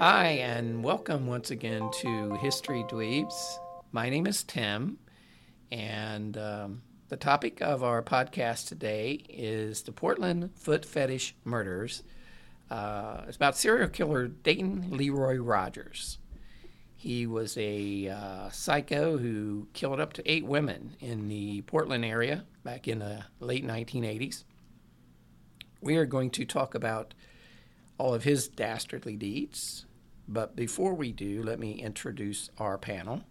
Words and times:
Hi, 0.00 0.26
and 0.26 0.84
welcome 0.84 1.26
once 1.26 1.50
again 1.50 1.90
to 2.02 2.34
History 2.36 2.84
Dweebs. 2.84 3.58
My 3.90 4.08
name 4.08 4.28
is 4.28 4.44
Tim, 4.44 4.98
and 5.72 6.38
um, 6.38 6.82
the 7.08 7.16
topic 7.16 7.60
of 7.60 7.82
our 7.82 8.00
podcast 8.00 8.68
today 8.68 9.24
is 9.28 9.82
the 9.82 9.90
Portland 9.90 10.50
Foot 10.54 10.84
Fetish 10.84 11.34
Murders. 11.44 12.04
Uh, 12.70 13.22
it's 13.26 13.34
about 13.34 13.56
serial 13.56 13.88
killer 13.88 14.28
Dayton 14.28 14.86
Leroy 14.92 15.38
Rogers. 15.38 16.18
He 16.94 17.26
was 17.26 17.58
a 17.58 18.08
uh, 18.08 18.50
psycho 18.50 19.18
who 19.18 19.66
killed 19.72 19.98
up 19.98 20.12
to 20.12 20.30
eight 20.30 20.46
women 20.46 20.94
in 21.00 21.26
the 21.26 21.62
Portland 21.62 22.04
area 22.04 22.44
back 22.62 22.86
in 22.86 23.00
the 23.00 23.24
late 23.40 23.66
1980s. 23.66 24.44
We 25.80 25.96
are 25.96 26.06
going 26.06 26.30
to 26.30 26.44
talk 26.44 26.76
about 26.76 27.14
all 27.98 28.14
of 28.14 28.22
his 28.22 28.46
dastardly 28.46 29.16
deeds. 29.16 29.86
But 30.28 30.54
before 30.54 30.92
we 30.92 31.10
do, 31.10 31.42
let 31.42 31.58
me 31.58 31.72
introduce 31.72 32.50
our 32.58 32.76
panel. 32.76 33.24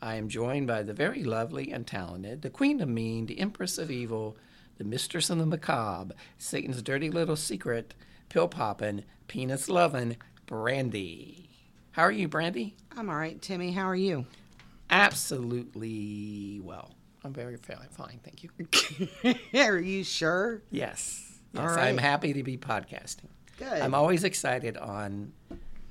I 0.00 0.14
am 0.14 0.28
joined 0.28 0.68
by 0.68 0.84
the 0.84 0.92
very 0.92 1.24
lovely 1.24 1.72
and 1.72 1.84
talented, 1.84 2.42
the 2.42 2.50
Queen 2.50 2.80
of 2.80 2.88
Mean, 2.88 3.26
the 3.26 3.40
Empress 3.40 3.78
of 3.78 3.90
Evil, 3.90 4.36
the 4.78 4.84
Mistress 4.84 5.28
of 5.28 5.38
the 5.38 5.46
Macabre, 5.46 6.14
Satan's 6.38 6.82
dirty 6.82 7.10
little 7.10 7.36
secret, 7.36 7.94
pill 8.28 8.46
poppin', 8.46 9.04
penis 9.26 9.68
lovin', 9.68 10.16
Brandy. 10.46 11.50
How 11.92 12.02
are 12.02 12.12
you, 12.12 12.28
Brandy? 12.28 12.76
I'm 12.96 13.08
all 13.08 13.16
right, 13.16 13.40
Timmy. 13.40 13.72
How 13.72 13.88
are 13.88 13.96
you? 13.96 14.26
Absolutely 14.90 16.60
well. 16.62 16.94
I'm 17.24 17.32
very 17.32 17.56
fine, 17.56 17.88
fine 17.90 18.20
thank 18.22 18.42
you. 18.42 19.34
are 19.60 19.78
you 19.78 20.04
sure? 20.04 20.62
Yes. 20.70 21.40
Yes, 21.54 21.76
I'm 21.76 21.98
happy 21.98 22.34
to 22.34 22.42
be 22.42 22.56
podcasting. 22.56 23.30
Good. 23.58 23.80
I'm 23.80 23.94
always 23.94 24.24
excited 24.24 24.76
on 24.76 25.32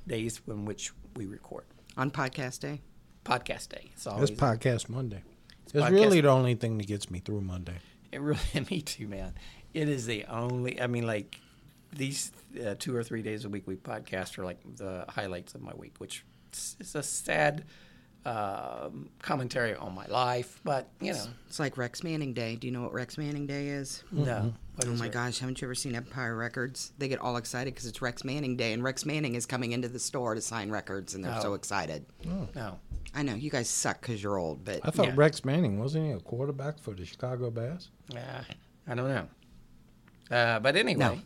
days 0.06 0.40
in 0.46 0.64
which 0.64 0.92
we 1.16 1.26
record. 1.26 1.64
On 1.96 2.10
podcast 2.10 2.60
day? 2.60 2.80
Podcast 3.24 3.68
day. 3.70 3.82
It's 3.92 3.94
It's 3.94 4.06
always 4.06 4.30
podcast 4.30 4.88
Monday. 4.88 5.22
It's, 5.64 5.72
podcast- 5.72 5.90
really 5.90 6.20
the 6.20 6.28
only 6.28 6.54
thing 6.54 6.78
that 6.78 6.86
gets 6.86 7.10
me 7.10 7.20
through 7.20 7.40
Monday. 7.40 7.76
It 8.12 8.20
really, 8.20 8.38
me 8.70 8.80
too, 8.82 9.08
man. 9.08 9.34
It 9.72 9.88
is 9.88 10.06
the 10.06 10.24
only. 10.26 10.80
I 10.80 10.86
mean, 10.86 11.06
like 11.06 11.40
these 11.92 12.32
uh, 12.64 12.74
two 12.78 12.94
or 12.94 13.02
three 13.02 13.22
days 13.22 13.44
a 13.44 13.48
week 13.48 13.66
we 13.66 13.76
podcast 13.76 14.38
are 14.38 14.44
like 14.44 14.58
the 14.76 15.04
highlights 15.08 15.54
of 15.54 15.62
my 15.62 15.72
week, 15.74 15.94
which 15.98 16.24
is 16.52 16.76
is 16.80 16.94
a 16.94 17.02
sad 17.02 17.64
um, 18.26 19.08
commentary 19.22 19.74
on 19.74 19.94
my 19.94 20.06
life. 20.06 20.60
But 20.64 20.88
you 21.00 21.12
know, 21.12 21.24
It's 21.48 21.58
like 21.58 21.76
Rex 21.76 22.02
Manning 22.02 22.34
Day. 22.34 22.56
Do 22.56 22.66
you 22.66 22.72
know 22.72 22.82
what 22.82 22.92
Rex 22.92 23.18
Manning 23.18 23.46
Day 23.46 23.68
is? 23.68 24.04
no. 24.12 24.54
What 24.76 24.88
Oh 24.88 24.94
my 24.94 25.06
it? 25.06 25.12
gosh, 25.12 25.38
haven't 25.38 25.60
you 25.60 25.66
ever 25.66 25.74
seen 25.74 25.94
Empire 25.94 26.34
Records? 26.36 26.92
They 26.98 27.06
get 27.08 27.20
all 27.20 27.36
excited 27.36 27.72
because 27.74 27.86
it's 27.86 28.02
Rex 28.02 28.24
Manning 28.24 28.56
Day, 28.56 28.72
and 28.72 28.82
Rex 28.82 29.06
Manning 29.06 29.36
is 29.36 29.46
coming 29.46 29.70
into 29.72 29.88
the 29.88 30.00
store 30.00 30.34
to 30.34 30.40
sign 30.40 30.70
records, 30.70 31.14
and 31.14 31.24
they're 31.24 31.40
so 31.40 31.52
Oh. 31.52 31.54
excited. 31.54 32.04
No. 32.54 32.80
I 33.14 33.22
know 33.22 33.34
you 33.34 33.50
guys 33.50 33.68
suck 33.68 34.00
because 34.00 34.20
you're 34.22 34.36
old, 34.38 34.64
but 34.64 34.80
I 34.82 34.90
thought 34.90 35.06
Yeah. 35.06 35.12
Rex 35.14 35.44
Manning 35.44 35.78
wasn't 35.78 36.06
he 36.06 36.10
a 36.12 36.18
quarterback 36.18 36.80
for 36.80 36.92
the 36.92 37.04
Chicago 37.04 37.50
Bears? 37.50 37.90
Yeah, 38.08 38.42
I 38.88 38.94
don't 38.96 39.08
know. 39.08 39.28
Uh, 40.36 40.58
but 40.58 40.74
anyway, 40.74 40.98
No. 40.98 41.20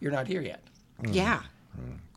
you're 0.00 0.12
not 0.12 0.26
here 0.26 0.42
yet. 0.42 0.62
yeah. 1.10 1.42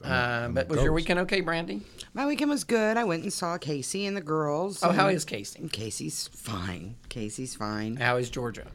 Uh, 0.04 0.50
but 0.50 0.68
was 0.68 0.82
your 0.82 0.92
weekend 0.92 1.20
okay, 1.20 1.40
Brandy? 1.40 1.82
My 2.14 2.26
weekend 2.26 2.50
was 2.50 2.66
good. 2.66 2.98
I 2.98 3.06
went 3.06 3.24
and 3.24 3.32
saw 3.32 3.58
Casey 3.58 4.06
and 4.06 4.18
the 4.18 4.22
girls. 4.22 4.84
Oh, 4.84 4.92
how 4.92 5.08
is 5.08 5.24
Casey? 5.24 5.70
Casey's 5.72 6.28
fine. 6.28 6.96
Casey's 7.08 7.56
fine. 7.56 7.96
How 7.96 8.18
is 8.18 8.30
Georgia? 8.30 8.68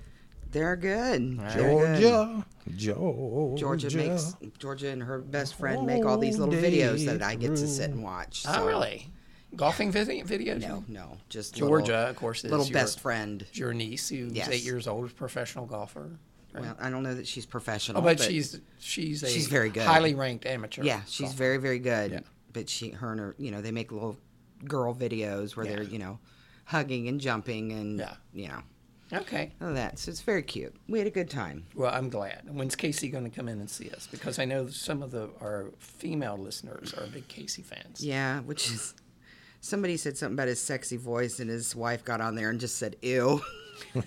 They're 0.50 0.76
good. 0.76 1.38
They're 1.38 1.54
good. 1.54 2.00
Georgia, 2.00 2.44
Georgia, 2.76 3.58
Georgia 3.60 3.96
makes 3.96 4.34
Georgia 4.58 4.88
and 4.88 5.02
her 5.02 5.18
best 5.18 5.54
friend 5.54 5.86
make 5.86 6.04
all 6.04 6.18
these 6.18 6.38
little 6.38 6.54
videos 6.54 7.04
that 7.06 7.22
I 7.22 7.34
get 7.34 7.50
to 7.56 7.66
sit 7.68 7.90
and 7.90 8.02
watch. 8.02 8.44
Oh, 8.48 8.66
really? 8.66 9.08
Golfing 9.56 9.90
vid- 9.90 10.08
videos? 10.26 10.60
No, 10.60 10.84
no, 10.88 11.16
just 11.30 11.54
Georgia, 11.54 11.92
little, 11.92 12.06
of 12.10 12.16
course, 12.16 12.44
is 12.44 12.50
little 12.50 12.66
your, 12.66 12.74
best 12.74 13.00
friend. 13.00 13.46
your 13.52 13.72
niece 13.72 14.08
who's 14.10 14.32
Yes. 14.32 14.48
eight 14.50 14.62
years 14.62 14.86
old, 14.86 15.14
professional 15.16 15.64
golfer. 15.64 16.18
right? 16.52 16.62
Well, 16.64 16.76
I 16.78 16.90
don't 16.90 17.02
know 17.02 17.14
that 17.14 17.26
she's 17.26 17.46
professional, 17.46 18.02
Oh, 18.02 18.04
but, 18.04 18.20
she's 18.20 18.60
she's 18.78 19.22
a 19.22 19.28
she's 19.28 19.46
very 19.48 19.70
good. 19.70 19.84
highly 19.84 20.14
ranked 20.14 20.44
amateur. 20.44 20.82
yeah, 20.82 21.00
she's 21.06 21.28
golfer. 21.28 21.36
very 21.38 21.56
very 21.58 21.78
good. 21.78 22.10
Yeah. 22.12 22.20
But 22.52 22.68
she, 22.68 22.90
her, 22.90 23.10
and 23.12 23.20
her, 23.20 23.34
you 23.38 23.50
know, 23.50 23.60
they 23.62 23.70
make 23.70 23.90
little 23.92 24.18
girl 24.64 24.94
videos 24.94 25.56
where 25.56 25.64
they're 25.66 25.82
you 25.82 25.98
know 25.98 26.18
hugging 26.64 27.08
and 27.08 27.18
jumping 27.20 27.72
and 27.72 27.98
Yeah. 28.00 28.14
you 28.34 28.48
know 28.48 28.60
okay. 29.12 29.52
that. 29.60 29.98
So 29.98 30.10
it's 30.10 30.20
very 30.20 30.42
cute. 30.42 30.74
We 30.88 30.98
had 30.98 31.06
a 31.06 31.10
good 31.10 31.30
time. 31.30 31.66
Well, 31.74 31.92
I'm 31.92 32.08
glad. 32.08 32.42
When's 32.50 32.76
Casey 32.76 33.08
going 33.08 33.24
to 33.24 33.30
come 33.30 33.48
in 33.48 33.58
and 33.60 33.68
see 33.70 33.90
us? 33.90 34.06
Because 34.10 34.38
I 34.38 34.44
know 34.44 34.68
some 34.68 35.02
of 35.02 35.10
the 35.10 35.30
our 35.40 35.66
female 35.78 36.36
listeners 36.36 36.94
are 36.94 37.06
big 37.06 37.28
Casey 37.28 37.62
fans. 37.62 38.04
Yeah, 38.04 38.40
which 38.40 38.70
is 38.70 38.94
somebody 39.60 39.96
said 39.96 40.16
something 40.16 40.34
about 40.34 40.48
his 40.48 40.60
sexy 40.60 40.96
voice, 40.96 41.40
and 41.40 41.48
his 41.50 41.74
wife 41.74 42.04
got 42.04 42.20
on 42.20 42.34
there 42.34 42.50
and 42.50 42.60
just 42.60 42.76
said 42.76 42.96
"ew." 43.02 43.40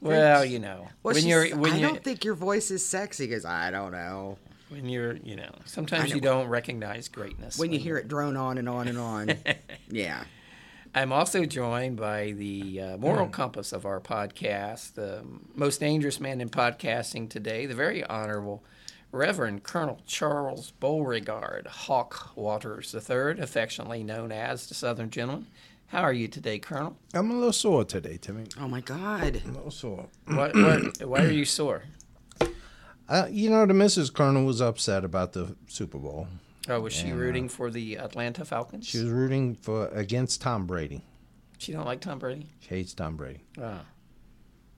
Well, 0.00 0.44
you 0.44 0.58
know, 0.58 0.88
Well, 1.02 1.14
when 1.14 1.24
you're 1.26 1.56
when 1.56 1.72
I 1.72 1.76
you 1.76 1.86
don't 1.86 2.04
think 2.04 2.24
your 2.24 2.34
voice 2.34 2.70
is 2.70 2.84
sexy 2.84 3.26
because 3.26 3.46
I 3.46 3.70
don't 3.70 3.90
know. 3.92 4.36
when 4.68 4.86
you're 4.86 5.16
you 5.16 5.34
know 5.34 5.50
sometimes 5.64 6.10
you 6.10 6.20
don't 6.20 6.48
recognize 6.48 7.08
greatness 7.08 7.58
When 7.58 7.72
you 7.72 7.78
hear 7.78 7.96
it 7.96 8.06
drone 8.06 8.36
on 8.36 8.58
and 8.58 8.68
on 8.68 8.88
and 8.88 8.98
on, 8.98 9.30
yeah. 9.90 10.24
I'm 10.96 11.12
also 11.12 11.44
joined 11.44 11.96
by 11.96 12.30
the 12.32 12.80
uh, 12.80 12.96
moral 12.98 13.26
compass 13.26 13.72
of 13.72 13.84
our 13.84 14.00
podcast, 14.00 14.94
the 14.94 15.24
most 15.52 15.80
dangerous 15.80 16.20
man 16.20 16.40
in 16.40 16.48
podcasting 16.48 17.28
today, 17.28 17.66
the 17.66 17.74
very 17.74 18.04
honorable 18.04 18.62
Reverend 19.10 19.64
Colonel 19.64 20.00
Charles 20.06 20.70
Beauregard 20.78 21.66
Hawk 21.66 22.36
Waters 22.36 22.94
III, 22.94 23.40
affectionately 23.40 24.04
known 24.04 24.30
as 24.30 24.68
the 24.68 24.74
Southern 24.74 25.10
Gentleman. 25.10 25.48
How 25.88 26.02
are 26.02 26.12
you 26.12 26.28
today, 26.28 26.60
Colonel? 26.60 26.96
I'm 27.12 27.28
a 27.32 27.34
little 27.34 27.52
sore 27.52 27.84
today, 27.84 28.16
Timmy. 28.16 28.46
Oh 28.60 28.68
my 28.68 28.80
God. 28.80 29.42
A 29.44 29.48
little 29.48 29.72
sore. 29.72 30.06
What, 30.26 30.54
what, 30.54 31.04
why 31.04 31.24
are 31.24 31.30
you 31.30 31.44
sore? 31.44 31.82
Uh, 33.06 33.26
you 33.30 33.50
know, 33.50 33.66
the 33.66 33.74
Mrs. 33.74 34.10
Colonel 34.10 34.46
was 34.46 34.62
upset 34.62 35.04
about 35.04 35.34
the 35.34 35.54
Super 35.66 35.98
Bowl. 35.98 36.26
Oh, 36.68 36.80
was 36.80 36.92
she 36.94 37.12
rooting 37.12 37.48
for 37.48 37.70
the 37.70 37.96
Atlanta 37.96 38.44
Falcons? 38.44 38.86
She 38.86 38.98
was 38.98 39.10
rooting 39.10 39.54
for 39.54 39.88
against 39.88 40.40
Tom 40.40 40.66
Brady. 40.66 41.04
She 41.58 41.72
don't 41.72 41.84
like 41.86 42.00
Tom 42.00 42.18
Brady. 42.18 42.48
She 42.60 42.68
hates 42.68 42.94
Tom 42.94 43.16
Brady. 43.16 43.40
Oh, 43.60 43.80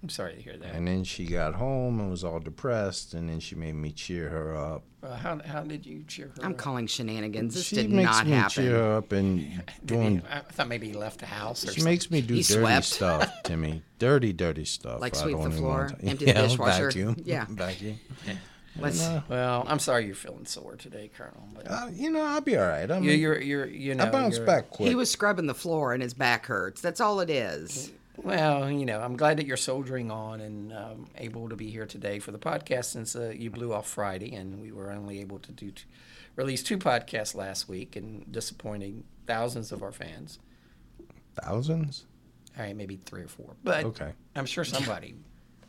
I'm 0.02 0.08
sorry 0.10 0.34
to 0.34 0.40
hear 0.42 0.56
that. 0.56 0.74
And 0.74 0.86
then 0.86 1.04
she 1.04 1.24
got 1.26 1.54
home 1.54 1.98
and 2.00 2.10
was 2.10 2.22
all 2.22 2.38
depressed, 2.38 3.14
and 3.14 3.28
then 3.28 3.40
she 3.40 3.54
made 3.54 3.74
me 3.74 3.92
cheer 3.92 4.28
her 4.28 4.54
up. 4.54 4.84
Uh, 5.02 5.16
how, 5.16 5.40
how 5.44 5.62
did 5.62 5.86
you 5.86 6.04
cheer 6.06 6.26
her? 6.26 6.32
Up? 6.40 6.44
I'm 6.44 6.52
up? 6.52 6.58
calling 6.58 6.86
shenanigans. 6.86 7.54
This 7.54 7.64
she 7.66 7.76
did 7.76 7.90
makes 7.90 8.10
not 8.10 8.26
me 8.26 8.32
happen. 8.32 8.50
cheer 8.50 8.70
her 8.76 8.96
up 8.98 9.12
and 9.12 9.38
Did 9.40 9.48
he- 9.48 9.86
doing. 9.86 10.22
I 10.30 10.40
thought 10.40 10.68
maybe 10.68 10.88
he 10.88 10.92
left 10.92 11.20
the 11.20 11.26
house 11.26 11.64
or 11.64 11.68
She 11.68 11.80
something. 11.80 11.84
makes 11.92 12.10
me 12.10 12.20
do 12.20 12.34
He 12.34 12.42
dirty 12.42 12.60
swept. 12.60 12.84
stuff, 12.86 13.42
Timmy. 13.44 13.82
Dirty, 13.98 14.32
dirty 14.32 14.64
stuff. 14.64 15.00
Like 15.00 15.16
I 15.16 15.20
sweep 15.22 15.32
don't 15.36 15.42
the 15.44 15.48
even 15.50 15.58
floor, 15.60 15.76
want 15.78 16.00
to- 16.00 16.06
empty 16.06 16.24
the 16.26 16.32
yeah, 16.34 16.42
dishwasher. 16.42 16.86
Vacuum. 16.86 17.16
Yeah. 17.24 17.46
vacuum. 17.48 17.98
Let's, 18.78 19.04
And, 19.04 19.18
uh, 19.18 19.22
Well, 19.28 19.64
I'm 19.66 19.78
sorry 19.78 20.06
you're 20.06 20.14
feeling 20.14 20.44
sore 20.46 20.76
today, 20.76 21.10
Colonel. 21.16 21.48
But 21.54 21.70
uh, 21.70 21.88
you 21.92 22.10
know, 22.10 22.22
I'll 22.22 22.40
be 22.40 22.56
all 22.56 22.66
right. 22.66 22.90
I 22.90 22.96
you, 22.98 23.10
mean, 23.10 23.20
you're, 23.20 23.40
you're, 23.40 23.66
you 23.66 23.94
know, 23.94 24.04
I 24.04 24.10
bounce 24.10 24.38
back 24.38 24.70
quick. 24.70 24.88
he 24.88 24.94
was 24.94 25.10
scrubbing 25.10 25.46
the 25.46 25.54
floor 25.54 25.92
and 25.92 26.02
his 26.02 26.14
back 26.14 26.46
hurts. 26.46 26.80
That's 26.80 27.00
all 27.00 27.20
it 27.20 27.30
is. 27.30 27.90
Well, 28.18 28.70
you 28.70 28.86
know, 28.86 29.00
I'm 29.00 29.16
glad 29.16 29.36
that 29.38 29.46
you're 29.46 29.58
soldiering 29.58 30.10
on 30.10 30.40
and 30.40 30.72
um, 30.72 31.06
able 31.18 31.48
to 31.50 31.56
be 31.56 31.70
here 31.70 31.84
today 31.86 32.18
for 32.18 32.32
the 32.32 32.38
podcast 32.38 32.86
since 32.86 33.14
uh, 33.14 33.32
you 33.36 33.50
blew 33.50 33.74
off 33.74 33.86
Friday 33.88 34.34
and 34.34 34.60
we 34.62 34.72
were 34.72 34.90
only 34.90 35.20
able 35.20 35.38
to 35.40 35.52
do 35.52 35.70
t- 35.70 35.84
release 36.34 36.62
two 36.62 36.78
podcasts 36.78 37.34
last 37.34 37.68
week 37.68 37.94
and 37.94 38.30
disappointing 38.32 39.04
thousands 39.26 39.70
of 39.70 39.82
our 39.82 39.92
fans. 39.92 40.38
Thousands? 41.42 42.06
All 42.58 42.64
right, 42.64 42.74
maybe 42.74 42.96
three 43.04 43.22
or 43.22 43.28
four, 43.28 43.54
but 43.62 43.84
Okay. 43.84 44.12
I'm 44.34 44.46
sure 44.46 44.64
somebody 44.64 45.14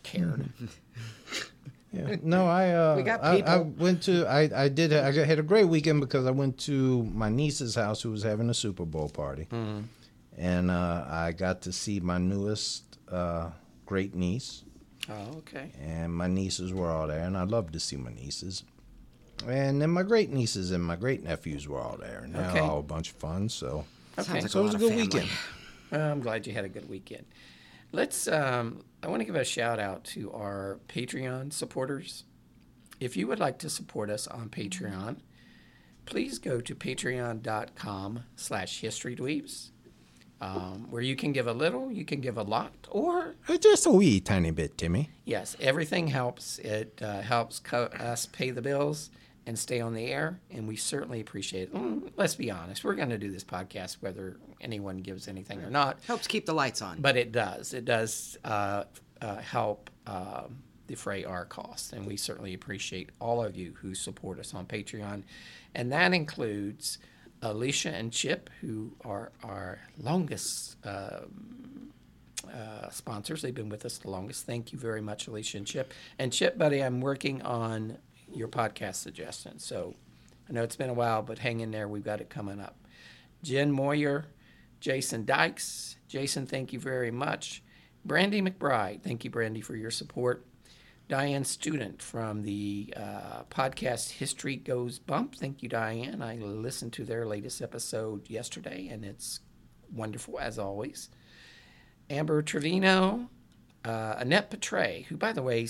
cared. 0.03 0.47
Yeah. 1.93 2.15
No, 2.21 2.47
I 2.47 2.71
uh, 2.71 2.95
We 2.97 3.03
got 3.03 3.23
I, 3.23 3.39
I 3.41 3.57
went 3.59 4.03
to 4.03 4.25
I 4.27 4.49
I 4.65 4.67
did 4.69 4.91
I 4.93 5.11
had 5.25 5.39
a 5.39 5.43
great 5.43 5.65
weekend 5.65 6.01
because 6.01 6.25
I 6.25 6.31
went 6.31 6.57
to 6.69 7.03
my 7.03 7.29
niece's 7.29 7.75
house 7.75 8.01
who 8.01 8.11
was 8.11 8.23
having 8.23 8.49
a 8.49 8.53
Super 8.53 8.85
Bowl 8.85 9.09
party, 9.09 9.47
Mm-hmm. 9.51 9.83
and 10.37 10.69
uh, 10.71 11.05
I 11.09 11.31
got 11.31 11.61
to 11.63 11.71
see 11.71 11.99
my 11.99 12.17
newest 12.17 12.83
uh, 13.11 13.51
great 13.85 14.13
niece, 14.15 14.63
Oh, 15.09 15.37
okay. 15.37 15.71
and 15.81 16.13
my 16.13 16.27
nieces 16.27 16.73
were 16.73 16.91
all 16.91 17.07
there, 17.07 17.23
and 17.23 17.37
I 17.37 17.43
love 17.43 17.71
to 17.71 17.79
see 17.79 17.95
my 17.95 18.11
nieces. 18.11 18.63
And 19.47 19.81
then 19.81 19.91
my 19.91 20.03
great 20.03 20.29
nieces 20.31 20.71
and 20.71 20.83
my 20.83 20.95
great 20.95 21.23
nephews 21.23 21.67
were 21.67 21.79
all 21.79 21.97
there, 21.97 22.21
and 22.25 22.33
they 22.35 22.39
Okay. 22.39 22.59
all 22.59 22.79
a 22.79 22.83
bunch 22.83 23.11
of 23.11 23.15
fun. 23.17 23.49
So, 23.49 23.85
Okay. 24.17 24.41
Like 24.41 24.49
so 24.51 24.59
it 24.61 24.63
was 24.63 24.73
a 24.75 24.77
good 24.79 24.89
family. 24.89 25.03
weekend. 25.03 25.29
Well, 25.91 26.11
I'm 26.11 26.19
glad 26.19 26.45
you 26.47 26.53
had 26.53 26.65
a 26.65 26.69
good 26.69 26.89
weekend. 26.89 27.25
Let's. 27.93 28.27
Um, 28.27 28.83
I 29.07 29.09
want 29.09 29.21
to 29.21 29.25
give 29.25 29.37
a 29.37 29.45
shout 29.45 29.79
out 29.79 30.03
to 30.15 30.33
our 30.33 30.79
Patreon 30.89 31.53
supporters. 31.53 32.25
If 32.99 33.15
you 33.15 33.25
would 33.27 33.39
like 33.39 33.57
to 33.59 33.69
support 33.69 34.09
us 34.09 34.27
on 34.27 34.49
Patreon, 34.49 35.19
please 36.05 36.39
go 36.39 36.59
to 36.59 36.75
patreon.com 36.75 38.23
slash 38.35 38.81
historydweebs, 38.81 39.69
um, 40.41 40.87
where 40.91 41.01
you 41.01 41.15
can 41.15 41.31
give 41.31 41.47
a 41.47 41.53
little, 41.53 41.89
you 41.89 42.03
can 42.03 42.19
give 42.19 42.37
a 42.37 42.43
lot, 42.43 42.73
or 42.91 43.35
Uh, 43.47 43.55
Just 43.57 43.85
a 43.85 43.91
wee 43.91 44.19
tiny 44.19 44.51
bit, 44.51 44.77
Timmy. 44.77 45.09
yes, 45.23 45.55
everything 45.61 46.07
helps. 46.07 46.59
It 46.59 46.99
uh, 47.01 47.21
helps 47.21 47.59
co- 47.59 47.83
us 47.85 48.25
pay 48.25 48.51
the 48.51 48.61
bills 48.61 49.09
and 49.47 49.57
stay 49.57 49.79
on 49.79 49.93
the 49.93 50.05
air, 50.05 50.39
and 50.51 50.67
we 50.67 50.75
certainly 50.75 51.21
appreciate 51.21 51.69
it. 51.69 51.73
Mm, 51.73 52.11
let's 52.17 52.35
be 52.35 52.51
honest, 52.51 52.83
we're 52.83 52.95
going 52.95 53.09
to 53.09 53.17
do 53.17 53.31
this 53.31 53.45
podcast 53.45 53.97
whether 54.01 54.37
anyone 54.61 54.97
gives 54.97 55.27
anything 55.27 55.63
or 55.63 55.69
not. 55.71 55.99
Helps 56.05 56.27
keep 56.27 56.45
the 56.45 56.53
lights 56.53 56.81
on. 56.81 56.99
But 56.99 57.15
it 57.15 57.31
does. 57.31 57.73
It 57.73 57.85
does 57.85 58.37
uh, 58.43 58.83
uh, 59.21 59.37
help 59.37 59.89
um, 60.05 60.57
defray 60.85 61.23
our 61.23 61.45
costs, 61.45 61.93
and 61.93 62.05
we 62.05 62.17
certainly 62.17 62.53
appreciate 62.53 63.09
all 63.19 63.41
of 63.41 63.55
you 63.55 63.73
who 63.81 63.95
support 63.95 64.37
us 64.37 64.53
on 64.53 64.65
Patreon, 64.65 65.23
and 65.73 65.91
that 65.93 66.13
includes 66.13 66.97
Alicia 67.41 67.89
and 67.95 68.11
Chip, 68.11 68.49
who 68.61 68.91
are 69.03 69.31
our 69.43 69.79
longest. 69.97 70.75
um 70.85 71.63
uh, 72.53 72.89
sponsors. 72.89 73.41
They've 73.41 73.53
been 73.53 73.67
with 73.67 73.83
us 73.85 73.97
the 73.97 74.09
longest. 74.09 74.45
Thank 74.45 74.71
you 74.71 74.79
very 74.79 75.01
much, 75.01 75.27
Alicia 75.27 75.57
and 75.57 75.67
Chip. 75.67 75.93
And 76.17 76.31
Chip, 76.31 76.57
buddy, 76.57 76.81
I'm 76.81 77.01
working 77.01 77.41
on 77.41 77.97
your 78.37 78.47
podcast 78.47 78.95
suggestions. 78.95 79.65
So 79.65 79.95
I 80.49 80.53
know 80.53 80.63
it's 80.63 80.75
been 80.75 80.89
a 80.89 80.93
while, 80.93 81.21
but 81.21 81.39
hang 81.39 81.59
in 81.59 81.71
there. 81.71 81.87
We've 81.87 82.03
got 82.03 82.21
it 82.21 82.29
coming 82.29 82.59
up. 82.59 82.77
Jen 83.43 83.71
Moyer, 83.71 84.25
Jason 84.79 85.25
Dykes. 85.25 85.97
Jason, 86.07 86.45
thank 86.45 86.71
you 86.71 86.79
very 86.79 87.11
much. 87.11 87.63
Brandy 88.05 88.41
McBride, 88.41 89.01
thank 89.01 89.25
you, 89.25 89.29
Brandy, 89.29 89.61
for 89.61 89.75
your 89.75 89.91
support. 89.91 90.45
Diane 91.09 91.45
Student 91.45 92.01
from 92.01 92.43
the 92.43 92.93
uh, 92.95 93.43
podcast 93.49 94.11
History 94.11 94.57
Goes 94.57 94.99
Bump. 94.99 95.35
Thank 95.35 95.63
you, 95.63 95.69
Diane. 95.69 96.21
I 96.21 96.35
listened 96.35 96.93
to 96.93 97.05
their 97.05 97.25
latest 97.25 97.61
episode 97.61 98.29
yesterday, 98.29 98.89
and 98.89 99.05
it's 99.05 99.39
wonderful 99.93 100.37
as 100.39 100.59
always. 100.59 101.09
Amber 102.09 102.41
Trevino, 102.41 103.29
uh, 103.85 104.15
Annette 104.17 104.49
Petray, 104.49 105.05
who, 105.07 105.15
by 105.15 105.31
the 105.31 105.41
way, 105.41 105.67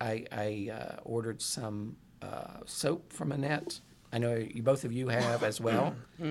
I 0.00 0.70
uh, 0.72 1.00
ordered 1.04 1.42
some 1.42 1.96
uh, 2.22 2.64
soap 2.66 3.12
from 3.12 3.32
Annette. 3.32 3.80
I 4.12 4.18
know 4.18 4.34
you 4.36 4.62
both 4.62 4.84
of 4.84 4.92
you 4.92 5.08
have 5.08 5.42
as 5.42 5.60
well. 5.60 5.94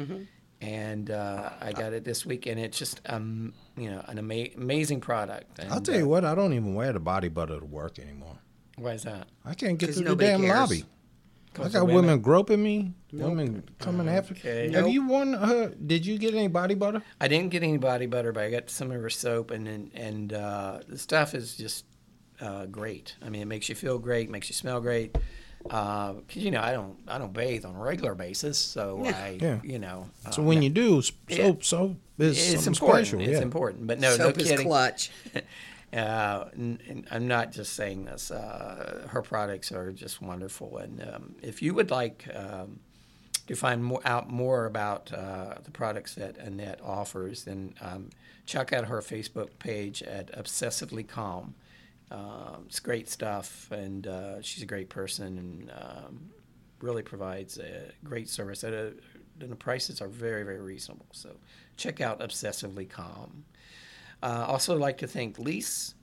And 0.59 1.11
uh, 1.11 1.51
I 1.61 1.71
got 1.71 1.93
it 1.93 2.03
this 2.03 2.25
week, 2.25 2.47
and 2.47 2.59
it's 2.59 2.79
just 2.79 2.99
um, 3.05 3.53
you 3.77 3.91
know 3.91 4.03
an 4.07 4.17
ama- 4.17 4.49
amazing 4.55 5.01
product. 5.01 5.59
And, 5.59 5.71
I'll 5.71 5.81
tell 5.81 5.95
you 5.95 6.05
uh, 6.05 6.07
what, 6.07 6.25
I 6.25 6.33
don't 6.33 6.53
even 6.53 6.73
wear 6.73 6.91
the 6.91 6.99
body 6.99 7.29
butter 7.29 7.59
to 7.59 7.65
work 7.65 7.99
anymore. 7.99 8.37
Why 8.75 8.93
is 8.93 9.03
that? 9.03 9.27
I 9.45 9.53
can't 9.53 9.77
get 9.77 9.93
through 9.93 10.05
the 10.05 10.15
damn 10.15 10.41
cares. 10.41 10.55
lobby. 10.57 10.83
I 11.59 11.69
got 11.69 11.85
women. 11.85 11.95
women? 11.95 12.19
groping 12.21 12.63
me, 12.63 12.93
women 13.11 13.69
coming 13.79 14.09
after. 14.09 14.33
Okay. 14.33 14.71
Have 14.71 14.85
Nope. 14.85 14.93
you 14.93 15.07
won 15.07 15.33
her? 15.33 15.69
Did 15.69 16.05
you 16.07 16.17
get 16.17 16.33
any 16.33 16.47
body 16.47 16.73
butter? 16.73 17.01
I 17.21 17.27
didn't 17.27 17.49
get 17.49 17.61
any 17.61 17.77
body 17.77 18.05
butter, 18.07 18.31
but 18.31 18.43
I 18.43 18.49
got 18.49 18.69
some 18.71 18.91
of 18.91 18.99
her 18.99 19.09
soap, 19.11 19.51
and 19.51 19.67
and, 19.67 19.91
and 19.93 20.33
uh, 20.33 20.79
the 20.87 20.97
stuff 20.97 21.35
is 21.35 21.55
just 21.55 21.85
uh, 22.41 22.65
great. 22.65 23.15
I 23.23 23.29
mean, 23.29 23.41
it 23.41 23.47
makes 23.47 23.69
you 23.69 23.75
feel 23.75 23.99
great, 23.99 24.29
makes 24.29 24.49
you 24.49 24.55
smell 24.55 24.81
great. 24.81 25.15
Because 25.63 26.23
you 26.35 26.51
know, 26.51 26.61
I 26.61 26.71
don't 26.71 26.95
I 27.07 27.17
don't 27.17 27.33
bathe 27.33 27.65
on 27.65 27.75
a 27.75 27.79
regular 27.79 28.15
basis, 28.15 28.57
so 28.57 29.03
I 29.05 29.37
Yeah. 29.41 29.59
you 29.63 29.79
know. 29.79 30.09
uh, 30.25 30.31
So 30.31 30.41
when 30.41 30.61
you 30.61 30.69
do, 30.69 30.99
s- 30.99 31.11
yeah. 31.27 31.37
soap, 31.47 31.63
soap 31.63 31.95
is 32.19 32.53
it's 32.53 32.67
important. 32.67 33.07
special. 33.07 33.21
It's 33.21 33.31
yeah. 33.37 33.41
important, 33.41 33.87
but 33.87 33.99
no, 33.99 34.11
Soap 34.15 34.37
no 34.37 34.43
is 34.43 34.49
kidding. 34.49 34.67
clutch. 34.67 35.11
Uh, 35.93 36.49
n- 36.53 36.81
and 36.89 37.07
I'm 37.11 37.29
not 37.29 37.53
just 37.53 37.71
saying 37.73 38.03
this. 38.05 38.29
Uh, 38.29 39.07
her 39.09 39.21
products 39.21 39.71
are 39.71 39.93
just 39.93 40.21
wonderful, 40.21 40.79
and 40.79 41.01
um, 41.01 41.35
if 41.41 41.61
you 41.61 41.73
would 41.75 41.89
like 41.91 42.27
um, 42.35 42.81
to 43.47 43.55
find 43.55 43.81
more, 43.85 44.01
out 44.03 44.29
more 44.29 44.65
about 44.65 45.13
uh, 45.13 45.55
the 45.63 45.71
products 45.71 46.13
that 46.15 46.37
Annette 46.39 46.81
offers, 46.83 47.45
then 47.45 47.73
um, 47.79 48.09
check 48.45 48.73
out 48.73 48.85
her 48.87 48.99
Facebook 49.01 49.47
page 49.59 50.03
at 50.03 50.29
Obsessively 50.37 51.07
Calm. 51.07 51.55
Um, 52.09 52.65
it's 52.67 52.79
great 52.79 53.09
stuff, 53.09 53.69
and 53.71 54.07
uh, 54.07 54.41
she's 54.41 54.63
a 54.63 54.67
great 54.67 54.89
person, 54.89 55.37
and 55.37 55.71
um, 55.71 56.29
really 56.81 57.03
provides 57.03 57.57
a 57.57 57.91
great 58.03 58.29
service. 58.29 58.63
At 58.63 58.73
a, 58.73 58.93
and 59.39 59.51
the 59.51 59.55
prices 59.55 60.01
are 60.01 60.07
very, 60.07 60.43
very 60.43 60.61
reasonable. 60.61 61.07
So 61.11 61.37
check 61.75 62.01
out 62.01 62.19
Obsessively 62.19 62.89
Calm. 62.89 63.45
Uh, 64.23 64.45
also, 64.47 64.75
like 64.77 64.97
to 64.99 65.07
thank 65.07 65.37
Lise, 65.37 65.93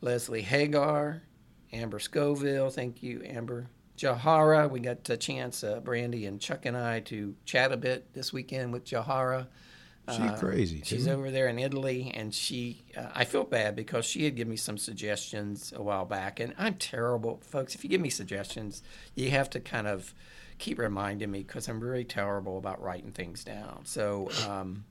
Leslie 0.00 0.42
Hagar, 0.42 1.22
Amber 1.72 1.98
Scoville. 1.98 2.70
Thank 2.70 3.02
you, 3.02 3.22
Amber. 3.24 3.68
Jahara, 3.96 4.70
we 4.70 4.78
got 4.78 5.08
a 5.10 5.16
chance, 5.16 5.64
uh, 5.64 5.80
Brandy 5.80 6.26
and 6.26 6.40
Chuck 6.40 6.66
and 6.66 6.76
I, 6.76 7.00
to 7.00 7.34
chat 7.44 7.72
a 7.72 7.76
bit 7.76 8.12
this 8.14 8.32
weekend 8.32 8.72
with 8.72 8.84
Jahara. 8.84 9.48
She 10.16 10.28
crazy. 10.38 10.82
She's 10.84 11.08
over 11.08 11.30
there 11.30 11.48
in 11.48 11.58
Italy, 11.58 12.10
and 12.14 12.34
she. 12.34 12.82
Uh, 12.96 13.08
I 13.14 13.24
feel 13.24 13.44
bad 13.44 13.76
because 13.76 14.04
she 14.04 14.24
had 14.24 14.36
given 14.36 14.50
me 14.50 14.56
some 14.56 14.78
suggestions 14.78 15.72
a 15.74 15.82
while 15.82 16.04
back, 16.04 16.40
and 16.40 16.54
I'm 16.58 16.74
terrible, 16.74 17.40
folks. 17.42 17.74
If 17.74 17.84
you 17.84 17.90
give 17.90 18.00
me 18.00 18.10
suggestions, 18.10 18.82
you 19.14 19.30
have 19.30 19.50
to 19.50 19.60
kind 19.60 19.86
of 19.86 20.14
keep 20.58 20.78
reminding 20.78 21.30
me 21.30 21.42
because 21.42 21.68
I'm 21.68 21.80
really 21.80 22.04
terrible 22.04 22.58
about 22.58 22.82
writing 22.82 23.12
things 23.12 23.44
down. 23.44 23.80
So, 23.84 24.30
um, 24.48 24.84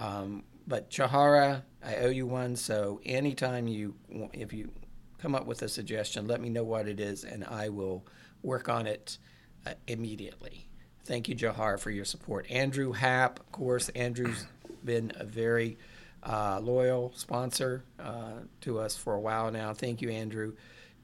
um, 0.00 0.44
but 0.66 0.90
Jahara, 0.90 1.62
I 1.84 1.96
owe 1.96 2.10
you 2.10 2.26
one. 2.26 2.56
So 2.56 3.00
anytime 3.04 3.68
you, 3.68 3.94
if 4.32 4.52
you 4.52 4.70
come 5.18 5.34
up 5.34 5.46
with 5.46 5.62
a 5.62 5.68
suggestion, 5.68 6.26
let 6.26 6.40
me 6.40 6.48
know 6.48 6.64
what 6.64 6.88
it 6.88 7.00
is, 7.00 7.24
and 7.24 7.44
I 7.44 7.68
will 7.68 8.06
work 8.42 8.68
on 8.68 8.86
it 8.86 9.18
uh, 9.66 9.74
immediately. 9.86 10.67
Thank 11.08 11.26
you, 11.26 11.34
Jahar, 11.34 11.80
for 11.80 11.90
your 11.90 12.04
support. 12.04 12.50
Andrew 12.50 12.92
Happ, 12.92 13.40
of 13.40 13.50
course, 13.50 13.88
Andrew's 13.88 14.44
been 14.84 15.10
a 15.16 15.24
very 15.24 15.78
uh, 16.22 16.60
loyal 16.62 17.14
sponsor 17.16 17.82
uh, 17.98 18.32
to 18.60 18.78
us 18.78 18.94
for 18.94 19.14
a 19.14 19.18
while 19.18 19.50
now. 19.50 19.72
Thank 19.72 20.02
you, 20.02 20.10
Andrew. 20.10 20.52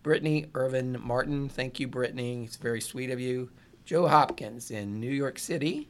Brittany 0.02 0.44
Irvin 0.54 0.98
Martin, 1.02 1.48
thank 1.48 1.80
you, 1.80 1.88
Brittany. 1.88 2.44
It's 2.44 2.56
very 2.56 2.82
sweet 2.82 3.08
of 3.08 3.18
you. 3.18 3.48
Joe 3.86 4.06
Hopkins 4.06 4.70
in 4.70 5.00
New 5.00 5.10
York 5.10 5.38
City. 5.38 5.88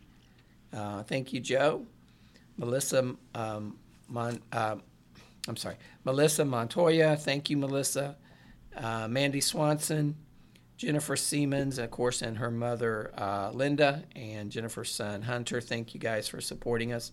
Uh, 0.73 1.03
thank 1.03 1.33
you, 1.33 1.41
Joe. 1.41 1.85
Melissa, 2.57 3.17
um, 3.35 3.77
Mon, 4.09 4.41
uh, 4.53 4.77
I'm 5.49 5.57
sorry, 5.57 5.75
Melissa 6.05 6.45
Montoya. 6.45 7.17
Thank 7.17 7.51
you, 7.51 7.57
Melissa. 7.57 8.15
Uh, 8.77 9.09
Mandy 9.09 9.41
Swanson, 9.41 10.15
Jennifer 10.77 11.17
Siemens, 11.17 11.79
of 11.79 11.91
course, 11.91 12.21
and 12.21 12.39
her 12.39 12.51
mother, 12.51 13.13
uh, 13.17 13.51
Linda, 13.53 14.05
and 14.17 14.51
Jennifer's 14.51 14.91
son, 14.91 15.23
Hunter. 15.23 15.61
Thank 15.61 15.95
you 15.95 16.01
guys 16.01 16.29
for 16.29 16.41
supporting 16.41 16.93
us. 16.93 17.13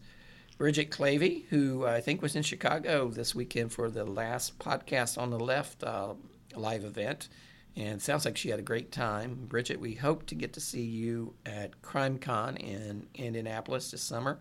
Bridget 0.57 0.91
Clavey, 0.91 1.45
who 1.49 1.85
I 1.85 2.01
think 2.01 2.21
was 2.21 2.35
in 2.35 2.43
Chicago 2.43 3.09
this 3.09 3.33
weekend 3.33 3.71
for 3.71 3.89
the 3.89 4.05
last 4.05 4.59
podcast 4.59 5.17
on 5.17 5.29
the 5.31 5.39
left 5.39 5.83
uh, 5.83 6.13
live 6.55 6.83
event. 6.83 7.29
And 7.75 8.01
sounds 8.01 8.25
like 8.25 8.37
she 8.37 8.49
had 8.49 8.59
a 8.59 8.63
great 8.63 8.91
time. 8.91 9.45
Bridget, 9.47 9.79
we 9.79 9.95
hope 9.95 10.25
to 10.27 10.35
get 10.35 10.53
to 10.53 10.59
see 10.59 10.83
you 10.83 11.33
at 11.45 11.81
CrimeCon 11.81 12.57
in 12.57 13.07
Indianapolis 13.15 13.91
this 13.91 14.01
summer. 14.01 14.39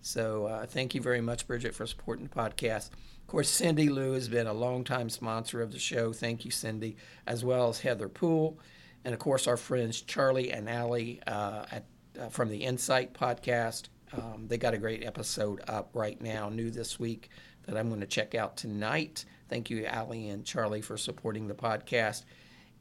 So 0.00 0.46
uh, 0.46 0.66
thank 0.66 0.94
you 0.94 1.02
very 1.02 1.20
much, 1.20 1.46
Bridget, 1.46 1.74
for 1.74 1.86
supporting 1.86 2.26
the 2.26 2.34
podcast. 2.34 2.90
Of 3.30 3.32
course, 3.32 3.48
Cindy 3.48 3.88
Lou 3.88 4.14
has 4.14 4.28
been 4.28 4.48
a 4.48 4.52
longtime 4.52 5.08
sponsor 5.08 5.62
of 5.62 5.70
the 5.70 5.78
show. 5.78 6.12
Thank 6.12 6.44
you, 6.44 6.50
Cindy, 6.50 6.96
as 7.28 7.44
well 7.44 7.68
as 7.68 7.78
Heather 7.78 8.08
Poole. 8.08 8.58
And 9.04 9.14
of 9.14 9.20
course, 9.20 9.46
our 9.46 9.56
friends 9.56 10.02
Charlie 10.02 10.50
and 10.50 10.68
Allie 10.68 11.20
uh, 11.28 11.64
at, 11.70 11.84
uh, 12.20 12.28
from 12.30 12.48
the 12.48 12.64
Insight 12.64 13.14
podcast. 13.14 13.84
Um, 14.12 14.46
they 14.48 14.58
got 14.58 14.74
a 14.74 14.78
great 14.78 15.04
episode 15.04 15.60
up 15.68 15.90
right 15.94 16.20
now, 16.20 16.48
new 16.48 16.72
this 16.72 16.98
week, 16.98 17.30
that 17.66 17.76
I'm 17.76 17.86
going 17.86 18.00
to 18.00 18.06
check 18.08 18.34
out 18.34 18.56
tonight. 18.56 19.24
Thank 19.48 19.70
you, 19.70 19.86
Allie 19.86 20.28
and 20.28 20.44
Charlie, 20.44 20.82
for 20.82 20.96
supporting 20.96 21.46
the 21.46 21.54
podcast. 21.54 22.24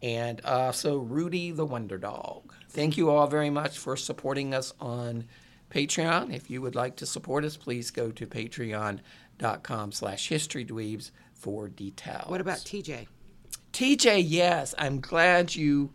And 0.01 0.41
so, 0.73 0.97
Rudy 0.97 1.51
the 1.51 1.63
Wonder 1.67 1.99
Dog. 1.99 2.55
Thank 2.69 2.97
you 2.97 3.11
all 3.11 3.27
very 3.27 3.51
much 3.51 3.77
for 3.77 3.95
supporting 3.95 4.55
us 4.55 4.73
on 4.79 5.25
Patreon. 5.69 6.33
If 6.33 6.49
you 6.49 6.63
would 6.63 6.73
like 6.73 6.95
to 6.95 7.05
support 7.05 7.45
us, 7.45 7.55
please 7.55 7.91
go 7.91 8.09
to 8.09 8.25
patreon.com 9.39 9.91
slash 9.91 10.29
historydweebs 10.29 11.11
for 11.33 11.67
details. 11.69 12.29
What 12.29 12.41
about 12.41 12.57
TJ? 12.57 13.07
TJ, 13.73 14.23
yes, 14.25 14.73
I'm 14.77 14.99
glad 14.99 15.55
you 15.55 15.91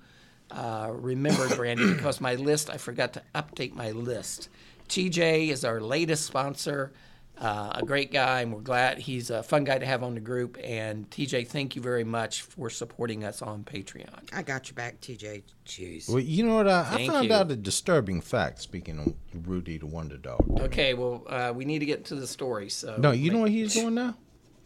uh, 0.51 0.91
remembered, 0.93 1.51
Brandy, 1.57 1.93
because 1.95 2.21
my 2.21 2.35
list, 2.37 2.71
I 2.71 2.79
forgot 2.79 3.13
to 3.15 3.23
update 3.35 3.75
my 3.75 3.91
list. 3.91 4.49
TJ 4.89 5.49
is 5.49 5.65
our 5.65 5.81
latest 5.81 6.27
sponsor, 6.27 6.93
uh, 7.39 7.73
a 7.75 7.85
great 7.85 8.13
guy, 8.13 8.43
and 8.43 8.55
we're 8.55 8.61
glad 8.61 8.99
he's 8.99 9.31
a 9.31 9.43
fun 9.43 9.65
guy 9.65 9.79
to 9.79 9.87
have 9.87 10.03
on 10.03 10.15
the 10.15 10.21
group. 10.21 10.57
And 10.63 11.09
TJ, 11.11 11.49
thank 11.49 11.75
you 11.75 11.83
very 11.83 12.05
much 12.05 12.43
for 12.43 12.71
supporting 12.71 13.25
us 13.25 13.43
on 13.43 13.65
Patreon. 13.65 14.29
I 14.33 14.43
got 14.43 14.69
your 14.69 14.75
back, 14.75 15.01
TJ. 15.01 15.43
Jeez. 15.67 16.09
Well, 16.09 16.21
you 16.21 16.45
know 16.47 16.57
what? 16.57 16.69
I, 16.69 16.87
I 16.95 17.07
found 17.07 17.27
you. 17.29 17.33
out 17.35 17.51
a 17.51 17.57
disturbing 17.57 18.21
fact. 18.21 18.61
Speaking 18.61 18.99
of 19.01 19.49
Rudy 19.49 19.79
the 19.79 19.87
Wonder 19.87 20.17
Dog. 20.17 20.45
Okay, 20.61 20.95
well, 20.95 21.25
uh, 21.29 21.53
we 21.55 21.65
need 21.65 21.81
to 21.81 21.87
get 21.87 22.05
to 22.07 22.15
the 22.15 22.27
story. 22.27 22.71
So 22.71 22.97
No, 22.99 23.11
you 23.11 23.31
know 23.33 23.41
what 23.41 23.51
he's 23.51 23.75
doing 23.75 23.95
now? 23.95 24.17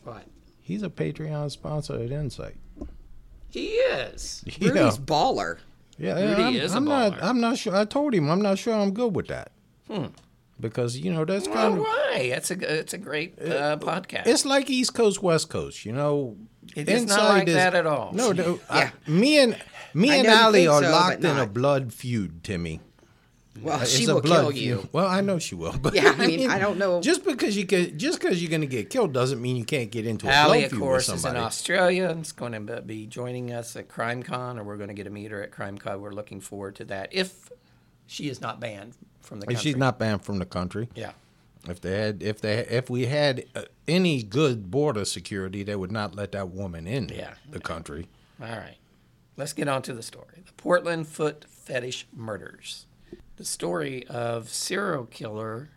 what? 0.05 0.25
He's 0.61 0.83
a 0.83 0.91
Patreon 0.91 1.51
sponsor 1.51 1.95
at 1.95 2.11
Insight. 2.11 2.57
He 3.49 3.69
is. 3.69 4.45
Rudy's 4.61 4.99
baller. 4.99 5.59
Yeah, 5.97 6.21
Rudy 6.21 6.43
I'm, 6.43 6.55
is 6.57 6.75
a 6.75 6.77
I'm 6.77 6.85
not. 6.85 7.13
baller. 7.15 7.19
I'm 7.23 7.41
not 7.41 7.57
sure. 7.57 7.75
I 7.75 7.87
told 7.87 8.13
him 8.15 8.31
I'm 8.31 8.43
not 8.43 8.59
sure 8.59 8.75
I'm 8.75 8.93
good 8.93 9.17
with 9.17 9.29
that. 9.29 9.53
Because 10.61 10.99
you 10.99 11.13
know 11.13 11.25
that's 11.25 11.47
Well, 11.47 11.55
kind 11.57 11.75
of. 11.75 11.81
why? 11.81 12.29
That's 12.31 12.51
a 12.51 12.79
it's 12.81 12.93
a 12.93 12.99
great 12.99 13.41
uh, 13.41 13.77
podcast. 13.81 14.27
It's 14.27 14.45
like 14.45 14.69
East 14.69 14.93
Coast, 14.95 15.23
West 15.23 15.49
Coast. 15.51 15.85
You 15.85 15.93
know, 15.93 16.37
It 16.75 16.89
is 16.89 17.07
not 17.07 17.21
like 17.29 17.47
that 17.47 17.75
at 17.75 17.87
all. 17.87 18.13
No, 18.13 18.33
no 18.33 18.59
Yeah. 18.75 18.91
I, 19.07 19.11
me 19.11 19.39
and 19.39 19.57
me 19.95 20.11
I 20.11 20.17
and 20.17 20.27
Allie 20.27 20.67
are 20.67 20.83
so, 20.83 20.91
locked 20.91 21.25
in 21.25 21.37
a 21.39 21.47
blood 21.47 21.93
feud, 21.93 22.43
Timmy. 22.43 22.81
Well, 23.63 23.83
It's 23.83 23.91
she 23.91 24.07
will 24.07 24.21
blood 24.21 24.43
kill 24.43 24.51
feud. 24.53 24.63
you. 24.63 24.89
Well, 24.93 25.07
I 25.07 25.21
know 25.21 25.39
she 25.41 25.55
will. 25.57 25.75
But 25.83 25.95
Yeah, 25.95 26.15
I 26.17 26.27
mean, 26.27 26.49
I 26.51 26.59
don't 26.61 26.79
know. 26.79 27.01
Just 27.01 27.25
because 27.25 27.57
you 27.57 27.67
can, 27.67 27.99
just 27.99 28.21
because 28.21 28.41
you're 28.41 28.51
going 28.51 28.61
to 28.61 28.69
get 28.69 28.89
killed 28.91 29.13
doesn't 29.13 29.41
mean 29.43 29.57
you 29.57 29.65
can't 29.65 29.91
get 29.91 30.07
into 30.07 30.29
a 30.29 30.31
Allie, 30.33 30.61
blood 30.61 30.73
of 30.73 30.79
course, 30.79 31.09
with 31.09 31.17
is 31.19 31.25
in. 31.25 31.37
Australia 31.37 32.09
and 32.09 32.25
is 32.25 32.31
going 32.33 32.53
to 32.53 32.83
be 32.83 33.07
joining 33.07 33.53
us 33.53 33.75
at 33.75 33.89
CrimeCon, 33.89 34.59
or 34.59 34.65
we're 34.65 34.77
going 34.77 34.89
to 34.89 34.95
get 34.95 35.05
to 35.05 35.11
meet 35.11 35.31
her 35.33 35.43
at 35.43 35.51
CrimeCon. 35.51 35.99
We're 36.01 36.13
looking 36.13 36.41
forward 36.41 36.77
to 36.77 36.85
that. 36.87 37.09
If 37.13 37.51
she 38.07 38.29
is 38.29 38.41
not 38.41 38.61
banned 38.61 38.95
from 39.29 39.41
the 39.41 39.45
If 39.45 39.49
country. 39.57 39.71
she's 39.71 39.77
not 39.77 39.99
banned 39.99 40.25
from 40.25 40.39
the 40.39 40.47
country. 40.47 40.89
Yeah. 40.95 41.13
If 41.69 41.81
they 41.83 41.99
had, 41.99 42.23
if 42.23 42.41
they, 42.41 42.59
if 42.67 42.89
we 42.89 43.07
had 43.07 43.45
uh, 43.55 43.63
any 43.87 44.23
good 44.23 44.71
border 44.71 45.05
security, 45.05 45.63
they 45.63 45.77
would 45.77 45.93
not 45.93 46.15
let 46.15 46.33
that 46.33 46.49
woman 46.51 46.87
in 46.87 47.11
Yeah. 47.11 47.35
the 47.51 47.61
country. 47.61 48.09
All 48.41 48.47
right. 48.49 48.77
Let's 49.37 49.53
get 49.53 49.69
on 49.69 49.83
to 49.83 49.93
the 49.93 50.03
story. 50.03 50.43
The 50.47 50.53
Portland 50.55 51.07
Foot 51.09 51.45
Fetish 51.49 52.07
Murders. 52.13 52.87
The 53.37 53.45
story 53.45 54.07
of 54.09 54.49
serial 54.49 55.05
killer 55.07 55.69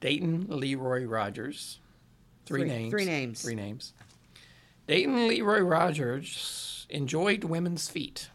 Dayton 0.00 0.46
Leroy 0.48 1.04
Rogers. 1.04 1.78
Three, 2.46 2.60
Three- 2.62 2.68
names. 2.68 2.90
three 2.90 3.04
names. 3.04 3.42
Three 3.42 3.54
names. 3.54 3.92
Dayton 4.86 5.28
Leroy 5.28 5.60
Rogers 5.60 6.86
enjoyed 6.90 7.44
women's 7.44 7.88
feet. 7.88 8.28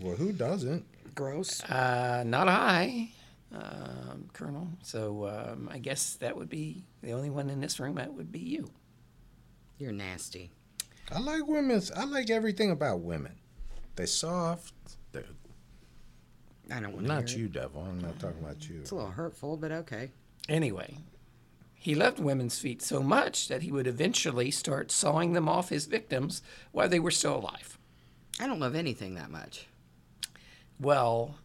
Well, 0.00 0.16
who 0.16 0.32
doesn't? 0.32 0.84
Gross. 1.20 1.62
Uh, 1.64 2.22
not 2.26 2.48
I, 2.48 3.10
um, 3.52 4.30
Colonel. 4.32 4.68
So 4.82 5.26
um, 5.28 5.68
I 5.70 5.76
guess 5.76 6.14
that 6.14 6.34
would 6.34 6.48
be 6.48 6.82
the 7.02 7.12
only 7.12 7.28
one 7.28 7.50
in 7.50 7.60
this 7.60 7.78
room. 7.78 7.96
That 7.96 8.14
would 8.14 8.32
be 8.32 8.38
you. 8.38 8.70
You're 9.76 9.92
nasty. 9.92 10.50
I 11.12 11.18
like 11.20 11.46
women's. 11.46 11.90
I 11.90 12.04
like 12.04 12.30
everything 12.30 12.70
about 12.70 13.00
women. 13.00 13.32
They're 13.96 14.06
soft. 14.06 14.72
They're 15.12 15.24
I 16.70 16.80
don't 16.80 16.94
want 16.94 17.06
to 17.06 17.12
not 17.12 17.28
hear 17.28 17.40
you, 17.40 17.44
It. 17.46 17.52
devil. 17.52 17.84
I'm 17.86 18.00
not 18.00 18.18
talking 18.18 18.42
about 18.42 18.66
you. 18.66 18.78
It's 18.80 18.92
a 18.92 18.94
little 18.94 19.10
hurtful, 19.10 19.58
but 19.58 19.72
okay. 19.72 20.12
Anyway, 20.48 20.96
he 21.74 21.94
loved 21.94 22.18
women's 22.18 22.58
feet 22.58 22.80
so 22.80 23.02
much 23.02 23.48
that 23.48 23.60
he 23.60 23.70
would 23.70 23.86
eventually 23.86 24.50
start 24.50 24.90
sawing 24.90 25.34
them 25.34 25.50
off 25.50 25.68
his 25.68 25.84
victims 25.84 26.40
while 26.72 26.88
they 26.88 26.98
were 27.00 27.10
still 27.10 27.36
alive. 27.36 27.76
I 28.40 28.46
don't 28.46 28.60
love 28.60 28.74
anything 28.74 29.16
that 29.16 29.30
much. 29.30 29.66
Well, 30.80 31.36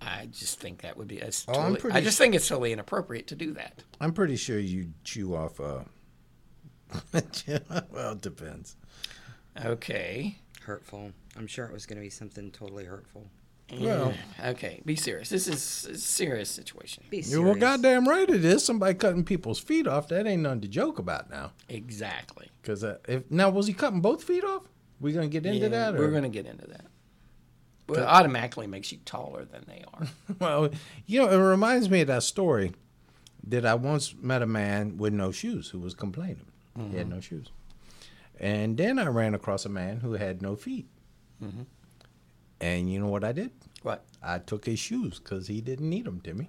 I 0.00 0.26
just 0.26 0.60
think 0.60 0.82
that 0.82 0.96
would 0.96 1.08
be. 1.08 1.18
That's 1.18 1.44
Oh, 1.48 1.52
I'm 1.52 1.56
totally, 1.60 1.80
pretty 1.80 1.96
I 1.96 2.00
just 2.00 2.18
think 2.18 2.34
it's 2.34 2.48
totally 2.48 2.72
inappropriate 2.72 3.26
to 3.28 3.34
do 3.36 3.52
that. 3.54 3.82
I'm 4.00 4.12
pretty 4.12 4.36
sure 4.36 4.58
you 4.58 4.92
chew 5.04 5.34
off. 5.34 5.60
Uh, 5.60 5.80
well, 7.90 8.12
it 8.12 8.20
depends. 8.20 8.76
Okay. 9.64 10.36
Hurtful. 10.62 11.12
I'm 11.36 11.46
sure 11.46 11.66
it 11.66 11.72
was 11.72 11.86
going 11.86 11.96
to 11.98 12.02
be 12.02 12.10
something 12.10 12.50
totally 12.50 12.84
hurtful. 12.84 13.26
Well, 13.78 14.14
Okay. 14.42 14.80
Be 14.86 14.96
serious. 14.96 15.28
This 15.28 15.46
is 15.46 15.86
a 15.90 15.98
serious 15.98 16.48
situation. 16.48 17.04
Be 17.10 17.20
serious. 17.20 17.32
You're 17.32 17.44
well, 17.44 17.54
goddamn 17.54 18.08
right 18.08 18.28
it 18.28 18.44
is. 18.44 18.64
Somebody 18.64 18.94
cutting 18.94 19.24
people's 19.24 19.58
feet 19.58 19.86
off. 19.86 20.08
That 20.08 20.26
ain't 20.26 20.42
nothing 20.42 20.62
to 20.62 20.68
joke 20.68 20.98
about 20.98 21.28
now. 21.30 21.52
Exactly. 21.68 22.48
Because 22.62 22.82
uh, 22.82 22.96
if 23.06 23.30
now 23.30 23.50
was 23.50 23.66
he 23.66 23.74
cutting 23.74 24.00
both 24.00 24.24
feet 24.24 24.42
off? 24.44 24.62
We 25.00 25.12
gonna 25.12 25.28
get 25.28 25.44
into 25.44 25.60
Yeah, 25.60 25.68
that? 25.68 25.94
Or? 25.94 25.98
We're 25.98 26.10
going 26.10 26.22
to 26.22 26.28
get 26.30 26.46
into 26.46 26.66
that. 26.68 26.86
Well, 27.88 28.00
it 28.00 28.04
automatically 28.04 28.66
makes 28.66 28.92
you 28.92 28.98
taller 29.04 29.44
than 29.44 29.64
they 29.66 29.84
are. 29.94 30.06
Well, 30.38 30.70
you 31.06 31.20
know, 31.20 31.28
it 31.28 31.36
reminds 31.36 31.88
me 31.88 32.02
of 32.02 32.08
that 32.08 32.22
story 32.22 32.72
that 33.46 33.64
I 33.64 33.74
once 33.74 34.14
met 34.20 34.42
a 34.42 34.46
man 34.46 34.98
with 34.98 35.12
no 35.12 35.32
shoes 35.32 35.70
who 35.70 35.78
was 35.78 35.94
complaining. 35.94 36.46
He 36.76 36.96
had 36.96 37.06
mm-hmm. 37.06 37.14
no 37.14 37.20
shoes. 37.20 37.50
And 38.38 38.76
then 38.76 38.98
I 38.98 39.06
ran 39.06 39.34
across 39.34 39.64
a 39.64 39.68
man 39.68 39.98
who 39.98 40.12
had 40.12 40.42
no 40.42 40.54
feet. 40.54 40.86
Mm-hmm. 41.42 41.62
And 42.60 42.92
you 42.92 43.00
know 43.00 43.08
what 43.08 43.24
I 43.24 43.32
did? 43.32 43.50
what? 43.82 44.04
I 44.22 44.38
took 44.38 44.64
his 44.64 44.78
shoes 44.78 45.18
because 45.18 45.46
he 45.46 45.60
didn't 45.60 45.88
need 45.88 46.04
them, 46.04 46.20
Timmy. 46.20 46.48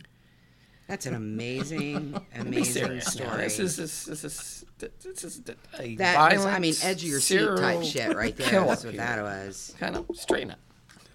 That's 0.88 1.06
an 1.06 1.14
amazing, 1.14 2.20
amazing 2.36 3.02
story. 3.02 3.44
This 3.44 3.60
is 3.60 3.78
this, 3.78 4.06
this 4.06 4.24
is 4.24 4.66
this 4.80 5.24
is 5.24 5.42
a 5.80 5.96
that 5.96 6.16
violent 6.16 6.38
was, 6.38 6.46
I 6.46 6.60
mean, 6.60 6.74
edge 6.82 7.04
of 7.04 7.10
your 7.10 7.20
seat 7.20 7.46
type 7.58 7.84
shit 7.84 8.16
right 8.16 8.36
there. 8.38 8.66
That's 8.66 8.84
what 8.84 8.98
that 8.98 9.22
was. 9.22 9.76
Kind 9.80 9.96
of 9.96 10.06
straighten 10.14 10.52
up. 10.52 10.60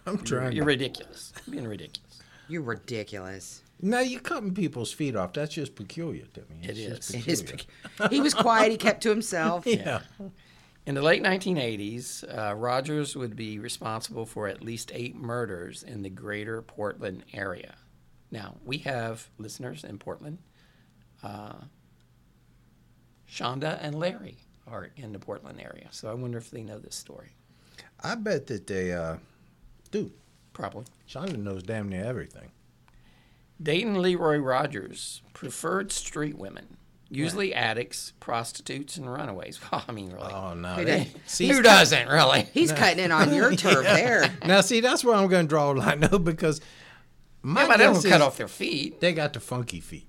I'm 0.07 0.19
trying. 0.19 0.53
You're 0.53 0.65
ridiculous. 0.65 1.33
You're 1.47 1.53
being 1.53 1.67
ridiculous. 1.69 2.21
You're 2.49 2.63
ridiculous. 2.63 3.63
now 3.81 4.01
you're 4.01 4.21
cutting 4.21 4.53
people's 4.55 4.93
feet 4.93 5.17
off. 5.17 5.33
That's 5.33 5.55
just 5.55 5.75
peculiar, 5.75 6.27
to 6.35 6.41
me. 6.41 6.59
It's 6.63 6.79
just 6.79 7.15
is. 7.15 7.27
It 7.27 7.29
is 7.29 7.43
peculiar. 7.43 8.11
he 8.11 8.21
was 8.21 8.35
quiet. 8.35 8.71
He 8.71 8.77
kept 8.79 9.03
to 9.05 9.11
himself. 9.11 9.67
Yeah. 9.67 10.01
In 10.87 10.95
the 10.95 11.01
late 11.01 11.23
1980s, 11.23 12.25
uh, 12.29 12.55
Rogers 12.55 13.17
would 13.17 13.35
be 13.35 13.59
responsible 13.59 14.27
for 14.27 14.49
at 14.49 14.63
least 14.63 14.91
eight 14.93 15.17
murders 15.17 15.83
in 15.83 16.03
the 16.03 16.11
greater 16.11 16.61
Portland 16.61 17.25
area. 17.33 17.77
Now, 18.31 18.57
we 18.67 18.77
have 18.79 19.31
listeners 19.39 19.83
in 19.83 19.97
Portland. 19.97 20.39
Uh, 21.23 21.55
Shonda 23.27 23.79
and 23.81 23.95
Larry 23.95 24.37
are 24.67 24.91
in 24.97 25.13
the 25.13 25.19
Portland 25.19 25.59
area, 25.59 25.89
so 25.91 26.11
I 26.11 26.15
wonder 26.15 26.37
if 26.37 26.51
they 26.51 26.63
know 26.63 26.79
this 26.79 26.97
story. 26.97 27.31
I 28.03 28.15
bet 28.15 28.47
that 28.49 28.67
they 28.67 28.93
uh, 28.93 29.17
do. 29.95 30.11
Probably. 30.53 30.85
Shonda 31.09 31.37
knows 31.37 31.63
damn 31.63 31.89
near 31.89 32.05
everything. 32.05 32.51
Dayton 33.63 34.01
Leroy 34.03 34.39
Rogers 34.39 35.23
preferred 35.33 35.93
street 35.93 36.37
women, 36.37 36.77
usually 37.09 37.55
addicts, 37.55 38.13
prostitutes, 38.21 38.97
and 38.97 39.11
runaways. 39.13 39.61
Well, 39.71 39.85
I 39.89 39.93
mean, 39.93 40.13
really. 40.13 40.33
Oh 40.33 40.55
no. 40.55 40.69
Who 40.75 40.85
they- 40.85 41.05
did? 41.05 41.21
see, 41.27 41.49
Who 41.49 41.63
doesn't, 41.63 42.09
really? 42.09 42.49
He's 42.53 42.73
cutting 42.73 43.03
in 43.05 43.13
on 43.13 43.33
your 43.33 43.55
turf 43.57 43.85
there. 43.85 44.31
now 44.45 44.61
see, 44.61 44.81
that's 44.81 45.05
where 45.05 45.15
I'm 45.15 45.29
going 45.29 45.47
to 45.47 45.49
draw 45.49 45.73
a 45.73 45.75
line, 45.75 46.01
though, 46.01 46.19
because 46.19 46.61
my 47.43 47.63
Yeah, 47.63 47.69
but 47.69 47.77
they 47.79 47.85
guess 47.87 48.03
don't 48.03 48.11
cut 48.13 48.21
off 48.23 48.37
their 48.37 48.49
feet. 48.49 49.01
They 49.01 49.13
got 49.13 49.33
the 49.33 49.41
funky 49.41 49.81
feet. 49.81 50.07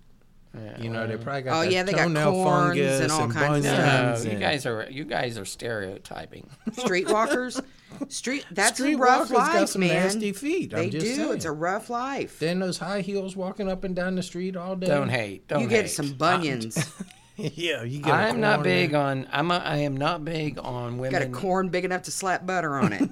You 0.79 0.89
know, 0.89 1.07
they 1.07 1.17
probably 1.17 1.41
got 1.43 1.57
Oh, 1.57 1.61
yeah, 1.69 1.83
they 1.83 1.91
got 1.93 2.03
toenail 2.03 2.31
corns 2.31 2.77
and 2.79 3.11
all 3.11 3.23
and 3.23 3.33
kinds 3.33 3.65
of 3.65 3.71
stuff. 3.73 4.23
No, 4.25 4.31
you 4.31 4.39
guys 4.39 4.65
are 4.65 4.87
you 4.89 5.03
guys 5.05 5.37
are 5.37 5.45
stereotyping. 5.45 6.49
Streetwalkers, 6.71 7.63
street. 8.09 8.45
That's 8.51 8.79
a 8.79 8.83
Streetwalkers 8.83 8.99
rough 8.99 9.29
got 9.31 9.55
life, 9.55 9.69
some 9.69 9.81
man. 9.81 9.89
nasty 9.89 10.31
feet, 10.31 10.73
I'm 10.73 10.79
They 10.79 10.89
just 10.89 11.05
do. 11.05 11.15
saying. 11.15 11.33
It's 11.33 11.45
a 11.45 11.51
rough 11.51 11.89
life. 11.89 12.39
Then 12.39 12.59
those 12.59 12.77
high 12.77 13.01
heels 13.01 13.35
walking 13.35 13.69
up 13.69 13.83
and 13.83 13.95
down 13.95 14.15
the 14.15 14.23
street 14.23 14.55
all 14.55 14.75
day. 14.75 14.87
Don't 14.87 15.09
hate. 15.09 15.47
Don't 15.47 15.61
you 15.61 15.67
get 15.67 15.83
hate. 15.85 15.91
some 15.91 16.13
bunions. 16.13 16.77
yeah, 17.35 17.83
you 17.83 17.99
get. 17.99 18.11
a 18.11 18.13
I'm 18.13 18.39
not 18.39 18.63
big 18.63 18.93
on. 18.93 19.27
I'm. 19.31 19.51
A, 19.51 19.57
I 19.57 19.77
am 19.79 19.97
not 19.97 20.23
big 20.23 20.57
on 20.57 20.97
women. 20.97 21.11
Got 21.19 21.27
a 21.27 21.31
corn 21.31 21.67
big 21.69 21.83
enough 21.83 22.03
to 22.03 22.11
slap 22.11 22.45
butter 22.45 22.75
on 22.77 22.93
it. 22.93 23.09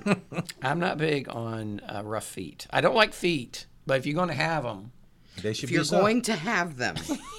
I'm 0.62 0.80
not 0.80 0.98
big 0.98 1.28
on 1.30 1.82
uh, 1.82 2.04
rough 2.06 2.26
feet. 2.26 2.66
I 2.72 2.80
don't 2.80 2.96
like 2.96 3.14
feet, 3.14 3.66
but 3.86 3.98
if 3.98 4.06
you're 4.06 4.16
going 4.16 4.30
to 4.30 4.34
have 4.34 4.64
them, 4.64 4.93
They 5.42 5.54
should 5.54 5.66
if 5.66 5.70
be 5.70 5.75
you're 5.75 5.84
soft. 5.84 6.02
going 6.02 6.22
to 6.24 6.36
have 6.36 6.78
them, 6.78 6.96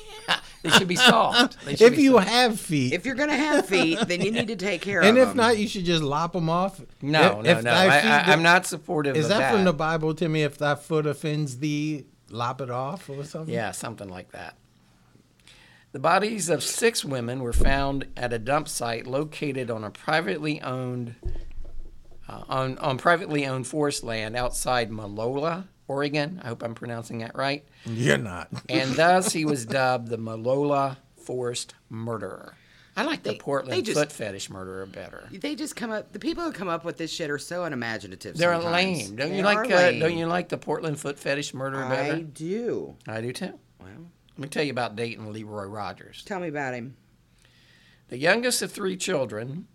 they 0.62 0.70
should 0.70 0.88
be 0.88 0.96
soft. 0.96 1.56
Should 1.64 1.80
If 1.80 1.96
be 1.96 2.02
you 2.02 2.12
soft. 2.14 2.28
have 2.28 2.60
feet, 2.60 2.92
if 2.92 3.06
you're 3.06 3.14
going 3.14 3.28
to 3.30 3.36
have 3.36 3.66
feet, 3.66 3.98
then 4.08 4.20
you 4.20 4.30
need 4.30 4.48
to 4.48 4.56
take 4.56 4.80
care 4.82 5.00
and 5.00 5.10
of 5.10 5.14
them. 5.14 5.22
And 5.22 5.30
if 5.30 5.36
not, 5.36 5.58
you 5.58 5.68
should 5.68 5.84
just 5.84 6.02
lop 6.02 6.32
them 6.32 6.48
off. 6.50 6.80
no, 7.00 7.40
If- 7.40 7.44
no, 7.44 7.50
if 7.58 7.64
no. 7.64 7.70
I, 7.70 7.86
I, 7.98 8.18
I'm 8.32 8.42
not 8.42 8.66
supportive 8.66 9.16
Is 9.16 9.26
of 9.26 9.30
that, 9.30 9.38
that. 9.38 9.52
from 9.52 9.64
the 9.64 9.72
Bible, 9.72 10.14
Timmy? 10.14 10.42
If 10.42 10.58
thy 10.58 10.74
foot 10.74 11.06
offends 11.06 11.58
thee, 11.58 12.06
lop 12.30 12.60
it 12.60 12.70
off 12.70 13.08
or 13.08 13.24
something. 13.24 13.54
Yeah, 13.54 13.70
something 13.70 14.08
like 14.08 14.32
that. 14.32 14.56
The 15.92 16.00
bodies 16.00 16.48
of 16.48 16.64
six 16.64 17.04
women 17.04 17.40
were 17.40 17.52
found 17.52 18.08
at 18.16 18.32
a 18.32 18.38
dump 18.40 18.66
site 18.68 19.06
located 19.06 19.70
on 19.70 19.84
a 19.84 19.90
privately 19.90 20.60
owned 20.60 21.14
uh, 22.28 22.42
on, 22.48 22.76
on 22.78 22.98
privately 22.98 23.46
owned 23.46 23.66
forest 23.68 24.02
land 24.02 24.34
outside 24.34 24.90
Malola, 24.90 25.68
Oregon. 25.88 26.40
I 26.42 26.48
hope 26.48 26.62
I'm 26.62 26.74
pronouncing 26.74 27.18
that 27.18 27.34
right. 27.36 27.64
You're 27.84 28.18
not. 28.18 28.48
And 28.68 28.94
thus 28.94 29.32
he 29.32 29.44
was 29.44 29.66
dubbed 29.66 30.08
the 30.08 30.16
Malola 30.18 30.96
Forest 31.16 31.74
Murderer. 31.88 32.54
I 32.96 33.02
like 33.02 33.24
the 33.24 33.34
Portland 33.34 33.76
they 33.76 33.82
just- 33.82 33.98
foot 33.98 34.12
fetish 34.12 34.50
murderer 34.50 34.86
better. 34.86 35.28
They 35.32 35.56
just 35.56 35.74
come 35.74 35.90
up. 35.90 36.12
The 36.12 36.20
people 36.20 36.44
who 36.44 36.52
come 36.52 36.68
up 36.68 36.84
with 36.84 36.96
this 36.96 37.12
shit 37.12 37.28
are 37.28 37.38
so 37.38 37.64
unimaginative. 37.64 38.36
They're 38.36 38.52
sometimes. 38.54 38.72
lame. 39.08 39.16
Don't 39.16 39.30
They 39.30 39.36
you 39.38 39.42
like? 39.42 39.70
Uh, 39.70 39.90
don't 39.92 40.16
you 40.16 40.26
like 40.26 40.48
the 40.48 40.58
Portland 40.58 41.00
foot 41.00 41.18
fetish 41.18 41.54
murderer 41.54 41.84
I 41.84 41.88
better? 41.88 42.14
I 42.14 42.20
do. 42.20 42.96
I 43.08 43.20
do 43.20 43.32
too. 43.32 43.58
Well, 43.80 43.88
Let 44.30 44.38
me 44.38 44.48
tell 44.48 44.62
you 44.62 44.70
about 44.70 44.94
Dayton 44.94 45.32
Leroy 45.32 45.64
Rogers. 45.64 46.22
tell 46.24 46.38
me 46.38 46.46
about 46.48 46.74
him. 46.74 46.96
The 48.08 48.18
youngest 48.18 48.62
of 48.62 48.70
three 48.70 48.96
children, 48.96 49.66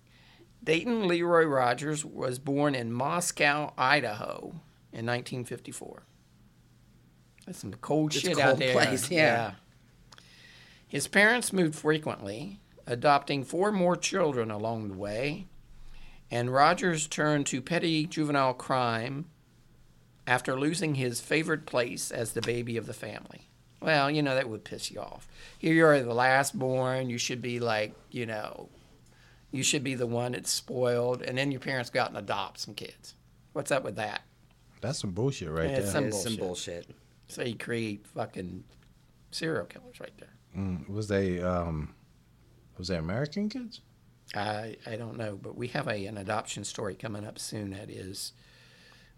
Dayton 0.63 1.05
Leroy 1.07 1.43
Rogers 1.43 2.05
was 2.05 2.39
born 2.39 2.73
in 2.73 2.93
Moscow, 2.93 3.73
Idaho 3.77 4.61
in 4.91 5.05
1954. 5.05 6.03
That's 7.45 7.59
some 7.59 7.73
cold 7.73 8.15
It's 8.15 8.23
a 8.23 8.27
shit 8.27 8.39
out 8.39 8.49
cold 8.49 8.59
there. 8.59 8.73
place, 8.73 9.09
yeah. 9.09 9.53
His 10.87 11.07
parents 11.07 11.53
moved 11.53 11.75
frequently, 11.75 12.59
adopting 12.87 13.43
four 13.43 13.71
more 13.71 13.95
children 13.95 14.49
along 14.51 14.89
the 14.89 14.97
way, 14.97 15.47
and 16.31 16.51
Rogers 16.51 17.07
turned 17.07 17.45
to 17.47 17.61
petty 17.61 18.05
juvenile 18.05 18.53
crime 18.53 19.25
after 20.27 20.59
losing 20.59 20.95
his 20.95 21.21
favorite 21.21 21.65
place 21.65 22.11
as 22.11 22.33
the 22.33 22.41
baby 22.41 22.77
of 22.77 22.85
the 22.85 22.93
family. 22.93 23.47
Well, 23.81 24.11
you 24.11 24.21
know, 24.21 24.35
that 24.35 24.49
would 24.49 24.63
piss 24.63 24.91
you 24.91 24.99
off. 24.99 25.27
Here 25.57 25.73
you 25.73 25.85
are, 25.85 25.99
the 26.01 26.13
last 26.13 26.57
born. 26.57 27.09
You 27.09 27.17
should 27.17 27.41
be 27.41 27.59
like, 27.59 27.93
you 28.11 28.25
know, 28.25 28.69
you 29.51 29.63
should 29.63 29.83
be 29.83 29.95
the 29.95 30.05
one 30.05 30.33
that's 30.33 30.51
spoiled, 30.51 31.21
and 31.21 31.37
then 31.37 31.51
your 31.51 31.61
parents 31.61 31.89
go 31.89 32.01
out 32.01 32.09
and 32.09 32.17
adopt 32.17 32.59
some 32.59 32.73
kids. 32.73 33.15
What's 33.53 33.71
up 33.71 33.83
with 33.83 33.95
that? 33.95 34.21
That's 34.81 34.99
some 34.99 35.11
bullshit 35.11 35.49
right 35.49 35.69
Yeah, 35.69 35.77
it's 35.77 35.85
there. 35.85 35.91
some 35.93 36.05
It's 36.05 36.23
some 36.23 36.35
bullshit. 36.35 36.87
bullshit. 36.87 36.97
So 37.27 37.43
you 37.43 37.55
create 37.55 38.07
fucking 38.07 38.63
serial 39.31 39.65
killers 39.65 39.99
right 39.99 40.17
there. 40.17 40.33
Mm, 40.57 40.89
was 40.89 41.07
they 41.07 41.41
um, 41.41 41.93
was 42.77 42.87
they 42.87 42.95
American 42.97 43.49
kids? 43.49 43.81
I 44.35 44.77
I 44.85 44.95
don't 44.95 45.17
know, 45.17 45.37
but 45.41 45.55
we 45.55 45.67
have 45.69 45.87
a 45.87 46.05
an 46.05 46.17
adoption 46.17 46.63
story 46.63 46.95
coming 46.95 47.25
up 47.25 47.37
soon 47.39 47.71
that 47.71 47.89
is 47.89 48.33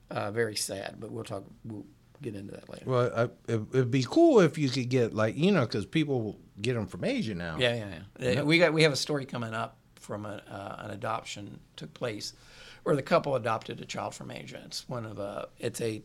uh, 0.09 0.31
very 0.31 0.55
sad. 0.55 0.95
But 0.99 1.11
we'll 1.11 1.23
talk. 1.23 1.43
We'll 1.63 1.85
get 2.21 2.35
into 2.35 2.51
that 2.53 2.69
later. 2.69 2.83
Well, 2.85 3.11
I, 3.15 3.23
it, 3.51 3.61
it'd 3.73 3.91
be 3.91 4.03
cool 4.07 4.41
if 4.41 4.57
you 4.57 4.69
could 4.69 4.89
get 4.89 5.13
like 5.13 5.37
you 5.37 5.51
know 5.51 5.61
because 5.61 5.85
people 5.85 6.37
get 6.61 6.73
them 6.73 6.87
from 6.87 7.03
Asia 7.05 7.33
now. 7.35 7.57
Yeah, 7.59 7.75
yeah, 7.75 7.99
yeah. 8.33 8.41
Uh, 8.41 8.45
We 8.45 8.57
got 8.59 8.73
we 8.73 8.83
have 8.83 8.91
a 8.93 8.97
story 8.97 9.25
coming 9.25 9.53
up 9.53 9.77
from 9.95 10.25
a, 10.25 10.41
uh, 10.49 10.85
an 10.85 10.91
adoption 10.91 11.59
took 11.75 11.93
place, 11.93 12.33
where 12.83 12.95
the 12.95 13.01
couple 13.03 13.35
adopted 13.35 13.79
a 13.81 13.85
child 13.85 14.15
from 14.15 14.31
Asia. 14.31 14.61
It's 14.65 14.87
one 14.89 15.05
of 15.05 15.19
a 15.19 15.47
it's 15.59 15.81
a 15.81 16.01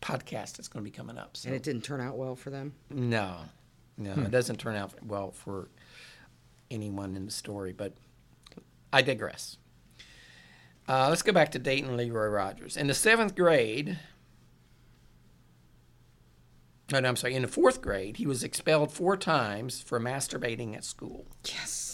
podcast 0.00 0.56
that's 0.56 0.68
going 0.68 0.84
to 0.84 0.90
be 0.90 0.94
coming 0.96 1.18
up. 1.18 1.36
So 1.36 1.48
And 1.48 1.56
it 1.56 1.62
didn't 1.62 1.82
turn 1.82 2.00
out 2.00 2.16
well 2.16 2.36
for 2.36 2.50
them. 2.50 2.74
no, 2.90 3.36
no, 3.96 4.12
it 4.12 4.30
doesn't 4.30 4.56
turn 4.58 4.76
out 4.76 4.92
well 5.04 5.30
for 5.32 5.68
anyone 6.70 7.16
in 7.16 7.24
the 7.24 7.30
story. 7.32 7.72
But 7.72 7.94
I 8.92 9.02
digress. 9.02 9.56
Uh, 10.88 11.08
let's 11.10 11.22
go 11.22 11.32
back 11.32 11.50
to 11.52 11.58
Dayton 11.58 11.96
Leroy 11.96 12.28
Rogers. 12.28 12.76
In 12.76 12.86
the 12.86 12.94
seventh 12.94 13.34
grade, 13.34 13.98
no, 16.90 17.00
no, 17.00 17.08
I'm 17.08 17.16
sorry, 17.16 17.34
in 17.34 17.42
the 17.42 17.48
fourth 17.48 17.82
grade, 17.82 18.16
he 18.16 18.26
was 18.26 18.42
expelled 18.42 18.90
four 18.92 19.16
times 19.16 19.82
for 19.82 20.00
masturbating 20.00 20.74
at 20.74 20.84
school. 20.84 21.26
Yes. 21.44 21.87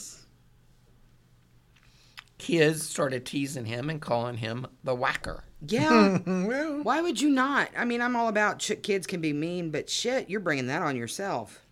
Kids 2.45 2.87
started 2.87 3.25
teasing 3.25 3.65
him 3.65 3.89
and 3.89 4.03
calling 4.03 4.37
him 4.37 4.67
the 4.83 4.95
whacker. 4.95 5.45
Yeah. 5.67 6.19
Well, 6.27 6.83
Why 6.83 7.01
would 7.01 7.19
you 7.19 7.31
not? 7.31 7.71
I 7.75 7.87
mean, 7.87 8.03
I'm 8.03 8.15
all 8.17 8.29
about 8.29 8.59
ch- 8.59 8.83
kids 8.83 9.07
can 9.07 9.23
be 9.23 9.33
mean, 9.33 9.71
but 9.71 9.89
shit, 9.89 10.29
you're 10.29 10.41
bringing 10.41 10.67
that 10.67 10.83
on 10.83 10.95
yourself. 10.95 11.63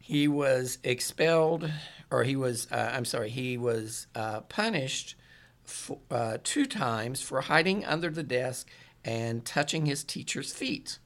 He 0.00 0.26
was 0.26 0.78
expelled, 0.82 1.70
or 2.10 2.24
he 2.24 2.34
was, 2.34 2.66
uh, 2.72 2.90
I'm 2.92 3.04
sorry, 3.04 3.30
he 3.30 3.56
was 3.56 4.08
uh, 4.16 4.40
punished 4.40 5.14
for, 5.62 5.98
uh, 6.10 6.38
two 6.42 6.66
times 6.66 7.20
for 7.22 7.42
hiding 7.42 7.84
under 7.84 8.10
the 8.10 8.24
desk 8.24 8.68
and 9.04 9.44
touching 9.44 9.86
his 9.86 10.02
teacher's 10.02 10.52
feet. 10.52 10.98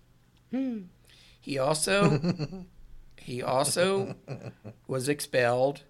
He 1.43 1.59
also, 1.59 2.65
he 3.19 3.43
also 3.43 4.15
was 4.87 5.11
expelled 5.11 5.83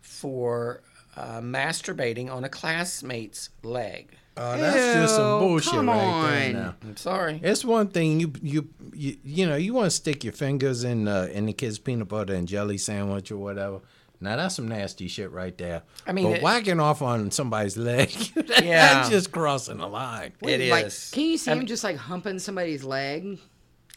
for 0.00 0.82
uh, 1.20 1.40
masturbating 1.40 2.30
on 2.32 2.44
a 2.44 2.48
classmate's 2.48 3.50
leg. 3.62 4.16
oh, 4.36 4.56
that's 4.58 4.94
just 4.94 5.16
some 5.16 5.40
bullshit 5.40 5.72
come 5.72 5.88
right 5.88 5.96
there. 5.96 6.46
on. 6.46 6.52
Now. 6.52 6.74
I'm 6.82 6.96
sorry. 6.96 7.40
It's 7.42 7.64
one 7.64 7.88
thing 7.88 8.20
you 8.20 8.32
you 8.42 8.68
you, 8.94 9.16
you 9.24 9.46
know 9.46 9.56
you 9.56 9.74
want 9.74 9.86
to 9.86 9.90
stick 9.90 10.24
your 10.24 10.32
fingers 10.32 10.84
in 10.84 11.08
uh, 11.08 11.28
in 11.32 11.46
the 11.46 11.52
kid's 11.52 11.78
peanut 11.78 12.08
butter 12.08 12.34
and 12.34 12.48
jelly 12.48 12.78
sandwich 12.78 13.30
or 13.30 13.36
whatever. 13.36 13.80
Now 14.22 14.36
that's 14.36 14.54
some 14.56 14.68
nasty 14.68 15.08
shit 15.08 15.30
right 15.32 15.56
there. 15.56 15.82
I 16.06 16.12
mean, 16.12 16.26
but 16.26 16.36
it- 16.38 16.42
whacking 16.42 16.78
off 16.80 17.00
on 17.02 17.30
somebody's 17.30 17.76
leg, 17.76 18.10
that's 18.34 18.62
Yeah. 18.62 19.08
just 19.08 19.32
crossing 19.32 19.78
the 19.78 19.86
line. 19.88 20.32
It 20.42 20.70
like, 20.70 20.86
is. 20.86 21.10
Can 21.12 21.22
you 21.24 21.38
see 21.38 21.50
him 21.52 21.66
just 21.66 21.82
like 21.84 21.96
humping 21.96 22.38
somebody's 22.38 22.84
leg? 22.84 23.38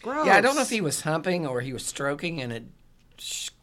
Gross. 0.02 0.26
Yeah, 0.26 0.36
I 0.38 0.42
don't 0.42 0.56
know 0.56 0.62
if 0.62 0.70
he 0.70 0.82
was 0.82 1.02
humping 1.02 1.46
or 1.48 1.62
he 1.62 1.72
was 1.74 1.86
stroking 1.86 2.42
and 2.42 2.52
it 2.54 2.64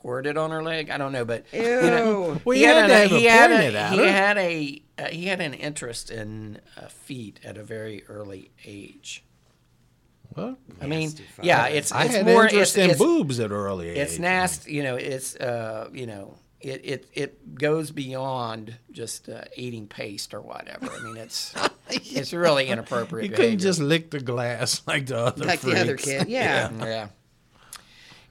squirted 0.01 0.37
on 0.39 0.51
her 0.51 0.63
leg. 0.63 0.91
I 0.91 0.97
don't 0.99 1.13
know, 1.13 1.25
but 1.25 1.45
Ew. 1.53 1.61
you 1.61 1.81
know, 1.91 2.41
Well, 2.45 2.57
you 2.57 2.67
had 2.67 2.87
to 2.87 2.95
have 2.95 3.11
he 3.11 3.27
it 3.27 3.31
had 3.31 3.51
pointed 3.51 3.75
a, 3.75 3.79
at 3.79 3.93
he 3.93 3.99
had 4.01 4.39
a 4.39 4.83
uh, 4.99 5.09
he 5.09 5.27
had 5.27 5.41
an 5.41 5.55
interest 5.55 6.11
in 6.11 6.59
uh, 6.77 6.87
feet 6.89 7.39
at 7.45 7.57
a 7.59 7.63
very 7.63 8.05
early 8.09 8.51
age. 8.65 9.25
Well, 10.37 10.57
I 10.81 10.87
mean, 10.87 11.13
yeah, 11.43 11.67
it's 11.67 11.93
I 11.93 12.05
it's 12.05 12.15
had 12.17 12.25
more 12.27 12.45
interest 12.45 12.77
it's, 12.77 12.85
in 12.85 12.91
it's, 12.91 12.99
boobs 12.99 13.41
at 13.41 13.47
an 13.51 13.57
early 13.57 13.91
age. 13.91 13.99
it's 13.99 14.19
nasty. 14.19 14.73
You 14.73 14.85
know, 14.85 14.97
it's 14.97 15.35
uh, 15.37 15.89
you 15.93 16.07
know, 16.07 16.37
it 16.61 16.81
it 16.85 17.07
it 17.15 17.55
goes 17.57 17.91
beyond 17.91 18.77
just 18.93 19.29
uh, 19.29 19.43
eating 19.57 19.87
paste 19.89 20.33
or 20.33 20.41
whatever. 20.41 20.87
I 20.91 21.01
mean, 21.03 21.17
it's 21.17 21.53
it's 21.91 22.33
really 22.33 22.69
inappropriate. 22.69 23.25
You 23.29 23.37
couldn't 23.37 23.57
behavior. 23.59 23.69
just 23.69 23.81
lick 23.81 24.11
the 24.13 24.21
glass 24.21 24.83
like 24.87 25.07
the 25.07 25.19
other 25.19 25.45
like 25.45 25.61
the 25.61 25.73
other 25.73 25.99
freaks. 25.99 26.05
kid. 26.05 26.29
Yeah. 26.29 26.71
Yeah. 26.79 27.09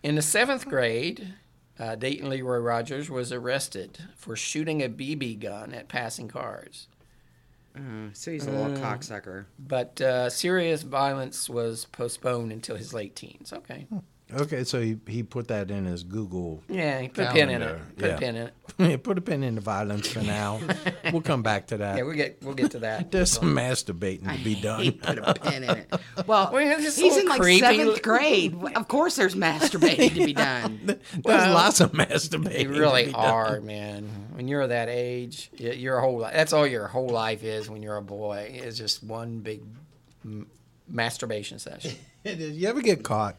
In 0.02 0.16
the 0.16 0.22
seventh 0.22 0.66
grade, 0.70 1.34
uh, 1.80 1.96
Dayton 1.96 2.30
Leroy 2.30 2.58
Rogers 2.58 3.10
was 3.10 3.32
arrested 3.32 3.98
for 4.16 4.36
shooting 4.36 4.82
a 4.84 4.90
BB 4.90 5.40
gun 5.40 5.74
at 5.74 5.88
passing 5.88 6.28
cars. 6.28 6.88
Uh, 7.76 8.10
so 8.14 8.32
he's 8.32 8.46
a 8.48 8.52
little 8.52 8.76
Mm. 8.76 8.82
cocksucker. 8.82 9.46
But 9.58 10.02
uh, 10.02 10.30
serious 10.30 10.82
violence 10.82 11.50
was 11.50 11.86
postponed 11.86 12.52
until 12.52 12.76
his 12.76 12.94
late 12.94 13.16
teens. 13.16 13.54
Okay. 13.54 13.88
Okay, 14.32 14.64
so 14.64 14.80
he, 14.80 14.98
he 15.08 15.24
put 15.24 15.48
that 15.48 15.72
in 15.72 15.86
his 15.86 16.04
Google. 16.04 16.62
Yeah, 16.70 17.00
he 17.02 17.08
put 17.08 17.26
a 17.26 17.32
pin 17.32 17.50
in 17.50 17.62
it. 17.64 17.80
Put 17.98 18.08
yeah. 18.08 18.16
a 18.16 18.20
pin 18.20 18.36
in 18.36 18.50
it. 18.78 19.04
put 19.04 19.18
a 19.18 19.22
pin 19.22 19.42
in 19.44 19.56
the 19.56 19.62
violence 19.62 20.08
for 20.08 20.22
now. 20.22 20.60
we'll 21.12 21.22
come 21.24 21.42
back 21.42 21.66
to 21.68 21.78
that. 21.78 21.98
Yeah, 21.98 22.04
we'll 22.04 22.16
get 22.16 22.38
we'll 22.44 22.54
get 22.54 22.72
to 22.72 22.80
that. 22.80 23.10
There's 23.12 23.32
some 23.32 23.56
masturbating 23.56 24.32
to 24.32 24.44
be 24.44 24.54
He 24.54 24.62
done. 24.62 24.92
put 24.92 25.18
a 25.18 25.34
pin 25.34 25.64
in 25.64 25.70
it. 25.72 25.94
Well, 26.28 26.52
Well, 26.54 26.58
it's 26.58 26.84
just 26.84 27.00
a 27.00 27.02
he's 27.02 27.14
little 27.16 27.22
in 27.26 27.30
like 27.30 27.42
creepy. 27.42 27.60
seventh 27.60 28.02
grade. 28.04 28.56
Of 28.76 28.88
course, 28.88 29.16
there's 29.16 29.34
masturbating 29.36 30.14
to 30.14 30.26
be 30.26 30.34
done. 30.34 30.80
There's 30.86 31.00
Well, 31.24 31.54
lots 31.54 31.82
of 31.82 31.94
masturbating. 31.94 32.44
They 32.54 32.64
to 32.66 32.70
really 32.70 33.06
be 33.08 33.12
done. 33.14 33.66
man. 33.66 34.10
When 34.34 34.48
you're 34.48 34.68
that 34.68 34.90
age, 34.90 35.50
your 35.58 36.00
whole 36.02 36.20
li- 36.20 36.30
that's 36.32 36.54
all 36.54 36.68
your 36.68 36.88
whole 36.88 37.10
life 37.10 37.44
is 37.44 37.68
when 37.70 37.82
you're 37.82 37.98
a 37.98 38.02
boy. 38.04 38.52
Is 38.64 38.78
just 38.78 39.04
one 39.04 39.40
big 39.40 39.62
m- 40.24 40.46
masturbation 40.88 41.58
session. 41.58 41.96
Did 42.24 42.40
you 42.40 42.68
ever 42.68 42.82
get 42.82 43.04
caught? 43.04 43.36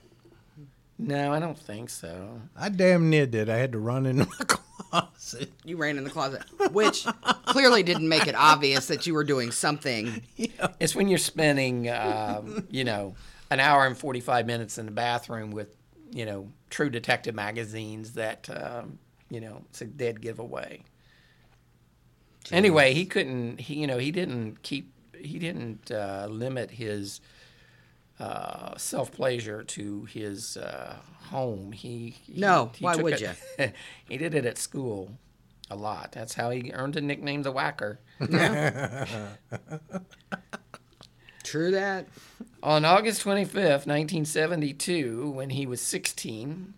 No, 1.03 1.33
I 1.33 1.41
don't 1.41 1.59
think 1.59 1.89
so. 1.89 2.43
I 2.55 2.69
damn 2.69 3.09
near 3.09 3.27
did. 3.27 3.49
I 3.49 3.57
had 3.57 3.73
to 3.73 3.79
run 3.79 4.05
into 4.05 4.27
my 4.27 4.45
closet. 4.47 5.51
You 5.65 5.79
ran 5.79 5.97
in 5.97 6.05
the 6.05 6.11
closet, 6.11 6.43
which 6.73 7.07
clearly 7.47 7.83
didn't 7.83 8.09
make 8.09 8.27
it 8.27 8.35
obvious 8.35 8.87
that 8.89 9.07
you 9.07 9.15
were 9.15 9.25
doing 9.25 9.51
something. 9.51 10.21
It's 10.79 10.95
when 10.95 11.09
you're 11.09 11.19
spending, 11.19 11.89
um, 11.89 12.67
you 12.71 12.85
know, 12.85 13.15
an 13.51 13.61
hour 13.61 13.87
and 13.87 13.97
45 13.97 14.47
minutes 14.47 14.77
in 14.77 14.85
the 14.85 14.93
bathroom 14.93 15.53
with, 15.53 15.75
you 16.13 16.27
know, 16.27 16.53
True 16.69 16.91
Detective 16.91 17.35
magazines 17.35 18.13
that, 18.13 18.51
um, 18.51 18.99
you 19.31 19.41
know, 19.41 19.63
it's 19.71 19.81
a 19.81 19.87
dead 19.87 20.21
giveaway. 20.21 20.83
Anyway, 22.53 22.93
he 22.93 23.07
couldn't, 23.07 23.61
he, 23.61 23.77
you 23.77 23.87
know, 23.87 23.99
he 23.99 24.11
didn't 24.11 24.63
keep, 24.63 24.93
he 25.19 25.39
didn't 25.39 25.91
uh, 25.91 26.27
limit 26.29 26.73
his 26.73 27.21
uh, 28.21 28.77
self 28.77 29.11
pleasure 29.13 29.63
to 29.65 30.05
his 30.05 30.57
uh, 30.57 30.97
home. 31.31 31.73
He, 31.73 32.11
he 32.23 32.41
No, 32.41 32.71
he 32.77 32.85
why 32.85 32.95
would 32.97 33.15
it- 33.21 33.75
he 34.09 34.17
did 34.19 34.35
it 34.35 34.45
at 34.45 34.59
school 34.59 35.13
a 35.71 35.77
lot. 35.77 36.13
That's 36.13 36.35
how 36.35 36.51
he 36.51 36.71
earned 36.73 36.95
the 36.95 37.01
nickname 37.01 37.43
the 37.43 37.53
Whacker. 37.53 37.99
True 41.43 41.71
that. 41.71 42.07
On 42.63 42.85
August 42.85 43.25
25th, 43.25 43.87
1972, 43.87 45.31
when 45.31 45.51
he 45.51 45.67
was 45.67 45.81
16, 45.81 46.75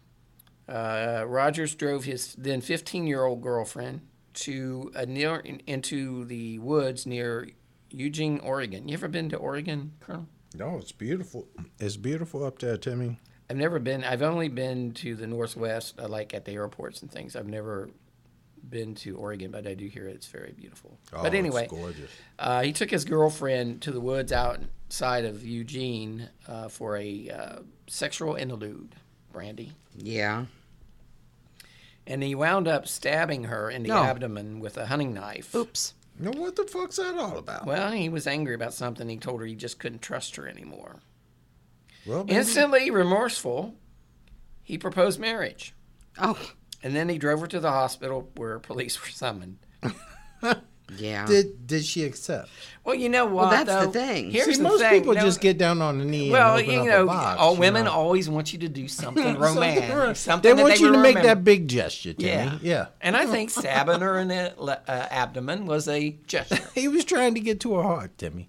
uh, 0.69 1.25
Rogers 1.27 1.75
drove 1.75 2.05
his 2.05 2.35
then 2.39 2.61
15 2.61 3.07
year 3.07 3.25
old 3.25 3.43
girlfriend 3.43 4.03
to 4.35 4.93
a 4.95 5.05
near 5.05 5.37
into 5.67 6.25
the 6.25 6.59
woods 6.61 7.05
near 7.07 7.49
Eugene, 7.91 8.39
Oregon. 8.41 8.89
You 8.89 8.95
ever 8.95 9.09
been 9.09 9.29
to 9.31 9.37
Oregon, 9.37 9.93
Colonel? 10.01 10.29
No, 10.55 10.79
it's 10.79 10.93
beautiful. 10.93 11.47
It's 11.79 11.97
beautiful 11.97 12.45
up 12.45 12.59
there, 12.59 12.77
Timmy. 12.77 13.19
I've 13.51 13.57
never 13.57 13.79
been. 13.79 14.05
I've 14.05 14.23
only 14.23 14.49
been 14.49 14.93
to 14.95 15.15
the 15.15 15.27
Northwest, 15.27 15.99
uh, 16.01 16.09
like 16.09 16.33
at 16.35 16.45
the 16.45 16.53
airports 16.53 17.03
and 17.03 17.11
things. 17.11 17.37
I've 17.37 17.49
never 17.49 17.91
been 18.69 18.95
to 18.95 19.17
Oregon, 19.17 19.51
but 19.51 19.67
I 19.67 19.75
do 19.75 19.87
hear 19.87 20.07
it's 20.07 20.27
very 20.29 20.53
beautiful. 20.53 20.97
Oh, 21.13 21.19
but 21.23 21.27
it's 21.27 21.35
anyway, 21.37 21.67
gorgeous. 21.69 22.11
Uh, 22.39 22.63
he 22.63 22.73
took 22.73 22.91
his 22.91 23.05
girlfriend 23.05 23.83
to 23.83 23.91
the 23.91 24.01
woods 24.01 24.33
outside 24.33 25.25
of 25.25 25.45
Eugene 25.45 26.29
uh, 26.49 26.69
for 26.69 26.97
a 26.97 27.29
uh, 27.31 27.57
sexual 27.89 28.37
interlude, 28.37 28.95
Brandy. 29.33 29.73
Yeah. 29.97 30.47
And 32.07 32.23
he 32.23 32.35
wound 32.35 32.67
up 32.69 32.89
stabbing 32.89 33.45
her 33.45 33.71
in 33.71 33.83
the 33.83 33.89
No. 33.91 34.03
abdomen 34.03 34.61
with 34.61 34.77
a 34.77 34.87
hunting 34.87 35.15
knife. 35.15 35.55
Oops. 35.55 35.95
Now, 36.19 36.31
what 36.33 36.57
the 36.57 36.65
fuck's 36.65 36.97
that 36.97 37.17
all 37.17 37.39
about? 37.39 37.67
Well, 37.67 37.91
he 37.93 38.09
was 38.09 38.27
angry 38.27 38.55
about 38.55 38.75
something. 38.75 39.09
He 39.09 39.17
told 39.17 39.41
her 39.41 39.47
he 39.47 39.55
just 39.55 39.79
couldn't 39.79 40.03
trust 40.03 40.37
her 40.37 40.47
anymore. 40.47 41.01
Well, 42.07 42.25
baby, 42.25 42.39
Instantly 42.39 42.91
remorseful, 42.91 43.75
he 44.63 44.79
proposed 44.79 45.19
marriage. 45.19 45.75
Oh. 46.19 46.39
And 46.83 46.95
then 46.95 47.09
he 47.09 47.19
drove 47.19 47.41
her 47.41 47.47
to 47.47 47.61
the 47.61 47.71
hospital 47.71 48.31
where 48.37 48.59
police 48.59 49.01
were 49.01 49.09
summoned. 49.09 49.59
Yeah. 50.99 51.27
did 51.27 51.67
did 51.67 51.85
she 51.85 52.05
accept? 52.05 52.49
Well, 52.85 52.95
you 52.95 53.09
know 53.09 53.27
what? 53.27 53.51
that's 53.51 53.87
the 53.87 53.93
thing. 53.93 54.31
Here's 54.31 54.47
See, 54.47 54.57
the 54.57 54.63
most 54.65 54.81
thing. 54.81 55.01
people 55.01 55.15
no- 55.15 55.21
just 55.21 55.41
get 55.41 55.57
down 55.57 55.81
on 55.81 55.99
the 55.99 56.05
knee. 56.05 56.31
Well, 56.31 56.57
and 56.57 56.63
open 56.67 56.75
you 56.75 56.81
up 56.81 56.87
know, 56.87 57.03
a 57.05 57.07
box, 57.07 57.41
all 57.41 57.55
you 57.55 57.61
women 57.61 57.85
know. 57.85 57.93
always 57.93 58.29
want 58.29 58.53
you 58.53 58.59
to 58.61 58.69
do 58.69 58.89
something 58.89 59.23
Something 59.23 59.41
romantic. 59.41 59.95
right. 59.95 60.17
Something 60.17 60.51
they 60.51 60.57
that 60.57 60.69
want 60.69 60.81
you 60.81 60.87
will 60.87 60.95
to 60.95 61.03
make 61.03 61.23
that 61.23 61.45
big 61.45 61.69
gesture, 61.69 62.13
Timmy. 62.13 62.29
Yeah, 62.29 62.59
yeah. 62.61 62.87
And 63.01 63.17
I 63.17 63.27
think 63.27 63.51
stabbing 63.51 64.01
her 64.01 64.19
in 64.19 64.29
the 64.29 64.55
uh, 64.61 64.77
abdomen 64.89 65.67
was 65.67 65.87
a 65.89 66.17
gesture. 66.27 66.59
He 66.75 66.89
was 66.89 67.05
trying 67.05 67.35
to 67.35 67.41
get 67.41 67.61
to 67.61 67.75
her 67.75 67.83
heart, 67.83 68.19
Timmy. 68.19 68.49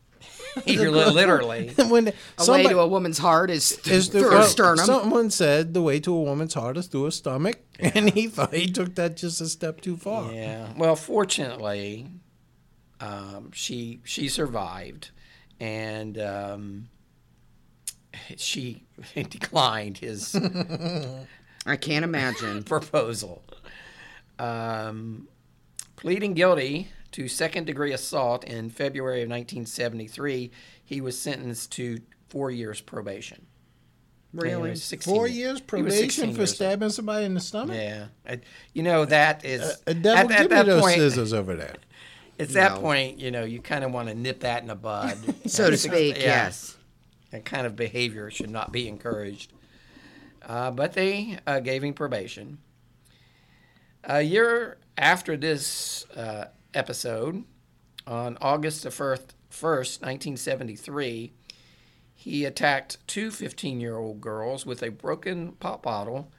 You're 0.65 0.91
li- 0.91 1.11
literally. 1.11 1.73
when 1.87 2.09
a 2.37 2.51
way 2.51 2.63
to 2.63 2.79
a 2.79 2.87
woman's 2.87 3.17
heart 3.17 3.49
is, 3.49 3.71
is 3.87 4.09
the, 4.09 4.19
through 4.19 4.29
well, 4.29 4.41
her 4.43 4.47
sternum. 4.47 4.85
Someone 4.85 5.29
said 5.31 5.73
the 5.73 5.81
way 5.81 5.99
to 6.01 6.13
a 6.13 6.21
woman's 6.21 6.53
heart 6.53 6.77
is 6.77 6.87
through 6.87 7.05
her 7.05 7.11
stomach, 7.11 7.59
and 7.79 8.11
he 8.11 8.27
thought 8.27 8.53
he 8.53 8.67
took 8.67 8.95
that 8.95 9.17
just 9.17 9.41
a 9.41 9.47
step 9.47 9.81
too 9.81 9.97
far. 9.97 10.31
Yeah. 10.31 10.71
Well, 10.77 10.95
fortunately, 10.95 12.07
um, 13.03 13.51
she 13.53 13.99
she 14.03 14.27
survived, 14.29 15.11
and 15.59 16.17
um, 16.19 16.89
she 18.37 18.83
declined 19.15 19.97
his 19.97 20.35
I 21.65 21.75
can't 21.77 22.03
imagine. 22.05 22.63
proposal. 22.75 23.43
Um, 24.39 25.27
pleading 25.95 26.33
guilty 26.33 26.89
to 27.11 27.27
second 27.27 27.65
degree 27.67 27.93
assault 27.93 28.43
in 28.43 28.69
February 28.69 29.21
of 29.21 29.29
1973, 29.29 30.51
he 30.83 31.01
was 31.01 31.17
sentenced 31.17 31.71
to 31.73 31.99
four 32.29 32.49
years 32.51 32.81
probation. 32.81 33.45
Really? 34.33 34.71
was 34.71 34.83
16 34.83 35.13
Four 35.13 35.27
years- 35.27 35.37
years 35.37 35.51
was 35.53 35.61
probation 35.61 36.31
for 36.31 36.37
years 36.39 36.49
old. 36.49 36.55
stabbing 36.55 36.89
somebody 36.89 37.25
in 37.25 37.35
the 37.35 37.39
stomach. 37.39 37.77
Yeah, 37.79 38.07
I- 38.27 38.41
you 38.73 38.81
know 38.81 39.05
that 39.05 39.45
is 39.45 39.61
Uh, 39.85 39.93
devil, 39.93 40.11
at, 40.11 40.31
at 40.31 40.41
give 40.41 40.49
me 40.51 40.57
that 40.57 40.65
those 40.65 40.81
point. 40.81 40.95
scissors 40.95 41.33
over 41.33 41.55
there. 41.55 41.75
It's 42.37 42.53
that 42.53 42.75
No. 42.75 42.81
point, 42.81 43.19
you 43.19 43.31
know, 43.31 43.43
you 43.43 43.61
kind 43.61 43.83
of 43.83 43.91
want 43.91 44.09
to 44.09 44.15
nip 44.15 44.39
that 44.41 44.61
in 44.61 44.67
the 44.67 44.75
bud, 44.75 45.17
So 45.49 45.69
to 45.69 45.77
speak, 45.77 46.15
yeah. 46.17 46.23
yes. 46.45 46.77
That 47.31 47.45
kind 47.45 47.65
of 47.65 47.75
behavior 47.75 48.29
should 48.31 48.49
not 48.49 48.71
be 48.71 48.87
encouraged. 48.87 49.53
Uh, 50.41 50.71
but 50.71 50.93
they 50.93 51.39
uh, 51.47 51.59
gave 51.59 51.83
him 51.83 51.93
probation. 51.93 52.57
A 54.03 54.21
year 54.21 54.77
after 54.97 55.37
this 55.37 56.05
uh, 56.15 56.45
episode, 56.73 57.43
on 58.05 58.37
August 58.41 58.83
the 58.83 58.89
1st, 58.89 59.29
1st, 59.51 60.01
1973, 60.01 61.31
he 62.15 62.45
attacked 62.45 62.97
two 63.07 63.31
15 63.31 63.79
year 63.79 63.97
old 63.97 64.19
girls 64.21 64.65
with 64.65 64.83
a 64.83 64.89
broken 64.89 65.53
pop 65.53 65.83
bottle, 65.83 66.31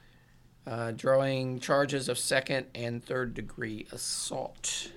uh, 0.67 0.91
drawing 0.91 1.59
charges 1.59 2.07
of 2.07 2.17
second 2.17 2.67
and 2.75 3.03
third 3.03 3.33
degree 3.33 3.87
assault. 3.91 4.91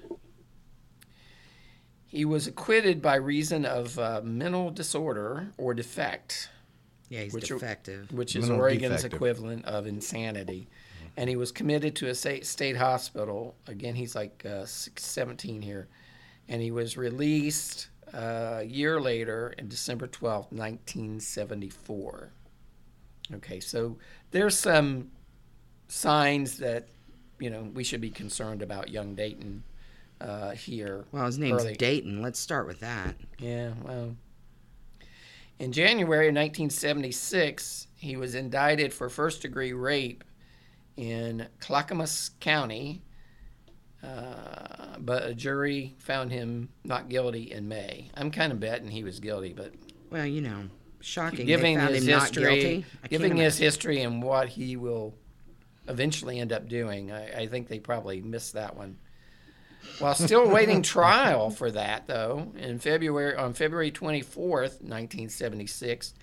He 2.08 2.24
was 2.24 2.46
acquitted 2.46 3.00
by 3.02 3.16
reason 3.16 3.64
of 3.66 3.98
uh, 3.98 4.22
mental 4.24 4.70
disorder 4.70 5.48
or 5.58 5.74
defect, 5.74 6.48
Yeah, 7.10 7.22
he's 7.24 7.32
Which 7.34 7.50
are- 7.50 7.54
defective. 7.58 8.10
which 8.12 8.34
is 8.34 8.42
Mental 8.46 8.60
Oregon's 8.60 8.96
defective. 8.96 9.12
equivalent 9.14 9.64
of 9.66 9.86
insanity. 9.86 10.68
And 11.18 11.28
he 11.28 11.36
was 11.36 11.52
committed 11.52 11.94
to 11.96 12.08
a 12.08 12.14
state, 12.14 12.46
state 12.46 12.76
hospital. 12.76 13.56
Again, 13.66 13.94
he's 13.94 14.14
like 14.14 14.44
uh, 14.46 14.64
17 14.66 15.62
here. 15.62 15.88
And 16.48 16.62
he 16.62 16.70
was 16.70 16.96
released 16.96 17.88
uh, 18.14 18.58
a 18.60 18.62
year 18.64 19.00
later, 19.00 19.52
in 19.58 19.68
December 19.68 20.06
12th, 20.06 20.50
1974. 20.52 22.30
Okay, 23.34 23.60
so 23.60 23.98
there's 24.30 24.56
some 24.58 25.10
signs 25.88 26.56
that, 26.58 26.88
you 27.38 27.50
know, 27.50 27.68
we 27.74 27.84
should 27.84 28.00
be 28.00 28.10
concerned 28.10 28.62
about 28.62 28.88
young 28.88 29.14
Dayton 29.14 29.62
uh, 30.20 30.50
here. 30.52 31.04
Well, 31.12 31.26
his 31.26 31.38
name's 31.38 31.62
early. 31.62 31.74
Dayton. 31.76 32.22
Let's 32.22 32.38
start 32.38 32.66
with 32.66 32.80
that. 32.80 33.16
Yeah, 33.38 33.72
well. 33.84 34.16
In 35.58 35.72
January 35.72 36.28
of 36.28 36.34
1976, 36.34 37.88
he 37.96 38.16
was 38.16 38.34
indicted 38.34 38.94
for 38.94 39.08
first 39.08 39.42
degree 39.42 39.72
rape 39.72 40.22
in 40.96 41.48
Clackamas 41.60 42.30
County, 42.38 43.02
uh, 44.02 44.96
but 45.00 45.24
a 45.24 45.34
jury 45.34 45.96
found 45.98 46.30
him 46.30 46.68
not 46.84 47.08
guilty 47.08 47.50
in 47.50 47.66
May. 47.68 48.10
I'm 48.14 48.30
kind 48.30 48.52
of 48.52 48.60
betting 48.60 48.88
he 48.88 49.02
was 49.02 49.18
guilty, 49.18 49.52
but 49.52 49.72
Well, 50.10 50.26
you 50.26 50.40
know, 50.40 50.64
shocking. 51.00 51.46
giving 51.46 51.74
they 51.76 51.80
found 51.80 51.94
his 51.94 52.04
him 52.04 52.10
not 52.10 52.22
history, 52.34 52.84
giving 53.08 53.36
his 53.36 53.58
history 53.58 54.02
and 54.02 54.22
what 54.22 54.48
he 54.48 54.76
will 54.76 55.14
eventually 55.88 56.38
end 56.38 56.52
up 56.52 56.68
doing, 56.68 57.10
I, 57.10 57.40
I 57.42 57.46
think 57.48 57.66
they 57.66 57.80
probably 57.80 58.20
missed 58.20 58.52
that 58.52 58.76
one. 58.76 58.96
While 59.98 60.14
still 60.14 60.42
awaiting 60.44 60.82
trial 60.82 61.50
for 61.50 61.70
that, 61.70 62.06
though, 62.06 62.52
in 62.56 62.78
February 62.78 63.34
on 63.36 63.52
February 63.54 63.90
24th, 63.90 64.80
1976, 64.82 66.14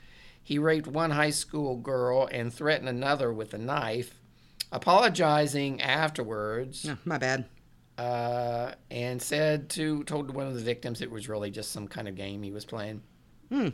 he 0.43 0.59
raped 0.59 0.87
one 0.87 1.11
high 1.11 1.29
school 1.31 1.75
girl 1.75 2.27
and 2.31 2.53
threatened 2.53 2.87
another 2.89 3.33
with 3.33 3.53
a 3.53 3.57
knife, 3.57 4.19
apologizing 4.71 5.81
afterwards 5.81 6.85
No, 6.85 6.97
my 7.05 7.17
bad. 7.17 7.45
uh, 7.97 8.71
and 8.91 9.21
said 9.21 9.69
to 9.71 10.03
told 10.03 10.31
one 10.31 10.47
of 10.47 10.53
the 10.53 10.61
victims 10.61 11.01
it 11.01 11.09
was 11.11 11.27
really 11.27 11.49
just 11.51 11.71
some 11.71 11.87
kind 11.87 12.07
of 12.07 12.15
game 12.15 12.43
he 12.43 12.51
was 12.51 12.65
playing. 12.65 13.01
Well, 13.49 13.71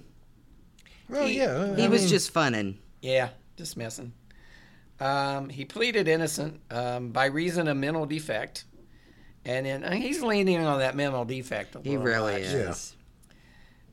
He- 1.28 1.38
yeah. 1.38 1.76
He 1.76 1.84
I 1.84 1.88
was 1.88 2.02
mean, 2.02 2.10
just 2.10 2.32
funning. 2.32 2.78
Yeah, 3.02 3.30
just 3.58 3.76
messing. 3.78 4.14
Um, 5.00 5.50
he 5.50 5.66
pleaded 5.66 6.08
innocent 6.08 6.62
um, 6.70 7.10
by 7.10 7.26
reason 7.26 7.68
of 7.68 7.76
mental 7.78 8.06
defect, 8.06 8.66
and 9.46 9.66
in, 9.68 9.84
uh, 9.84 9.92
he's 9.94 10.22
leaning 10.22 10.60
on 10.64 10.80
that 10.80 10.96
mental 10.96 11.26
defect. 11.26 11.76
A 11.76 11.80
lot. 11.80 11.86
He 11.88 11.98
really 11.98 12.34
much. 12.34 12.42
is. 12.44 12.96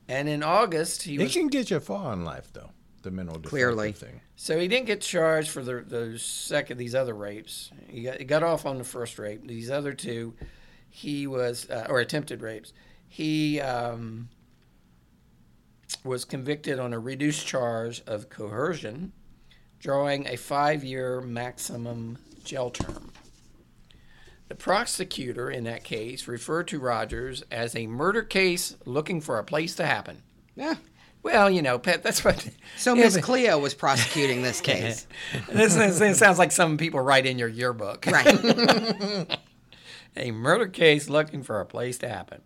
And 0.07 0.27
in 0.27 0.41
August, 0.43 1.03
he 1.03 1.15
It 1.15 1.19
was 1.19 1.33
can 1.33 1.47
get 1.47 1.69
you 1.69 1.79
far 1.79 2.13
in 2.13 2.23
life, 2.25 2.51
though. 2.53 2.71
The 3.03 3.11
mental 3.11 3.35
defective 3.35 3.49
Clearly. 3.49 3.91
thing. 3.93 4.21
so 4.35 4.59
he 4.59 4.67
didn't 4.67 4.87
get 4.87 4.99
charged 5.01 5.49
for 5.51 5.63
the 5.63 5.81
those 5.87 6.21
second 6.21 6.77
these 6.77 6.93
other 6.95 7.13
rapes. 7.13 7.71
He 7.87 8.01
got, 8.03 8.17
he 8.17 8.25
got 8.25 8.43
off 8.43 8.65
on 8.65 8.77
the 8.77 8.83
first 8.83 9.17
rape. 9.17 9.47
These 9.47 9.69
other 9.71 9.93
two, 9.93 10.33
he 10.89 11.25
was 11.27 11.69
uh, 11.69 11.85
or 11.89 11.99
attempted 12.01 12.41
rapes. 12.41 12.73
He 13.07 13.61
um, 13.61 14.27
was 16.03 16.25
convicted 16.25 16.77
on 16.79 16.91
a 16.91 16.99
reduced 16.99 17.47
charge 17.47 18.01
of 18.05 18.29
coercion, 18.29 19.13
drawing 19.79 20.27
a 20.27 20.35
five 20.35 20.83
year 20.83 21.21
maximum 21.21 22.17
jail 22.43 22.69
term. 22.69 23.11
The 24.49 24.55
prosecutor 24.55 25.49
in 25.49 25.63
that 25.65 25.83
case 25.83 26.27
referred 26.27 26.67
to 26.69 26.79
Rogers 26.79 27.43
as 27.51 27.75
a 27.75 27.85
murder 27.87 28.23
case 28.23 28.75
looking 28.83 29.21
for 29.21 29.37
a 29.37 29.43
place 29.43 29.75
to 29.75 29.85
happen. 29.85 30.23
Yeah. 30.55 30.75
Well, 31.21 31.51
you 31.51 31.61
know, 31.61 31.77
Pet, 31.77 32.01
that's 32.01 32.23
what. 32.23 32.49
So 32.77 32.95
Miss 32.95 33.17
Cleo 33.17 33.59
was 33.59 33.73
prosecuting 33.73 34.41
this 34.41 34.59
case. 34.61 35.05
this, 35.51 35.75
this, 35.75 35.99
this 35.99 36.17
sounds 36.17 36.39
like 36.39 36.51
some 36.51 36.77
people 36.77 36.99
write 37.01 37.25
in 37.25 37.37
your 37.37 37.47
yearbook. 37.49 38.05
right. 38.07 38.25
a 40.15 40.31
murder 40.31 40.67
case 40.67 41.09
looking 41.09 41.43
for 41.43 41.59
a 41.59 41.65
place 41.65 41.97
to 41.99 42.07
happen. 42.07 42.41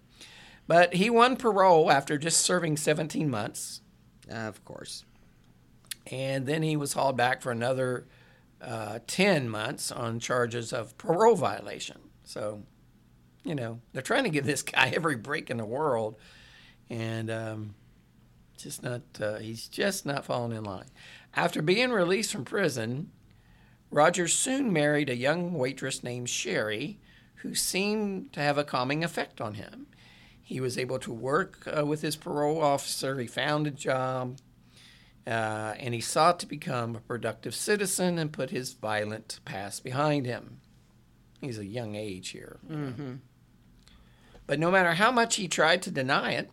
But 0.67 0.95
he 0.95 1.09
won 1.09 1.37
parole 1.37 1.91
after 1.91 2.17
just 2.17 2.41
serving 2.41 2.77
17 2.77 3.29
months, 3.29 3.81
of 4.29 4.63
course. 4.65 5.05
and 6.11 6.45
then 6.45 6.63
he 6.63 6.75
was 6.75 6.93
hauled 6.93 7.15
back 7.15 7.41
for 7.41 7.51
another 7.51 8.07
uh, 8.63 8.99
10 9.07 9.49
months 9.49 9.91
on 9.91 10.19
charges 10.19 10.71
of 10.71 10.97
parole 10.97 11.35
violation. 11.35 11.99
So, 12.23 12.63
you 13.43 13.55
know, 13.55 13.79
they're 13.91 14.01
trying 14.01 14.23
to 14.23 14.29
give 14.29 14.45
this 14.45 14.61
guy 14.61 14.89
every 14.95 15.15
break 15.17 15.49
in 15.49 15.57
the 15.57 15.65
world, 15.65 16.15
and 16.89 17.29
um, 17.29 17.75
just 18.57 18.83
not, 18.83 19.01
uh, 19.19 19.37
he's 19.37 19.67
just 19.67 20.05
not 20.05 20.25
falling 20.25 20.55
in 20.55 20.63
line. 20.63 20.89
After 21.35 21.61
being 21.61 21.91
released 21.91 22.31
from 22.31 22.45
prison, 22.45 23.11
Rogers 23.91 24.33
soon 24.33 24.71
married 24.73 25.09
a 25.09 25.15
young 25.15 25.53
waitress 25.53 26.03
named 26.03 26.29
Sherry, 26.29 26.99
who 27.35 27.53
seemed 27.53 28.31
to 28.33 28.39
have 28.39 28.57
a 28.57 28.63
calming 28.63 29.03
effect 29.03 29.41
on 29.41 29.55
him. 29.55 29.87
He 30.41 30.59
was 30.59 30.77
able 30.77 30.99
to 30.99 31.11
work 31.11 31.67
uh, 31.67 31.85
with 31.85 32.01
his 32.01 32.15
parole 32.15 32.61
officer, 32.61 33.19
he 33.19 33.27
found 33.27 33.67
a 33.67 33.71
job, 33.71 34.37
uh, 35.25 35.73
and 35.79 35.93
he 35.93 36.01
sought 36.01 36.39
to 36.39 36.45
become 36.45 36.95
a 36.95 36.99
productive 36.99 37.55
citizen 37.55 38.17
and 38.19 38.31
put 38.33 38.49
his 38.49 38.73
violent 38.73 39.39
past 39.45 39.83
behind 39.83 40.25
him. 40.25 40.59
He's 41.41 41.57
a 41.57 41.65
young 41.65 41.95
age 41.95 42.29
here. 42.29 42.59
Mm-hmm. 42.69 43.13
But 44.47 44.59
no 44.59 44.69
matter 44.71 44.93
how 44.93 45.11
much 45.11 45.35
he 45.37 45.47
tried 45.47 45.81
to 45.83 45.91
deny 45.91 46.31
it, 46.31 46.49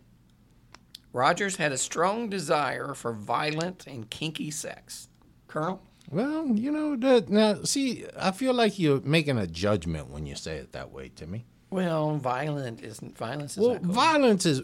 Rogers 1.13 1.57
had 1.57 1.71
a 1.73 1.77
strong 1.77 2.29
desire 2.29 2.93
for 2.93 3.11
violent 3.11 3.85
and 3.87 4.09
kinky 4.09 4.49
sex. 4.51 5.09
Colonel? 5.47 5.81
Well, 6.09 6.47
you 6.47 6.71
know 6.71 6.95
that 6.95 7.29
now. 7.29 7.63
See, 7.63 8.05
I 8.17 8.31
feel 8.31 8.53
like 8.53 8.79
you're 8.79 9.01
making 9.01 9.37
a 9.37 9.47
judgment 9.47 10.09
when 10.09 10.25
you 10.25 10.35
say 10.35 10.57
it 10.57 10.71
that 10.71 10.91
way 10.91 11.09
to 11.15 11.27
me. 11.27 11.45
Well, 11.69 12.17
violent 12.17 12.81
isn't 12.81 13.17
violence. 13.17 13.53
Is 13.53 13.59
Well, 13.63 13.73
not 13.73 13.83
cool. 13.83 13.93
violence 13.93 14.45
is, 14.45 14.61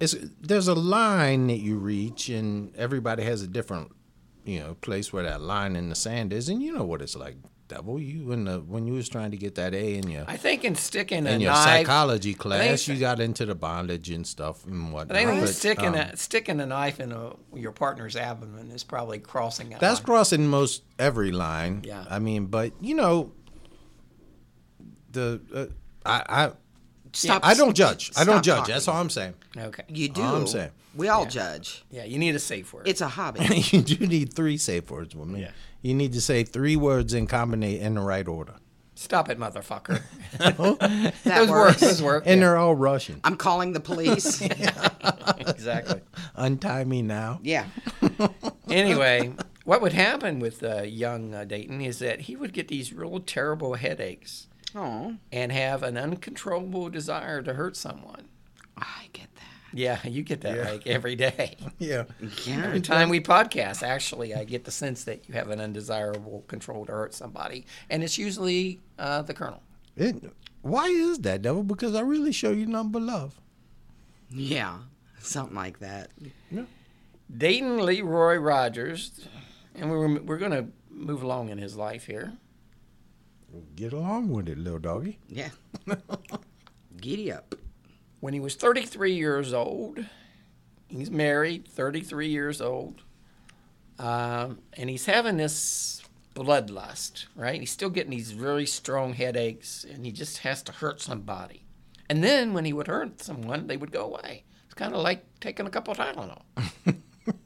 is 0.00 0.30
there's 0.40 0.68
a 0.68 0.74
line 0.74 1.46
that 1.48 1.58
you 1.58 1.76
reach, 1.78 2.28
and 2.28 2.74
everybody 2.76 3.22
has 3.22 3.42
a 3.42 3.46
different, 3.46 3.92
you 4.44 4.58
know, 4.58 4.74
place 4.74 5.12
where 5.12 5.22
that 5.22 5.40
line 5.40 5.76
in 5.76 5.90
the 5.90 5.94
sand 5.94 6.32
is, 6.32 6.48
and 6.48 6.62
you 6.62 6.72
know 6.72 6.84
what 6.84 7.02
it's 7.02 7.14
like, 7.14 7.36
devil. 7.68 8.00
You 8.00 8.32
in 8.32 8.44
the 8.44 8.60
when 8.60 8.86
you 8.86 8.94
was 8.94 9.08
trying 9.08 9.30
to 9.30 9.36
get 9.36 9.54
that 9.54 9.74
A 9.74 9.94
in 9.94 10.10
your 10.10 10.24
I 10.26 10.36
think 10.36 10.64
in 10.64 10.74
sticking 10.74 11.26
a 11.26 11.30
in 11.30 11.40
your 11.40 11.52
knife, 11.52 11.64
psychology 11.64 12.34
class, 12.34 12.88
you 12.88 12.96
got 12.96 13.20
into 13.20 13.46
the 13.46 13.54
bondage 13.54 14.10
and 14.10 14.26
stuff 14.26 14.66
and 14.66 14.92
whatnot. 14.92 15.16
I 15.16 15.24
think 15.24 15.40
but, 15.42 15.50
sticking 15.50 15.88
um, 15.88 15.94
a 15.94 16.16
sticking 16.16 16.60
a 16.60 16.66
knife 16.66 16.98
in 17.00 17.12
a, 17.12 17.32
your 17.54 17.72
partner's 17.72 18.16
abdomen 18.16 18.70
is 18.70 18.84
probably 18.84 19.18
crossing 19.18 19.70
that. 19.70 19.80
That's 19.80 20.00
line. 20.00 20.06
crossing 20.06 20.46
most 20.48 20.82
every 20.98 21.30
line. 21.30 21.82
Yeah. 21.84 22.04
I 22.10 22.18
mean, 22.18 22.46
but 22.46 22.72
you 22.80 22.94
know, 22.94 23.32
the 25.10 25.40
uh, 25.54 25.66
I 26.04 26.46
I 26.46 26.52
Stop. 27.12 27.44
I 27.44 27.54
don't 27.54 27.74
judge. 27.74 28.10
I 28.16 28.24
don't 28.24 28.36
stop 28.36 28.44
judge. 28.44 28.58
talking. 28.58 28.74
That's 28.74 28.88
all 28.88 28.96
I'm 28.96 29.10
saying. 29.10 29.34
okay. 29.56 29.84
You 29.88 30.08
do. 30.08 30.22
All 30.22 30.36
I'm 30.36 30.46
saying. 30.46 30.70
We 30.94 31.08
all 31.08 31.26
judge. 31.26 31.84
Yeah, 31.90 32.04
you 32.04 32.18
need 32.18 32.34
a 32.34 32.38
safe 32.40 32.72
word. 32.72 32.88
It's 32.88 33.00
a 33.00 33.08
hobby. 33.08 33.44
you 33.70 33.82
do 33.82 34.06
need 34.06 34.32
three 34.32 34.56
safe 34.56 34.90
words 34.90 35.14
with 35.14 35.28
me. 35.28 35.42
Yeah. 35.42 35.50
You 35.82 35.94
need 35.94 36.12
to 36.12 36.20
say 36.20 36.44
three 36.44 36.76
words 36.76 37.14
and 37.14 37.28
combine 37.28 37.62
in 37.62 37.94
the 37.94 38.00
right 38.00 38.26
order. 38.26 38.54
Stop 38.94 39.30
it, 39.30 39.38
motherfucker. 39.38 40.02
That 40.38 40.56
those 41.24 41.48
work. 41.48 41.68
works. 41.68 41.80
Those 41.80 42.02
work. 42.02 42.24
And 42.26 42.40
yeah. 42.40 42.46
they're 42.46 42.56
all 42.56 42.74
Russian. 42.74 43.20
I'm 43.24 43.36
calling 43.36 43.72
the 43.72 43.80
police. 43.80 44.42
exactly. 45.38 46.02
Untie 46.34 46.84
me 46.84 47.02
now. 47.02 47.40
yeah. 47.42 47.66
anyway, 48.68 49.32
what 49.64 49.80
would 49.80 49.92
happen 49.92 50.38
with 50.38 50.62
uh, 50.62 50.82
young 50.82 51.34
uh, 51.34 51.44
Dayton 51.44 51.80
is 51.80 51.98
that 52.00 52.22
he 52.22 52.36
would 52.36 52.52
get 52.52 52.68
these 52.68 52.92
real 52.92 53.20
terrible 53.20 53.74
headaches 53.74 54.48
Oh, 54.74 55.16
and 55.32 55.50
have 55.52 55.82
an 55.82 55.96
uncontrollable 55.96 56.88
desire 56.90 57.42
to 57.42 57.54
hurt 57.54 57.76
someone. 57.76 58.28
I 58.76 59.08
get 59.12 59.28
that. 59.34 59.76
Yeah, 59.78 60.06
you 60.06 60.22
get 60.22 60.40
that 60.42 60.64
like 60.64 60.86
every 60.86 61.16
day. 61.16 61.56
Yeah. 61.78 62.04
Yeah. 62.44 62.64
Every 62.66 62.80
time 62.80 63.08
we 63.08 63.20
podcast, 63.20 63.82
actually, 63.82 64.34
I 64.34 64.44
get 64.44 64.64
the 64.64 64.70
sense 64.70 65.04
that 65.04 65.28
you 65.28 65.34
have 65.34 65.50
an 65.50 65.60
undesirable 65.60 66.44
control 66.48 66.84
to 66.86 66.92
hurt 66.92 67.14
somebody, 67.14 67.66
and 67.88 68.02
it's 68.02 68.18
usually 68.18 68.80
uh, 68.98 69.22
the 69.22 69.34
colonel. 69.34 69.62
It, 69.96 70.16
why 70.62 70.86
is 70.86 71.18
that, 71.20 71.42
devil? 71.42 71.62
Because 71.62 71.94
I 71.94 72.00
really 72.00 72.32
show 72.32 72.50
you 72.50 72.66
nothing 72.66 72.90
but 72.90 73.02
love. 73.02 73.40
Yeah. 74.30 74.78
Something 75.20 75.56
like 75.56 75.78
that. 75.80 76.10
Dayton 77.36 77.84
Leroy 77.84 78.36
Rogers, 78.36 79.26
and 79.74 79.90
we're 79.90 80.20
we're 80.20 80.38
going 80.38 80.50
to 80.52 80.66
move 80.90 81.22
along 81.22 81.48
in 81.50 81.58
his 81.58 81.76
life 81.76 82.06
here. 82.06 82.32
Get 83.76 83.92
along 83.92 84.28
with 84.28 84.48
it, 84.48 84.58
little 84.58 84.78
doggy. 84.78 85.18
Yeah. 85.28 85.50
Giddy 87.00 87.32
up. 87.32 87.54
When 88.20 88.34
he 88.34 88.40
was 88.40 88.54
33 88.54 89.14
years 89.14 89.54
old, 89.54 90.04
he's 90.88 91.10
married, 91.10 91.66
33 91.66 92.28
years 92.28 92.60
old, 92.60 93.02
um, 93.98 94.58
and 94.74 94.90
he's 94.90 95.06
having 95.06 95.38
this 95.38 96.02
bloodlust, 96.34 97.26
right? 97.34 97.58
He's 97.58 97.70
still 97.70 97.90
getting 97.90 98.10
these 98.10 98.34
really 98.34 98.66
strong 98.66 99.14
headaches, 99.14 99.84
and 99.84 100.04
he 100.04 100.12
just 100.12 100.38
has 100.38 100.62
to 100.64 100.72
hurt 100.72 101.00
somebody. 101.00 101.64
And 102.08 102.22
then 102.22 102.52
when 102.52 102.64
he 102.64 102.72
would 102.72 102.88
hurt 102.88 103.22
someone, 103.22 103.66
they 103.66 103.76
would 103.76 103.92
go 103.92 104.04
away. 104.04 104.44
It's 104.66 104.74
kind 104.74 104.94
of 104.94 105.00
like 105.02 105.24
taking 105.40 105.66
a 105.66 105.70
couple 105.70 105.92
of 105.92 105.98
Tylenol, 105.98 106.42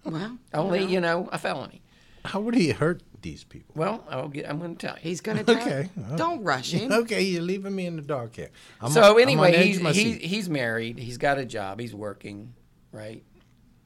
Well, 0.05 0.39
only 0.53 0.85
you 0.85 1.01
know 1.01 1.29
a 1.33 1.39
felony. 1.39 1.83
How 2.25 2.41
would 2.41 2.55
he 2.55 2.71
hurt 2.71 3.03
these 3.21 3.45
people? 3.45 3.75
Well, 3.77 4.05
I'll 4.09 4.29
get, 4.29 4.49
I'm 4.49 4.59
going 4.59 4.77
to 4.77 4.87
tell 4.87 4.97
you. 4.97 5.03
he's 5.03 5.21
gonna 5.21 5.45
tell. 5.45 5.57
Okay. 5.57 5.89
Don't 6.17 6.43
rush 6.43 6.73
him. 6.73 6.91
Okay, 7.05 7.23
you're 7.23 7.43
leaving 7.43 7.75
me 7.75 7.87
in 7.87 7.97
the 7.97 8.03
dark 8.03 8.37
here. 8.37 8.51
I'm 8.81 8.91
so 8.91 9.15
I'm 9.15 9.21
anyway, 9.21 9.53
edge 9.53 9.67
he's 9.67 9.77
of 9.79 9.83
my 9.83 9.93
he's, 9.93 10.15
seat. 10.15 10.23
he's 10.23 10.49
married. 10.49 10.99
He's 10.99 11.19
got 11.19 11.39
a 11.39 11.45
job. 11.45 11.81
He's 11.81 11.95
working, 11.95 12.55
right? 12.93 13.23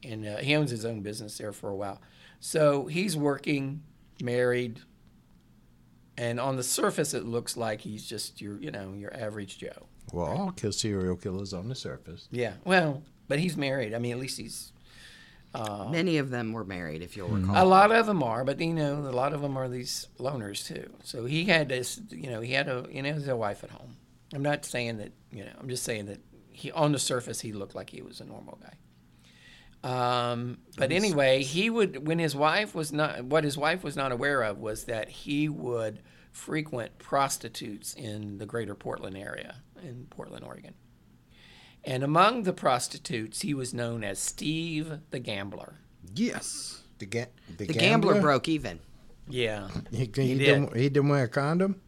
And 0.03 0.25
uh, 0.25 0.37
he 0.37 0.55
owns 0.55 0.71
his 0.71 0.85
own 0.85 1.01
business 1.01 1.37
there 1.37 1.51
for 1.51 1.69
a 1.69 1.75
while. 1.75 1.99
So 2.39 2.85
he's 2.85 3.17
working, 3.17 3.83
married, 4.21 4.79
and 6.17 6.39
on 6.39 6.55
the 6.55 6.63
surface, 6.63 7.13
it 7.13 7.25
looks 7.25 7.57
like 7.57 7.81
he's 7.81 8.05
just 8.05 8.41
your 8.41 8.57
you 8.61 8.71
know 8.71 8.93
your 8.93 9.13
average 9.13 9.57
Joe. 9.57 9.87
Well, 10.13 10.25
all 10.27 10.51
kill 10.51 10.71
serial 10.71 11.15
killers 11.17 11.53
on 11.53 11.67
the 11.69 11.75
surface. 11.75 12.27
Yeah. 12.31 12.53
Well, 12.63 13.03
but 13.27 13.39
he's 13.39 13.57
married. 13.57 13.93
I 13.93 13.99
mean, 13.99 14.11
at 14.13 14.19
least 14.19 14.37
he's. 14.39 14.71
Many 15.53 16.17
of 16.17 16.29
them 16.29 16.53
were 16.53 16.63
married, 16.63 17.01
if 17.01 17.17
you'll 17.17 17.29
recall. 17.29 17.63
A 17.63 17.65
lot 17.65 17.91
of 17.91 18.05
them 18.05 18.21
are, 18.21 18.43
but 18.43 18.59
you 18.59 18.73
know, 18.73 18.99
a 18.99 19.11
lot 19.11 19.33
of 19.33 19.41
them 19.41 19.57
are 19.57 19.67
these 19.67 20.07
loners 20.19 20.65
too. 20.65 20.91
So 21.03 21.25
he 21.25 21.45
had 21.45 21.69
this, 21.69 21.99
you 22.09 22.29
know, 22.29 22.41
he 22.41 22.53
had 22.53 22.67
a, 22.67 22.85
you 22.91 23.01
know, 23.01 23.13
his 23.13 23.27
wife 23.27 23.63
at 23.63 23.71
home. 23.71 23.97
I'm 24.33 24.43
not 24.43 24.63
saying 24.65 24.97
that, 24.97 25.11
you 25.31 25.43
know, 25.43 25.51
I'm 25.59 25.69
just 25.69 25.83
saying 25.83 26.05
that 26.05 26.19
he, 26.51 26.71
on 26.71 26.91
the 26.91 26.99
surface, 26.99 27.39
he 27.39 27.51
looked 27.51 27.73
like 27.73 27.89
he 27.89 28.01
was 28.01 28.21
a 28.21 28.25
normal 28.25 28.59
guy. 28.61 28.75
Um, 29.81 30.59
but 30.77 30.91
anyway, 30.91 31.41
he 31.41 31.69
would, 31.69 32.05
when 32.05 32.19
his 32.19 32.35
wife 32.35 32.75
was 32.75 32.91
not, 32.91 33.23
what 33.23 33.43
his 33.43 33.57
wife 33.57 33.83
was 33.83 33.95
not 33.95 34.11
aware 34.11 34.43
of 34.43 34.59
was 34.59 34.83
that 34.85 35.09
he 35.09 35.49
would 35.49 36.01
frequent 36.31 36.99
prostitutes 36.99 37.93
in 37.95 38.37
the 38.37 38.45
greater 38.45 38.75
Portland 38.75 39.17
area, 39.17 39.55
in 39.81 40.05
Portland, 40.09 40.45
Oregon. 40.45 40.73
And 41.83 42.03
among 42.03 42.43
the 42.43 42.53
prostitutes, 42.53 43.41
he 43.41 43.53
was 43.53 43.73
known 43.73 44.03
as 44.03 44.19
Steve 44.19 44.99
the 45.11 45.19
Gambler. 45.19 45.75
Yes. 46.13 46.81
The, 46.99 47.05
ga- 47.05 47.27
the 47.57 47.65
gambler 47.65 48.19
broke 48.21 48.47
even. 48.49 48.79
Yeah. 49.27 49.69
He, 49.91 50.09
he, 50.13 50.27
He 50.27 50.37
didn't, 50.37 50.75
he 50.75 50.89
didn't 50.89 51.09
wear 51.09 51.23
a 51.23 51.29
condom? 51.29 51.79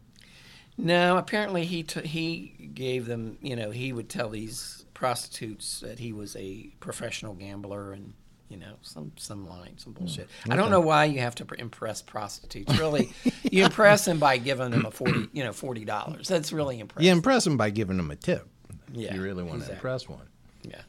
No, 0.78 1.18
apparently 1.18 1.64
he 1.66 1.82
t- 1.82 2.06
he 2.06 2.70
gave 2.74 3.06
them, 3.06 3.36
you 3.42 3.54
know, 3.56 3.70
he 3.70 3.92
would 3.92 4.08
tell 4.08 4.30
these 4.30 4.86
prostitutes 4.94 5.80
that 5.80 5.98
he 5.98 6.12
was 6.12 6.34
a 6.36 6.72
professional 6.80 7.34
gambler 7.34 7.92
and 7.92 8.14
you 8.48 8.56
know 8.56 8.74
some 8.82 9.12
some 9.16 9.46
line, 9.48 9.78
some 9.78 9.92
bullshit. 9.92 10.28
Mm. 10.44 10.52
I 10.52 10.56
don't 10.56 10.70
know 10.70 10.80
why 10.80 11.06
you 11.06 11.20
have 11.20 11.34
to 11.36 11.46
impress 11.58 12.02
prostitutes. 12.02 12.78
Really, 12.78 13.12
you 13.50 13.64
impress 13.64 14.04
them 14.04 14.18
by 14.18 14.38
giving 14.38 14.70
them 14.70 14.84
a 14.86 14.90
forty, 14.90 15.28
you 15.32 15.42
know, 15.42 15.52
forty 15.52 15.84
dollars. 15.84 16.28
That's 16.28 16.52
really 16.52 16.78
impressive. 16.78 17.04
You 17.04 17.12
impress 17.12 17.44
them 17.44 17.56
by 17.56 17.70
giving 17.70 17.96
them 17.96 18.10
a 18.10 18.16
tip. 18.16 18.48
Yeah, 18.92 19.14
you 19.14 19.22
really 19.22 19.42
want 19.42 19.56
exactly. 19.56 19.74
to 19.74 19.78
impress 19.78 20.08
one. 20.08 20.28
Yeah. 20.62 20.82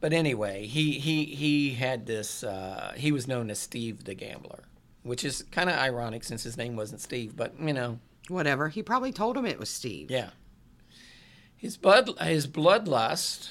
But 0.00 0.12
anyway, 0.12 0.66
he 0.66 0.92
he 0.92 1.24
he 1.24 1.70
had 1.74 2.06
this. 2.06 2.44
Uh, 2.44 2.92
he 2.96 3.12
was 3.12 3.26
known 3.26 3.50
as 3.50 3.58
Steve 3.58 4.04
the 4.04 4.14
Gambler, 4.14 4.64
which 5.02 5.24
is 5.24 5.44
kind 5.50 5.70
of 5.70 5.76
ironic 5.76 6.24
since 6.24 6.42
his 6.42 6.56
name 6.56 6.76
wasn't 6.76 7.00
Steve. 7.00 7.36
But 7.36 7.58
you 7.60 7.72
know, 7.72 7.98
Whatever. 8.28 8.68
He 8.68 8.82
probably 8.82 9.12
told 9.12 9.36
him 9.36 9.46
it 9.46 9.58
was 9.58 9.68
Steve. 9.68 10.10
Yeah. 10.10 10.30
His 11.56 11.76
blood 11.76 12.10
his 12.20 12.46
bloodlust 12.46 13.50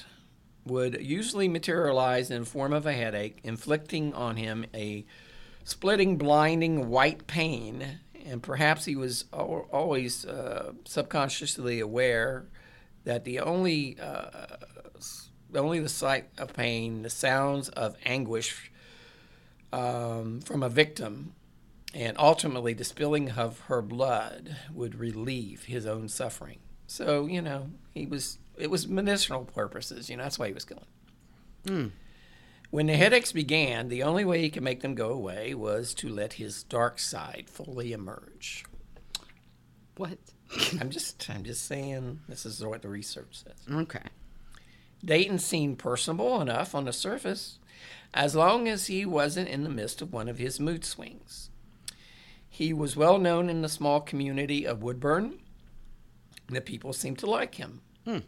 would 0.64 1.00
usually 1.00 1.48
materialize 1.48 2.30
in 2.30 2.40
the 2.40 2.46
form 2.46 2.72
of 2.72 2.86
a 2.86 2.92
headache, 2.92 3.38
inflicting 3.44 4.12
on 4.14 4.36
him 4.36 4.66
a 4.74 5.04
splitting, 5.64 6.16
blinding 6.16 6.88
white 6.88 7.26
pain, 7.26 8.00
and 8.24 8.42
perhaps 8.42 8.84
he 8.84 8.96
was 8.96 9.24
always 9.32 10.24
uh, 10.24 10.72
subconsciously 10.84 11.80
aware 11.80 12.46
that 13.06 13.24
the 13.24 13.38
only 13.40 13.96
uh, 13.98 14.46
only 15.54 15.78
the 15.78 15.88
sight 15.88 16.26
of 16.36 16.52
pain, 16.52 17.02
the 17.02 17.08
sounds 17.08 17.70
of 17.70 17.96
anguish 18.04 18.70
um, 19.72 20.40
from 20.40 20.62
a 20.62 20.68
victim, 20.68 21.32
and 21.94 22.16
ultimately 22.18 22.74
the 22.74 22.84
spilling 22.84 23.30
of 23.30 23.60
her 23.60 23.80
blood 23.80 24.56
would 24.74 24.96
relieve 24.96 25.64
his 25.64 25.86
own 25.86 26.08
suffering. 26.08 26.58
So 26.86 27.26
you 27.26 27.40
know 27.40 27.70
he 27.94 28.06
was 28.06 28.38
it 28.58 28.70
was 28.70 28.86
medicinal 28.88 29.44
purposes. 29.44 30.10
You 30.10 30.16
know 30.16 30.24
that's 30.24 30.38
why 30.38 30.48
he 30.48 30.52
was 30.52 30.64
killing. 30.64 30.84
When 32.70 32.86
the 32.86 32.96
headaches 32.96 33.30
began, 33.30 33.88
the 33.88 34.02
only 34.02 34.24
way 34.24 34.42
he 34.42 34.50
could 34.50 34.64
make 34.64 34.80
them 34.80 34.96
go 34.96 35.10
away 35.10 35.54
was 35.54 35.94
to 35.94 36.08
let 36.08 36.34
his 36.34 36.64
dark 36.64 36.98
side 36.98 37.46
fully 37.48 37.92
emerge. 37.92 38.64
What? 39.96 40.18
I'm 40.80 40.90
just 40.90 41.28
I'm 41.30 41.44
just 41.44 41.66
saying 41.66 42.20
this 42.28 42.46
is 42.46 42.64
what 42.64 42.82
the 42.82 42.88
research 42.88 43.42
says. 43.44 43.54
Okay. 43.70 44.02
Dayton 45.04 45.38
seemed 45.38 45.78
personable 45.78 46.40
enough 46.40 46.74
on 46.74 46.84
the 46.84 46.92
surface, 46.92 47.58
as 48.14 48.34
long 48.34 48.66
as 48.66 48.86
he 48.86 49.04
wasn't 49.04 49.48
in 49.48 49.62
the 49.62 49.70
midst 49.70 50.00
of 50.00 50.12
one 50.12 50.28
of 50.28 50.38
his 50.38 50.58
mood 50.58 50.84
swings. 50.84 51.50
He 52.48 52.72
was 52.72 52.96
well 52.96 53.18
known 53.18 53.50
in 53.50 53.60
the 53.60 53.68
small 53.68 54.00
community 54.00 54.66
of 54.66 54.82
Woodburn. 54.82 55.38
The 56.48 56.60
people 56.60 56.92
seemed 56.92 57.18
to 57.18 57.30
like 57.30 57.56
him. 57.56 57.82
Hmm. 58.04 58.20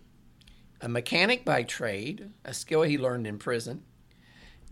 A 0.81 0.89
mechanic 0.89 1.45
by 1.45 1.63
trade, 1.63 2.31
a 2.45 2.53
skill 2.53 2.83
he 2.83 2.99
learned 2.99 3.27
in 3.27 3.39
prison, 3.39 3.85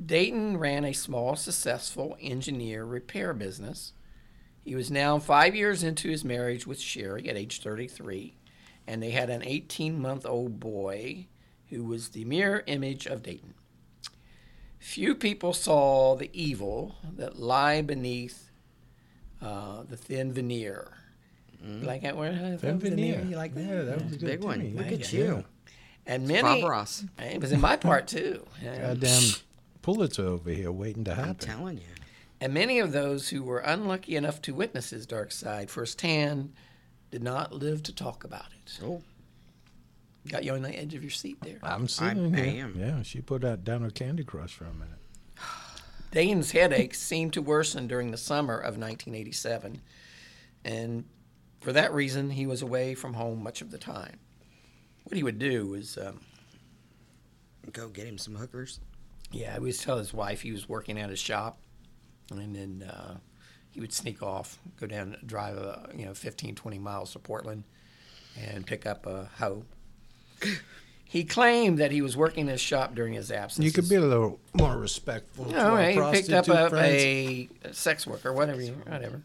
Dayton 0.05 0.59
ran 0.59 0.85
a 0.85 0.93
small, 0.93 1.37
successful 1.37 2.17
engineer 2.21 2.85
repair 2.85 3.33
business. 3.33 3.93
He 4.67 4.75
was 4.75 4.91
now 4.91 5.21
five 5.21 5.55
years 5.55 5.85
into 5.85 6.09
his 6.09 6.25
marriage 6.25 6.67
with 6.67 6.81
Sherry 6.81 7.29
at 7.29 7.37
age 7.37 7.63
33, 7.63 8.35
and 8.85 9.01
they 9.01 9.11
had 9.13 9.31
an 9.31 9.45
18 9.45 9.97
month 10.03 10.27
old 10.27 10.59
boy 10.59 11.29
who 11.71 11.85
was 11.85 12.09
the 12.09 12.25
mirror 12.25 12.65
image 12.67 13.07
of 13.07 13.23
Dayton. 13.23 13.55
Few 14.81 15.15
people 15.15 15.53
saw 15.53 16.17
the 16.17 16.31
evil 16.33 16.97
that 17.17 17.39
lie 17.39 17.81
beneath 17.81 18.51
uh, 19.41 19.85
the 19.89 19.97
thin 19.97 20.33
veneer. 20.33 20.93
You 21.65 21.83
like 21.87 22.03
that 22.03 22.17
word? 22.17 22.61
Thin 22.61 22.81
veneer. 22.81 23.25
You 23.25 23.37
like 23.37 23.55
that? 23.55 23.65
Yeah, 23.65 23.83
that 23.83 24.03
was 24.03 24.13
a 24.15 24.17
good 24.17 24.27
Big 24.27 24.43
one. 24.45 24.75
Look 24.77 24.87
Yeah. 24.87 24.93
at 24.97 25.13
you. 25.13 25.45
And 26.07 26.27
many. 26.27 26.61
Bob 26.61 26.69
Ross. 26.71 27.05
It 27.21 27.41
was 27.41 27.53
in 27.53 27.61
my 27.61 27.77
part 27.77 28.09
too. 28.09 28.45
Yeah. 28.63 28.89
Goddamn 28.89 29.23
Pulitzer 29.83 30.27
over 30.27 30.51
here 30.51 30.73
waiting 30.73 31.05
to 31.05 31.15
happen. 31.15 31.31
I'm 31.31 31.37
telling 31.37 31.77
you. 31.79 31.85
And 32.41 32.53
many 32.53 32.79
of 32.79 32.93
those 32.93 33.31
who 33.31 33.43
were 33.43 33.59
unlucky 33.61 34.15
enough 34.17 34.43
to 34.43 34.55
witness 34.55 34.91
his 34.91 35.07
dark 35.07 35.33
side 35.33 35.71
firsthand 35.71 36.53
did 37.11 37.23
not 37.23 37.53
live 37.53 37.83
to 37.85 37.95
talk 37.95 38.25
about 38.25 38.47
it. 38.65 38.79
Oh, 38.85 39.03
Got 40.29 40.43
you 40.45 40.55
on 40.55 40.63
the 40.63 40.77
edge 40.77 40.93
of 40.95 41.03
your 41.05 41.11
seat 41.11 41.39
there. 41.41 41.59
I'm 41.63 41.87
sitting 41.87 42.35
I 42.35 42.41
here. 42.41 42.65
am. 42.65 42.75
Yeah, 42.77 43.03
she 43.03 43.21
put 43.21 43.45
out 43.45 43.63
down 43.63 43.83
her 43.83 43.91
Candy 43.91 44.25
Crush 44.25 44.53
for 44.55 44.65
a 44.65 44.73
minute. 44.73 44.99
Dane's 46.11 46.51
headaches 46.51 46.99
seemed 46.99 47.33
to 47.35 47.41
worsen 47.43 47.87
during 47.87 48.11
the 48.11 48.17
summer 48.17 48.57
of 48.57 48.77
1987, 48.77 49.81
and 50.65 51.05
for 51.61 51.73
that 51.73 51.93
reason, 51.95 52.31
he 52.31 52.45
was 52.47 52.61
away 52.61 52.95
from 52.97 53.15
home 53.15 53.41
much 53.43 53.63
of 53.63 53.71
the 53.71 53.79
time. 53.79 54.19
What 55.05 55.17
he 55.17 55.23
would 55.23 55.39
do 55.39 55.69
was 55.69 55.97
um, 55.97 56.21
go 57.73 57.89
get 57.89 58.07
him 58.09 58.19
some 58.19 58.35
hookers. 58.35 58.81
yeah, 59.31 59.55
he 59.55 59.61
would 59.61 59.79
tell 59.79 59.99
his 59.99 60.13
wife 60.13 60.43
he 60.43 60.51
was 60.51 60.69
working 60.69 60.99
at 60.99 61.09
his 61.11 61.21
shop, 61.21 61.59
and 62.31 62.55
then 62.55 62.89
uh, 62.89 63.17
he 63.71 63.81
would 63.81 63.93
sneak 63.93 64.23
off, 64.23 64.59
go 64.81 64.87
down, 64.87 65.17
drive, 65.25 65.59
uh, 65.59 65.77
you 65.95 66.07
know, 66.07 66.15
15, 66.15 66.55
20 66.55 66.79
miles 66.79 67.13
to 67.13 67.19
Portland, 67.19 67.65
and 68.39 68.67
pick 68.67 68.87
up 68.87 69.07
a 69.07 69.29
hoe. 69.39 69.65
He 71.05 71.25
claimed 71.25 71.79
that 71.79 71.93
he 71.93 72.03
was 72.03 72.17
working 72.17 72.49
his 72.49 72.61
shop 72.61 72.95
during 72.95 73.15
his 73.15 73.31
absence. 73.31 73.65
You 73.65 73.73
could 73.73 73.89
be 73.89 73.95
a 73.95 74.01
little 74.01 74.41
more 74.55 74.77
respectful. 74.77 75.45
to 75.47 75.53
No, 75.53 75.59
our 75.77 75.83
he 75.83 75.95
picked 76.13 76.31
up 76.31 76.47
prostitute 76.47 76.73
a, 77.65 77.69
a 77.69 77.73
sex 77.73 78.07
worker, 78.07 78.33
whatever, 78.33 78.61
you, 78.61 78.73
whatever. 78.87 79.23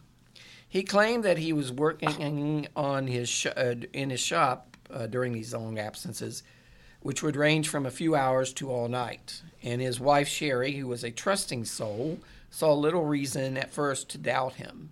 He 0.70 0.84
claimed 0.84 1.24
that 1.26 1.38
he 1.38 1.52
was 1.52 1.72
working 1.72 2.68
on 2.76 3.08
his 3.08 3.28
sh- 3.28 3.48
uh, 3.48 3.76
in 3.94 4.10
his 4.12 4.20
shop 4.20 4.78
uh, 4.90 5.08
during 5.08 5.34
these 5.34 5.54
long 5.54 5.80
absences, 5.80 6.44
which 7.02 7.24
would 7.24 7.36
range 7.36 7.68
from 7.68 7.86
a 7.86 7.92
few 7.92 8.16
hours 8.16 8.54
to 8.54 8.70
all 8.70 8.88
night. 8.88 9.42
And 9.64 9.82
his 9.82 10.00
wife 10.00 10.28
Sherry, 10.28 10.74
who 10.74 10.88
was 10.88 11.04
a 11.04 11.12
trusting 11.12 11.66
soul, 11.66 12.20
saw 12.52 12.74
little 12.74 13.06
reason 13.06 13.58
at 13.58 13.72
first 13.72 14.10
to 14.10 14.20
doubt 14.20 14.56
him. 14.56 14.92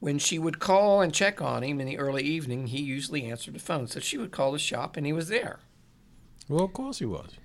When 0.00 0.18
she 0.18 0.36
would 0.36 0.58
call 0.58 1.00
and 1.00 1.14
check 1.14 1.40
on 1.40 1.62
him 1.62 1.80
in 1.80 1.86
the 1.86 1.98
early 1.98 2.24
evening, 2.24 2.66
he 2.66 2.82
usually 2.82 3.26
answered 3.26 3.54
the 3.54 3.60
phone. 3.60 3.86
So 3.86 4.00
she 4.00 4.18
would 4.18 4.32
call 4.32 4.50
the 4.50 4.58
shop, 4.58 4.96
and 4.96 5.06
he 5.06 5.12
was 5.12 5.28
there. 5.28 5.60
Well, 6.48 6.64
of 6.64 6.72
course 6.72 6.98
he 6.98 7.04
was. 7.04 7.36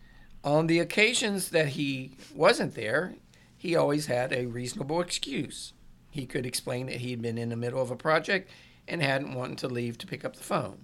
On 0.44 0.66
the 0.66 0.80
occasions 0.80 1.50
that 1.50 1.70
he 1.70 2.18
wasn't 2.34 2.74
there, 2.74 3.14
he 3.56 3.76
always 3.76 4.08
had 4.08 4.34
a 4.34 4.48
reasonable 4.48 5.02
excuse. 5.02 5.74
He 6.10 6.26
could 6.26 6.48
explain 6.48 6.88
that 6.88 7.02
he 7.02 7.12
had 7.12 7.22
been 7.22 7.38
in 7.38 7.50
the 7.50 7.56
middle 7.56 7.82
of 7.82 7.92
a 7.92 7.96
project 7.96 8.50
and 8.88 9.04
hadn't 9.04 9.36
wanted 9.36 9.60
to 9.60 9.68
leave 9.68 9.98
to 10.00 10.08
pick 10.08 10.26
up 10.26 10.36
the 10.36 10.44
phone. 10.44 10.80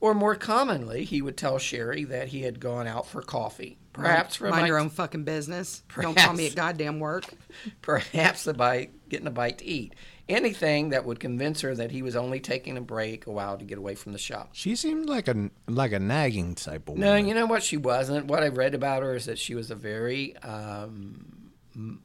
Or 0.00 0.14
more 0.14 0.34
commonly, 0.34 1.04
he 1.04 1.22
would 1.22 1.36
tell 1.36 1.58
Sherry 1.58 2.04
that 2.04 2.28
he 2.28 2.42
had 2.42 2.60
gone 2.60 2.86
out 2.86 3.06
for 3.06 3.20
coffee, 3.20 3.78
perhaps 3.92 4.36
for 4.36 4.46
a 4.46 4.50
Mind 4.50 4.62
bite, 4.62 4.66
your 4.68 4.78
own 4.78 4.90
fucking 4.90 5.24
business. 5.24 5.82
Don't 6.00 6.16
call 6.16 6.34
me 6.34 6.46
at 6.46 6.54
goddamn 6.54 7.00
work. 7.00 7.24
perhaps 7.82 8.46
a 8.46 8.54
bite, 8.54 8.90
getting 9.08 9.26
a 9.26 9.30
bite 9.32 9.58
to 9.58 9.64
eat. 9.64 9.94
Anything 10.28 10.90
that 10.90 11.06
would 11.06 11.20
convince 11.20 11.62
her 11.62 11.74
that 11.74 11.90
he 11.90 12.02
was 12.02 12.14
only 12.14 12.38
taking 12.38 12.76
a 12.76 12.82
break 12.82 13.26
a 13.26 13.30
while 13.32 13.56
to 13.56 13.64
get 13.64 13.78
away 13.78 13.94
from 13.94 14.12
the 14.12 14.18
shop. 14.18 14.50
She 14.52 14.76
seemed 14.76 15.08
like 15.08 15.26
a 15.26 15.50
like 15.66 15.92
a 15.92 15.98
nagging 15.98 16.54
type 16.54 16.88
of 16.88 16.98
No, 16.98 17.06
woman. 17.06 17.22
No, 17.22 17.28
you 17.28 17.34
know 17.34 17.46
what? 17.46 17.62
She 17.62 17.78
wasn't. 17.78 18.26
What 18.26 18.42
I 18.42 18.48
read 18.48 18.74
about 18.74 19.02
her 19.02 19.14
is 19.14 19.24
that 19.24 19.38
she 19.38 19.54
was 19.54 19.70
a 19.70 19.74
very 19.74 20.36
um, 20.38 21.50
m- 21.74 22.02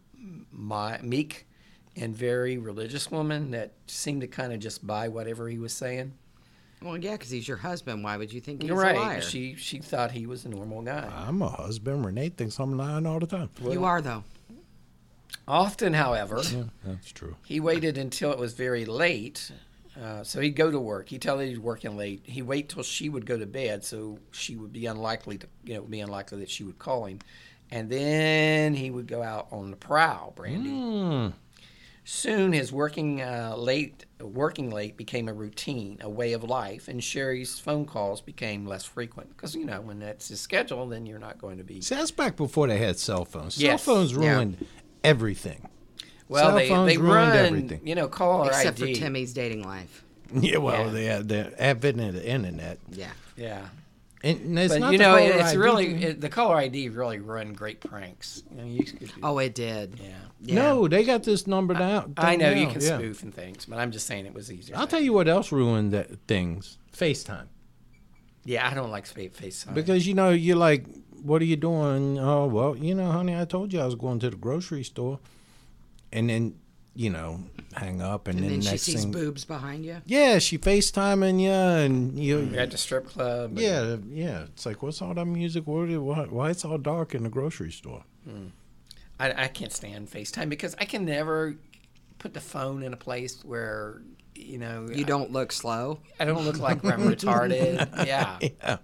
mi- 0.53 0.97
meek 1.01 1.47
and 1.97 2.15
very 2.15 2.57
religious 2.57 3.11
woman 3.11 3.51
that 3.51 3.73
seemed 3.87 4.21
to 4.21 4.27
kind 4.27 4.53
of 4.53 4.59
just 4.59 4.87
buy 4.87 5.09
whatever 5.09 5.49
he 5.49 5.59
was 5.59 5.73
saying. 5.73 6.13
Well, 6.83 6.97
yeah, 6.97 7.13
because 7.13 7.29
he's 7.29 7.47
your 7.47 7.57
husband. 7.57 8.03
Why 8.03 8.17
would 8.17 8.31
you 8.33 8.41
think 8.41 8.61
he's 8.61 8.69
You're 8.69 8.83
a 8.83 8.93
liar? 8.99 9.21
She 9.21 9.55
she 9.55 9.79
thought 9.79 10.11
he 10.11 10.25
was 10.27 10.45
a 10.45 10.49
normal 10.49 10.81
guy. 10.81 11.09
I'm 11.15 11.41
a 11.41 11.49
husband. 11.49 12.05
Renee 12.05 12.29
thinks 12.29 12.59
I'm 12.59 12.77
lying 12.77 13.05
all 13.05 13.19
the 13.19 13.27
time. 13.27 13.49
you 13.61 13.85
are 13.85 14.01
though. 14.01 14.23
Often, 15.47 15.93
however, 15.93 16.41
Yeah, 16.51 16.63
that's 16.85 17.11
true. 17.11 17.35
he 17.45 17.59
waited 17.59 17.97
until 17.97 18.31
it 18.31 18.37
was 18.37 18.53
very 18.53 18.85
late. 18.85 19.51
Uh, 20.01 20.23
so 20.23 20.39
he'd 20.41 20.55
go 20.55 20.71
to 20.71 20.79
work. 20.79 21.09
He'd 21.09 21.21
tell 21.21 21.37
her 21.37 21.43
he's 21.45 21.59
working 21.59 21.95
late. 21.97 22.21
He'd 22.23 22.43
wait 22.43 22.69
till 22.69 22.81
she 22.83 23.09
would 23.09 23.25
go 23.25 23.37
to 23.37 23.45
bed, 23.45 23.83
so 23.83 24.17
she 24.31 24.55
would 24.55 24.71
be 24.73 24.85
unlikely 24.85 25.37
to, 25.39 25.47
you 25.65 25.73
know, 25.73 25.79
it 25.79 25.81
would 25.83 25.91
be 25.91 25.99
unlikely 25.99 26.39
that 26.39 26.49
she 26.49 26.63
would 26.63 26.79
call 26.79 27.05
him, 27.05 27.19
and 27.69 27.89
then 27.89 28.73
he 28.73 28.89
would 28.89 29.05
go 29.07 29.21
out 29.21 29.47
on 29.51 29.69
the 29.69 29.77
prowl. 29.77 30.31
Brandy. 30.35 31.33
Soon, 32.05 32.53
his 32.53 32.71
working 32.71 33.21
uh, 33.21 33.55
late, 33.57 34.05
working 34.27 34.69
late 34.69 34.97
became 34.97 35.27
a 35.27 35.33
routine, 35.33 35.97
a 36.01 36.09
way 36.09 36.33
of 36.33 36.43
life, 36.43 36.87
and 36.87 37.03
Sherry's 37.03 37.59
phone 37.59 37.85
calls 37.85 38.21
became 38.21 38.65
less 38.65 38.83
frequent 38.85 39.35
because 39.35 39.55
you 39.55 39.65
know 39.65 39.81
when 39.81 39.99
that's 39.99 40.27
his 40.29 40.39
schedule, 40.41 40.87
then 40.87 41.05
you're 41.05 41.19
not 41.19 41.37
going 41.39 41.57
to 41.57 41.63
be. 41.63 41.81
See, 41.81 41.95
that's 41.95 42.11
back 42.11 42.35
before 42.35 42.67
they 42.67 42.77
had 42.77 42.97
cell 42.99 43.25
phones. 43.25 43.57
Yes. 43.61 43.83
Cell 43.83 43.95
phones 43.95 44.11
Yeah. 44.13 44.35
ruined 44.35 44.65
everything. 45.03 45.67
Well, 46.29 46.47
Cell 46.49 46.55
they 46.55 46.69
phones 46.69 46.91
they 46.91 46.97
ruined 46.97 47.13
run, 47.15 47.35
everything. 47.45 47.81
you 47.87 47.95
know, 47.95 48.07
caller 48.07 48.47
Except 48.47 48.81
ID. 48.81 48.93
for 48.95 48.99
Timmy's 49.01 49.33
dating 49.33 49.63
life. 49.63 50.03
Yeah, 50.35 50.57
well, 50.57 50.85
Yeah. 50.87 50.91
they 50.91 51.05
had 51.05 51.27
the 51.29 51.61
advent 51.61 51.99
of 52.01 52.13
the 52.15 52.27
internet. 52.27 52.79
Yeah. 52.89 53.11
Yeah. 53.37 53.67
And 54.23 54.57
it's 54.57 54.73
but 54.73 54.79
not 54.79 54.91
you 54.93 54.97
the 54.97 55.03
know, 55.03 55.17
caller 55.17 55.31
it's 55.31 55.49
ID 55.49 55.57
really 55.57 56.03
it, 56.03 56.21
the 56.21 56.29
caller 56.29 56.55
ID 56.55 56.89
really 56.89 57.19
run 57.19 57.51
great 57.53 57.81
pranks. 57.81 58.41
You 58.51 58.57
know, 58.57 58.65
you 58.65 58.85
could 58.85 58.99
do, 58.99 59.07
Oh, 59.21 59.37
it 59.39 59.53
did. 59.53 59.99
yeah. 60.01 60.09
Yeah. 60.39 60.55
No, 60.55 60.87
they 60.87 61.03
got 61.03 61.23
this 61.23 61.45
number 61.45 61.73
down. 61.73 62.13
I 62.17 62.37
know 62.37 62.53
thing 62.53 62.61
you 62.61 62.67
can 62.73 62.81
yeah. 62.81 62.97
spoof 62.97 63.23
and 63.23 63.33
things, 63.33 63.65
but 63.65 63.79
I'm 63.79 63.91
just 63.91 64.07
saying 64.07 64.25
it 64.25 64.33
was 64.33 64.51
easier. 64.51 64.77
I'll 64.77 64.87
tell 64.87 65.01
you 65.01 65.11
what 65.13 65.27
else 65.27 65.51
ruined 65.51 65.91
that 65.91 66.09
things. 66.27 66.77
FaceTime. 66.93 67.47
Yeah, 68.45 68.67
I 68.69 68.73
don't 68.73 68.91
like 68.91 69.05
FaceTime. 69.05 69.73
Because 69.73 70.07
you 70.07 70.13
know, 70.13 70.29
you're 70.29 70.57
like, 70.57 70.85
what 71.21 71.41
are 71.41 71.45
you 71.45 71.55
doing? 71.57 72.17
Oh 72.17 72.45
well, 72.47 72.77
you 72.77 72.95
know, 72.95 73.11
honey, 73.11 73.37
I 73.37 73.45
told 73.45 73.73
you 73.73 73.81
I 73.81 73.85
was 73.85 73.95
going 73.95 74.19
to 74.19 74.29
the 74.29 74.35
grocery 74.37 74.83
store. 74.83 75.19
And 76.11 76.29
then, 76.29 76.55
you 76.95 77.09
know, 77.09 77.39
hang 77.73 78.01
up 78.01 78.27
and, 78.27 78.37
And 78.37 78.45
then, 78.45 78.51
then 78.53 78.61
she 78.61 78.69
next 78.69 78.83
sees 78.83 79.01
thing 79.03 79.11
boobs 79.11 79.45
behind 79.45 79.83
you. 79.85 79.97
Yeah, 80.05 80.37
she 80.39 80.57
FaceTiming 80.59 81.39
you 81.41 81.49
and 81.51 82.19
you 82.19 82.39
You're 82.41 82.59
at 82.61 82.71
the 82.71 82.77
strip 82.77 83.07
club. 83.07 83.51
and- 83.51 83.59
Yeah, 83.59 83.95
yeah. 84.11 84.43
It's 84.43 84.65
like, 84.65 84.83
what's 84.83 85.01
all 85.01 85.13
that 85.15 85.25
music? 85.25 85.65
What, 85.65 85.89
why, 85.89 86.25
why 86.25 86.49
it's 86.51 86.63
all 86.65 86.77
dark 86.77 87.15
in 87.15 87.23
the 87.23 87.29
grocery 87.29 87.71
store? 87.71 88.03
Hmm. 88.29 88.47
I, 89.19 89.43
I 89.45 89.47
can't 89.47 89.71
stand 89.71 90.09
FaceTime 90.09 90.49
because 90.49 90.75
I 90.79 90.85
can 90.85 91.05
never 91.05 91.55
put 92.19 92.33
the 92.33 92.41
phone 92.41 92.83
in 92.83 92.93
a 92.93 92.97
place 92.97 93.43
where 93.43 94.01
you 94.35 94.57
know 94.57 94.87
You 94.91 95.03
don't 95.05 95.31
look 95.31 95.51
slow. 95.51 95.99
I, 96.19 96.23
I 96.23 96.25
don't 96.25 96.43
look 96.45 96.59
like 96.59 96.83
I'm 96.85 97.01
retarded. 97.01 97.87
Yeah. 98.07 98.37
Yeah. 98.41 98.77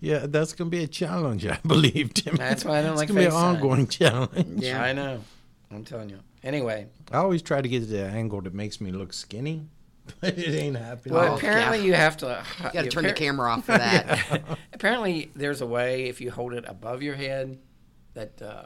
Yeah, 0.00 0.26
that's 0.28 0.52
gonna 0.52 0.70
be 0.70 0.84
a 0.84 0.86
challenge, 0.86 1.44
I 1.46 1.58
believe. 1.66 2.14
Tim. 2.14 2.36
That's 2.36 2.64
why 2.64 2.78
I 2.78 2.82
don't 2.82 2.92
it's 2.92 2.98
like 3.00 3.08
gonna 3.08 3.20
be 3.20 3.26
an 3.26 3.32
ongoing 3.32 3.86
challenge. 3.98 4.62
Yeah. 4.62 4.80
I 4.82 4.92
know. 4.92 5.24
I'm 5.70 5.84
telling 5.84 6.10
you. 6.10 6.20
Anyway, 6.44 6.86
I 7.12 7.16
always 7.18 7.42
try 7.42 7.60
to 7.60 7.68
get 7.68 7.80
to 7.80 7.86
the 7.86 8.04
angle 8.04 8.40
that 8.42 8.54
makes 8.54 8.80
me 8.80 8.92
look 8.92 9.12
skinny, 9.12 9.66
but 10.20 10.38
it 10.38 10.54
ain't 10.54 10.76
happening. 10.76 11.14
well, 11.14 11.32
Oh, 11.32 11.36
apparently 11.36 11.78
yeah. 11.78 11.84
you 11.84 11.94
have 11.94 12.16
to. 12.18 12.44
You 12.64 12.70
got 12.72 12.82
to 12.84 12.88
turn 12.90 13.04
the 13.04 13.12
camera 13.12 13.50
off 13.52 13.64
for 13.66 13.72
that. 13.72 14.42
Apparently, 14.72 15.30
there's 15.34 15.60
a 15.60 15.66
way 15.66 16.04
if 16.04 16.20
you 16.20 16.30
hold 16.30 16.54
it 16.54 16.64
above 16.68 17.02
your 17.02 17.14
head 17.16 17.58
that 18.14 18.40
uh, 18.40 18.62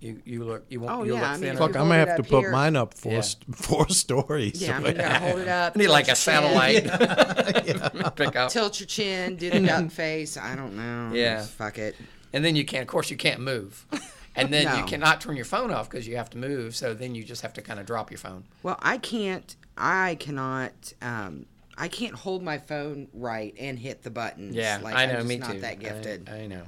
you 0.00 0.20
you 0.26 0.44
look 0.44 0.66
you 0.68 0.80
won't 0.80 0.92
Oh, 0.92 1.02
you 1.04 1.14
yeah, 1.14 1.20
look 1.20 1.28
I 1.28 1.32
mean, 1.32 1.40
thinner. 1.40 1.52
if 1.52 1.58
Fuck, 1.58 1.68
I'm 1.68 1.72
gonna 1.88 1.94
hold 1.96 2.08
have 2.08 2.16
to 2.18 2.22
up 2.22 2.28
put 2.28 2.40
here- 2.40 2.50
mine 2.52 2.76
up 2.76 2.94
four 2.94 3.12
Yeah. 3.12 3.20
st- 3.22 3.56
four 3.56 3.88
stories. 3.88 4.60
Yeah, 4.60 4.78
you 4.86 4.92
gotta 4.92 5.18
hold 5.18 5.38
it 5.40 5.48
up. 5.48 5.72
I 5.74 5.78
need 5.78 5.88
like 5.88 6.08
a 6.08 6.14
tilt 6.14 6.42
your 6.42 6.60
chin, 6.60 6.88
satellite. 6.88 8.16
Pick 8.16 8.36
up. 8.36 8.50
Tilt 8.50 8.80
your 8.80 8.86
chin, 8.86 9.36
do 9.36 9.50
the 9.50 9.60
duck 9.60 9.90
face. 9.90 10.36
I 10.36 10.54
don't 10.56 10.76
know. 10.76 11.12
Yeah. 11.14 11.36
Just 11.38 11.52
fuck 11.52 11.78
it. 11.78 11.96
And 12.34 12.44
then 12.44 12.56
you 12.56 12.64
can't, 12.64 12.82
of 12.82 12.88
course, 12.88 13.10
you 13.10 13.16
can't 13.16 13.40
move. 13.40 13.86
And 14.34 14.52
then 14.52 14.76
you 14.78 14.84
cannot 14.84 15.20
turn 15.20 15.36
your 15.36 15.44
phone 15.44 15.70
off 15.70 15.90
because 15.90 16.06
you 16.06 16.16
have 16.16 16.30
to 16.30 16.38
move. 16.38 16.74
So 16.74 16.94
then 16.94 17.14
you 17.14 17.22
just 17.22 17.42
have 17.42 17.52
to 17.54 17.62
kind 17.62 17.78
of 17.78 17.86
drop 17.86 18.10
your 18.10 18.18
phone. 18.18 18.44
Well, 18.62 18.78
I 18.80 18.98
can't. 18.98 19.54
I 19.76 20.16
cannot. 20.16 20.94
Um, 21.02 21.46
I 21.76 21.88
can't 21.88 22.14
hold 22.14 22.42
my 22.42 22.58
phone 22.58 23.08
right 23.12 23.54
and 23.58 23.78
hit 23.78 24.02
the 24.02 24.10
buttons. 24.10 24.54
Yeah, 24.54 24.78
like, 24.82 24.94
I 24.94 25.06
know. 25.06 25.12
I'm 25.12 25.18
just 25.18 25.28
me 25.28 25.36
not 25.38 25.52
too. 25.52 25.60
that 25.60 25.80
gifted. 25.80 26.28
I, 26.28 26.40
I 26.42 26.46
know. 26.46 26.64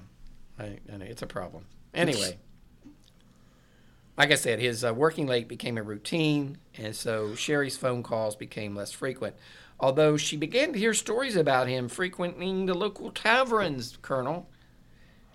I, 0.59 0.79
I 0.93 0.97
know. 0.97 1.05
It's 1.07 1.23
a 1.23 1.27
problem. 1.27 1.67
Anyway, 1.95 2.39
like 4.17 4.31
I 4.33 4.35
said, 4.35 4.61
his 4.61 4.85
uh, 4.85 4.93
working 4.93 5.27
late 5.27 5.49
became 5.49 5.79
a 5.79 5.83
routine, 5.83 6.59
and 6.77 6.95
so 6.95 7.35
Sherry's 7.35 7.77
phone 7.77 8.03
calls 8.03 8.37
became 8.37 8.75
less 8.75 8.93
frequent. 8.93 9.37
Although 9.81 10.17
she 10.17 10.37
began 10.37 10.73
to 10.73 10.79
hear 10.79 10.95
stories 10.95 11.37
about 11.37 11.69
him 11.69 11.89
frequenting 11.89 12.67
the 12.67 12.75
local 12.75 13.11
taverns, 13.11 13.99
Colonel. 14.03 14.49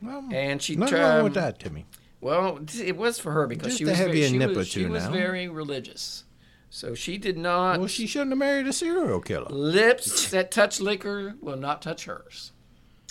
Well, 0.02 0.28
And 0.32 0.62
she 0.62 0.76
nothing 0.76 1.00
um, 1.00 1.02
wrong 1.02 1.24
with 1.26 1.34
that, 1.34 1.60
Timmy. 1.60 1.86
Well, 2.22 2.60
it 2.82 2.98
was 2.98 3.18
for 3.20 3.32
her 3.32 3.48
because 3.48 3.68
Just 3.68 3.78
she 3.80 3.86
was 3.86 3.98
have 3.98 4.08
very, 4.08 4.24
she 4.28 4.38
was, 4.38 4.68
she 4.68 4.86
was 4.86 5.04
now. 5.06 5.12
very 5.12 5.48
religious, 5.48 6.26
so 6.70 6.94
she 6.94 7.18
did 7.18 7.38
not. 7.38 7.80
Well, 7.80 7.88
she 7.88 8.08
shouldn't 8.08 8.32
have 8.32 8.38
married 8.40 8.68
a 8.68 8.74
serial 8.74 9.22
killer. 9.22 9.48
lips 9.50 10.30
that 10.32 10.52
touch 10.52 10.80
liquor 10.82 11.36
will 11.42 11.56
not 11.58 11.82
touch 11.82 12.06
hers. 12.06 12.52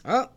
Oh, 0.04 0.28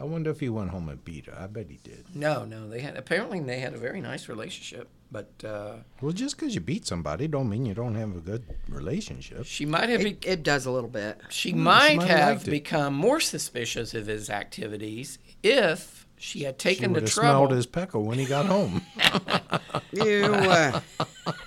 I 0.00 0.04
wonder 0.04 0.30
if 0.30 0.40
he 0.40 0.48
went 0.48 0.70
home 0.70 0.88
and 0.88 1.04
beat 1.04 1.26
her. 1.26 1.36
I 1.38 1.48
bet 1.48 1.66
he 1.68 1.78
did. 1.82 2.06
No, 2.14 2.44
no, 2.44 2.68
they 2.68 2.80
had 2.80 2.96
apparently 2.96 3.40
they 3.40 3.58
had 3.60 3.74
a 3.74 3.78
very 3.78 4.00
nice 4.00 4.28
relationship, 4.28 4.88
but 5.12 5.30
uh, 5.44 5.74
Well, 6.00 6.12
just 6.12 6.38
because 6.38 6.54
you 6.54 6.60
beat 6.62 6.86
somebody 6.86 7.28
don't 7.28 7.48
mean 7.50 7.66
you 7.66 7.74
don't 7.74 7.94
have 7.96 8.16
a 8.16 8.20
good 8.20 8.44
relationship. 8.70 9.44
she 9.44 9.66
might 9.66 9.88
have 9.90 10.00
it, 10.00 10.20
be- 10.22 10.28
it 10.28 10.42
does 10.42 10.64
a 10.66 10.70
little 10.70 10.88
bit. 10.88 11.20
she 11.28 11.50
Hmm, 11.50 11.60
might 11.60 11.96
might 11.98 12.08
have 12.08 12.38
have 12.42 12.44
become 12.46 12.94
more 12.94 13.20
suspicious 13.20 13.92
of 13.92 14.06
his 14.06 14.30
activities 14.30 15.18
if 15.42 16.06
she 16.18 16.42
had 16.42 16.60
She 16.60 16.68
taken 16.70 16.92
the 16.92 17.00
have 17.00 17.10
trouble. 17.10 17.28
smelled 17.30 17.50
his 17.52 17.66
pecker 17.66 17.98
when 17.98 18.18
he 18.18 18.26
got 18.26 18.46
home. 18.46 18.82
Ew. 19.92 20.24
uh, 20.24 20.80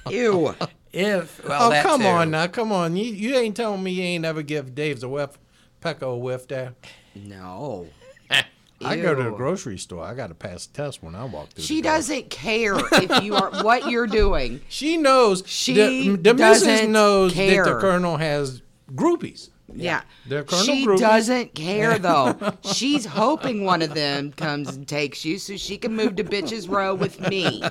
Ew. 0.09 0.55
If 0.93 1.43
well, 1.47 1.67
oh, 1.67 1.69
that 1.69 1.84
come 1.84 2.01
too. 2.01 2.07
on 2.07 2.32
now, 2.32 2.47
come 2.47 2.72
on. 2.72 2.95
You 2.97 3.05
you 3.05 3.36
ain't 3.36 3.55
telling 3.55 3.82
me 3.82 3.91
you 3.91 4.03
ain't 4.03 4.26
ever 4.26 4.41
give 4.41 4.76
Dave's 4.76 5.03
a 5.03 5.09
whiff, 5.09 5.38
pecker 5.80 6.05
a 6.05 6.17
whiff 6.17 6.47
there. 6.47 6.74
No. 7.15 7.88
I 8.84 8.97
go 8.97 9.13
to 9.13 9.24
the 9.24 9.30
grocery 9.32 9.78
store. 9.78 10.03
I 10.03 10.15
got 10.15 10.28
to 10.28 10.34
pass 10.34 10.65
the 10.65 10.74
test 10.74 11.03
when 11.03 11.13
I 11.13 11.24
walk 11.26 11.49
through. 11.49 11.63
She 11.63 11.78
the 11.82 11.89
doesn't 11.89 12.30
care 12.32 12.74
if 12.78 13.24
you 13.24 13.36
are 13.36 13.51
what 13.63 13.89
you're 13.91 14.07
doing. 14.07 14.59
She 14.69 14.97
knows. 14.97 15.43
She 15.45 15.76
the, 15.76 16.15
the 16.17 16.34
doesn't 16.34 16.91
knows 16.91 17.36
that 17.36 17.63
the 17.63 17.78
colonel 17.80 18.17
has 18.17 18.61
groupies. 18.91 19.51
Yeah. 19.76 20.01
They're 20.28 20.43
Colonel 20.43 20.65
she 20.65 20.86
Groupies. 20.86 20.99
doesn't 20.99 21.55
care 21.55 21.97
though. 21.99 22.36
She's 22.74 23.05
hoping 23.05 23.63
one 23.65 23.82
of 23.82 23.93
them 23.93 24.32
comes 24.34 24.69
and 24.76 24.88
takes 24.88 25.24
you 25.26 25.38
so 25.38 25.57
she 25.57 25.78
can 25.78 25.95
move 25.95 26.15
to 26.17 26.24
bitches 26.24 26.69
row 26.69 26.93
with 26.95 27.19
me. 27.30 27.63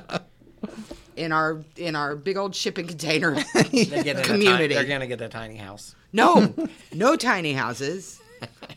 In 1.17 1.33
our 1.33 1.63
in 1.77 1.97
our 1.97 2.17
big 2.17 2.37
old 2.37 2.55
shipping 2.55 2.87
container 2.87 3.35
They 3.55 3.87
get 3.89 4.07
in 4.07 4.17
a 4.19 4.23
ti- 4.23 4.23
community. 4.31 4.75
they're 4.75 4.85
gonna 4.85 5.07
get 5.07 5.21
a 5.21 5.29
tiny 5.29 5.57
house. 5.57 5.95
No, 6.13 6.55
no 6.95 7.17
tiny 7.17 7.53
houses. 7.53 8.21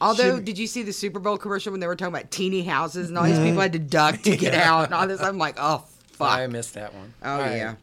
Although, 0.01 0.41
did 0.41 0.57
you 0.57 0.67
see 0.67 0.83
the 0.83 0.91
Super 0.91 1.19
Bowl 1.19 1.37
commercial 1.37 1.71
when 1.71 1.79
they 1.79 1.87
were 1.87 1.95
talking 1.95 2.13
about 2.13 2.31
teeny 2.31 2.63
houses 2.63 3.07
and 3.07 3.17
all 3.17 3.23
these 3.23 3.39
people 3.39 3.61
had 3.61 3.71
to 3.73 3.79
duck 3.79 4.21
to 4.23 4.35
get 4.35 4.53
out 4.53 4.85
and 4.85 4.93
all 4.93 5.07
this? 5.07 5.21
I'm 5.21 5.37
like, 5.37 5.55
oh 5.57 5.85
fuck. 6.11 6.31
I 6.31 6.47
missed 6.47 6.73
that 6.73 6.93
one. 6.93 7.13
Oh, 7.23 7.31
All 7.31 7.39
right. 7.39 7.75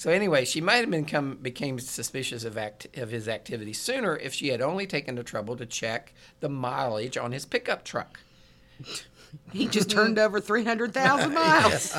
So 0.00 0.10
anyway, 0.10 0.46
she 0.46 0.62
might 0.62 0.76
have 0.76 0.90
become 0.90 1.36
became 1.42 1.78
suspicious 1.78 2.44
of 2.44 2.56
act, 2.56 2.86
of 2.96 3.10
his 3.10 3.28
activity 3.28 3.74
sooner 3.74 4.16
if 4.16 4.32
she 4.32 4.48
had 4.48 4.62
only 4.62 4.86
taken 4.86 5.14
the 5.14 5.22
trouble 5.22 5.58
to 5.58 5.66
check 5.66 6.14
the 6.40 6.48
mileage 6.48 7.18
on 7.18 7.32
his 7.32 7.44
pickup 7.44 7.84
truck. 7.84 8.18
He 9.52 9.66
just 9.66 9.90
turned 9.90 10.18
over 10.18 10.40
three 10.40 10.64
hundred 10.64 10.94
thousand 10.94 11.34
miles. 11.34 11.94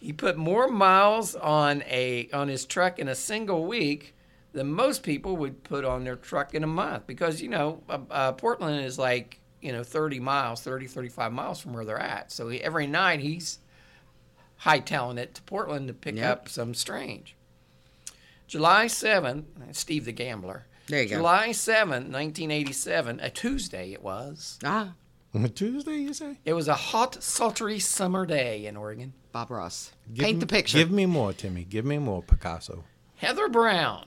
He 0.00 0.14
put 0.14 0.38
more 0.38 0.68
miles 0.68 1.34
on 1.34 1.82
a 1.82 2.30
on 2.32 2.48
his 2.48 2.64
truck 2.64 2.98
in 2.98 3.08
a 3.08 3.14
single 3.14 3.66
week 3.66 4.14
than 4.54 4.72
most 4.72 5.02
people 5.02 5.36
would 5.36 5.64
put 5.64 5.84
on 5.84 6.04
their 6.04 6.16
truck 6.16 6.54
in 6.54 6.64
a 6.64 6.66
month 6.66 7.06
because 7.06 7.42
you 7.42 7.50
know 7.50 7.82
uh, 7.90 7.98
uh, 8.10 8.32
Portland 8.32 8.82
is 8.86 8.98
like 8.98 9.38
you 9.60 9.72
know 9.72 9.84
30 9.84 10.18
miles 10.18 10.62
30 10.62 10.86
35 10.86 11.30
miles 11.30 11.60
from 11.60 11.74
where 11.74 11.84
they're 11.84 11.98
at 11.98 12.32
so 12.32 12.48
he, 12.48 12.58
every 12.62 12.86
night 12.86 13.20
he's 13.20 13.58
hightailing 14.64 15.18
it 15.18 15.34
to 15.34 15.42
Portland 15.42 15.88
to 15.88 15.94
pick 15.94 16.16
Yep. 16.16 16.30
up 16.32 16.48
some 16.48 16.74
strange 16.74 17.36
July 18.46 18.86
7th 18.86 19.44
Steve 19.72 20.04
the 20.04 20.12
gambler 20.12 20.66
There 20.88 21.02
you 21.02 21.08
go. 21.10 21.16
July 21.16 21.48
7th 21.50 22.10
1987 22.10 23.20
a 23.20 23.30
Tuesday 23.30 23.92
it 23.92 24.02
was 24.02 24.58
ah, 24.64 24.94
A 25.34 25.48
Tuesday, 25.48 25.96
you 25.98 26.14
say? 26.14 26.38
it 26.44 26.54
was 26.54 26.68
a 26.68 26.74
hot 26.74 27.22
sultry 27.22 27.78
summer 27.78 28.24
day 28.26 28.66
in 28.66 28.76
Oregon 28.76 29.12
Bob 29.30 29.50
Ross. 29.50 29.92
Give 30.12 30.24
Paint 30.24 30.36
me- 30.38 30.40
the 30.40 30.46
picture. 30.46 30.78
Give 30.78 30.90
me 30.90 31.04
more, 31.04 31.34
Timmy. 31.34 31.62
Give 31.64 31.84
me 31.84 31.98
more, 31.98 32.22
Picasso. 32.22 32.84
Heather 33.16 33.48
Brown 33.48 34.06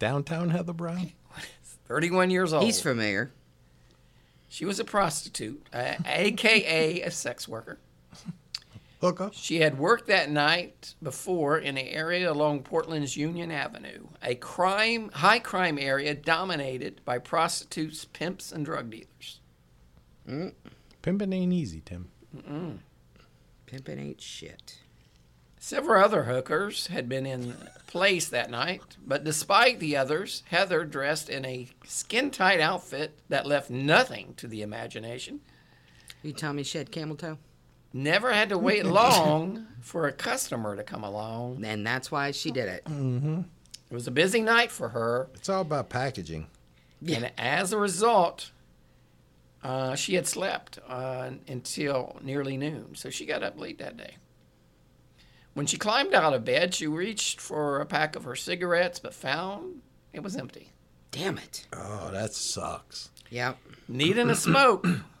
Downtown 0.00 0.50
Heather 0.50 0.72
Brown. 0.72 1.12
31 1.86 2.30
years 2.30 2.52
old 2.52 2.64
He's 2.64 2.80
familiar. 2.80 3.30
She 4.48 4.64
was 4.64 4.80
a 4.80 4.84
prostitute, 4.84 5.64
uh, 5.72 5.94
aka 6.06 7.02
a 7.02 7.10
sex 7.10 7.46
worker. 7.46 7.78
Hooker. 9.00 9.30
She 9.32 9.60
had 9.60 9.78
worked 9.78 10.08
that 10.08 10.30
night 10.30 10.94
before 11.02 11.58
in 11.58 11.76
an 11.78 11.86
area 11.86 12.30
along 12.30 12.62
Portland's 12.64 13.16
Union 13.16 13.50
Avenue, 13.50 14.08
a 14.22 14.34
crime 14.34 15.10
high 15.14 15.38
crime 15.38 15.78
area 15.78 16.14
dominated 16.14 17.00
by 17.04 17.18
prostitutes, 17.18 18.04
pimps, 18.04 18.50
and 18.50 18.64
drug 18.64 18.90
dealers. 18.90 19.40
Mm. 20.28 20.52
Pimping 21.02 21.32
ain't 21.32 21.52
easy, 21.52 21.80
Tim. 21.84 22.08
Pimping 23.66 23.98
ain't 23.98 24.20
shit. 24.20 24.78
Several 25.60 26.02
other 26.02 26.24
hookers 26.24 26.86
had 26.88 27.08
been 27.08 27.26
in 27.26 27.54
place 27.86 28.28
that 28.28 28.50
night, 28.50 28.96
but 29.04 29.24
despite 29.24 29.80
the 29.80 29.96
others, 29.96 30.42
Heather 30.50 30.84
dressed 30.84 31.28
in 31.28 31.44
a 31.44 31.68
skin 31.84 32.30
tight 32.30 32.60
outfit 32.60 33.18
that 33.28 33.46
left 33.46 33.68
nothing 33.68 34.34
to 34.36 34.46
the 34.46 34.62
imagination. 34.62 35.40
You 36.22 36.32
tell 36.32 36.52
me 36.52 36.62
she 36.62 36.78
had 36.78 36.92
camel 36.92 37.16
toe? 37.16 37.38
Never 37.92 38.32
had 38.32 38.50
to 38.50 38.58
wait 38.58 38.84
long 39.00 39.66
for 39.80 40.06
a 40.06 40.12
customer 40.12 40.76
to 40.76 40.82
come 40.82 41.04
along. 41.04 41.64
And 41.64 41.86
that's 41.86 42.10
why 42.10 42.30
she 42.32 42.50
did 42.50 42.68
it. 42.68 42.82
It 42.86 43.94
was 43.94 44.06
a 44.06 44.10
busy 44.10 44.42
night 44.42 44.70
for 44.70 44.90
her, 44.90 45.28
It's 45.34 45.48
all 45.48 45.62
about 45.62 45.88
packaging. 45.88 46.48
and 47.06 47.30
as 47.38 47.72
a 47.72 47.78
result, 47.78 48.50
uh, 49.64 49.94
she 49.94 50.14
had 50.14 50.26
slept 50.26 50.78
uh, 50.86 51.30
until 51.48 52.18
nearly 52.22 52.56
noon. 52.56 52.94
So 52.94 53.08
she 53.10 53.24
got 53.24 53.42
up 53.42 53.58
late 53.58 53.78
that 53.78 53.96
day. 53.96 54.16
When 55.54 55.66
she 55.66 55.76
climbed 55.78 56.14
out 56.14 56.34
of 56.34 56.44
bed, 56.44 56.74
she 56.74 56.86
reached 56.86 57.40
for 57.40 57.80
a 57.80 57.86
pack 57.86 58.14
of 58.14 58.24
her 58.24 58.36
cigarettes, 58.36 58.98
but 59.00 59.14
found 59.14 59.80
it 60.12 60.22
was 60.22 60.36
empty. 60.36 60.72
Damn 61.10 61.38
it. 61.38 61.66
Oh, 61.72 62.10
that 62.12 62.34
sucks. 62.34 63.10
Yep. 63.30 63.56
Needing 63.88 64.30
a 64.30 64.34
smoke, 64.36 64.86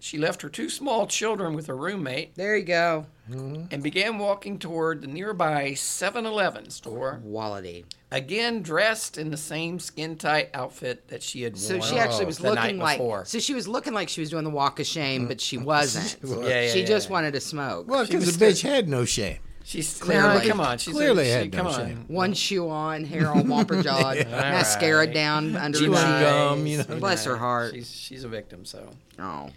she 0.00 0.18
left 0.18 0.42
her 0.42 0.48
two 0.48 0.68
small 0.70 1.06
children 1.06 1.54
with 1.54 1.66
her 1.66 1.76
roommate 1.76 2.34
There 2.34 2.56
you 2.56 2.64
go. 2.64 3.06
Mm-hmm. 3.30 3.66
and 3.70 3.82
began 3.82 4.18
walking 4.18 4.58
toward 4.58 5.02
the 5.02 5.06
nearby 5.06 5.74
7 5.74 6.26
Eleven 6.26 6.68
store, 6.70 7.20
Quality. 7.22 7.84
again 8.10 8.60
dressed 8.62 9.18
in 9.18 9.30
the 9.30 9.36
same 9.36 9.78
skin 9.78 10.16
tight 10.16 10.50
outfit 10.52 11.06
that 11.08 11.22
she 11.22 11.42
had 11.42 11.52
worn. 11.52 11.60
So 11.62 11.80
she 11.80 11.96
actually 11.98 12.24
was 12.26 12.38
the 12.38 12.50
looking 12.50 12.78
night 12.78 12.84
like. 12.84 12.98
before. 12.98 13.24
So 13.26 13.38
she 13.38 13.54
was 13.54 13.68
looking 13.68 13.92
like 13.94 14.08
she 14.08 14.20
was 14.20 14.30
doing 14.30 14.42
the 14.44 14.50
walk 14.50 14.80
of 14.80 14.86
shame, 14.86 15.28
but 15.28 15.40
she 15.40 15.56
mm-hmm. 15.56 15.64
wasn't. 15.66 16.16
Yeah, 16.24 16.48
yeah, 16.62 16.72
she 16.72 16.80
yeah, 16.80 16.86
just 16.86 17.08
yeah. 17.08 17.12
wanted 17.12 17.34
to 17.34 17.40
smoke. 17.40 17.86
Well, 17.88 18.04
because 18.04 18.36
the 18.36 18.44
bitch 18.44 18.62
had 18.62 18.88
no 18.88 19.04
shame. 19.04 19.38
She's 19.62 19.96
Clearly. 20.00 20.22
clearly 20.40 20.48
come 20.48 20.60
on. 20.60 20.78
She's 20.78 20.94
Clearly 20.94 21.28
a, 21.30 21.32
had 21.32 21.42
she, 21.44 21.48
no 21.50 21.56
come 21.58 21.66
on. 21.68 21.74
shame. 21.86 22.04
One 22.08 22.32
shoe 22.34 22.68
on, 22.68 23.04
hair 23.04 23.28
all 23.28 23.42
womper 23.42 23.80
jawed, 23.84 24.16
mascara 24.28 24.96
right. 25.06 25.14
down 25.14 25.54
under 25.54 25.78
Chewing 25.78 25.92
her 25.92 25.98
eyes. 25.98 26.22
gum, 26.24 26.66
you 26.66 26.78
know. 26.78 26.84
Bless 26.98 27.24
her 27.26 27.36
heart. 27.36 27.74
She's 27.74 27.88
she's 27.94 28.24
a 28.24 28.28
victim. 28.28 28.64
So 28.64 28.90
Oh. 29.20 29.50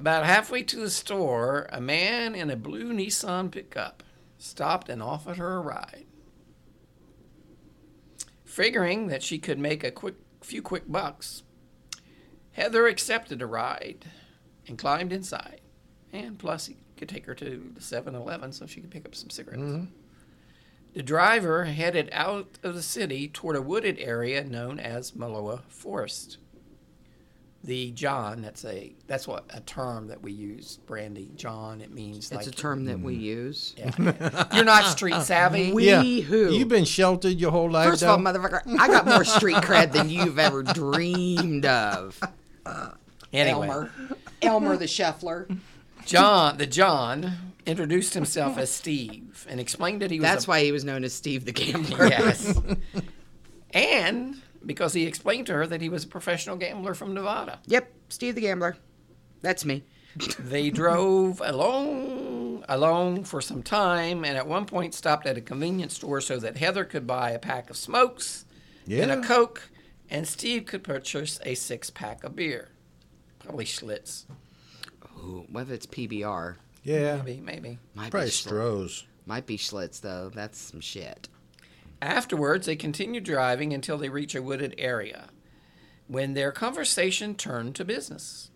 About 0.00 0.24
halfway 0.24 0.62
to 0.62 0.76
the 0.76 0.88
store, 0.88 1.68
a 1.70 1.78
man 1.78 2.34
in 2.34 2.48
a 2.48 2.56
blue 2.56 2.94
Nissan 2.94 3.50
pickup 3.50 4.02
stopped 4.38 4.88
and 4.88 5.02
offered 5.02 5.36
her 5.36 5.58
a 5.58 5.60
ride. 5.60 6.06
Figuring 8.42 9.08
that 9.08 9.22
she 9.22 9.38
could 9.38 9.58
make 9.58 9.84
a 9.84 9.90
quick 9.90 10.14
few 10.40 10.62
quick 10.62 10.90
bucks, 10.90 11.42
Heather 12.52 12.86
accepted 12.86 13.42
a 13.42 13.46
ride 13.46 14.06
and 14.66 14.78
climbed 14.78 15.12
inside. 15.12 15.60
And 16.14 16.38
plus, 16.38 16.64
he 16.64 16.78
could 16.96 17.10
take 17.10 17.26
her 17.26 17.34
to 17.34 17.70
the 17.74 17.82
7 17.82 18.14
Eleven 18.14 18.52
so 18.52 18.64
she 18.64 18.80
could 18.80 18.90
pick 18.90 19.04
up 19.04 19.14
some 19.14 19.28
cigarettes. 19.28 19.60
Mm-hmm. 19.60 19.84
The 20.94 21.02
driver 21.02 21.64
headed 21.64 22.08
out 22.12 22.58
of 22.62 22.74
the 22.74 22.80
city 22.80 23.28
toward 23.28 23.54
a 23.54 23.60
wooded 23.60 23.98
area 23.98 24.44
known 24.44 24.80
as 24.80 25.14
Molalla 25.14 25.60
Forest. 25.68 26.38
The 27.62 27.90
John, 27.90 28.40
that's 28.40 28.64
a 28.64 28.94
that's 29.06 29.28
what 29.28 29.44
a 29.50 29.60
term 29.60 30.08
that 30.08 30.22
we 30.22 30.32
use, 30.32 30.78
Brandy. 30.86 31.30
John, 31.36 31.82
it 31.82 31.92
means 31.92 32.32
It's 32.32 32.32
like 32.32 32.46
a 32.46 32.50
term 32.50 32.86
that 32.86 32.98
we 32.98 33.16
mm-hmm. 33.16 33.22
use. 33.22 33.74
you're 34.54 34.64
not 34.64 34.86
street 34.86 35.12
uh, 35.12 35.20
savvy. 35.20 35.70
We 35.70 35.86
yeah. 35.86 36.02
who? 36.02 36.52
You've 36.52 36.68
been 36.68 36.86
sheltered 36.86 37.38
your 37.38 37.50
whole 37.50 37.70
life. 37.70 37.90
First 37.90 38.02
of 38.02 38.08
all, 38.08 38.18
motherfucker, 38.18 38.62
I 38.78 38.88
got 38.88 39.04
more 39.04 39.24
street 39.24 39.56
cred 39.56 39.92
than 39.92 40.08
you've 40.08 40.38
ever 40.38 40.62
dreamed 40.62 41.66
of. 41.66 42.18
anyway, 43.32 43.68
Elmer. 43.68 43.92
Elmer 44.40 44.76
the 44.78 44.86
Shuffler. 44.86 45.46
John, 46.06 46.56
the 46.56 46.66
John 46.66 47.52
introduced 47.66 48.14
himself 48.14 48.56
as 48.56 48.70
Steve 48.70 49.46
and 49.48 49.60
explained 49.60 50.02
that 50.02 50.10
he 50.10 50.18
was 50.18 50.28
That's 50.28 50.46
a 50.46 50.48
why 50.48 50.64
he 50.64 50.72
was 50.72 50.84
known 50.84 51.04
as 51.04 51.12
Steve 51.12 51.44
the 51.44 51.52
Gambler. 51.52 52.08
Yes. 52.08 52.58
and 53.72 54.40
because 54.64 54.92
he 54.92 55.06
explained 55.06 55.46
to 55.46 55.54
her 55.54 55.66
that 55.66 55.80
he 55.80 55.88
was 55.88 56.04
a 56.04 56.08
professional 56.08 56.56
gambler 56.56 56.94
from 56.94 57.14
Nevada. 57.14 57.60
Yep, 57.66 57.92
Steve 58.08 58.34
the 58.34 58.42
Gambler. 58.42 58.76
That's 59.42 59.64
me. 59.64 59.84
They 60.38 60.70
drove 60.70 61.40
along, 61.44 62.60
long 62.60 62.64
alone 62.68 63.24
for 63.24 63.40
some 63.40 63.62
time 63.62 64.24
and 64.24 64.36
at 64.36 64.46
one 64.46 64.66
point 64.66 64.94
stopped 64.94 65.26
at 65.26 65.36
a 65.36 65.40
convenience 65.40 65.94
store 65.94 66.20
so 66.20 66.38
that 66.38 66.56
Heather 66.56 66.84
could 66.84 67.06
buy 67.06 67.30
a 67.30 67.38
pack 67.38 67.70
of 67.70 67.76
smokes 67.76 68.44
yeah. 68.86 69.02
and 69.02 69.12
a 69.12 69.26
Coke 69.26 69.70
and 70.08 70.26
Steve 70.26 70.66
could 70.66 70.82
purchase 70.82 71.38
a 71.44 71.54
six 71.54 71.90
pack 71.90 72.24
of 72.24 72.34
beer. 72.34 72.68
Probably 73.38 73.64
Schlitz. 73.64 74.24
Ooh, 75.18 75.46
what 75.50 75.62
if 75.62 75.70
it's 75.70 75.86
PBR? 75.86 76.56
Yeah. 76.82 77.16
Maybe, 77.24 77.40
maybe. 77.40 77.78
Might 77.94 78.10
Probably 78.10 78.28
be 78.28 78.32
Schlitz. 78.32 78.52
Stroh's. 78.52 79.06
Might 79.26 79.46
be 79.46 79.56
Schlitz 79.56 80.00
though. 80.00 80.30
That's 80.34 80.58
some 80.58 80.80
shit. 80.80 81.28
Afterwards, 82.02 82.66
they 82.66 82.76
continued 82.76 83.24
driving 83.24 83.72
until 83.72 83.98
they 83.98 84.08
reached 84.08 84.34
a 84.34 84.42
wooded 84.42 84.74
area, 84.78 85.28
when 86.06 86.34
their 86.34 86.50
conversation 86.52 87.34
turned 87.34 87.74
to 87.76 87.84
business. 87.84 88.50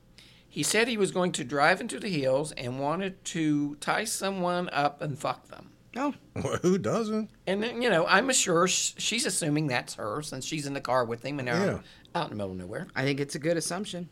He 0.48 0.62
said 0.62 0.86
he 0.88 0.96
was 0.96 1.10
going 1.10 1.32
to 1.32 1.44
drive 1.44 1.80
into 1.80 1.98
the 1.98 2.08
hills 2.08 2.52
and 2.52 2.78
wanted 2.80 3.22
to 3.26 3.74
tie 3.76 4.04
someone 4.04 4.68
up 4.72 5.02
and 5.02 5.18
fuck 5.18 5.48
them. 5.48 5.70
Oh, 5.96 6.14
Well, 6.34 6.56
who 6.62 6.78
doesn't? 6.78 7.30
And 7.46 7.62
then, 7.62 7.82
you 7.82 7.90
know, 7.90 8.06
I'm 8.06 8.32
sure 8.32 8.66
she's 8.66 9.26
assuming 9.26 9.66
that's 9.66 9.94
her 9.94 10.22
since 10.22 10.44
she's 10.44 10.66
in 10.66 10.74
the 10.74 10.80
car 10.80 11.04
with 11.04 11.24
him 11.24 11.38
and 11.38 11.46
they're 11.48 11.54
Yeah. 11.56 11.78
out 12.14 12.24
in 12.24 12.30
the 12.30 12.36
middle 12.36 12.52
of 12.52 12.58
nowhere. 12.58 12.86
I 12.96 13.02
think 13.02 13.20
it's 13.20 13.34
a 13.34 13.38
good 13.40 13.56
assumption. 13.56 14.08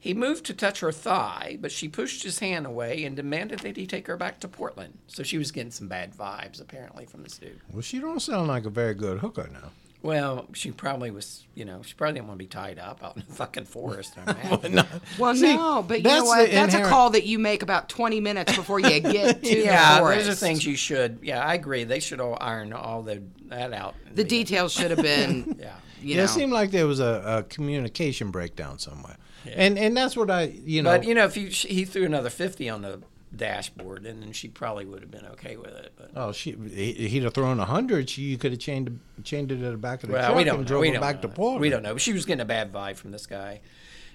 He 0.00 0.14
moved 0.14 0.46
to 0.46 0.54
touch 0.54 0.80
her 0.80 0.90
thigh, 0.90 1.58
but 1.60 1.70
she 1.70 1.86
pushed 1.86 2.22
his 2.22 2.38
hand 2.38 2.66
away 2.66 3.04
and 3.04 3.14
demanded 3.14 3.60
that 3.60 3.76
he 3.76 3.86
take 3.86 4.06
her 4.06 4.16
back 4.16 4.40
to 4.40 4.48
Portland. 4.48 4.98
So 5.06 5.22
she 5.22 5.36
was 5.36 5.52
getting 5.52 5.70
some 5.70 5.88
bad 5.88 6.14
vibes, 6.14 6.60
apparently, 6.60 7.04
from 7.04 7.22
this 7.22 7.36
dude. 7.36 7.60
Well, 7.70 7.82
she 7.82 8.00
don't 8.00 8.20
sound 8.20 8.48
like 8.48 8.64
a 8.64 8.70
very 8.70 8.94
good 8.94 9.18
hooker 9.18 9.48
now. 9.52 9.70
Well, 10.02 10.46
she 10.54 10.70
probably 10.70 11.10
was, 11.10 11.44
you 11.54 11.66
know, 11.66 11.82
she 11.82 11.92
probably 11.92 12.14
didn't 12.14 12.28
want 12.28 12.38
to 12.38 12.44
be 12.44 12.48
tied 12.48 12.78
up 12.78 13.04
out 13.04 13.16
in 13.18 13.24
the 13.28 13.34
fucking 13.34 13.66
forest. 13.66 14.14
I 14.16 14.30
imagine. 14.30 14.86
Well, 15.18 15.34
See, 15.34 15.54
no, 15.54 15.82
but 15.86 15.98
you 15.98 16.04
that's 16.04 16.22
know 16.22 16.24
what? 16.24 16.48
the 16.48 16.54
That's 16.54 16.74
a 16.74 16.84
call 16.84 17.10
that 17.10 17.26
you 17.26 17.38
make 17.38 17.62
about 17.62 17.90
20 17.90 18.18
minutes 18.20 18.56
before 18.56 18.80
you 18.80 19.00
get 19.00 19.42
to 19.44 19.58
yeah, 19.62 19.96
the 19.96 20.00
forest. 20.00 20.20
Yeah, 20.20 20.24
those 20.24 20.28
are 20.28 20.34
things 20.34 20.64
you 20.64 20.76
should. 20.76 21.18
Yeah, 21.20 21.44
I 21.44 21.52
agree. 21.52 21.84
They 21.84 22.00
should 22.00 22.18
all 22.18 22.38
iron 22.40 22.72
all 22.72 23.02
the, 23.02 23.22
that 23.48 23.74
out. 23.74 23.94
The 24.14 24.24
details 24.24 24.72
should 24.72 24.90
have 24.90 25.02
been, 25.02 25.56
Yeah. 25.60 25.74
You 26.00 26.10
yeah, 26.10 26.16
know. 26.18 26.24
it 26.24 26.28
seemed 26.28 26.52
like 26.52 26.70
there 26.70 26.86
was 26.86 27.00
a, 27.00 27.22
a 27.26 27.42
communication 27.44 28.30
breakdown 28.30 28.78
somewhere. 28.78 29.16
And 29.52 29.78
and 29.78 29.96
that's 29.96 30.16
what 30.16 30.30
I, 30.30 30.42
you 30.64 30.82
know. 30.82 30.90
But 30.98 31.04
you 31.04 31.14
know, 31.14 31.24
if 31.24 31.36
you, 31.36 31.46
he 31.48 31.84
threw 31.84 32.04
another 32.04 32.28
fifty 32.30 32.68
on 32.68 32.82
the 32.82 33.00
dashboard, 33.34 34.04
and 34.06 34.22
then 34.22 34.32
she 34.32 34.48
probably 34.48 34.84
would 34.84 35.00
have 35.00 35.10
been 35.10 35.24
okay 35.26 35.56
with 35.56 35.70
it. 35.74 35.92
But 35.96 36.10
Oh, 36.14 36.32
she 36.32 36.52
he- 36.52 37.08
he'd 37.08 37.22
have 37.22 37.32
thrown 37.34 37.58
a 37.60 37.64
hundred. 37.64 38.10
She 38.10 38.22
you 38.22 38.36
could 38.38 38.50
have 38.52 38.60
chained 38.60 39.00
chained 39.24 39.50
it 39.52 39.62
at 39.62 39.70
the 39.70 39.76
back 39.78 40.02
of 40.02 40.08
the 40.08 40.14
well, 40.14 40.26
truck 40.26 40.36
we 40.36 40.44
don't 40.44 40.54
and 40.56 40.64
know. 40.64 40.68
drove 40.68 40.80
We 40.82 40.90
don't 40.90 41.00
back 41.00 41.16
know. 41.16 41.22
to 41.22 41.28
Portland. 41.28 41.60
We 41.62 41.70
don't 41.70 41.82
know. 41.82 41.94
But 41.94 42.02
she 42.02 42.12
was 42.12 42.26
getting 42.26 42.42
a 42.42 42.44
bad 42.44 42.72
vibe 42.72 42.96
from 42.96 43.12
this 43.12 43.26
guy. 43.26 43.60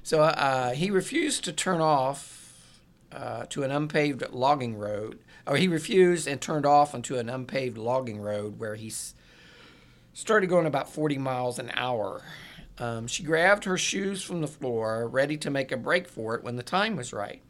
So 0.04 0.22
uh, 0.22 0.72
he 0.74 0.92
refused 0.92 1.44
to 1.46 1.52
turn 1.54 1.82
off 1.82 2.54
uh, 3.12 3.46
to 3.50 3.64
an 3.64 3.72
unpaved 3.72 4.24
logging 4.32 4.78
road, 4.78 5.18
or 5.48 5.58
he 5.58 5.68
refused 5.68 6.28
and 6.28 6.40
turned 6.40 6.66
off 6.68 6.94
onto 6.94 7.16
an 7.18 7.30
unpaved 7.30 7.78
logging 7.80 8.20
road 8.22 8.60
where 8.60 8.76
he 8.76 8.88
s- 8.90 9.16
started 10.16 10.48
going 10.48 10.66
about 10.66 10.90
40 10.90 11.18
miles 11.20 11.60
an 11.60 11.70
hour. 11.76 12.24
Um, 12.80 13.06
she 13.08 13.22
grabbed 13.24 13.66
her 13.66 13.78
shoes 13.78 14.24
from 14.24 14.42
the 14.42 14.48
floor, 14.48 15.08
ready 15.08 15.38
to 15.38 15.50
make 15.52 15.72
a 15.72 15.78
break 15.78 16.08
for 16.08 16.36
it 16.36 16.44
when 16.44 16.56
the 16.56 16.64
time 16.64 16.96
was 16.96 17.14
right. 17.14 17.42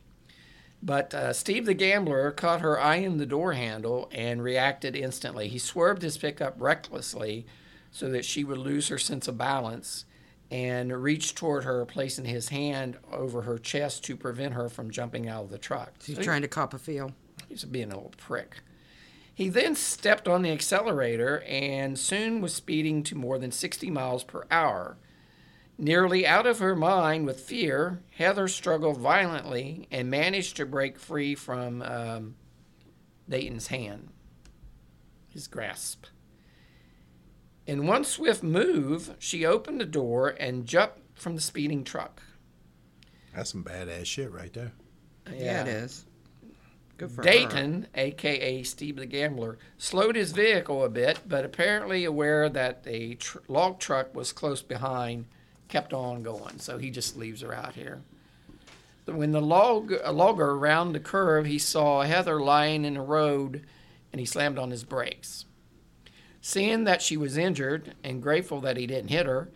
But 0.83 1.13
uh, 1.13 1.33
Steve 1.33 1.65
the 1.65 1.73
gambler 1.73 2.29
caught 2.31 2.61
her 2.61 2.79
eyeing 2.79 3.17
the 3.17 3.25
door 3.25 3.53
handle 3.53 4.09
and 4.11 4.43
reacted 4.43 4.95
instantly. 4.95 5.47
He 5.47 5.57
swerved 5.57 6.01
his 6.01 6.17
pickup 6.17 6.55
recklessly 6.59 7.45
so 7.91 8.09
that 8.09 8.25
she 8.25 8.43
would 8.43 8.57
lose 8.57 8.89
her 8.89 8.97
sense 8.97 9.27
of 9.27 9.37
balance 9.37 10.05
and 10.51 10.91
reached 11.01 11.35
toward 11.37 11.63
her, 11.63 11.85
placing 11.85 12.25
his 12.25 12.49
hand 12.49 12.97
over 13.11 13.43
her 13.43 13.57
chest 13.57 14.03
to 14.05 14.15
prevent 14.15 14.53
her 14.53 14.69
from 14.69 14.91
jumping 14.91 15.27
out 15.27 15.45
of 15.45 15.49
the 15.49 15.57
truck. 15.57 15.93
He's 16.03 16.15
So 16.17 16.21
he- 16.21 16.25
trying 16.25 16.41
to 16.43 16.47
cop 16.47 16.73
a 16.73 16.77
feel. 16.77 17.13
He's 17.49 17.63
being 17.63 17.91
a 17.91 17.95
little 17.95 18.13
prick. 18.17 18.57
He 19.35 19.49
then 19.49 19.75
stepped 19.75 20.29
on 20.29 20.43
the 20.43 20.51
accelerator 20.51 21.41
and 21.41 21.99
soon 21.99 22.39
was 22.39 22.53
speeding 22.53 23.03
to 23.03 23.15
more 23.15 23.37
than 23.37 23.51
60 23.51 23.91
miles 23.91 24.23
per 24.23 24.45
hour. 24.49 24.97
Nearly 25.77 26.25
out 26.25 26.47
of 26.47 26.59
her 26.59 26.73
mind 26.73 27.25
with 27.25 27.41
fear, 27.41 28.01
Heather 28.11 28.47
struggled 28.47 28.97
violently 28.97 29.89
and 29.91 30.09
managed 30.09 30.55
to 30.55 30.65
break 30.65 30.97
free 30.97 31.35
from 31.35 31.81
um, 31.81 32.35
Dayton's 33.27 33.67
hand, 33.67 34.07
his 35.27 35.47
grasp. 35.47 36.05
In 37.67 37.85
one 37.85 38.05
swift 38.05 38.41
move, 38.41 39.15
she 39.19 39.45
opened 39.45 39.81
the 39.81 39.85
door 39.85 40.29
and 40.39 40.65
jumped 40.65 41.19
from 41.19 41.35
the 41.35 41.41
speeding 41.41 41.83
truck. 41.83 42.21
That's 43.35 43.51
some 43.51 43.65
badass 43.65 44.05
shit 44.05 44.31
right 44.31 44.53
there. 44.53 44.71
Yeah, 45.29 45.63
it 45.63 45.67
is. 45.67 46.05
For 46.97 47.07
her. 47.07 47.23
Dayton, 47.23 47.87
aka 47.95 48.63
Steve 48.63 48.95
the 48.95 49.05
Gambler, 49.05 49.57
slowed 49.77 50.15
his 50.15 50.31
vehicle 50.31 50.83
a 50.83 50.89
bit, 50.89 51.19
but 51.27 51.43
apparently 51.43 52.05
aware 52.05 52.49
that 52.49 52.83
a 52.85 53.15
tr- 53.15 53.39
log 53.47 53.79
truck 53.79 54.15
was 54.15 54.31
close 54.31 54.61
behind, 54.61 55.25
kept 55.67 55.93
on 55.93 56.23
going. 56.23 56.59
So 56.59 56.77
he 56.77 56.89
just 56.89 57.17
leaves 57.17 57.41
her 57.41 57.53
out 57.53 57.73
here. 57.73 58.01
When 59.05 59.33
the 59.33 59.41
log 59.41 59.93
logger 60.11 60.57
round 60.57 60.95
the 60.95 60.99
curve, 60.99 61.45
he 61.45 61.59
saw 61.59 62.01
Heather 62.01 62.39
lying 62.41 62.85
in 62.85 62.95
the 62.95 63.01
road, 63.01 63.65
and 64.11 64.19
he 64.19 64.25
slammed 64.25 64.57
on 64.57 64.71
his 64.71 64.83
brakes. 64.83 65.45
Seeing 66.41 66.85
that 66.85 67.01
she 67.01 67.17
was 67.17 67.37
injured 67.37 67.95
and 68.03 68.21
grateful 68.21 68.61
that 68.61 68.77
he 68.77 68.87
didn't 68.87 69.09
hit 69.09 69.25
her, 69.25 69.49